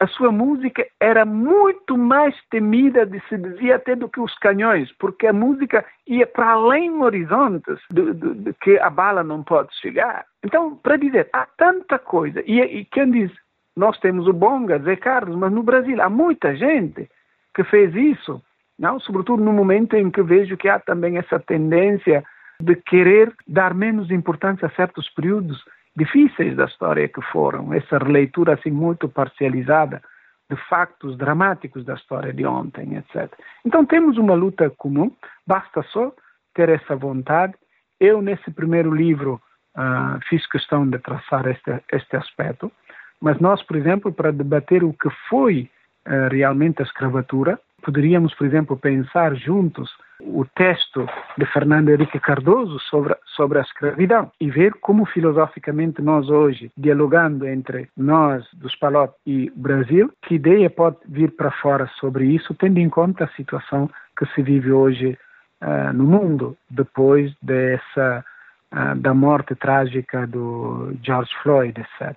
a 0.00 0.06
sua 0.06 0.32
música 0.32 0.86
era 0.98 1.26
muito 1.26 1.96
mais 1.98 2.34
temida, 2.50 3.04
de, 3.04 3.20
se 3.28 3.36
dizia 3.36 3.76
até, 3.76 3.94
do 3.94 4.08
que 4.08 4.18
os 4.18 4.34
canhões, 4.38 4.90
porque 4.98 5.26
a 5.26 5.32
música 5.32 5.84
ia 6.06 6.26
para 6.26 6.52
além 6.52 7.02
horizontes 7.02 7.78
de, 7.90 8.14
de, 8.14 8.34
de, 8.34 8.54
que 8.54 8.78
a 8.78 8.88
bala 8.88 9.22
não 9.22 9.42
pode 9.42 9.74
chegar. 9.78 10.24
Então, 10.42 10.74
para 10.76 10.96
dizer, 10.96 11.28
há 11.34 11.46
tanta 11.58 11.98
coisa. 11.98 12.42
E, 12.46 12.60
e 12.60 12.84
quem 12.86 13.10
diz, 13.10 13.30
nós 13.76 13.98
temos 14.00 14.26
o 14.26 14.32
Bonga, 14.32 14.78
Zé 14.78 14.96
Carlos, 14.96 15.36
mas 15.36 15.52
no 15.52 15.62
Brasil 15.62 16.00
há 16.00 16.08
muita 16.08 16.56
gente 16.56 17.06
que 17.54 17.62
fez 17.64 17.94
isso, 17.94 18.42
não? 18.78 18.98
sobretudo 19.00 19.44
no 19.44 19.52
momento 19.52 19.96
em 19.96 20.10
que 20.10 20.22
vejo 20.22 20.56
que 20.56 20.68
há 20.68 20.78
também 20.78 21.18
essa 21.18 21.38
tendência 21.38 22.24
de 22.58 22.74
querer 22.74 23.34
dar 23.46 23.74
menos 23.74 24.10
importância 24.10 24.66
a 24.66 24.70
certos 24.70 25.10
períodos 25.10 25.62
difíceis 25.96 26.56
da 26.56 26.64
história 26.64 27.08
que 27.08 27.20
foram, 27.22 27.72
essa 27.74 27.98
releitura 27.98 28.54
assim 28.54 28.70
muito 28.70 29.08
parcializada 29.08 30.02
de 30.50 30.56
factos 30.68 31.16
dramáticos 31.16 31.84
da 31.84 31.94
história 31.94 32.32
de 32.32 32.44
ontem, 32.44 32.96
etc. 32.96 33.32
Então 33.64 33.86
temos 33.86 34.18
uma 34.18 34.34
luta 34.34 34.68
comum, 34.70 35.12
basta 35.46 35.82
só 35.84 36.12
ter 36.54 36.68
essa 36.68 36.96
vontade. 36.96 37.54
Eu, 38.00 38.20
nesse 38.20 38.50
primeiro 38.50 38.92
livro, 38.92 39.40
uh, 39.76 40.18
fiz 40.28 40.44
questão 40.48 40.88
de 40.88 40.98
traçar 40.98 41.46
este, 41.46 41.80
este 41.92 42.16
aspecto, 42.16 42.72
mas 43.20 43.38
nós, 43.38 43.62
por 43.62 43.76
exemplo, 43.76 44.12
para 44.12 44.32
debater 44.32 44.82
o 44.82 44.92
que 44.92 45.08
foi 45.28 45.70
uh, 46.06 46.28
realmente 46.30 46.82
a 46.82 46.84
escravatura, 46.84 47.60
poderíamos, 47.80 48.34
por 48.34 48.46
exemplo, 48.46 48.76
pensar 48.76 49.34
juntos 49.34 49.90
o 50.22 50.44
texto 50.44 51.08
de 51.36 51.46
Fernando 51.46 51.90
Henrique 51.90 52.20
Cardoso 52.20 52.78
sobre, 52.80 53.16
sobre 53.36 53.58
a 53.58 53.62
escravidão 53.62 54.30
e 54.40 54.50
ver 54.50 54.74
como 54.80 55.06
filosoficamente 55.06 56.02
nós 56.02 56.28
hoje, 56.28 56.70
dialogando 56.76 57.46
entre 57.46 57.88
nós 57.96 58.46
dos 58.52 58.74
Palop 58.76 59.14
e 59.26 59.50
Brasil, 59.56 60.12
que 60.22 60.34
ideia 60.34 60.68
pode 60.68 60.98
vir 61.06 61.32
para 61.32 61.50
fora 61.50 61.86
sobre 61.98 62.24
isso, 62.26 62.54
tendo 62.54 62.78
em 62.78 62.88
conta 62.88 63.24
a 63.24 63.28
situação 63.28 63.90
que 64.16 64.26
se 64.26 64.42
vive 64.42 64.70
hoje 64.70 65.18
uh, 65.62 65.92
no 65.92 66.04
mundo, 66.04 66.56
depois 66.68 67.34
dessa 67.42 68.24
uh, 68.72 68.94
da 68.96 69.14
morte 69.14 69.54
trágica 69.54 70.26
do 70.26 70.94
George 71.02 71.30
Floyd, 71.42 71.80
etc. 71.80 72.16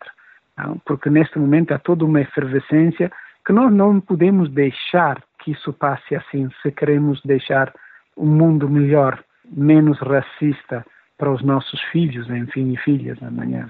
Não? 0.58 0.78
Porque 0.86 1.10
neste 1.10 1.40
momento 1.40 1.74
há 1.74 1.80
toda 1.80 2.06
uma 2.06 2.22
efervescência 2.22 3.12
que 3.46 3.52
nós 3.52 3.72
não 3.74 4.00
podemos 4.00 4.50
deixar 4.50 5.22
que 5.44 5.52
isso 5.52 5.74
passe 5.74 6.16
assim, 6.16 6.50
se 6.62 6.72
queremos 6.72 7.22
deixar 7.24 7.74
um 8.18 8.26
mundo 8.26 8.70
melhor, 8.70 9.24
menos 9.46 10.00
racista 10.00 10.86
para 11.18 11.32
os 11.32 11.44
nossos 11.44 11.82
filhos, 11.92 12.30
enfim, 12.30 12.74
e 12.74 12.78
filhas 12.78 13.22
amanhã. 13.22 13.70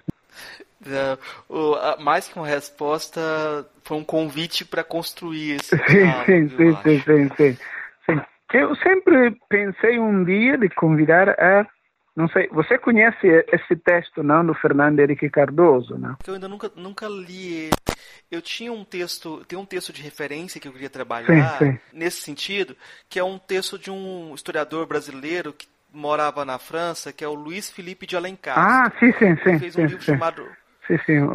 É, 0.86 1.18
mais 2.02 2.28
que 2.28 2.38
uma 2.38 2.48
resposta, 2.48 3.22
foi 3.84 3.98
um 3.98 4.04
convite 4.04 4.66
para 4.66 4.84
construir 4.84 5.56
esse 5.56 5.78
sim, 5.78 6.50
sim, 6.50 6.50
sim, 6.50 6.76
sim, 6.84 7.30
sim, 7.38 7.58
sim. 8.06 8.22
Eu 8.54 8.76
sempre 8.76 9.36
pensei 9.50 9.98
um 9.98 10.24
dia 10.24 10.58
de 10.58 10.70
convidar 10.70 11.30
a 11.30 11.66
não 12.16 12.28
sei, 12.30 12.48
você 12.50 12.78
conhece 12.78 13.28
esse 13.52 13.76
texto 13.76 14.22
não 14.22 14.46
do 14.46 14.54
Fernando 14.54 15.00
Henrique 15.00 15.30
Cardoso, 15.30 15.98
não? 15.98 16.16
Eu 16.26 16.36
ainda 16.36 16.48
nunca, 16.48 16.72
nunca 16.76 17.08
li. 17.08 17.72
Eu 18.30 18.42
tinha 18.42 18.72
um 18.72 18.84
texto, 18.84 19.44
tem 19.46 19.58
um 19.58 19.66
texto 19.66 19.92
de 19.92 20.02
referência 20.02 20.60
que 20.60 20.68
eu 20.68 20.72
queria 20.72 20.90
trabalhar 20.90 21.58
sim, 21.58 21.72
sim. 21.72 21.80
nesse 21.92 22.22
sentido, 22.22 22.76
que 23.10 23.18
é 23.18 23.24
um 23.24 23.40
texto 23.40 23.80
de 23.80 23.90
um 23.90 24.34
historiador 24.36 24.86
brasileiro 24.86 25.54
que 25.54 25.68
morava 25.92 26.46
na 26.46 26.60
França, 26.60 27.12
que 27.12 27.24
é 27.24 27.28
o 27.28 27.34
Luiz 27.34 27.72
Felipe 27.72 28.06
de 28.06 28.16
Alencar. 28.16 28.58
Ah, 28.58 28.92
sim, 29.00 29.12
sim, 29.14 29.36
sim. 29.38 29.50
Ele 29.50 29.60
fez 29.60 29.76
um 29.76 29.82
sim, 29.82 29.88
livro 29.88 30.04
chamado 30.04 30.48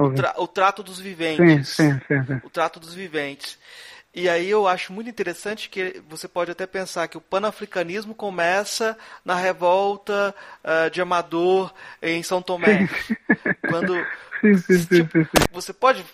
o, 0.01 0.13
tra 0.13 0.35
o, 0.37 0.47
Trato 0.47 0.83
dos 0.83 1.01
Viventes. 1.01 1.69
Sim, 1.71 1.99
sim, 2.07 2.25
sim. 2.25 2.41
O 2.45 2.51
Trato 2.51 2.79
dos 2.79 2.95
Viventes. 2.95 3.59
E 4.19 4.29
aí 4.29 4.51
eu 4.51 4.67
acho 4.67 4.93
muito 4.93 5.09
interessante 5.09 5.71
que 5.71 6.03
você 6.09 6.27
pode 6.27 6.51
até 6.51 6.67
pensar 6.67 7.07
que 7.07 7.17
o 7.17 7.21
panafricanismo 7.21 8.17
começa 8.17 8.99
na 9.25 9.37
revolta 9.37 10.35
uh, 10.65 10.91
de 10.91 11.01
Amador 11.01 11.73
em 12.03 12.21
São 12.25 12.43
Tomé. 12.43 12.89
Quando 13.69 13.95
sim, 14.43 14.57
sim, 14.57 15.05
tipo, 15.05 15.25
você 15.53 15.73
pode 15.73 16.05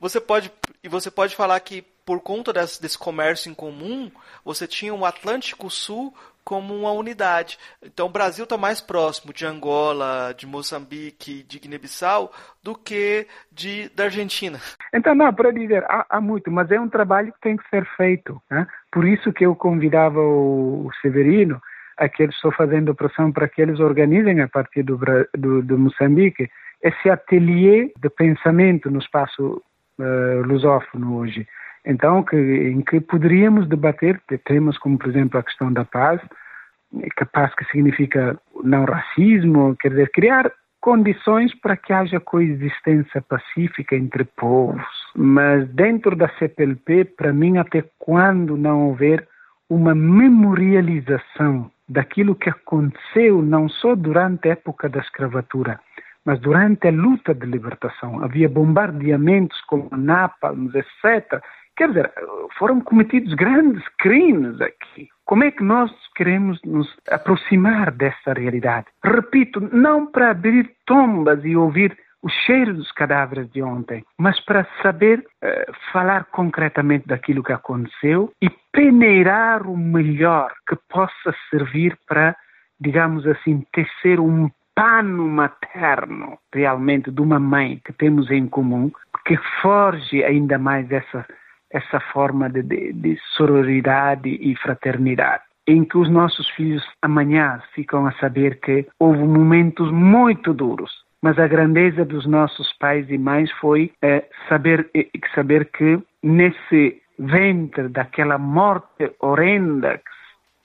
você 0.00 0.18
pode 0.18 0.50
e 0.82 0.88
você 0.88 1.10
pode 1.10 1.36
falar 1.36 1.60
que 1.60 1.82
por 2.02 2.20
conta 2.20 2.50
desse, 2.50 2.80
desse 2.80 2.96
comércio 2.96 3.50
em 3.50 3.54
comum, 3.54 4.10
você 4.42 4.66
tinha 4.66 4.94
o 4.94 5.04
Atlântico 5.04 5.68
Sul 5.68 6.14
como 6.44 6.74
uma 6.74 6.92
unidade. 6.92 7.58
Então 7.82 8.06
o 8.06 8.10
Brasil 8.10 8.44
está 8.44 8.56
mais 8.56 8.80
próximo 8.80 9.32
de 9.32 9.46
Angola, 9.46 10.34
de 10.36 10.46
Moçambique, 10.46 11.42
de 11.44 11.58
Guiné-Bissau 11.58 12.32
do 12.62 12.74
que 12.74 13.26
de, 13.50 13.88
da 13.90 14.04
Argentina. 14.04 14.58
Então, 14.92 15.14
não, 15.14 15.32
para 15.32 15.52
dizer, 15.52 15.84
há, 15.84 16.06
há, 16.08 16.20
muito, 16.20 16.50
mas 16.50 16.70
é 16.70 16.80
um 16.80 16.88
trabalho 16.88 17.32
que 17.32 17.40
tem 17.40 17.56
que 17.56 17.68
ser 17.68 17.86
feito. 17.96 18.40
Né? 18.50 18.66
Por 18.92 19.06
isso 19.06 19.32
que 19.32 19.46
eu 19.46 19.54
convidava 19.54 20.20
o, 20.20 20.86
o 20.86 20.90
Severino, 21.00 21.60
a 21.96 22.08
que 22.08 22.22
eles 22.22 22.34
estão 22.34 22.50
fazendo 22.52 22.94
pressão 22.94 23.30
para 23.30 23.48
que 23.48 23.60
eles 23.60 23.78
organizem 23.78 24.40
a 24.40 24.48
partir 24.48 24.82
do, 24.82 24.98
do, 25.36 25.62
do 25.62 25.78
Moçambique 25.78 26.50
esse 26.82 27.10
ateliê 27.10 27.92
de 27.98 28.08
pensamento 28.08 28.90
no 28.90 28.98
espaço 28.98 29.62
uh, 29.98 30.42
lusófono 30.46 31.16
hoje. 31.16 31.46
Então, 31.84 32.22
que, 32.22 32.36
em 32.36 32.82
que 32.82 33.00
poderíamos 33.00 33.68
debater 33.68 34.20
temas 34.44 34.76
como, 34.78 34.98
por 34.98 35.08
exemplo, 35.08 35.38
a 35.38 35.42
questão 35.42 35.72
da 35.72 35.84
paz, 35.84 36.20
que 37.16 37.24
paz 37.26 37.54
que 37.54 37.64
significa 37.66 38.38
não 38.62 38.84
racismo, 38.84 39.76
quer 39.80 39.90
dizer, 39.90 40.10
criar 40.10 40.52
condições 40.80 41.54
para 41.60 41.76
que 41.76 41.92
haja 41.92 42.18
coexistência 42.18 43.22
pacífica 43.22 43.94
entre 43.94 44.24
povos. 44.24 44.82
Mas 45.14 45.68
dentro 45.68 46.16
da 46.16 46.28
CPLP, 46.38 47.04
para 47.04 47.32
mim, 47.32 47.58
até 47.58 47.84
quando 47.98 48.56
não 48.56 48.88
houver 48.88 49.26
uma 49.68 49.94
memorialização 49.94 51.70
daquilo 51.88 52.34
que 52.34 52.48
aconteceu 52.48 53.42
não 53.42 53.68
só 53.68 53.94
durante 53.94 54.48
a 54.48 54.52
época 54.52 54.88
da 54.88 55.00
escravatura, 55.00 55.78
mas 56.24 56.40
durante 56.40 56.88
a 56.88 56.90
luta 56.90 57.34
de 57.34 57.46
libertação. 57.46 58.22
Havia 58.22 58.48
bombardeamentos 58.48 59.60
como 59.62 59.88
napalms, 59.96 60.72
etc., 60.74 61.42
Quer 61.76 61.88
dizer, 61.88 62.12
foram 62.58 62.80
cometidos 62.80 63.32
grandes 63.34 63.82
crimes 63.98 64.60
aqui. 64.60 65.08
Como 65.24 65.44
é 65.44 65.50
que 65.50 65.62
nós 65.62 65.90
queremos 66.14 66.60
nos 66.62 66.88
aproximar 67.08 67.90
dessa 67.92 68.32
realidade? 68.32 68.86
Repito, 69.04 69.60
não 69.72 70.06
para 70.06 70.30
abrir 70.30 70.70
tombas 70.84 71.44
e 71.44 71.56
ouvir 71.56 71.96
o 72.22 72.28
cheiro 72.28 72.74
dos 72.74 72.90
cadáveres 72.92 73.50
de 73.50 73.62
ontem, 73.62 74.04
mas 74.18 74.38
para 74.44 74.66
saber 74.82 75.20
uh, 75.20 75.72
falar 75.92 76.24
concretamente 76.26 77.06
daquilo 77.06 77.42
que 77.42 77.52
aconteceu 77.52 78.32
e 78.42 78.50
peneirar 78.72 79.66
o 79.66 79.76
melhor 79.76 80.52
que 80.68 80.76
possa 80.88 81.34
servir 81.48 81.96
para, 82.06 82.36
digamos 82.78 83.26
assim, 83.26 83.64
tecer 83.72 84.20
um 84.20 84.50
pano 84.74 85.28
materno 85.28 86.38
realmente 86.52 87.10
de 87.10 87.20
uma 87.20 87.38
mãe 87.38 87.80
que 87.84 87.92
temos 87.92 88.30
em 88.30 88.46
comum, 88.46 88.90
que 89.26 89.36
forge 89.60 90.22
ainda 90.24 90.58
mais 90.58 90.90
essa 90.90 91.26
essa 91.70 92.00
forma 92.00 92.48
de, 92.48 92.62
de, 92.62 92.92
de 92.92 93.18
sororidade 93.36 94.28
e 94.28 94.56
fraternidade 94.56 95.42
em 95.66 95.84
que 95.84 95.96
os 95.96 96.10
nossos 96.10 96.48
filhos 96.50 96.84
amanhã 97.00 97.62
ficam 97.74 98.06
a 98.06 98.12
saber 98.12 98.58
que 98.60 98.86
houve 98.98 99.22
momentos 99.22 99.90
muito 99.92 100.52
duros 100.52 100.90
Mas 101.22 101.38
a 101.38 101.46
grandeza 101.46 102.04
dos 102.04 102.26
nossos 102.26 102.72
pais 102.78 103.08
e 103.10 103.18
mães 103.18 103.50
foi 103.60 103.92
é, 104.02 104.24
saber, 104.48 104.88
é, 104.94 105.06
saber 105.34 105.66
que 105.66 106.02
nesse 106.22 107.00
ventre 107.18 107.88
daquela 107.88 108.38
morte 108.38 109.12
horrenda 109.20 110.00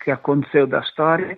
que, 0.03 0.09
aconteceu 0.09 0.65
da 0.65 0.79
história, 0.79 1.37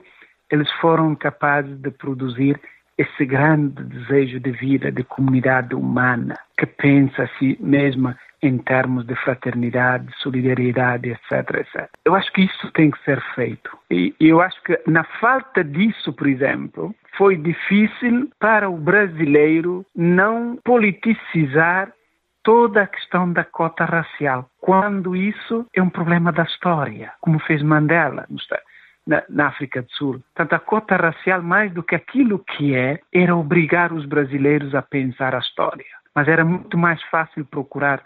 eles 0.52 0.72
foram 0.74 1.16
capazes 1.16 1.78
de 1.80 1.90
produzir 1.90 2.60
esse 2.98 3.26
grande 3.26 3.84
desejo 3.84 4.40
de 4.40 4.52
vida, 4.52 4.92
de 4.92 5.04
comunidade 5.04 5.76
humana, 5.76 6.36
que 6.58 6.66
pensa 6.66 7.24
a 7.24 7.28
si 7.38 7.58
mesma 7.60 8.18
em 8.42 8.58
termos 8.60 9.06
de 9.06 9.16
fraternidade, 9.16 10.08
solidariedade, 10.18 11.10
etc, 11.10 11.56
etc. 11.56 11.90
Eu 12.06 12.16
acho 12.16 12.32
que 12.34 12.44
isso 12.44 12.72
tem 12.72 12.92
que 12.92 13.04
ser 13.04 13.22
feito. 13.34 13.78
E 13.90 14.14
eu 14.20 14.42
acho 14.42 14.62
que 14.64 14.80
na 14.88 15.04
falta 15.04 15.64
disso, 15.64 16.14
por 16.14 16.28
exemplo, 16.28 16.94
foi 17.18 17.36
difícil 17.36 18.30
para 18.40 18.70
o 18.70 18.78
brasileiro 18.78 19.86
não 19.96 20.58
politicizar 20.64 21.92
toda 22.44 22.84
a 22.84 22.88
questão 22.88 23.34
da 23.34 23.44
cota 23.44 23.84
racial, 23.84 24.50
quando 24.62 25.14
isso 25.18 25.66
é 25.74 25.82
um 25.82 25.90
problema 25.90 26.32
da 26.32 26.44
história, 26.44 27.12
como 27.20 27.40
fez 27.40 27.62
Mandela 27.62 28.26
na, 29.06 29.22
na, 29.28 29.48
África 29.48 29.82
do 29.82 29.92
Sul. 29.92 30.24
Portanto, 30.34 30.54
a 30.54 30.60
cota 30.60 30.96
racial, 30.96 31.42
mais 31.42 31.74
do 31.74 31.84
que 31.84 31.94
aquilo 31.94 32.40
que 32.40 32.74
é, 32.74 33.00
era 33.14 33.36
obrigar 33.36 33.92
os 33.92 34.06
brasileiros 34.06 34.74
a 34.74 34.82
pensar 34.82 35.36
a 35.36 35.40
história. 35.40 35.86
Mas 36.16 36.30
era 36.30 36.46
muito 36.46 36.78
mais 36.78 37.02
fácil 37.04 37.44
procurar 37.46 38.02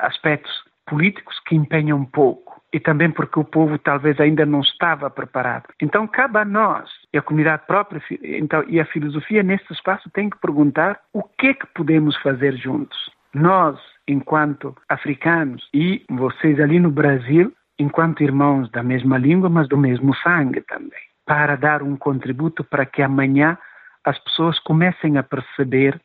aspectos 0.00 0.52
políticos 0.86 1.38
que 1.46 1.54
empenham 1.54 2.04
pouco 2.04 2.60
e 2.72 2.80
também 2.80 3.10
porque 3.10 3.38
o 3.38 3.44
povo 3.44 3.78
talvez 3.78 4.18
ainda 4.18 4.46
não 4.46 4.60
estava 4.60 5.10
preparado. 5.10 5.64
Então 5.80 6.06
cabe 6.06 6.38
a 6.38 6.44
nós 6.44 6.90
e 7.12 7.18
a 7.18 7.22
comunidade 7.22 7.62
própria 7.66 8.02
então, 8.22 8.64
e 8.66 8.80
a 8.80 8.86
filosofia 8.86 9.42
nesse 9.42 9.70
espaço 9.72 10.10
tem 10.10 10.30
que 10.30 10.38
perguntar 10.38 10.98
o 11.12 11.22
que 11.22 11.48
é 11.48 11.54
que 11.54 11.66
podemos 11.74 12.16
fazer 12.16 12.56
juntos. 12.56 12.98
Nós, 13.34 13.78
enquanto 14.08 14.76
africanos 14.88 15.68
e 15.72 16.04
vocês 16.10 16.58
ali 16.60 16.80
no 16.80 16.90
Brasil, 16.90 17.52
enquanto 17.78 18.22
irmãos 18.22 18.70
da 18.70 18.82
mesma 18.82 19.18
língua, 19.18 19.48
mas 19.48 19.68
do 19.68 19.76
mesmo 19.76 20.14
sangue 20.16 20.60
também, 20.62 21.02
para 21.26 21.56
dar 21.56 21.82
um 21.82 21.96
contributo 21.96 22.64
para 22.64 22.86
que 22.86 23.02
amanhã 23.02 23.58
as 24.04 24.18
pessoas 24.18 24.58
comecem 24.58 25.16
a 25.18 25.22
perceber 25.22 26.00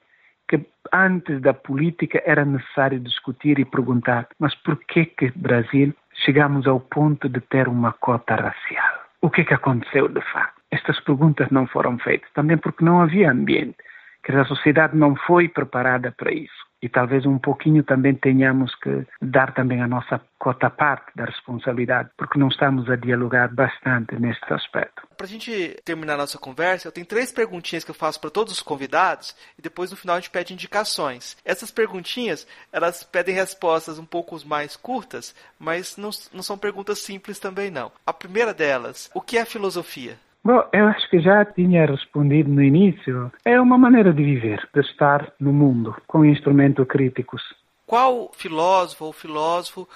que 0.48 0.66
antes 0.94 1.42
da 1.42 1.54
política 1.54 2.22
era 2.26 2.46
necessário 2.46 3.00
discutir 3.00 3.60
e 3.60 3.66
perguntar, 3.66 4.28
mas 4.40 4.56
por 4.56 4.78
que 4.86 5.06
que 5.06 5.32
Brasil 5.36 5.94
chegamos 6.26 6.66
ao 6.68 6.80
ponto 6.80 7.28
de 7.28 7.42
ter 7.42 7.68
uma 7.68 7.94
cota 7.94 8.36
racial? 8.36 8.96
O 9.22 9.30
que 9.30 9.44
que 9.44 9.54
aconteceu 9.54 10.08
de 10.08 10.22
facto? 10.22 10.62
Estas 10.72 11.00
perguntas 11.02 11.50
não 11.50 11.68
foram 11.68 11.98
feitas, 12.00 12.30
também 12.34 12.58
porque 12.58 12.84
não 12.84 13.02
havia 13.02 13.32
ambiente, 13.32 13.78
que 14.24 14.32
a 14.32 14.46
sociedade 14.46 14.96
não 14.96 15.16
foi 15.16 15.48
preparada 15.48 16.12
para 16.12 16.32
isso 16.32 16.67
e 16.82 16.88
talvez 16.88 17.26
um 17.26 17.38
pouquinho 17.38 17.84
também 17.84 18.14
tenhamos 18.14 18.74
que 18.76 19.06
dar 19.22 19.54
também 19.54 19.82
a 19.82 19.88
nossa 19.88 20.22
cota 20.38 20.70
parte 20.70 21.12
da 21.16 21.26
responsabilidade, 21.26 22.10
porque 22.16 22.38
não 22.38 22.48
estamos 22.48 22.90
a 22.90 22.96
dialogar 22.96 23.54
bastante 23.54 24.16
neste 24.20 24.54
aspecto. 24.54 25.08
Para 25.18 25.26
a 25.26 25.30
gente 25.30 25.76
terminar 25.84 26.14
a 26.14 26.18
nossa 26.18 26.38
conversa, 26.38 26.88
eu 26.88 26.92
tenho 26.92 27.08
três 27.08 27.32
perguntinhas 27.32 27.84
que 27.84 27.90
eu 27.92 27.96
faço 27.96 28.20
para 28.22 28.30
todos 28.30 28.54
os 28.54 28.62
convidados 28.62 29.36
e 29.58 29.62
depois 29.62 29.90
no 29.90 29.98
final 29.98 30.16
a 30.16 30.20
gente 30.20 30.30
pede 30.30 30.54
indicações. 30.54 31.36
Essas 31.44 31.72
perguntinhas, 31.72 32.48
elas 32.72 33.04
pedem 33.04 33.34
respostas 33.34 33.98
um 33.98 34.06
pouco 34.06 34.38
mais 34.46 34.76
curtas, 34.76 35.34
mas 35.58 35.98
não, 35.98 36.12
não 36.32 36.44
são 36.44 36.58
perguntas 36.58 37.00
simples 37.00 37.40
também 37.40 37.72
não. 37.72 37.92
A 38.06 38.14
primeira 38.14 38.54
delas, 38.54 39.10
o 39.14 39.22
que 39.22 39.38
é 39.38 39.46
filosofia? 39.46 40.18
Bom, 40.44 40.64
eu 40.72 40.88
acho 40.88 41.10
que 41.10 41.20
já 41.20 41.44
tinha 41.44 41.86
respondido 41.86 42.50
no 42.50 42.62
início. 42.62 43.32
É 43.44 43.60
uma 43.60 43.78
maneira 43.78 44.14
de 44.14 44.24
viver, 44.24 44.68
de 44.74 44.80
estar 44.82 45.34
no 45.40 45.52
mundo, 45.52 45.96
com 46.08 46.24
instrumentos 46.24 46.88
críticos. 46.88 47.42
Qual 47.86 48.32
filósofo 48.34 49.06
ou 49.06 49.14
filósofo 49.14 49.88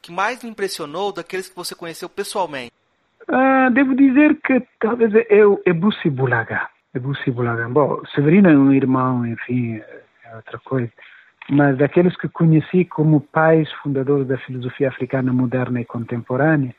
que 0.00 0.12
mais 0.12 0.42
lhe 0.42 0.48
impressionou 0.48 1.12
daqueles 1.12 1.48
que 1.48 1.56
você 1.56 1.74
conheceu 1.74 2.08
pessoalmente? 2.08 2.72
Ah, 3.28 3.68
devo 3.70 3.94
dizer 3.94 4.40
que 4.40 4.62
talvez 4.80 5.12
é 5.28 5.44
o 5.44 5.60
Ebussi 5.66 6.08
Bulaga. 6.08 6.68
Ebussi 6.94 7.30
Bulaga. 7.30 7.68
Bom, 7.68 8.00
Severino 8.14 8.48
é 8.48 8.56
um 8.56 8.72
irmão, 8.72 9.26
enfim, 9.26 9.82
é 10.24 10.36
outra 10.36 10.58
coisa. 10.58 10.90
Mas 11.50 11.76
daqueles 11.78 12.16
que 12.16 12.28
conheci 12.28 12.84
como 12.84 13.20
pais 13.20 13.70
fundadores 13.82 14.26
da 14.26 14.38
filosofia 14.38 14.88
africana 14.88 15.32
moderna 15.32 15.80
e 15.80 15.84
contemporânea, 15.84 16.74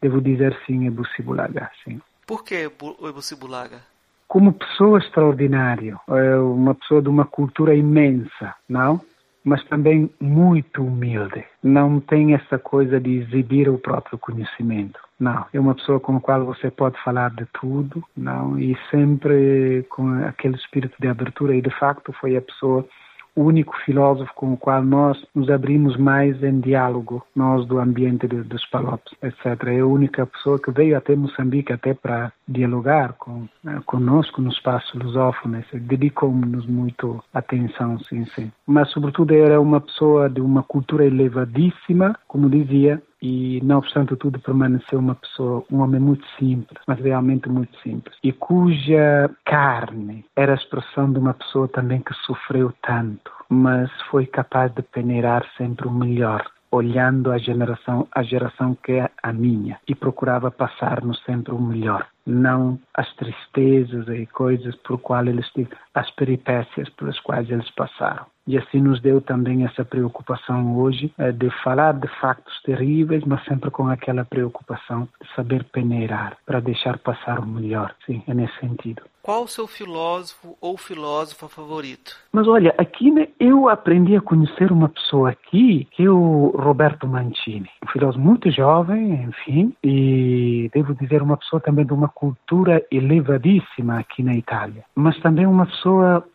devo 0.00 0.20
dizer 0.20 0.56
sim, 0.66 0.86
Ebussi 0.86 1.22
Bulaga, 1.22 1.70
sim. 1.84 2.00
Por 2.26 2.44
que 2.44 2.66
o 2.66 3.08
Ebussi 3.08 3.36
Bulaga? 3.36 3.80
Como 4.28 4.52
pessoa 4.52 4.98
extraordinária, 4.98 5.98
é 6.08 6.36
uma 6.36 6.74
pessoa 6.74 7.02
de 7.02 7.08
uma 7.08 7.24
cultura 7.24 7.74
imensa, 7.74 8.54
não? 8.68 9.00
Mas 9.42 9.64
também 9.64 10.08
muito 10.20 10.84
humilde. 10.84 11.44
Não 11.62 11.98
tem 11.98 12.34
essa 12.34 12.58
coisa 12.58 13.00
de 13.00 13.10
exibir 13.18 13.68
o 13.68 13.78
próprio 13.78 14.18
conhecimento. 14.18 15.00
Não, 15.18 15.44
é 15.52 15.58
uma 15.58 15.74
pessoa 15.74 15.98
com 15.98 16.16
a 16.16 16.20
qual 16.20 16.44
você 16.44 16.70
pode 16.70 17.02
falar 17.02 17.30
de 17.30 17.44
tudo, 17.60 18.04
não? 18.16 18.58
E 18.58 18.78
sempre 18.90 19.84
com 19.90 20.24
aquele 20.24 20.54
espírito 20.54 20.94
de 21.00 21.08
abertura 21.08 21.54
e 21.54 21.60
de 21.60 21.70
facto 21.78 22.12
foi 22.12 22.36
a 22.36 22.42
pessoa 22.42 22.86
o 23.34 23.42
único 23.42 23.76
filósofo 23.84 24.32
com 24.34 24.52
o 24.52 24.56
qual 24.56 24.82
nós 24.82 25.24
nos 25.34 25.50
abrimos 25.50 25.96
mais 25.96 26.42
em 26.42 26.60
diálogo, 26.60 27.24
nós 27.34 27.66
do 27.66 27.78
ambiente 27.78 28.26
dos 28.26 28.66
Palopes, 28.66 29.12
etc. 29.22 29.66
É 29.66 29.80
a 29.80 29.86
única 29.86 30.26
pessoa 30.26 30.58
que 30.58 30.70
veio 30.70 30.96
até 30.96 31.14
Moçambique 31.14 31.72
até 31.72 31.94
para 31.94 32.32
dialogar 32.46 33.14
com 33.14 33.46
eh, 33.66 33.80
conosco 33.86 34.42
no 34.42 34.50
espaço 34.50 34.98
lusófono, 34.98 35.62
dedicou-nos 35.72 36.66
muito 36.66 37.22
atenção, 37.32 37.98
sim, 38.00 38.24
sim. 38.26 38.50
Mas, 38.66 38.90
sobretudo, 38.90 39.34
era 39.34 39.60
uma 39.60 39.80
pessoa 39.80 40.28
de 40.28 40.40
uma 40.40 40.62
cultura 40.62 41.04
elevadíssima, 41.04 42.16
como 42.26 42.50
dizia, 42.50 43.02
e 43.22 43.60
não 43.62 43.78
obstante 43.78 44.16
tudo 44.16 44.38
permaneceu 44.40 44.98
uma 44.98 45.14
pessoa, 45.14 45.64
um 45.70 45.80
homem 45.80 46.00
muito 46.00 46.26
simples, 46.38 46.80
mas 46.86 46.98
realmente 46.98 47.48
muito 47.48 47.76
simples, 47.80 48.16
e 48.22 48.32
cuja 48.32 49.30
carne 49.44 50.24
era 50.36 50.52
a 50.52 50.56
expressão 50.56 51.12
de 51.12 51.18
uma 51.18 51.34
pessoa 51.34 51.68
também 51.68 52.00
que 52.00 52.14
sofreu 52.26 52.72
tanto, 52.82 53.30
mas 53.48 53.90
foi 54.10 54.26
capaz 54.26 54.72
de 54.74 54.82
peneirar 54.82 55.44
sempre 55.56 55.86
o 55.86 55.90
melhor 55.90 56.44
olhando 56.70 57.32
a 57.32 57.38
geração, 57.38 58.06
a 58.12 58.22
geração 58.22 58.76
que 58.76 58.92
é 58.92 59.10
a 59.22 59.32
minha 59.32 59.78
e 59.88 59.94
procurava 59.94 60.50
passar-nos 60.50 61.20
sempre 61.24 61.52
o 61.52 61.60
melhor, 61.60 62.06
não 62.24 62.78
as 62.94 63.12
tristezas 63.16 64.08
e 64.08 64.26
coisas 64.26 64.76
por 64.76 64.98
quais 64.98 65.26
eles 65.26 65.48
tiveram, 65.50 65.76
as 65.94 66.10
peripécias 66.12 66.88
pelas 66.90 67.18
quais 67.20 67.50
eles 67.50 67.68
passaram. 67.72 68.26
E 68.50 68.58
assim 68.58 68.80
nos 68.80 69.00
deu 69.00 69.20
também 69.20 69.64
essa 69.64 69.84
preocupação 69.84 70.76
hoje 70.76 71.12
eh, 71.16 71.30
de 71.30 71.48
falar 71.62 71.92
de 71.92 72.08
factos 72.20 72.60
terríveis, 72.64 73.22
mas 73.24 73.44
sempre 73.44 73.70
com 73.70 73.86
aquela 73.86 74.24
preocupação 74.24 75.06
de 75.22 75.34
saber 75.36 75.62
peneirar 75.62 76.36
para 76.44 76.58
deixar 76.58 76.98
passar 76.98 77.38
o 77.38 77.46
melhor. 77.46 77.94
Sim, 78.04 78.24
é 78.26 78.34
nesse 78.34 78.58
sentido. 78.58 79.02
Qual 79.22 79.44
o 79.44 79.48
seu 79.48 79.68
filósofo 79.68 80.56
ou 80.60 80.76
filósofa 80.76 81.48
favorito? 81.48 82.16
Mas 82.32 82.48
olha, 82.48 82.74
aqui 82.76 83.12
né, 83.12 83.28
eu 83.38 83.68
aprendi 83.68 84.16
a 84.16 84.20
conhecer 84.20 84.72
uma 84.72 84.88
pessoa 84.88 85.30
aqui, 85.30 85.86
que 85.92 86.02
é 86.02 86.10
o 86.10 86.52
Roberto 86.56 87.06
Mancini. 87.06 87.70
Um 87.84 87.88
filósofo 87.92 88.24
muito 88.24 88.50
jovem, 88.50 89.12
enfim, 89.28 89.72
e 89.84 90.68
devo 90.74 90.92
dizer 90.96 91.22
uma 91.22 91.36
pessoa 91.36 91.60
também 91.60 91.86
de 91.86 91.92
uma 91.92 92.08
cultura 92.08 92.84
elevadíssima 92.90 94.00
aqui 94.00 94.24
na 94.24 94.34
Itália. 94.34 94.84
Mas 94.96 95.16
também 95.20 95.46
uma 95.46 95.66
pessoa 95.66 96.26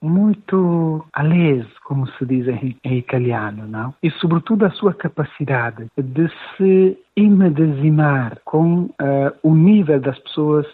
muito 0.00 1.04
alese, 1.12 1.68
como 1.84 2.06
se 2.12 2.26
diz 2.26 2.46
em, 2.48 2.76
em, 2.84 2.98
italiano, 2.98 3.66
não? 3.66 3.94
E 4.02 4.10
sobretudo 4.12 4.66
a 4.66 4.70
sua 4.70 4.94
capacidade 4.94 5.86
de 5.96 6.30
se 6.56 6.98
imedezimar 7.16 8.38
com 8.44 8.82
uh, 8.82 8.92
o 9.42 9.54
nível 9.54 10.00
das 10.00 10.18
pessoas 10.18 10.66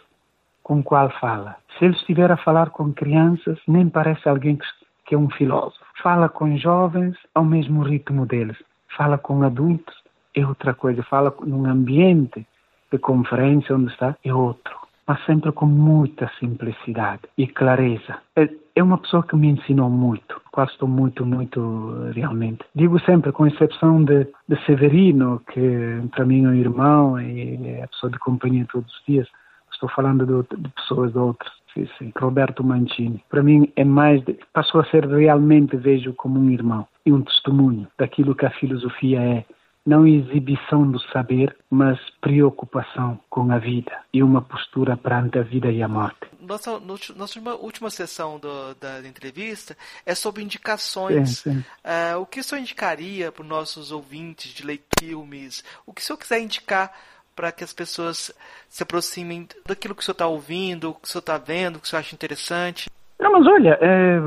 com 0.62 0.82
qual 0.82 1.10
fala. 1.20 1.56
Se 1.78 1.84
ele 1.84 1.94
estiver 1.94 2.30
a 2.30 2.36
falar 2.36 2.70
com 2.70 2.92
crianças, 2.92 3.58
nem 3.66 3.88
parece 3.88 4.28
alguém 4.28 4.56
que, 4.56 4.66
que 5.06 5.14
é 5.14 5.18
um 5.18 5.30
filósofo. 5.30 5.84
Fala 6.02 6.28
com 6.28 6.56
jovens 6.56 7.16
ao 7.34 7.44
mesmo 7.44 7.82
ritmo 7.82 8.26
deles. 8.26 8.56
Fala 8.96 9.18
com 9.18 9.42
adultos, 9.42 9.94
é 10.34 10.46
outra 10.46 10.74
coisa. 10.74 11.02
Fala 11.04 11.34
num 11.44 11.66
ambiente 11.66 12.46
de 12.90 12.98
conferência 12.98 13.74
onde 13.74 13.90
está, 13.90 14.16
é 14.24 14.32
outro 14.32 14.81
mas 15.06 15.24
sempre 15.24 15.52
com 15.52 15.66
muita 15.66 16.30
simplicidade 16.38 17.22
e 17.36 17.46
clareza. 17.46 18.18
É, 18.36 18.48
uma 18.82 18.98
pessoa 18.98 19.22
que 19.22 19.36
me 19.36 19.48
ensinou 19.48 19.90
muito, 19.90 20.40
qual 20.50 20.66
estou 20.66 20.88
muito, 20.88 21.24
muito 21.24 22.10
realmente. 22.14 22.64
Digo 22.74 22.98
sempre, 23.00 23.32
com 23.32 23.46
exceção 23.46 24.02
de, 24.02 24.26
de 24.48 24.64
Severino, 24.64 25.40
que 25.52 26.02
para 26.10 26.24
mim 26.24 26.44
é 26.44 26.48
um 26.48 26.54
irmão 26.54 27.20
e 27.20 27.58
é 27.66 27.84
a 27.84 27.88
pessoa 27.88 28.10
de 28.10 28.18
companhia 28.18 28.66
todos 28.70 28.92
os 28.92 29.04
dias, 29.06 29.28
estou 29.72 29.88
falando 29.88 30.24
de, 30.26 30.56
de 30.56 30.68
pessoas 30.70 31.12
de 31.12 31.18
outras. 31.18 31.52
Sim, 31.74 31.88
sim. 31.98 32.12
Roberto 32.18 32.62
Mancini. 32.62 33.24
Para 33.30 33.42
mim 33.42 33.72
é 33.76 33.84
mais, 33.84 34.22
de, 34.24 34.38
passou 34.52 34.82
a 34.82 34.84
ser 34.84 35.06
realmente, 35.06 35.74
vejo 35.76 36.12
como 36.12 36.38
um 36.38 36.50
irmão 36.50 36.86
e 37.06 37.12
um 37.12 37.22
testemunho 37.22 37.88
daquilo 37.98 38.34
que 38.34 38.44
a 38.44 38.50
filosofia 38.50 39.20
é 39.20 39.44
não 39.84 40.06
exibição 40.06 40.88
do 40.90 41.00
saber, 41.10 41.56
mas 41.68 41.98
preocupação 42.20 43.18
com 43.28 43.50
a 43.50 43.58
vida 43.58 43.92
e 44.12 44.22
uma 44.22 44.40
postura 44.40 44.96
perante 44.96 45.38
a 45.38 45.42
vida 45.42 45.70
e 45.70 45.82
a 45.82 45.88
morte. 45.88 46.20
nossa, 46.40 46.78
nossa 46.78 47.12
última, 47.20 47.54
última 47.54 47.90
sessão 47.90 48.38
do, 48.38 48.74
da 48.76 49.00
entrevista 49.06 49.76
é 50.06 50.14
sobre 50.14 50.42
indicações. 50.42 51.38
Sim, 51.38 51.52
sim. 51.52 51.64
Uh, 51.84 52.20
o 52.20 52.26
que 52.26 52.40
o 52.40 52.44
senhor 52.44 52.60
indicaria 52.60 53.32
para 53.32 53.42
os 53.42 53.48
nossos 53.48 53.90
ouvintes 53.90 54.52
de 54.52 54.64
leitura, 54.64 54.92
filmes? 55.02 55.64
O 55.84 55.92
que 55.92 56.00
o 56.00 56.04
senhor 56.04 56.18
quiser 56.18 56.40
indicar 56.40 56.92
para 57.34 57.50
que 57.50 57.64
as 57.64 57.72
pessoas 57.72 58.32
se 58.68 58.82
aproximem 58.82 59.48
daquilo 59.66 59.94
que 59.94 60.02
o 60.02 60.04
senhor 60.04 60.14
está 60.14 60.26
ouvindo, 60.26 60.90
o 60.90 60.94
que 60.94 61.08
o 61.08 61.08
senhor 61.08 61.20
está 61.20 61.38
vendo, 61.38 61.76
o 61.76 61.80
que 61.80 61.86
o 61.86 61.88
senhor 61.88 62.00
acha 62.00 62.14
interessante? 62.14 62.90
Não, 63.18 63.32
mas 63.32 63.46
olha, 63.46 63.78
é, 63.80 64.18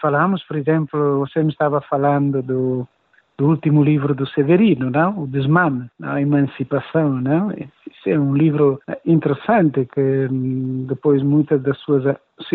falamos, 0.00 0.42
por 0.44 0.56
exemplo, 0.56 1.20
você 1.20 1.42
me 1.42 1.50
estava 1.50 1.80
falando 1.82 2.42
do, 2.42 2.88
do 3.38 3.46
último 3.46 3.84
livro 3.84 4.14
do 4.14 4.26
Severino, 4.26 4.90
não? 4.90 5.22
O 5.22 5.26
Desmame, 5.26 5.88
a 6.02 6.20
Emancipação, 6.20 7.20
não? 7.20 7.52
Isso 7.52 8.08
é 8.08 8.18
um 8.18 8.34
livro 8.34 8.80
interessante 9.06 9.86
que 9.86 10.28
hum, 10.30 10.86
depois 10.88 11.22
muitas 11.22 11.62
das 11.62 11.78
suas 11.78 12.04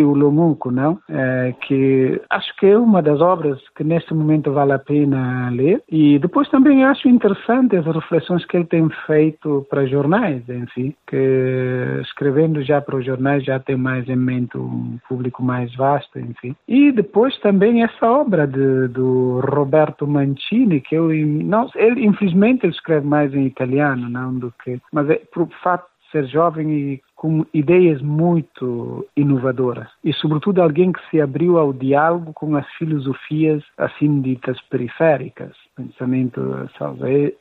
o 0.01 0.13
Lomuco, 0.13 0.71
não? 0.71 0.99
É, 1.09 1.53
que 1.61 2.21
acho 2.29 2.55
que 2.57 2.67
é 2.67 2.77
uma 2.77 3.01
das 3.01 3.21
obras 3.21 3.59
que 3.75 3.83
neste 3.83 4.13
momento 4.13 4.51
vale 4.51 4.73
a 4.73 4.79
pena 4.79 5.49
ler. 5.49 5.81
E 5.89 6.19
depois 6.19 6.49
também 6.49 6.83
acho 6.83 7.07
interessante 7.07 7.75
as 7.75 7.85
reflexões 7.85 8.45
que 8.45 8.57
ele 8.57 8.65
tem 8.65 8.89
feito 9.05 9.65
para 9.69 9.85
jornais, 9.85 10.47
enfim, 10.49 10.93
que 11.07 12.01
escrevendo 12.01 12.61
já 12.63 12.81
para 12.81 12.97
os 12.97 13.05
jornais 13.05 13.43
já 13.43 13.59
tem 13.59 13.75
mais 13.75 14.07
em 14.07 14.15
mente 14.15 14.57
um 14.57 14.97
público 15.07 15.43
mais 15.43 15.73
vasto, 15.75 16.19
enfim. 16.19 16.55
E 16.67 16.91
depois 16.91 17.37
também 17.39 17.83
essa 17.83 18.09
obra 18.09 18.47
de, 18.47 18.87
do 18.87 19.39
Roberto 19.41 20.07
Mancini, 20.07 20.81
que 20.81 20.95
eu 20.95 21.09
não, 21.13 21.69
ele 21.75 22.05
infelizmente 22.05 22.65
ele 22.65 22.73
escreve 22.73 23.05
mais 23.05 23.33
em 23.33 23.45
italiano, 23.45 24.09
não 24.09 24.33
do 24.33 24.53
que, 24.63 24.79
mas 24.91 25.09
é, 25.09 25.21
por 25.33 25.47
fato 25.63 25.85
ser 26.13 26.27
jovem 26.27 26.71
e 26.71 27.01
com 27.23 27.45
ideias 27.53 28.01
muito 28.01 29.07
inovadoras 29.15 29.87
e, 30.03 30.11
sobretudo, 30.11 30.61
alguém 30.61 30.91
que 30.91 30.99
se 31.09 31.21
abriu 31.21 31.57
ao 31.57 31.71
diálogo 31.71 32.33
com 32.33 32.53
as 32.57 32.69
filosofias 32.73 33.63
assim 33.77 34.19
ditas 34.19 34.59
periféricas, 34.63 35.55
pensamento 35.73 36.41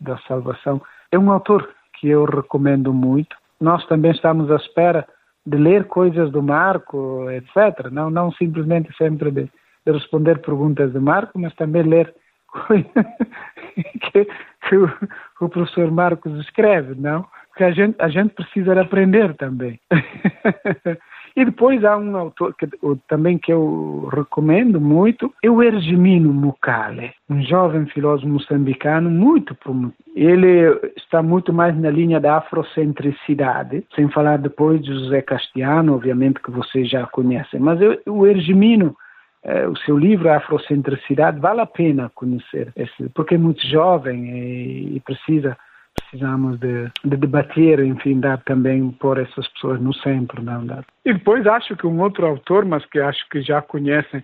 da 0.01 0.17
salvação. 0.19 0.81
É 1.11 1.19
um 1.19 1.33
autor 1.33 1.69
que 1.95 2.09
eu 2.09 2.25
recomendo 2.25 2.95
muito. 2.95 3.35
Nós 3.61 3.85
também 3.89 4.13
estamos 4.13 4.53
à 4.53 4.55
espera 4.55 5.05
de 5.45 5.59
ler 5.59 5.89
coisas 5.89 6.31
do 6.31 6.45
Marco, 6.45 7.29
etc. 7.33 7.91
Não, 7.91 8.09
não 8.09 8.31
simplesmente 8.31 8.97
sempre 8.97 9.33
de, 9.33 9.51
de 9.85 9.93
responder 9.93 10.39
perguntas 10.43 10.93
de 10.93 11.01
Marco, 11.01 11.41
mas 11.41 11.53
também 11.57 11.83
ler 11.83 12.15
que, 14.13 14.29
que 14.69 14.77
o, 14.77 14.89
o 15.41 15.49
professor 15.49 15.91
Marcos 15.91 16.39
escreve, 16.39 16.95
não? 16.95 17.27
Que 17.57 17.65
a 17.65 17.71
gente, 17.71 17.97
a 17.99 18.09
gente 18.09 18.35
precisa 18.35 18.81
aprender 18.81 19.35
também. 19.35 19.79
e 21.37 21.45
depois 21.45 21.85
há 21.85 21.97
um 21.97 22.17
autor 22.17 22.55
que, 22.55 22.67
também 23.09 23.39
que 23.39 23.53
eu 23.53 24.09
recomendo 24.13 24.81
muito, 24.81 25.33
é 25.43 25.51
o 25.51 25.63
Ergemino 25.63 26.33
Mukale, 26.33 27.13
um 27.29 27.43
jovem 27.43 27.87
filósofo 27.87 28.29
moçambicano 28.29 29.11
muito 29.11 29.55
ele 30.15 30.79
está 30.97 31.23
muito 31.23 31.53
mais 31.53 31.77
na 31.79 31.91
linha 31.91 32.21
da 32.21 32.37
afrocentricidade, 32.37 33.85
sem 33.95 34.09
falar 34.11 34.39
depois 34.39 34.83
de 34.83 34.93
José 34.93 35.23
Castiano, 35.23 35.95
obviamente 35.95 36.41
que 36.41 36.51
vocês 36.51 36.89
já 36.89 37.07
conhecem, 37.07 37.59
mas 37.59 37.81
eu, 37.81 37.99
o 38.07 38.27
Ergemino 38.27 38.95
eh, 39.45 39.67
o 39.67 39.77
seu 39.79 39.99
livro 39.99 40.31
Afrocentricidade 40.31 41.41
vale 41.41 41.61
a 41.61 41.67
pena 41.67 42.11
conhecer, 42.15 42.73
porque 43.15 43.35
é 43.35 43.39
muito 43.39 43.67
jovem 43.67 44.31
e, 44.31 44.97
e 44.97 45.01
precisa 45.01 45.57
precisamos 46.13 46.61
de, 46.61 46.91
de, 47.05 47.17
debater, 47.17 47.81
enfim, 47.81 48.21
dar 48.21 48.39
também 48.45 48.91
pôr 48.91 49.19
essas 49.19 49.49
pessoas 49.49 49.81
no 49.81 49.95
centro, 49.95 50.43
não 50.43 50.67
dar. 50.67 50.85
E 51.07 51.15
depois 51.15 51.47
acho 51.47 51.75
que 51.75 51.87
um 51.87 52.01
outro 52.01 52.27
autor, 52.27 52.67
mas 52.67 52.85
que 52.85 53.01
acho 53.01 53.27
que 53.31 53.41
já 53.41 53.63
conhecem, 53.63 54.23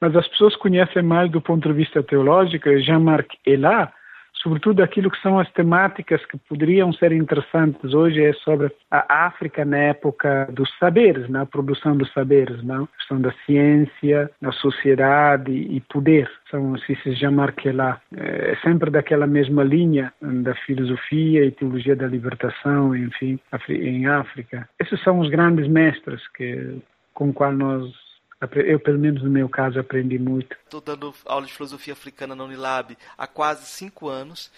mas 0.00 0.14
as 0.16 0.26
pessoas 0.26 0.56
conhecem 0.56 1.02
mais 1.02 1.30
do 1.30 1.40
ponto 1.40 1.68
de 1.68 1.74
vista 1.74 2.02
teológico, 2.02 2.68
é 2.68 2.80
Jean-Marc 2.80 3.28
Elat, 3.46 3.92
sobretudo 4.34 4.82
aquilo 4.82 5.10
que 5.10 5.20
são 5.20 5.38
as 5.38 5.50
temáticas 5.52 6.24
que 6.26 6.38
poderiam 6.48 6.92
ser 6.92 7.12
interessantes 7.12 7.92
hoje 7.92 8.22
é 8.24 8.32
sobre 8.32 8.70
a 8.90 9.26
África 9.26 9.64
na 9.64 9.78
época 9.78 10.48
dos 10.52 10.70
saberes, 10.78 11.28
na 11.28 11.44
produção 11.44 11.96
dos 11.96 12.12
saberes, 12.12 12.62
não? 12.62 12.84
A 12.84 12.96
questão 12.98 13.20
da 13.20 13.32
ciência, 13.44 14.30
da 14.40 14.52
sociedade 14.52 15.52
e 15.52 15.80
poder. 15.92 16.30
São, 16.50 16.74
assim 16.74 16.94
se 16.96 17.16
chama 17.16 17.50
que 17.52 17.70
lá, 17.70 18.00
é 18.16 18.56
sempre 18.62 18.90
daquela 18.90 19.26
mesma 19.26 19.62
linha 19.62 20.12
da 20.20 20.54
filosofia 20.54 21.44
e 21.44 21.50
teologia 21.50 21.96
da 21.96 22.06
libertação, 22.06 22.96
enfim, 22.96 23.38
em 23.68 24.06
África. 24.06 24.68
Esses 24.80 25.02
são 25.02 25.18
os 25.18 25.28
grandes 25.28 25.68
mestres 25.68 26.26
que 26.28 26.78
com 27.14 27.32
qual 27.32 27.52
nós 27.52 28.07
eu, 28.40 28.78
pelo 28.78 28.98
menos 28.98 29.22
no 29.22 29.30
meu 29.30 29.48
caso, 29.48 29.78
aprendi 29.78 30.18
muito. 30.18 30.56
Estou 30.64 30.80
dando 30.80 31.14
aula 31.24 31.46
de 31.46 31.52
filosofia 31.52 31.92
africana 31.92 32.34
na 32.34 32.44
Unilab 32.44 32.96
há 33.16 33.26
quase 33.26 33.66
cinco 33.66 34.08
anos. 34.08 34.50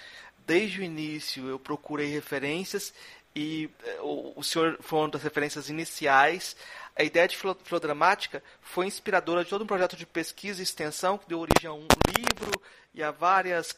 Desde 0.47 0.81
o 0.81 0.83
início 0.83 1.49
eu 1.49 1.59
procurei 1.59 2.09
referências 2.09 2.93
e 3.35 3.71
eh, 3.85 3.99
o, 4.03 4.43
senhor 4.43 4.77
foi 4.81 4.99
uma 4.99 5.09
das 5.09 5.23
referências 5.23 5.69
iniciais. 5.69 6.57
A 6.97 7.05
ideia 7.05 7.29
de 7.29 7.37
filodramática 7.37 8.43
foi 8.61 8.87
inspiradora 8.87 9.45
de 9.45 9.51
todo 9.51 9.63
um 9.63 9.67
projeto 9.67 9.97
de 9.97 10.05
pesquisa 10.05 10.61
e 10.61 10.65
extensão 10.65 11.17
que 11.17 11.29
deu 11.29 11.39
origem 11.39 11.71
a 11.71 11.73
um 11.73 11.87
livro 12.19 12.61
e 12.93 13.03
a 13.03 13.11
várias 13.11 13.73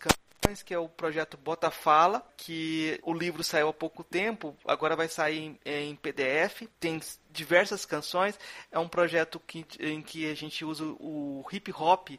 que 0.65 0.75
é 0.75 0.79
o 0.79 0.89
projeto 0.89 1.37
Bota 1.37 1.71
Fala, 1.71 2.23
que 2.37 2.99
o 3.03 3.15
livro 3.15 3.43
saiu 3.43 3.69
há 3.69 3.73
pouco 3.73 4.05
tempo, 4.05 4.55
agora 4.67 4.97
vai 4.97 5.09
sair 5.09 5.39
em, 5.39 5.59
em 5.65 5.97
PDF, 5.97 6.63
tem 6.79 7.01
diversas 7.31 7.85
canções, 7.87 8.39
é 8.71 8.79
um 8.79 8.89
projeto 8.89 9.41
que, 9.47 9.65
em 9.81 10.03
que 10.03 10.31
a 10.31 10.35
gente 10.35 10.65
usa 10.65 10.85
o 10.85 11.45
hip 11.51 11.73
hop 11.73 12.11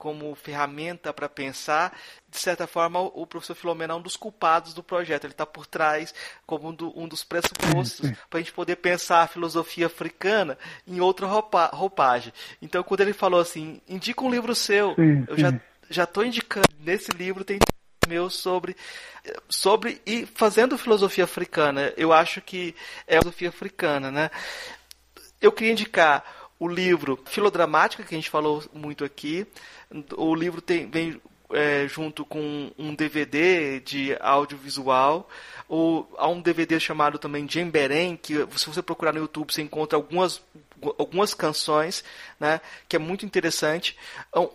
como 0.00 0.34
ferramenta 0.34 1.12
para 1.12 1.28
pensar. 1.28 1.94
De 2.26 2.38
certa 2.38 2.66
forma, 2.66 3.00
o 3.00 3.26
professor 3.26 3.54
Filomena 3.54 3.92
é 3.92 3.96
um 3.96 4.00
dos 4.00 4.16
culpados 4.16 4.72
do 4.72 4.82
projeto. 4.82 5.24
Ele 5.24 5.34
está 5.34 5.44
por 5.44 5.66
trás 5.66 6.14
como 6.46 6.70
um, 6.70 6.74
do, 6.74 6.98
um 6.98 7.06
dos 7.06 7.22
pressupostos 7.22 8.10
para 8.30 8.38
a 8.38 8.42
gente 8.42 8.52
poder 8.52 8.76
pensar 8.76 9.22
a 9.22 9.26
filosofia 9.26 9.86
africana 9.86 10.56
em 10.86 11.00
outra 11.00 11.26
roupa, 11.26 11.66
roupagem. 11.66 12.32
Então, 12.62 12.82
quando 12.82 13.02
ele 13.02 13.12
falou 13.12 13.40
assim, 13.40 13.82
indica 13.86 14.24
um 14.24 14.30
livro 14.30 14.54
seu, 14.54 14.94
sim, 14.94 15.26
eu 15.28 15.34
sim. 15.34 15.42
já 15.42 15.60
já 15.90 16.04
estou 16.04 16.24
indicando 16.24 16.68
nesse 16.78 17.10
livro 17.10 17.44
tem 17.44 17.58
meu 18.10 18.28
sobre 18.28 18.76
sobre 19.48 20.02
e 20.04 20.26
fazendo 20.26 20.76
filosofia 20.76 21.24
africana. 21.24 21.92
Eu 21.96 22.12
acho 22.12 22.40
que 22.40 22.74
é 23.06 23.18
filosofia 23.18 23.48
africana, 23.48 24.10
né? 24.10 24.30
Eu 25.40 25.52
queria 25.52 25.72
indicar 25.72 26.24
o 26.58 26.68
livro 26.68 27.18
Filodramática 27.24 28.02
que 28.02 28.14
a 28.14 28.18
gente 28.18 28.28
falou 28.28 28.62
muito 28.74 29.04
aqui. 29.04 29.46
O 30.16 30.34
livro 30.34 30.60
tem 30.60 30.90
vem 30.90 31.20
é, 31.52 31.86
junto 31.88 32.24
com 32.24 32.72
um 32.76 32.94
DVD 32.94 33.80
de 33.80 34.16
audiovisual. 34.20 35.28
Ou, 35.68 36.12
há 36.18 36.28
um 36.28 36.40
DVD 36.40 36.80
chamado 36.80 37.18
também 37.18 37.48
Jemberem, 37.48 38.16
que 38.16 38.34
se 38.56 38.66
você 38.66 38.82
procurar 38.82 39.12
no 39.12 39.20
YouTube 39.20 39.52
você 39.52 39.62
encontra 39.62 39.96
algumas 39.96 40.42
algumas 40.98 41.34
canções, 41.34 42.04
né, 42.38 42.60
que 42.88 42.96
é 42.96 42.98
muito 42.98 43.26
interessante. 43.26 43.96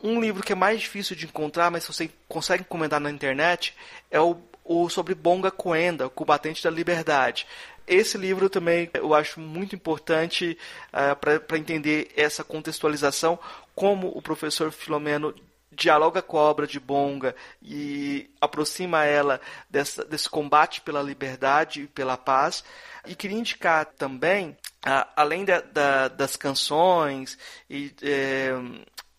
Um 0.03 0.19
livro 0.19 0.43
que 0.43 0.53
é 0.53 0.56
mais 0.56 0.81
difícil 0.81 1.15
de 1.15 1.26
encontrar, 1.26 1.69
mas 1.72 1.85
você 1.85 2.10
consegue 2.27 2.64
encomendar 2.64 2.99
na 2.99 3.11
internet, 3.11 3.76
é 4.10 4.19
o, 4.19 4.38
o 4.64 4.89
sobre 4.89 5.14
Bonga 5.14 5.52
Coenda, 5.52 6.07
o 6.07 6.10
combatente 6.10 6.64
da 6.64 6.69
liberdade. 6.69 7.47
Esse 7.88 8.18
livro 8.18 8.49
também 8.49 8.89
eu 8.95 9.14
acho 9.14 9.39
muito 9.39 9.76
importante 9.76 10.57
uh, 10.89 11.15
para 11.15 11.57
entender 11.57 12.11
essa 12.18 12.43
contextualização, 12.43 13.38
como 13.76 14.07
o 14.07 14.22
professor 14.22 14.72
Filomeno 14.72 15.35
dialoga 15.76 16.22
com 16.22 16.38
a 16.38 16.41
obra 16.41 16.65
de 16.65 16.80
Bonga 16.80 17.35
e 17.61 18.30
aproxima 18.39 19.06
ela 19.06 19.41
dessa, 19.69 20.06
desse 20.06 20.30
combate 20.30 20.81
pela 20.81 21.02
liberdade 21.02 21.81
e 21.84 21.88
pela 21.88 22.18
paz. 22.18 22.64
E 23.06 23.15
queria 23.15 23.38
indicar 23.38 23.85
também 23.85 24.57
além 25.15 25.43
da, 25.43 25.61
da, 25.61 26.07
das 26.07 26.35
canções 26.35 27.38
e, 27.69 27.91
é, 28.03 28.52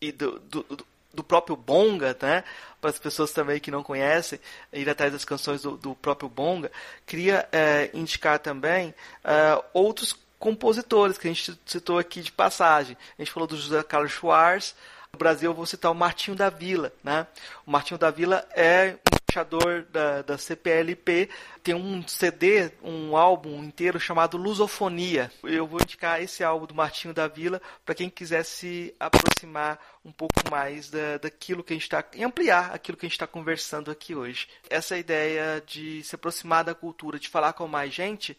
e 0.00 0.12
do, 0.12 0.38
do, 0.38 0.86
do, 1.12 1.24
próprio 1.24 1.56
Bonga, 1.56 2.16
né? 2.20 2.44
para 2.80 2.90
as 2.90 2.98
pessoas 2.98 3.32
também 3.32 3.58
que 3.58 3.70
não 3.70 3.82
conhecem, 3.82 4.38
ir 4.72 4.88
atrás 4.88 5.12
das 5.12 5.24
canções 5.24 5.62
do, 5.62 5.76
do 5.76 5.94
próprio 5.96 6.28
Bonga, 6.28 6.70
queria 7.04 7.48
é, 7.50 7.90
indicar 7.92 8.38
também 8.38 8.94
é, 9.24 9.62
outros 9.72 10.16
compositores 10.38 11.18
que 11.18 11.26
a 11.26 11.32
gente 11.32 11.58
citou 11.66 11.98
aqui 11.98 12.20
de 12.20 12.30
passagem. 12.30 12.96
A 13.18 13.22
gente 13.22 13.32
falou 13.32 13.48
do 13.48 13.56
José 13.56 13.82
Carlos 13.82 14.12
Schwartz, 14.12 14.74
no 15.16 15.18
Brasil 15.18 15.51
eu 15.51 15.55
vou 15.55 15.64
citar 15.64 15.90
o 15.90 15.94
Martinho 15.94 16.36
da 16.36 16.51
Vila. 16.51 16.93
Né? 17.02 17.26
O 17.66 17.70
Martinho 17.70 17.98
da 17.98 18.10
Vila 18.10 18.47
é 18.55 18.98
embaixador 19.22 19.82
da, 19.90 20.22
da 20.22 20.38
CPLP, 20.38 21.28
tem 21.62 21.74
um 21.74 22.06
CD, 22.06 22.70
um 22.82 23.16
álbum 23.16 23.64
inteiro 23.64 23.98
chamado 23.98 24.36
Lusofonia. 24.36 25.32
Eu 25.43 25.66
vou 25.66 25.80
indicar 25.80 26.22
esse 26.22 26.44
álbum 26.44 26.66
do 26.66 26.74
Martinho 26.74 27.14
da 27.14 27.26
Vila 27.26 27.60
para 27.84 27.94
quem 27.94 28.10
quiser 28.10 28.44
se 28.44 28.94
aproximar 29.01 29.78
um 30.05 30.12
pouco 30.12 30.34
mais 30.51 30.90
da, 30.90 31.16
daquilo 31.16 31.64
que 31.64 31.72
a 31.72 31.76
gente 31.76 31.84
está 31.84 32.05
e 32.14 32.22
ampliar 32.22 32.74
aquilo 32.74 32.97
que 32.97 33.06
a 33.06 33.09
gente 33.09 33.16
está 33.16 33.26
conversando 33.26 33.90
aqui 33.90 34.14
hoje. 34.14 34.48
Essa 34.68 34.98
ideia 34.98 35.62
de 35.66 36.05
se 36.05 36.14
aproximar 36.14 36.62
da 36.62 36.74
cultura, 36.74 37.18
de 37.18 37.28
falar 37.28 37.55
com 37.55 37.66
mais 37.66 37.93
gente, 37.93 38.36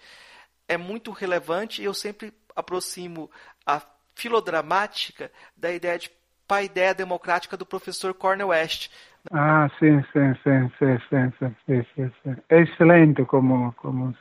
é 0.68 0.78
muito 0.78 1.12
relevante 1.12 1.82
e 1.82 1.86
eu 1.86 1.94
sempre 1.94 2.32
aproximo 2.56 3.30
a 3.66 3.82
filodramática 4.16 5.32
da 5.56 5.72
ideia 5.72 5.99
de 5.99 6.10
paideia 6.48 6.94
democrática 6.94 7.57
do 7.57 7.65
professor 7.65 8.14
Cornel 8.14 8.49
West. 8.49 8.90
Ah, 9.32 9.69
sim, 9.78 10.02
sim, 10.14 10.34
sim, 10.44 10.72
sim, 10.80 10.98
sim, 11.10 11.56
sim, 11.65 11.86
sim, 11.95 12.11
sim. 12.24 12.36
É 12.49 12.61
excelente 12.61 13.26
como, 13.26 13.74
como 13.74 14.15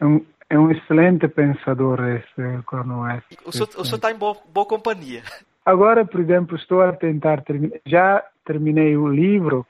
é 0.00 0.04
um, 0.04 0.24
é 0.48 0.58
um 0.58 0.70
excelente 0.70 1.26
pensador 1.28 2.00
esse 2.04 2.62
Cornel 2.64 3.00
West. 3.00 3.26
O 3.44 3.52
senhor 3.52 3.96
está 3.96 4.12
em 4.12 4.16
boa, 4.16 4.36
boa 4.52 4.66
companhia. 4.66 5.22
Agora, 5.64 6.04
por 6.04 6.20
exemplo, 6.20 6.56
estou 6.56 6.82
a 6.82 6.92
tentar 6.92 7.42
terminar, 7.42 7.78
já 7.86 8.24
terminei 8.44 8.96
o 8.96 9.08
livro, 9.08 9.66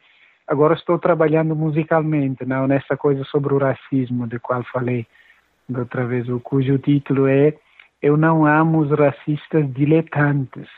agora 0.47 0.75
estou 0.75 0.99
trabalhando 0.99 1.55
musicalmente, 1.55 2.45
não 2.47 2.67
nessa 2.67 2.97
coisa 2.97 3.25
sobre 3.25 3.55
o 3.55 3.59
racismo, 3.59 4.27
de 4.27 4.39
qual 4.39 4.65
falei 4.65 5.07
da 5.69 5.81
outra 5.81 6.07
vez, 6.07 6.27
cujo 6.43 6.79
título 6.79 7.27
é 7.27 7.55
Eu 8.01 8.17
não 8.17 8.47
amo 8.47 8.81
os 8.81 8.91
racistas 8.91 9.73
diletantes. 9.73 10.69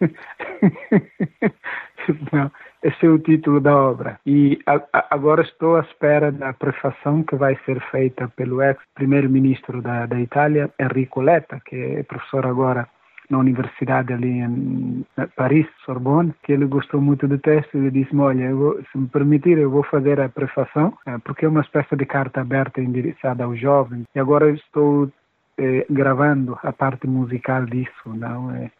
não, 2.32 2.50
esse 2.82 3.06
é 3.06 3.08
o 3.08 3.18
título 3.18 3.60
da 3.60 3.76
obra. 3.76 4.18
E 4.26 4.58
a, 4.66 4.80
a, 4.92 5.06
agora 5.10 5.42
estou 5.42 5.76
à 5.76 5.80
espera 5.80 6.32
da 6.32 6.52
prefação 6.52 7.22
que 7.22 7.36
vai 7.36 7.56
ser 7.64 7.80
feita 7.90 8.28
pelo 8.36 8.62
ex-primeiro-ministro 8.62 9.80
da, 9.80 10.06
da 10.06 10.20
Itália, 10.20 10.70
Enrico 10.80 11.20
Letta, 11.20 11.60
que 11.64 11.76
é 11.76 12.02
professor 12.02 12.46
agora 12.46 12.88
na 13.30 13.38
universidade 13.38 14.12
ali 14.12 14.40
em 14.40 15.06
Paris, 15.36 15.66
Sorbonne, 15.86 16.34
que 16.42 16.52
ele 16.52 16.66
gostou 16.66 17.00
muito 17.00 17.26
do 17.26 17.38
texto 17.38 17.78
e 17.78 17.90
disse-me, 17.90 18.20
olha, 18.20 18.54
vou, 18.54 18.78
se 18.90 18.98
me 18.98 19.08
permitir, 19.08 19.56
eu 19.56 19.70
vou 19.70 19.82
fazer 19.84 20.20
a 20.20 20.28
prefação, 20.28 20.92
eh, 21.06 21.16
porque 21.24 21.46
é 21.46 21.48
uma 21.48 21.62
espécie 21.62 21.96
de 21.96 22.04
carta 22.04 22.42
aberta 22.42 22.82
endereçada 22.82 23.44
aos 23.44 23.58
jovens. 23.58 24.04
E 24.14 24.20
agora 24.20 24.50
estou 24.50 25.10
eh, 25.56 25.86
gravando 25.88 26.58
a 26.62 26.72
parte 26.72 27.06
musical 27.06 27.64
disso, 27.64 28.06
não 28.06 28.54
é? 28.54 28.70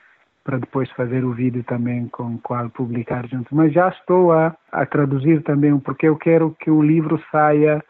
Para 0.45 0.59
depois 0.59 0.91
fazer 0.93 1.25
o 1.25 1.33
vídeo 1.33 1.65
também 1.65 2.09
com 2.09 2.35
o 2.35 2.39
qual 2.39 2.69
publicar 2.71 3.27
junto. 3.29 3.55
Mas 3.55 3.73
já 3.73 3.89
estou 3.89 4.33
a, 4.33 4.55
a 4.71 4.87
traduzir 4.87 5.43
também, 5.43 5.79
porque 5.79 6.09
eu 6.09 6.17
quero 6.17 6.57
que 6.59 6.71
o 6.71 6.83
livro 6.83 7.23
saia 7.31 7.83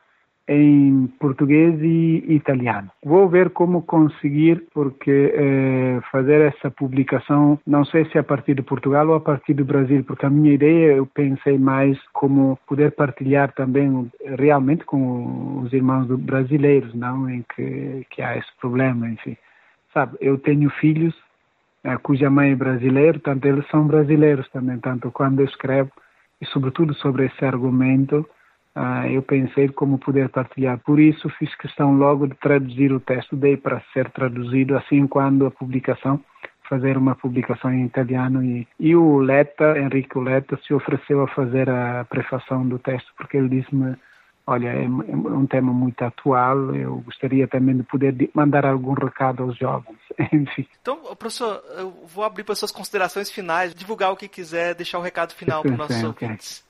em 0.49 1.07
português 1.21 1.81
e 1.81 2.25
italiano. 2.29 2.91
Vou 3.05 3.29
ver 3.29 3.51
como 3.51 3.83
conseguir, 3.83 4.67
porque 4.75 5.33
eh, 5.35 6.01
fazer 6.11 6.41
essa 6.53 6.71
publicação, 6.71 7.59
não 7.67 7.85
sei 7.85 8.05
se 8.07 8.19
a 8.19 8.23
partir 8.23 8.55
de 8.55 8.63
Portugal 8.63 9.09
ou 9.09 9.15
a 9.15 9.21
partir 9.21 9.55
do 9.55 9.65
Brasil, 9.65 10.05
porque 10.05 10.27
a 10.27 10.31
minha 10.31 10.53
ideia 10.53 10.95
eu 10.95 11.07
pensei 11.07 11.59
mais 11.59 11.99
como 12.13 12.59
poder 12.67 12.93
partilhar 12.93 13.53
também 13.53 14.11
realmente 14.39 14.85
com 14.85 15.61
os 15.63 15.73
irmãos 15.73 16.07
brasileiros, 16.19 16.93
não 16.95 17.31
em 17.31 17.45
que, 17.55 18.07
que 18.11 18.21
há 18.21 18.37
esse 18.37 18.51
problema, 18.61 19.09
enfim. 19.09 19.37
Sabe, 19.95 20.17
eu 20.21 20.39
tenho 20.39 20.71
filhos 20.71 21.15
cuja 22.03 22.31
mãe 22.31 22.53
é 22.53 22.57
brasileira, 22.57 23.19
tanto 23.19 23.47
eles 23.47 23.67
são 23.69 23.87
brasileiros 23.87 24.49
também, 24.51 24.79
tanto 24.79 25.11
quando 25.11 25.41
eu 25.41 25.47
escrevo 25.47 25.91
e 26.41 26.47
sobretudo 26.47 26.95
sobre 26.95 27.27
esse 27.27 27.45
argumento 27.45 28.29
ah, 28.75 29.07
eu 29.09 29.23
pensei 29.23 29.69
como 29.69 29.99
poder 29.99 30.29
partilhar. 30.31 30.79
Por 30.79 30.99
isso 30.99 31.29
fiz 31.39 31.55
questão 31.57 31.95
logo 31.97 32.27
de 32.27 32.35
traduzir 32.37 32.93
o 32.93 33.01
texto, 33.01 33.37
dei 33.37 33.57
para 33.57 33.83
ser 33.93 34.11
traduzido 34.11 34.77
assim 34.77 35.07
quando 35.07 35.47
a 35.47 35.51
publicação 35.51 36.21
fazer 36.69 36.97
uma 36.97 37.15
publicação 37.15 37.71
em 37.71 37.85
italiano 37.85 38.43
e, 38.43 38.67
e 38.81 38.97
o 38.97 39.19
Letta, 39.19 39.79
Henrique 39.79 40.19
Letta, 40.19 40.59
se 40.67 40.73
ofereceu 40.73 41.23
a 41.23 41.29
fazer 41.29 41.69
a 41.69 42.07
prefação 42.09 42.67
do 42.67 42.79
texto 42.79 43.13
porque 43.17 43.37
ele 43.37 43.49
disse-me 43.49 43.95
olha, 44.53 44.69
é, 44.69 44.85
é, 44.85 44.87
um 44.87 45.47
tema 45.47 45.73
muito 45.73 46.03
atual, 46.03 46.75
eu 46.75 46.97
gostaria 46.99 47.49
também 47.49 47.77
de 47.77 47.83
poder 47.83 48.31
mandar 48.35 48.65
algum 48.65 48.93
recado 48.93 49.43
aos 49.43 49.57
jovens, 49.57 49.99
enfim. 50.33 50.67
Então, 50.81 50.99
professor, 51.17 51.63
eu 51.79 51.91
vou 52.07 52.25
abrir 52.25 52.45
para 52.45 52.55
suas 52.55 52.71
considerações 52.71 53.31
finais, 53.31 53.75
divulgar 53.75 54.13
o 54.13 54.17
que 54.17 54.29
quiser, 54.29 54.75
deixar 54.75 54.99
o 54.99 55.03
recado 55.03 55.33
final 55.35 55.63
para 55.63 55.73
os 55.73 55.79
nossos 55.79 56.05
okay. 56.05 56.29
ouvintes. 56.29 56.65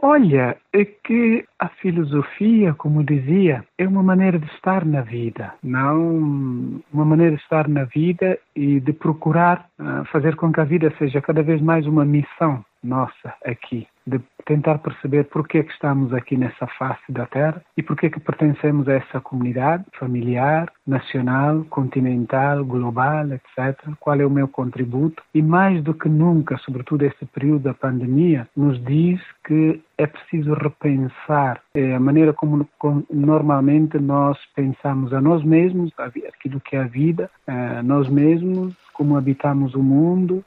Olha, 0.00 0.56
é 0.72 0.84
que 0.84 1.44
a 1.58 1.68
filosofia, 1.68 2.72
como 2.74 3.04
dizia, 3.04 3.62
é 3.76 3.86
uma 3.86 4.02
maneira 4.02 4.38
de 4.38 4.46
estar 4.52 4.86
na 4.86 5.02
vida, 5.02 5.52
não 5.62 6.80
uma 6.90 7.04
maneira 7.04 7.36
de 7.36 7.42
estar 7.42 7.68
na 7.68 7.84
vida 7.84 8.38
e 8.54 8.80
de 8.80 8.92
procurar 8.92 9.68
uh, 9.78 10.04
fazer 10.10 10.34
com 10.36 10.50
que 10.50 10.60
a 10.60 10.64
vida 10.64 10.90
seja 10.98 11.20
cada 11.20 11.42
vez 11.42 11.60
mais 11.60 11.86
uma 11.86 12.06
missão 12.06 12.64
nossa 12.82 13.34
aqui 13.44 13.86
de 14.06 14.20
tentar 14.44 14.78
perceber 14.78 15.24
por 15.24 15.46
que, 15.46 15.62
que 15.64 15.72
estamos 15.72 16.14
aqui 16.14 16.36
nessa 16.36 16.66
face 16.78 17.10
da 17.10 17.26
Terra 17.26 17.60
e 17.76 17.82
por 17.82 17.96
que, 17.96 18.08
que 18.08 18.20
pertencemos 18.20 18.88
a 18.88 18.94
essa 18.94 19.20
comunidade 19.20 19.84
familiar, 19.98 20.72
nacional, 20.86 21.64
continental, 21.68 22.64
global, 22.64 23.26
etc. 23.32 23.76
Qual 23.98 24.20
é 24.20 24.24
o 24.24 24.30
meu 24.30 24.46
contributo? 24.46 25.22
E 25.34 25.42
mais 25.42 25.82
do 25.82 25.92
que 25.92 26.08
nunca, 26.08 26.56
sobretudo 26.58 27.04
esse 27.04 27.26
período 27.26 27.64
da 27.64 27.74
pandemia, 27.74 28.48
nos 28.56 28.82
diz 28.84 29.20
que 29.44 29.82
é 29.98 30.06
preciso 30.06 30.54
repensar 30.54 31.60
é, 31.74 31.94
a 31.94 32.00
maneira 32.00 32.32
como, 32.32 32.68
normalmente 33.10 33.98
nós 33.98 34.38
pensamos 34.54 35.12
a 35.12 35.20
nós 35.20 35.42
mesmos, 35.42 35.90
aquilo 35.98 36.60
que 36.60 36.76
é 36.76 36.80
a 36.80 36.86
vida, 36.86 37.30
a 37.46 37.82
nós 37.82 38.08
mesmos, 38.08 38.74
como 38.92 39.16
habitamos 39.16 39.74
o 39.74 39.82
mundo, 39.82 40.44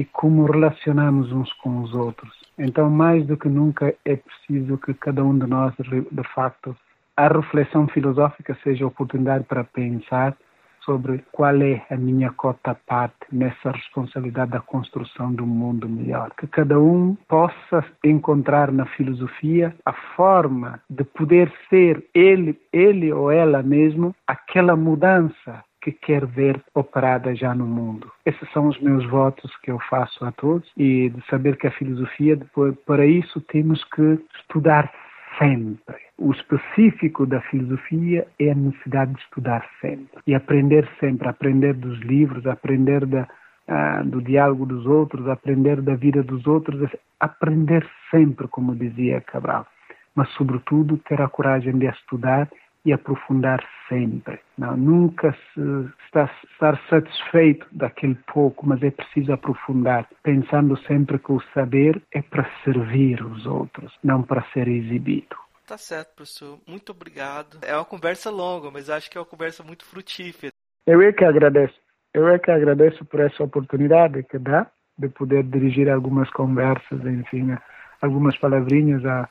e 0.00 0.04
como 0.06 0.46
relacionamos 0.46 1.30
uns 1.30 1.52
com 1.52 1.82
os 1.82 1.92
outros. 1.92 2.32
Então, 2.58 2.88
mais 2.88 3.26
do 3.26 3.36
que 3.36 3.50
nunca, 3.50 3.94
é 4.02 4.16
preciso 4.16 4.78
que 4.78 4.94
cada 4.94 5.22
um 5.22 5.38
de 5.38 5.46
nós, 5.46 5.74
de 5.78 6.22
facto, 6.34 6.74
a 7.14 7.28
reflexão 7.28 7.86
filosófica 7.86 8.56
seja 8.64 8.86
oportunidade 8.86 9.44
para 9.44 9.62
pensar 9.62 10.34
sobre 10.86 11.22
qual 11.30 11.54
é 11.60 11.84
a 11.90 11.96
minha 11.96 12.30
cota 12.32 12.74
parte 12.86 13.26
nessa 13.30 13.72
responsabilidade 13.72 14.52
da 14.52 14.60
construção 14.60 15.34
de 15.34 15.42
um 15.42 15.46
mundo 15.46 15.86
melhor. 15.86 16.30
Que 16.34 16.46
cada 16.46 16.80
um 16.80 17.14
possa 17.28 17.84
encontrar 18.02 18.72
na 18.72 18.86
filosofia 18.86 19.74
a 19.84 19.92
forma 20.16 20.80
de 20.88 21.04
poder 21.04 21.52
ser 21.68 22.02
ele, 22.14 22.58
ele 22.72 23.12
ou 23.12 23.30
ela 23.30 23.62
mesmo 23.62 24.16
aquela 24.26 24.74
mudança 24.74 25.62
que 25.80 25.92
quer 25.92 26.26
ver 26.26 26.62
operada 26.74 27.34
já 27.34 27.54
no 27.54 27.66
mundo. 27.66 28.10
Esses 28.24 28.50
são 28.52 28.68
os 28.68 28.78
meus 28.80 29.04
votos 29.06 29.54
que 29.58 29.70
eu 29.70 29.78
faço 29.88 30.24
a 30.24 30.32
todos 30.32 30.70
e 30.76 31.08
de 31.10 31.26
saber 31.26 31.56
que 31.56 31.66
a 31.66 31.72
filosofia, 31.72 32.36
depois, 32.36 32.74
para 32.86 33.06
isso 33.06 33.40
temos 33.42 33.82
que 33.84 34.18
estudar 34.38 34.92
sempre. 35.38 35.96
O 36.18 36.32
específico 36.32 37.24
da 37.24 37.40
filosofia 37.42 38.26
é 38.38 38.50
a 38.50 38.54
necessidade 38.54 39.14
de 39.14 39.20
estudar 39.20 39.66
sempre 39.80 40.20
e 40.26 40.34
aprender 40.34 40.88
sempre, 40.98 41.28
aprender 41.28 41.74
dos 41.74 41.98
livros, 42.00 42.46
aprender 42.46 43.06
da, 43.06 43.26
uh, 43.68 44.04
do 44.04 44.20
diálogo 44.20 44.66
dos 44.66 44.84
outros, 44.86 45.26
aprender 45.28 45.80
da 45.80 45.94
vida 45.94 46.22
dos 46.22 46.46
outros, 46.46 46.90
aprender 47.18 47.88
sempre, 48.10 48.48
como 48.48 48.74
dizia 48.74 49.20
Cabral, 49.22 49.66
mas 50.14 50.28
sobretudo 50.30 50.98
ter 51.08 51.20
a 51.22 51.28
coragem 51.28 51.78
de 51.78 51.86
estudar 51.86 52.50
e 52.84 52.92
aprofundar 52.92 53.62
sempre. 53.88 54.40
Não, 54.56 54.76
nunca 54.76 55.32
se 55.32 55.60
está 56.06 56.30
estar 56.52 56.80
satisfeito 56.88 57.66
daquele 57.72 58.16
pouco, 58.32 58.66
mas 58.66 58.82
é 58.82 58.90
preciso 58.90 59.32
aprofundar, 59.32 60.08
pensando 60.22 60.76
sempre 60.84 61.18
que 61.18 61.32
o 61.32 61.42
saber 61.54 62.02
é 62.12 62.22
para 62.22 62.48
servir 62.64 63.24
os 63.24 63.46
outros, 63.46 63.92
não 64.02 64.22
para 64.22 64.42
ser 64.52 64.68
exibido. 64.68 65.36
Tá 65.66 65.78
certo, 65.78 66.14
professor. 66.16 66.58
Muito 66.66 66.90
obrigado. 66.90 67.58
É 67.62 67.74
uma 67.74 67.84
conversa 67.84 68.30
longa, 68.30 68.70
mas 68.70 68.90
acho 68.90 69.10
que 69.10 69.16
é 69.16 69.20
uma 69.20 69.26
conversa 69.26 69.62
muito 69.62 69.84
frutífera. 69.84 70.52
Eu 70.86 71.00
é 71.00 71.12
que 71.12 71.24
agradeço. 71.24 71.78
Eu 72.12 72.28
é 72.28 72.38
que 72.38 72.50
agradeço 72.50 73.04
por 73.04 73.20
essa 73.20 73.44
oportunidade 73.44 74.24
que 74.24 74.38
dá 74.38 74.66
de 74.98 75.08
poder 75.08 75.44
dirigir 75.44 75.88
algumas 75.88 76.28
conversas, 76.30 77.00
enfim, 77.04 77.56
algumas 78.02 78.36
palavrinhas 78.36 79.04
a 79.04 79.28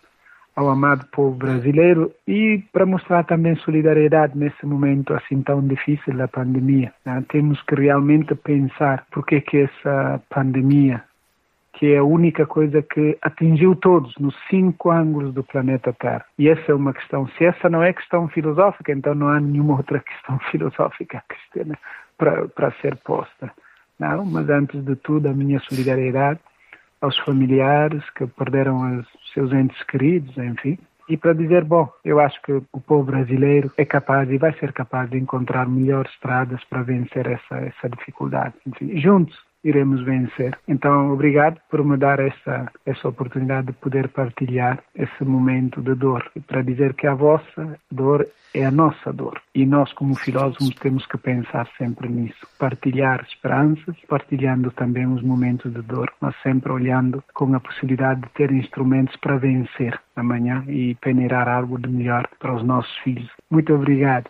ao 0.56 0.70
amado 0.70 1.06
povo 1.12 1.36
brasileiro 1.36 2.12
e 2.28 2.64
para 2.72 2.86
mostrar 2.86 3.24
também 3.24 3.56
solidariedade 3.58 4.38
nesse 4.38 4.66
momento 4.66 5.14
assim 5.14 5.42
tão 5.42 5.66
difícil 5.66 6.14
da 6.16 6.28
pandemia. 6.28 6.94
Né? 7.06 7.24
Temos 7.30 7.62
que 7.64 7.76
realmente 7.76 8.36
pensar 8.36 9.06
por 9.12 9.26
que 9.26 9.40
que 9.42 9.58
essa 9.60 10.22
pandemia, 10.30 11.04
que 11.74 11.94
é 11.94 11.98
a 11.98 12.04
única 12.04 12.46
coisa 12.46 12.82
que 12.82 13.18
atingiu 13.22 13.76
todos 13.76 14.14
nos 14.18 14.36
cinco 14.50 14.92
ângulos 14.92 15.34
do 15.34 15.44
planeta 15.44 15.94
Terra. 15.94 16.26
E 16.38 16.50
essa 16.50 16.72
é 16.72 16.76
uma 16.76 16.94
questão. 16.94 17.28
Se 17.38 17.46
essa 17.46 17.70
não 17.70 17.82
é 17.82 17.94
questão 17.94 18.28
filosófica, 18.28 18.92
então 18.92 19.16
não 19.16 19.30
há 19.30 19.40
nenhuma 19.40 19.78
outra 19.78 20.00
questão 20.04 20.40
filosófica 20.52 21.24
para, 22.18 22.48
para 22.50 22.72
ser 22.82 22.98
posta. 22.98 23.52
Não, 23.98 24.26
mas 24.26 24.50
antes 24.50 24.84
de 24.84 24.96
tudo, 24.96 25.28
a 25.28 25.34
minha 25.34 25.60
solidariedade 25.60 26.40
aos 27.02 27.18
familiares 27.20 28.04
que 28.12 28.26
perderam 28.28 29.00
os 29.00 29.08
seus 29.34 29.52
entes 29.52 29.82
queridos, 29.84 30.38
enfim. 30.38 30.78
E 31.10 31.18
para 31.18 31.34
dizer, 31.34 31.64
bom, 31.64 31.92
eu 32.06 32.20
acho 32.20 32.40
que 32.44 32.52
o 32.52 32.80
povo 32.80 33.04
brasileiro 33.04 33.72
é 33.78 33.84
capaz 33.84 34.30
e 34.30 34.38
vai 34.38 34.54
ser 34.60 34.72
capaz 34.72 35.10
de 35.10 35.18
encontrar 35.18 35.68
melhores 35.68 36.12
estradas 36.12 36.64
para 36.66 36.84
vencer 36.84 37.26
essa, 37.26 37.56
essa 37.56 37.90
dificuldade. 37.90 38.54
Enfim, 38.68 38.96
juntos, 39.00 39.36
iremos 39.64 40.04
vencer. 40.04 40.58
Então, 40.68 41.12
obrigado 41.12 41.60
por 41.70 41.84
me 41.84 41.98
dar 41.98 42.20
essa, 42.20 42.72
essa 42.86 43.08
oportunidade 43.08 43.68
de 43.68 43.74
poder 43.74 44.10
partilhar 44.10 44.82
esse 44.96 45.24
momento 45.24 45.82
de 45.82 45.96
dor, 45.96 46.30
para 46.48 46.62
dizer 46.62 46.94
que 46.94 47.08
a 47.08 47.14
vossa 47.14 47.78
dor 47.92 48.28
é 48.54 48.66
a 48.66 48.72
nossa 48.72 49.12
dor. 49.14 49.40
E 49.54 49.66
nós, 49.66 49.92
como 49.94 50.16
filósofos, 50.16 50.74
temos 50.76 51.06
que 51.06 51.18
pensar 51.18 51.68
sempre 51.78 52.10
nisso. 52.10 52.48
Partilhar 52.58 53.24
esperanças, 53.30 53.96
partilhando 54.08 54.72
também 54.72 55.06
os 55.06 55.22
momentos 55.22 55.72
de 55.74 55.82
dor, 55.82 56.12
mas 56.20 56.36
sempre 56.42 56.72
olhando 56.72 57.24
com 57.34 57.54
a 57.56 57.60
possibilidade 57.60 58.22
de 58.22 58.30
ter 58.30 58.52
instrumentos 58.52 59.16
para 59.18 59.38
vencer 59.38 60.00
amanhã 60.16 60.64
e 60.68 60.96
peneirar 60.96 61.48
algo 61.48 61.78
de 61.78 61.90
melhor 61.90 62.28
para 62.40 62.56
os 62.56 62.64
nossos 62.64 62.96
filhos. 63.00 63.30
Muito 63.50 63.74
obrigado. 63.74 64.30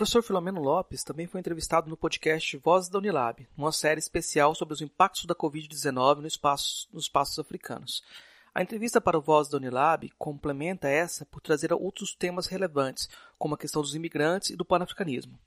Professor 0.00 0.22
Filomeno 0.22 0.62
Lopes 0.62 1.04
também 1.04 1.26
foi 1.26 1.40
entrevistado 1.40 1.90
no 1.90 1.96
podcast 1.96 2.56
Vozes 2.56 2.88
da 2.88 2.98
Unilab, 2.98 3.46
uma 3.54 3.70
série 3.70 3.98
especial 3.98 4.54
sobre 4.54 4.72
os 4.72 4.80
impactos 4.80 5.26
da 5.26 5.34
Covid-19 5.34 6.20
no 6.20 6.26
espaço, 6.26 6.88
nos 6.90 7.02
espaços 7.02 7.38
africanos. 7.38 8.02
A 8.54 8.62
entrevista 8.62 8.98
para 8.98 9.18
o 9.18 9.20
Voz 9.20 9.50
da 9.50 9.58
Unilab 9.58 10.10
complementa 10.16 10.88
essa 10.88 11.26
por 11.26 11.42
trazer 11.42 11.70
outros 11.74 12.14
temas 12.14 12.46
relevantes, 12.46 13.10
como 13.38 13.54
a 13.54 13.58
questão 13.58 13.82
dos 13.82 13.94
imigrantes 13.94 14.48
e 14.48 14.56
do 14.56 14.64
panafricanismo. 14.64 15.38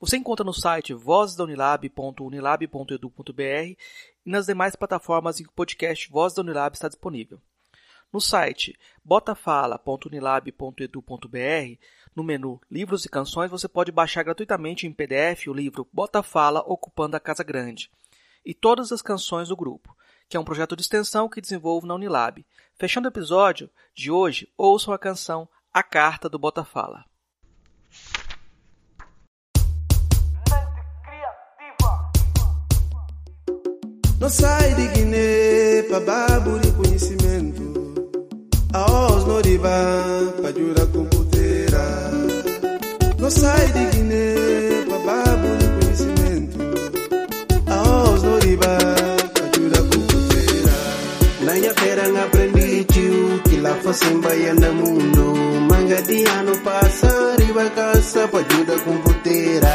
Você 0.00 0.16
encontra 0.16 0.42
no 0.42 0.54
site 0.54 0.94
vozdaunilab.unilab.edu.br 0.94 3.42
e 3.42 3.76
nas 4.24 4.46
demais 4.46 4.74
plataformas 4.74 5.38
em 5.38 5.42
que 5.42 5.50
o 5.50 5.52
podcast 5.52 6.10
Voz 6.10 6.32
da 6.32 6.40
Unilab 6.40 6.74
está 6.74 6.88
disponível. 6.88 7.38
No 8.10 8.22
site 8.22 8.74
botafala.unilab.edu.br, 9.04 11.78
no 12.18 12.24
menu 12.24 12.60
Livros 12.68 13.04
e 13.04 13.08
Canções, 13.08 13.48
você 13.48 13.68
pode 13.68 13.92
baixar 13.92 14.24
gratuitamente 14.24 14.86
em 14.86 14.92
PDF 14.92 15.46
o 15.46 15.52
livro 15.52 15.88
Bota 15.92 16.20
Fala 16.20 16.64
Ocupando 16.66 17.16
a 17.16 17.20
Casa 17.20 17.44
Grande 17.44 17.90
e 18.44 18.52
todas 18.52 18.90
as 18.90 19.00
canções 19.00 19.48
do 19.48 19.56
grupo, 19.56 19.96
que 20.28 20.36
é 20.36 20.40
um 20.40 20.44
projeto 20.44 20.74
de 20.74 20.82
extensão 20.82 21.28
que 21.28 21.40
desenvolvo 21.40 21.86
na 21.86 21.94
Unilab. 21.94 22.44
Fechando 22.76 23.06
o 23.06 23.10
episódio 23.10 23.70
de 23.94 24.10
hoje, 24.10 24.52
ouçam 24.56 24.92
a 24.92 24.98
canção 24.98 25.48
A 25.72 25.82
Carta 25.82 26.28
do 26.28 26.38
Bota 26.38 26.64
Fala. 26.64 27.04
Não 34.18 34.28
sai 34.28 34.74
de 34.74 34.88
Guiné 34.88 35.82
para 35.84 36.00
Baburi 36.00 36.72
conhecimento 36.72 37.68
aos 38.74 39.24
noriba 39.24 39.70
pajura 40.42 40.84
computeira 40.86 41.17
no 43.28 43.30
sai 43.30 43.72
de 43.72 43.84
Guiné 43.92 44.24
bababu 44.90 45.48
de 45.60 45.66
conhecimento 45.76 46.58
aos 47.66 48.22
noriba 48.22 48.72
pajura 49.36 49.80
computeira 49.90 50.76
Nanha 51.44 51.72
terra 51.74 52.06
aprendi 52.24 52.84
tio 52.84 53.42
que 53.44 53.56
lá 53.60 53.74
fazem 53.82 54.18
baiana 54.22 54.70
mundo 54.72 55.24
manga 55.70 56.00
de 56.08 56.24
ano 56.38 56.54
passa 56.64 57.10
riba 57.38 57.68
casa 57.76 58.26
pajura 58.28 58.76
computeira 58.86 59.74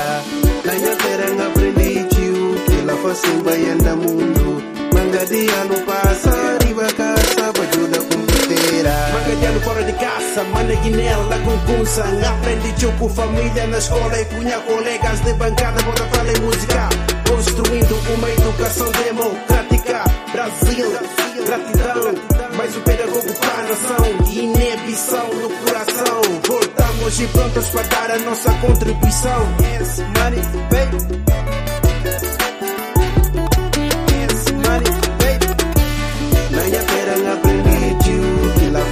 Nanha 0.65 0.93
terra 1.03 1.45
aprendi 1.45 1.91
tio 2.13 2.55
que 2.65 2.77
lá 2.87 2.95
fazem 3.03 3.37
baiana 3.43 3.95
mundo 3.95 4.45
manga 4.95 5.25
de 5.27 5.41
ano 5.61 5.77
passa 5.85 6.57
riba 6.63 6.72
fora 9.63 9.83
de 9.83 9.93
casa, 9.93 10.43
mana 10.53 10.75
guinela 10.75 11.37
com 11.39 11.73
cunça 11.73 12.03
Aprendi 12.03 12.85
com 12.99 13.09
família 13.09 13.67
na 13.67 13.77
escola 13.77 14.19
e 14.19 14.25
punha 14.25 14.59
colegas 14.59 15.19
de 15.21 15.33
bancada 15.33 15.81
Bota 15.83 16.03
fala 16.03 16.31
em 16.31 16.41
música, 16.41 16.89
construindo 17.27 18.13
uma 18.15 18.29
educação 18.29 18.91
democrática. 18.91 20.03
Brasil, 20.31 20.91
gratidão, 21.45 22.55
mais 22.55 22.75
um 22.75 22.81
pedagogo 22.81 23.33
para 23.39 23.53
a 23.53 23.63
nação. 23.63 24.31
Inibição 24.31 25.27
no 25.33 25.49
coração. 25.49 26.21
Voltamos 26.47 27.19
e 27.19 27.27
prontos 27.27 27.69
para 27.69 27.83
dar 27.83 28.11
a 28.11 28.19
nossa 28.19 28.53
contribuição. 28.53 29.55
Yes, 29.61 29.99
money, 29.99 30.41
baby 30.69 31.62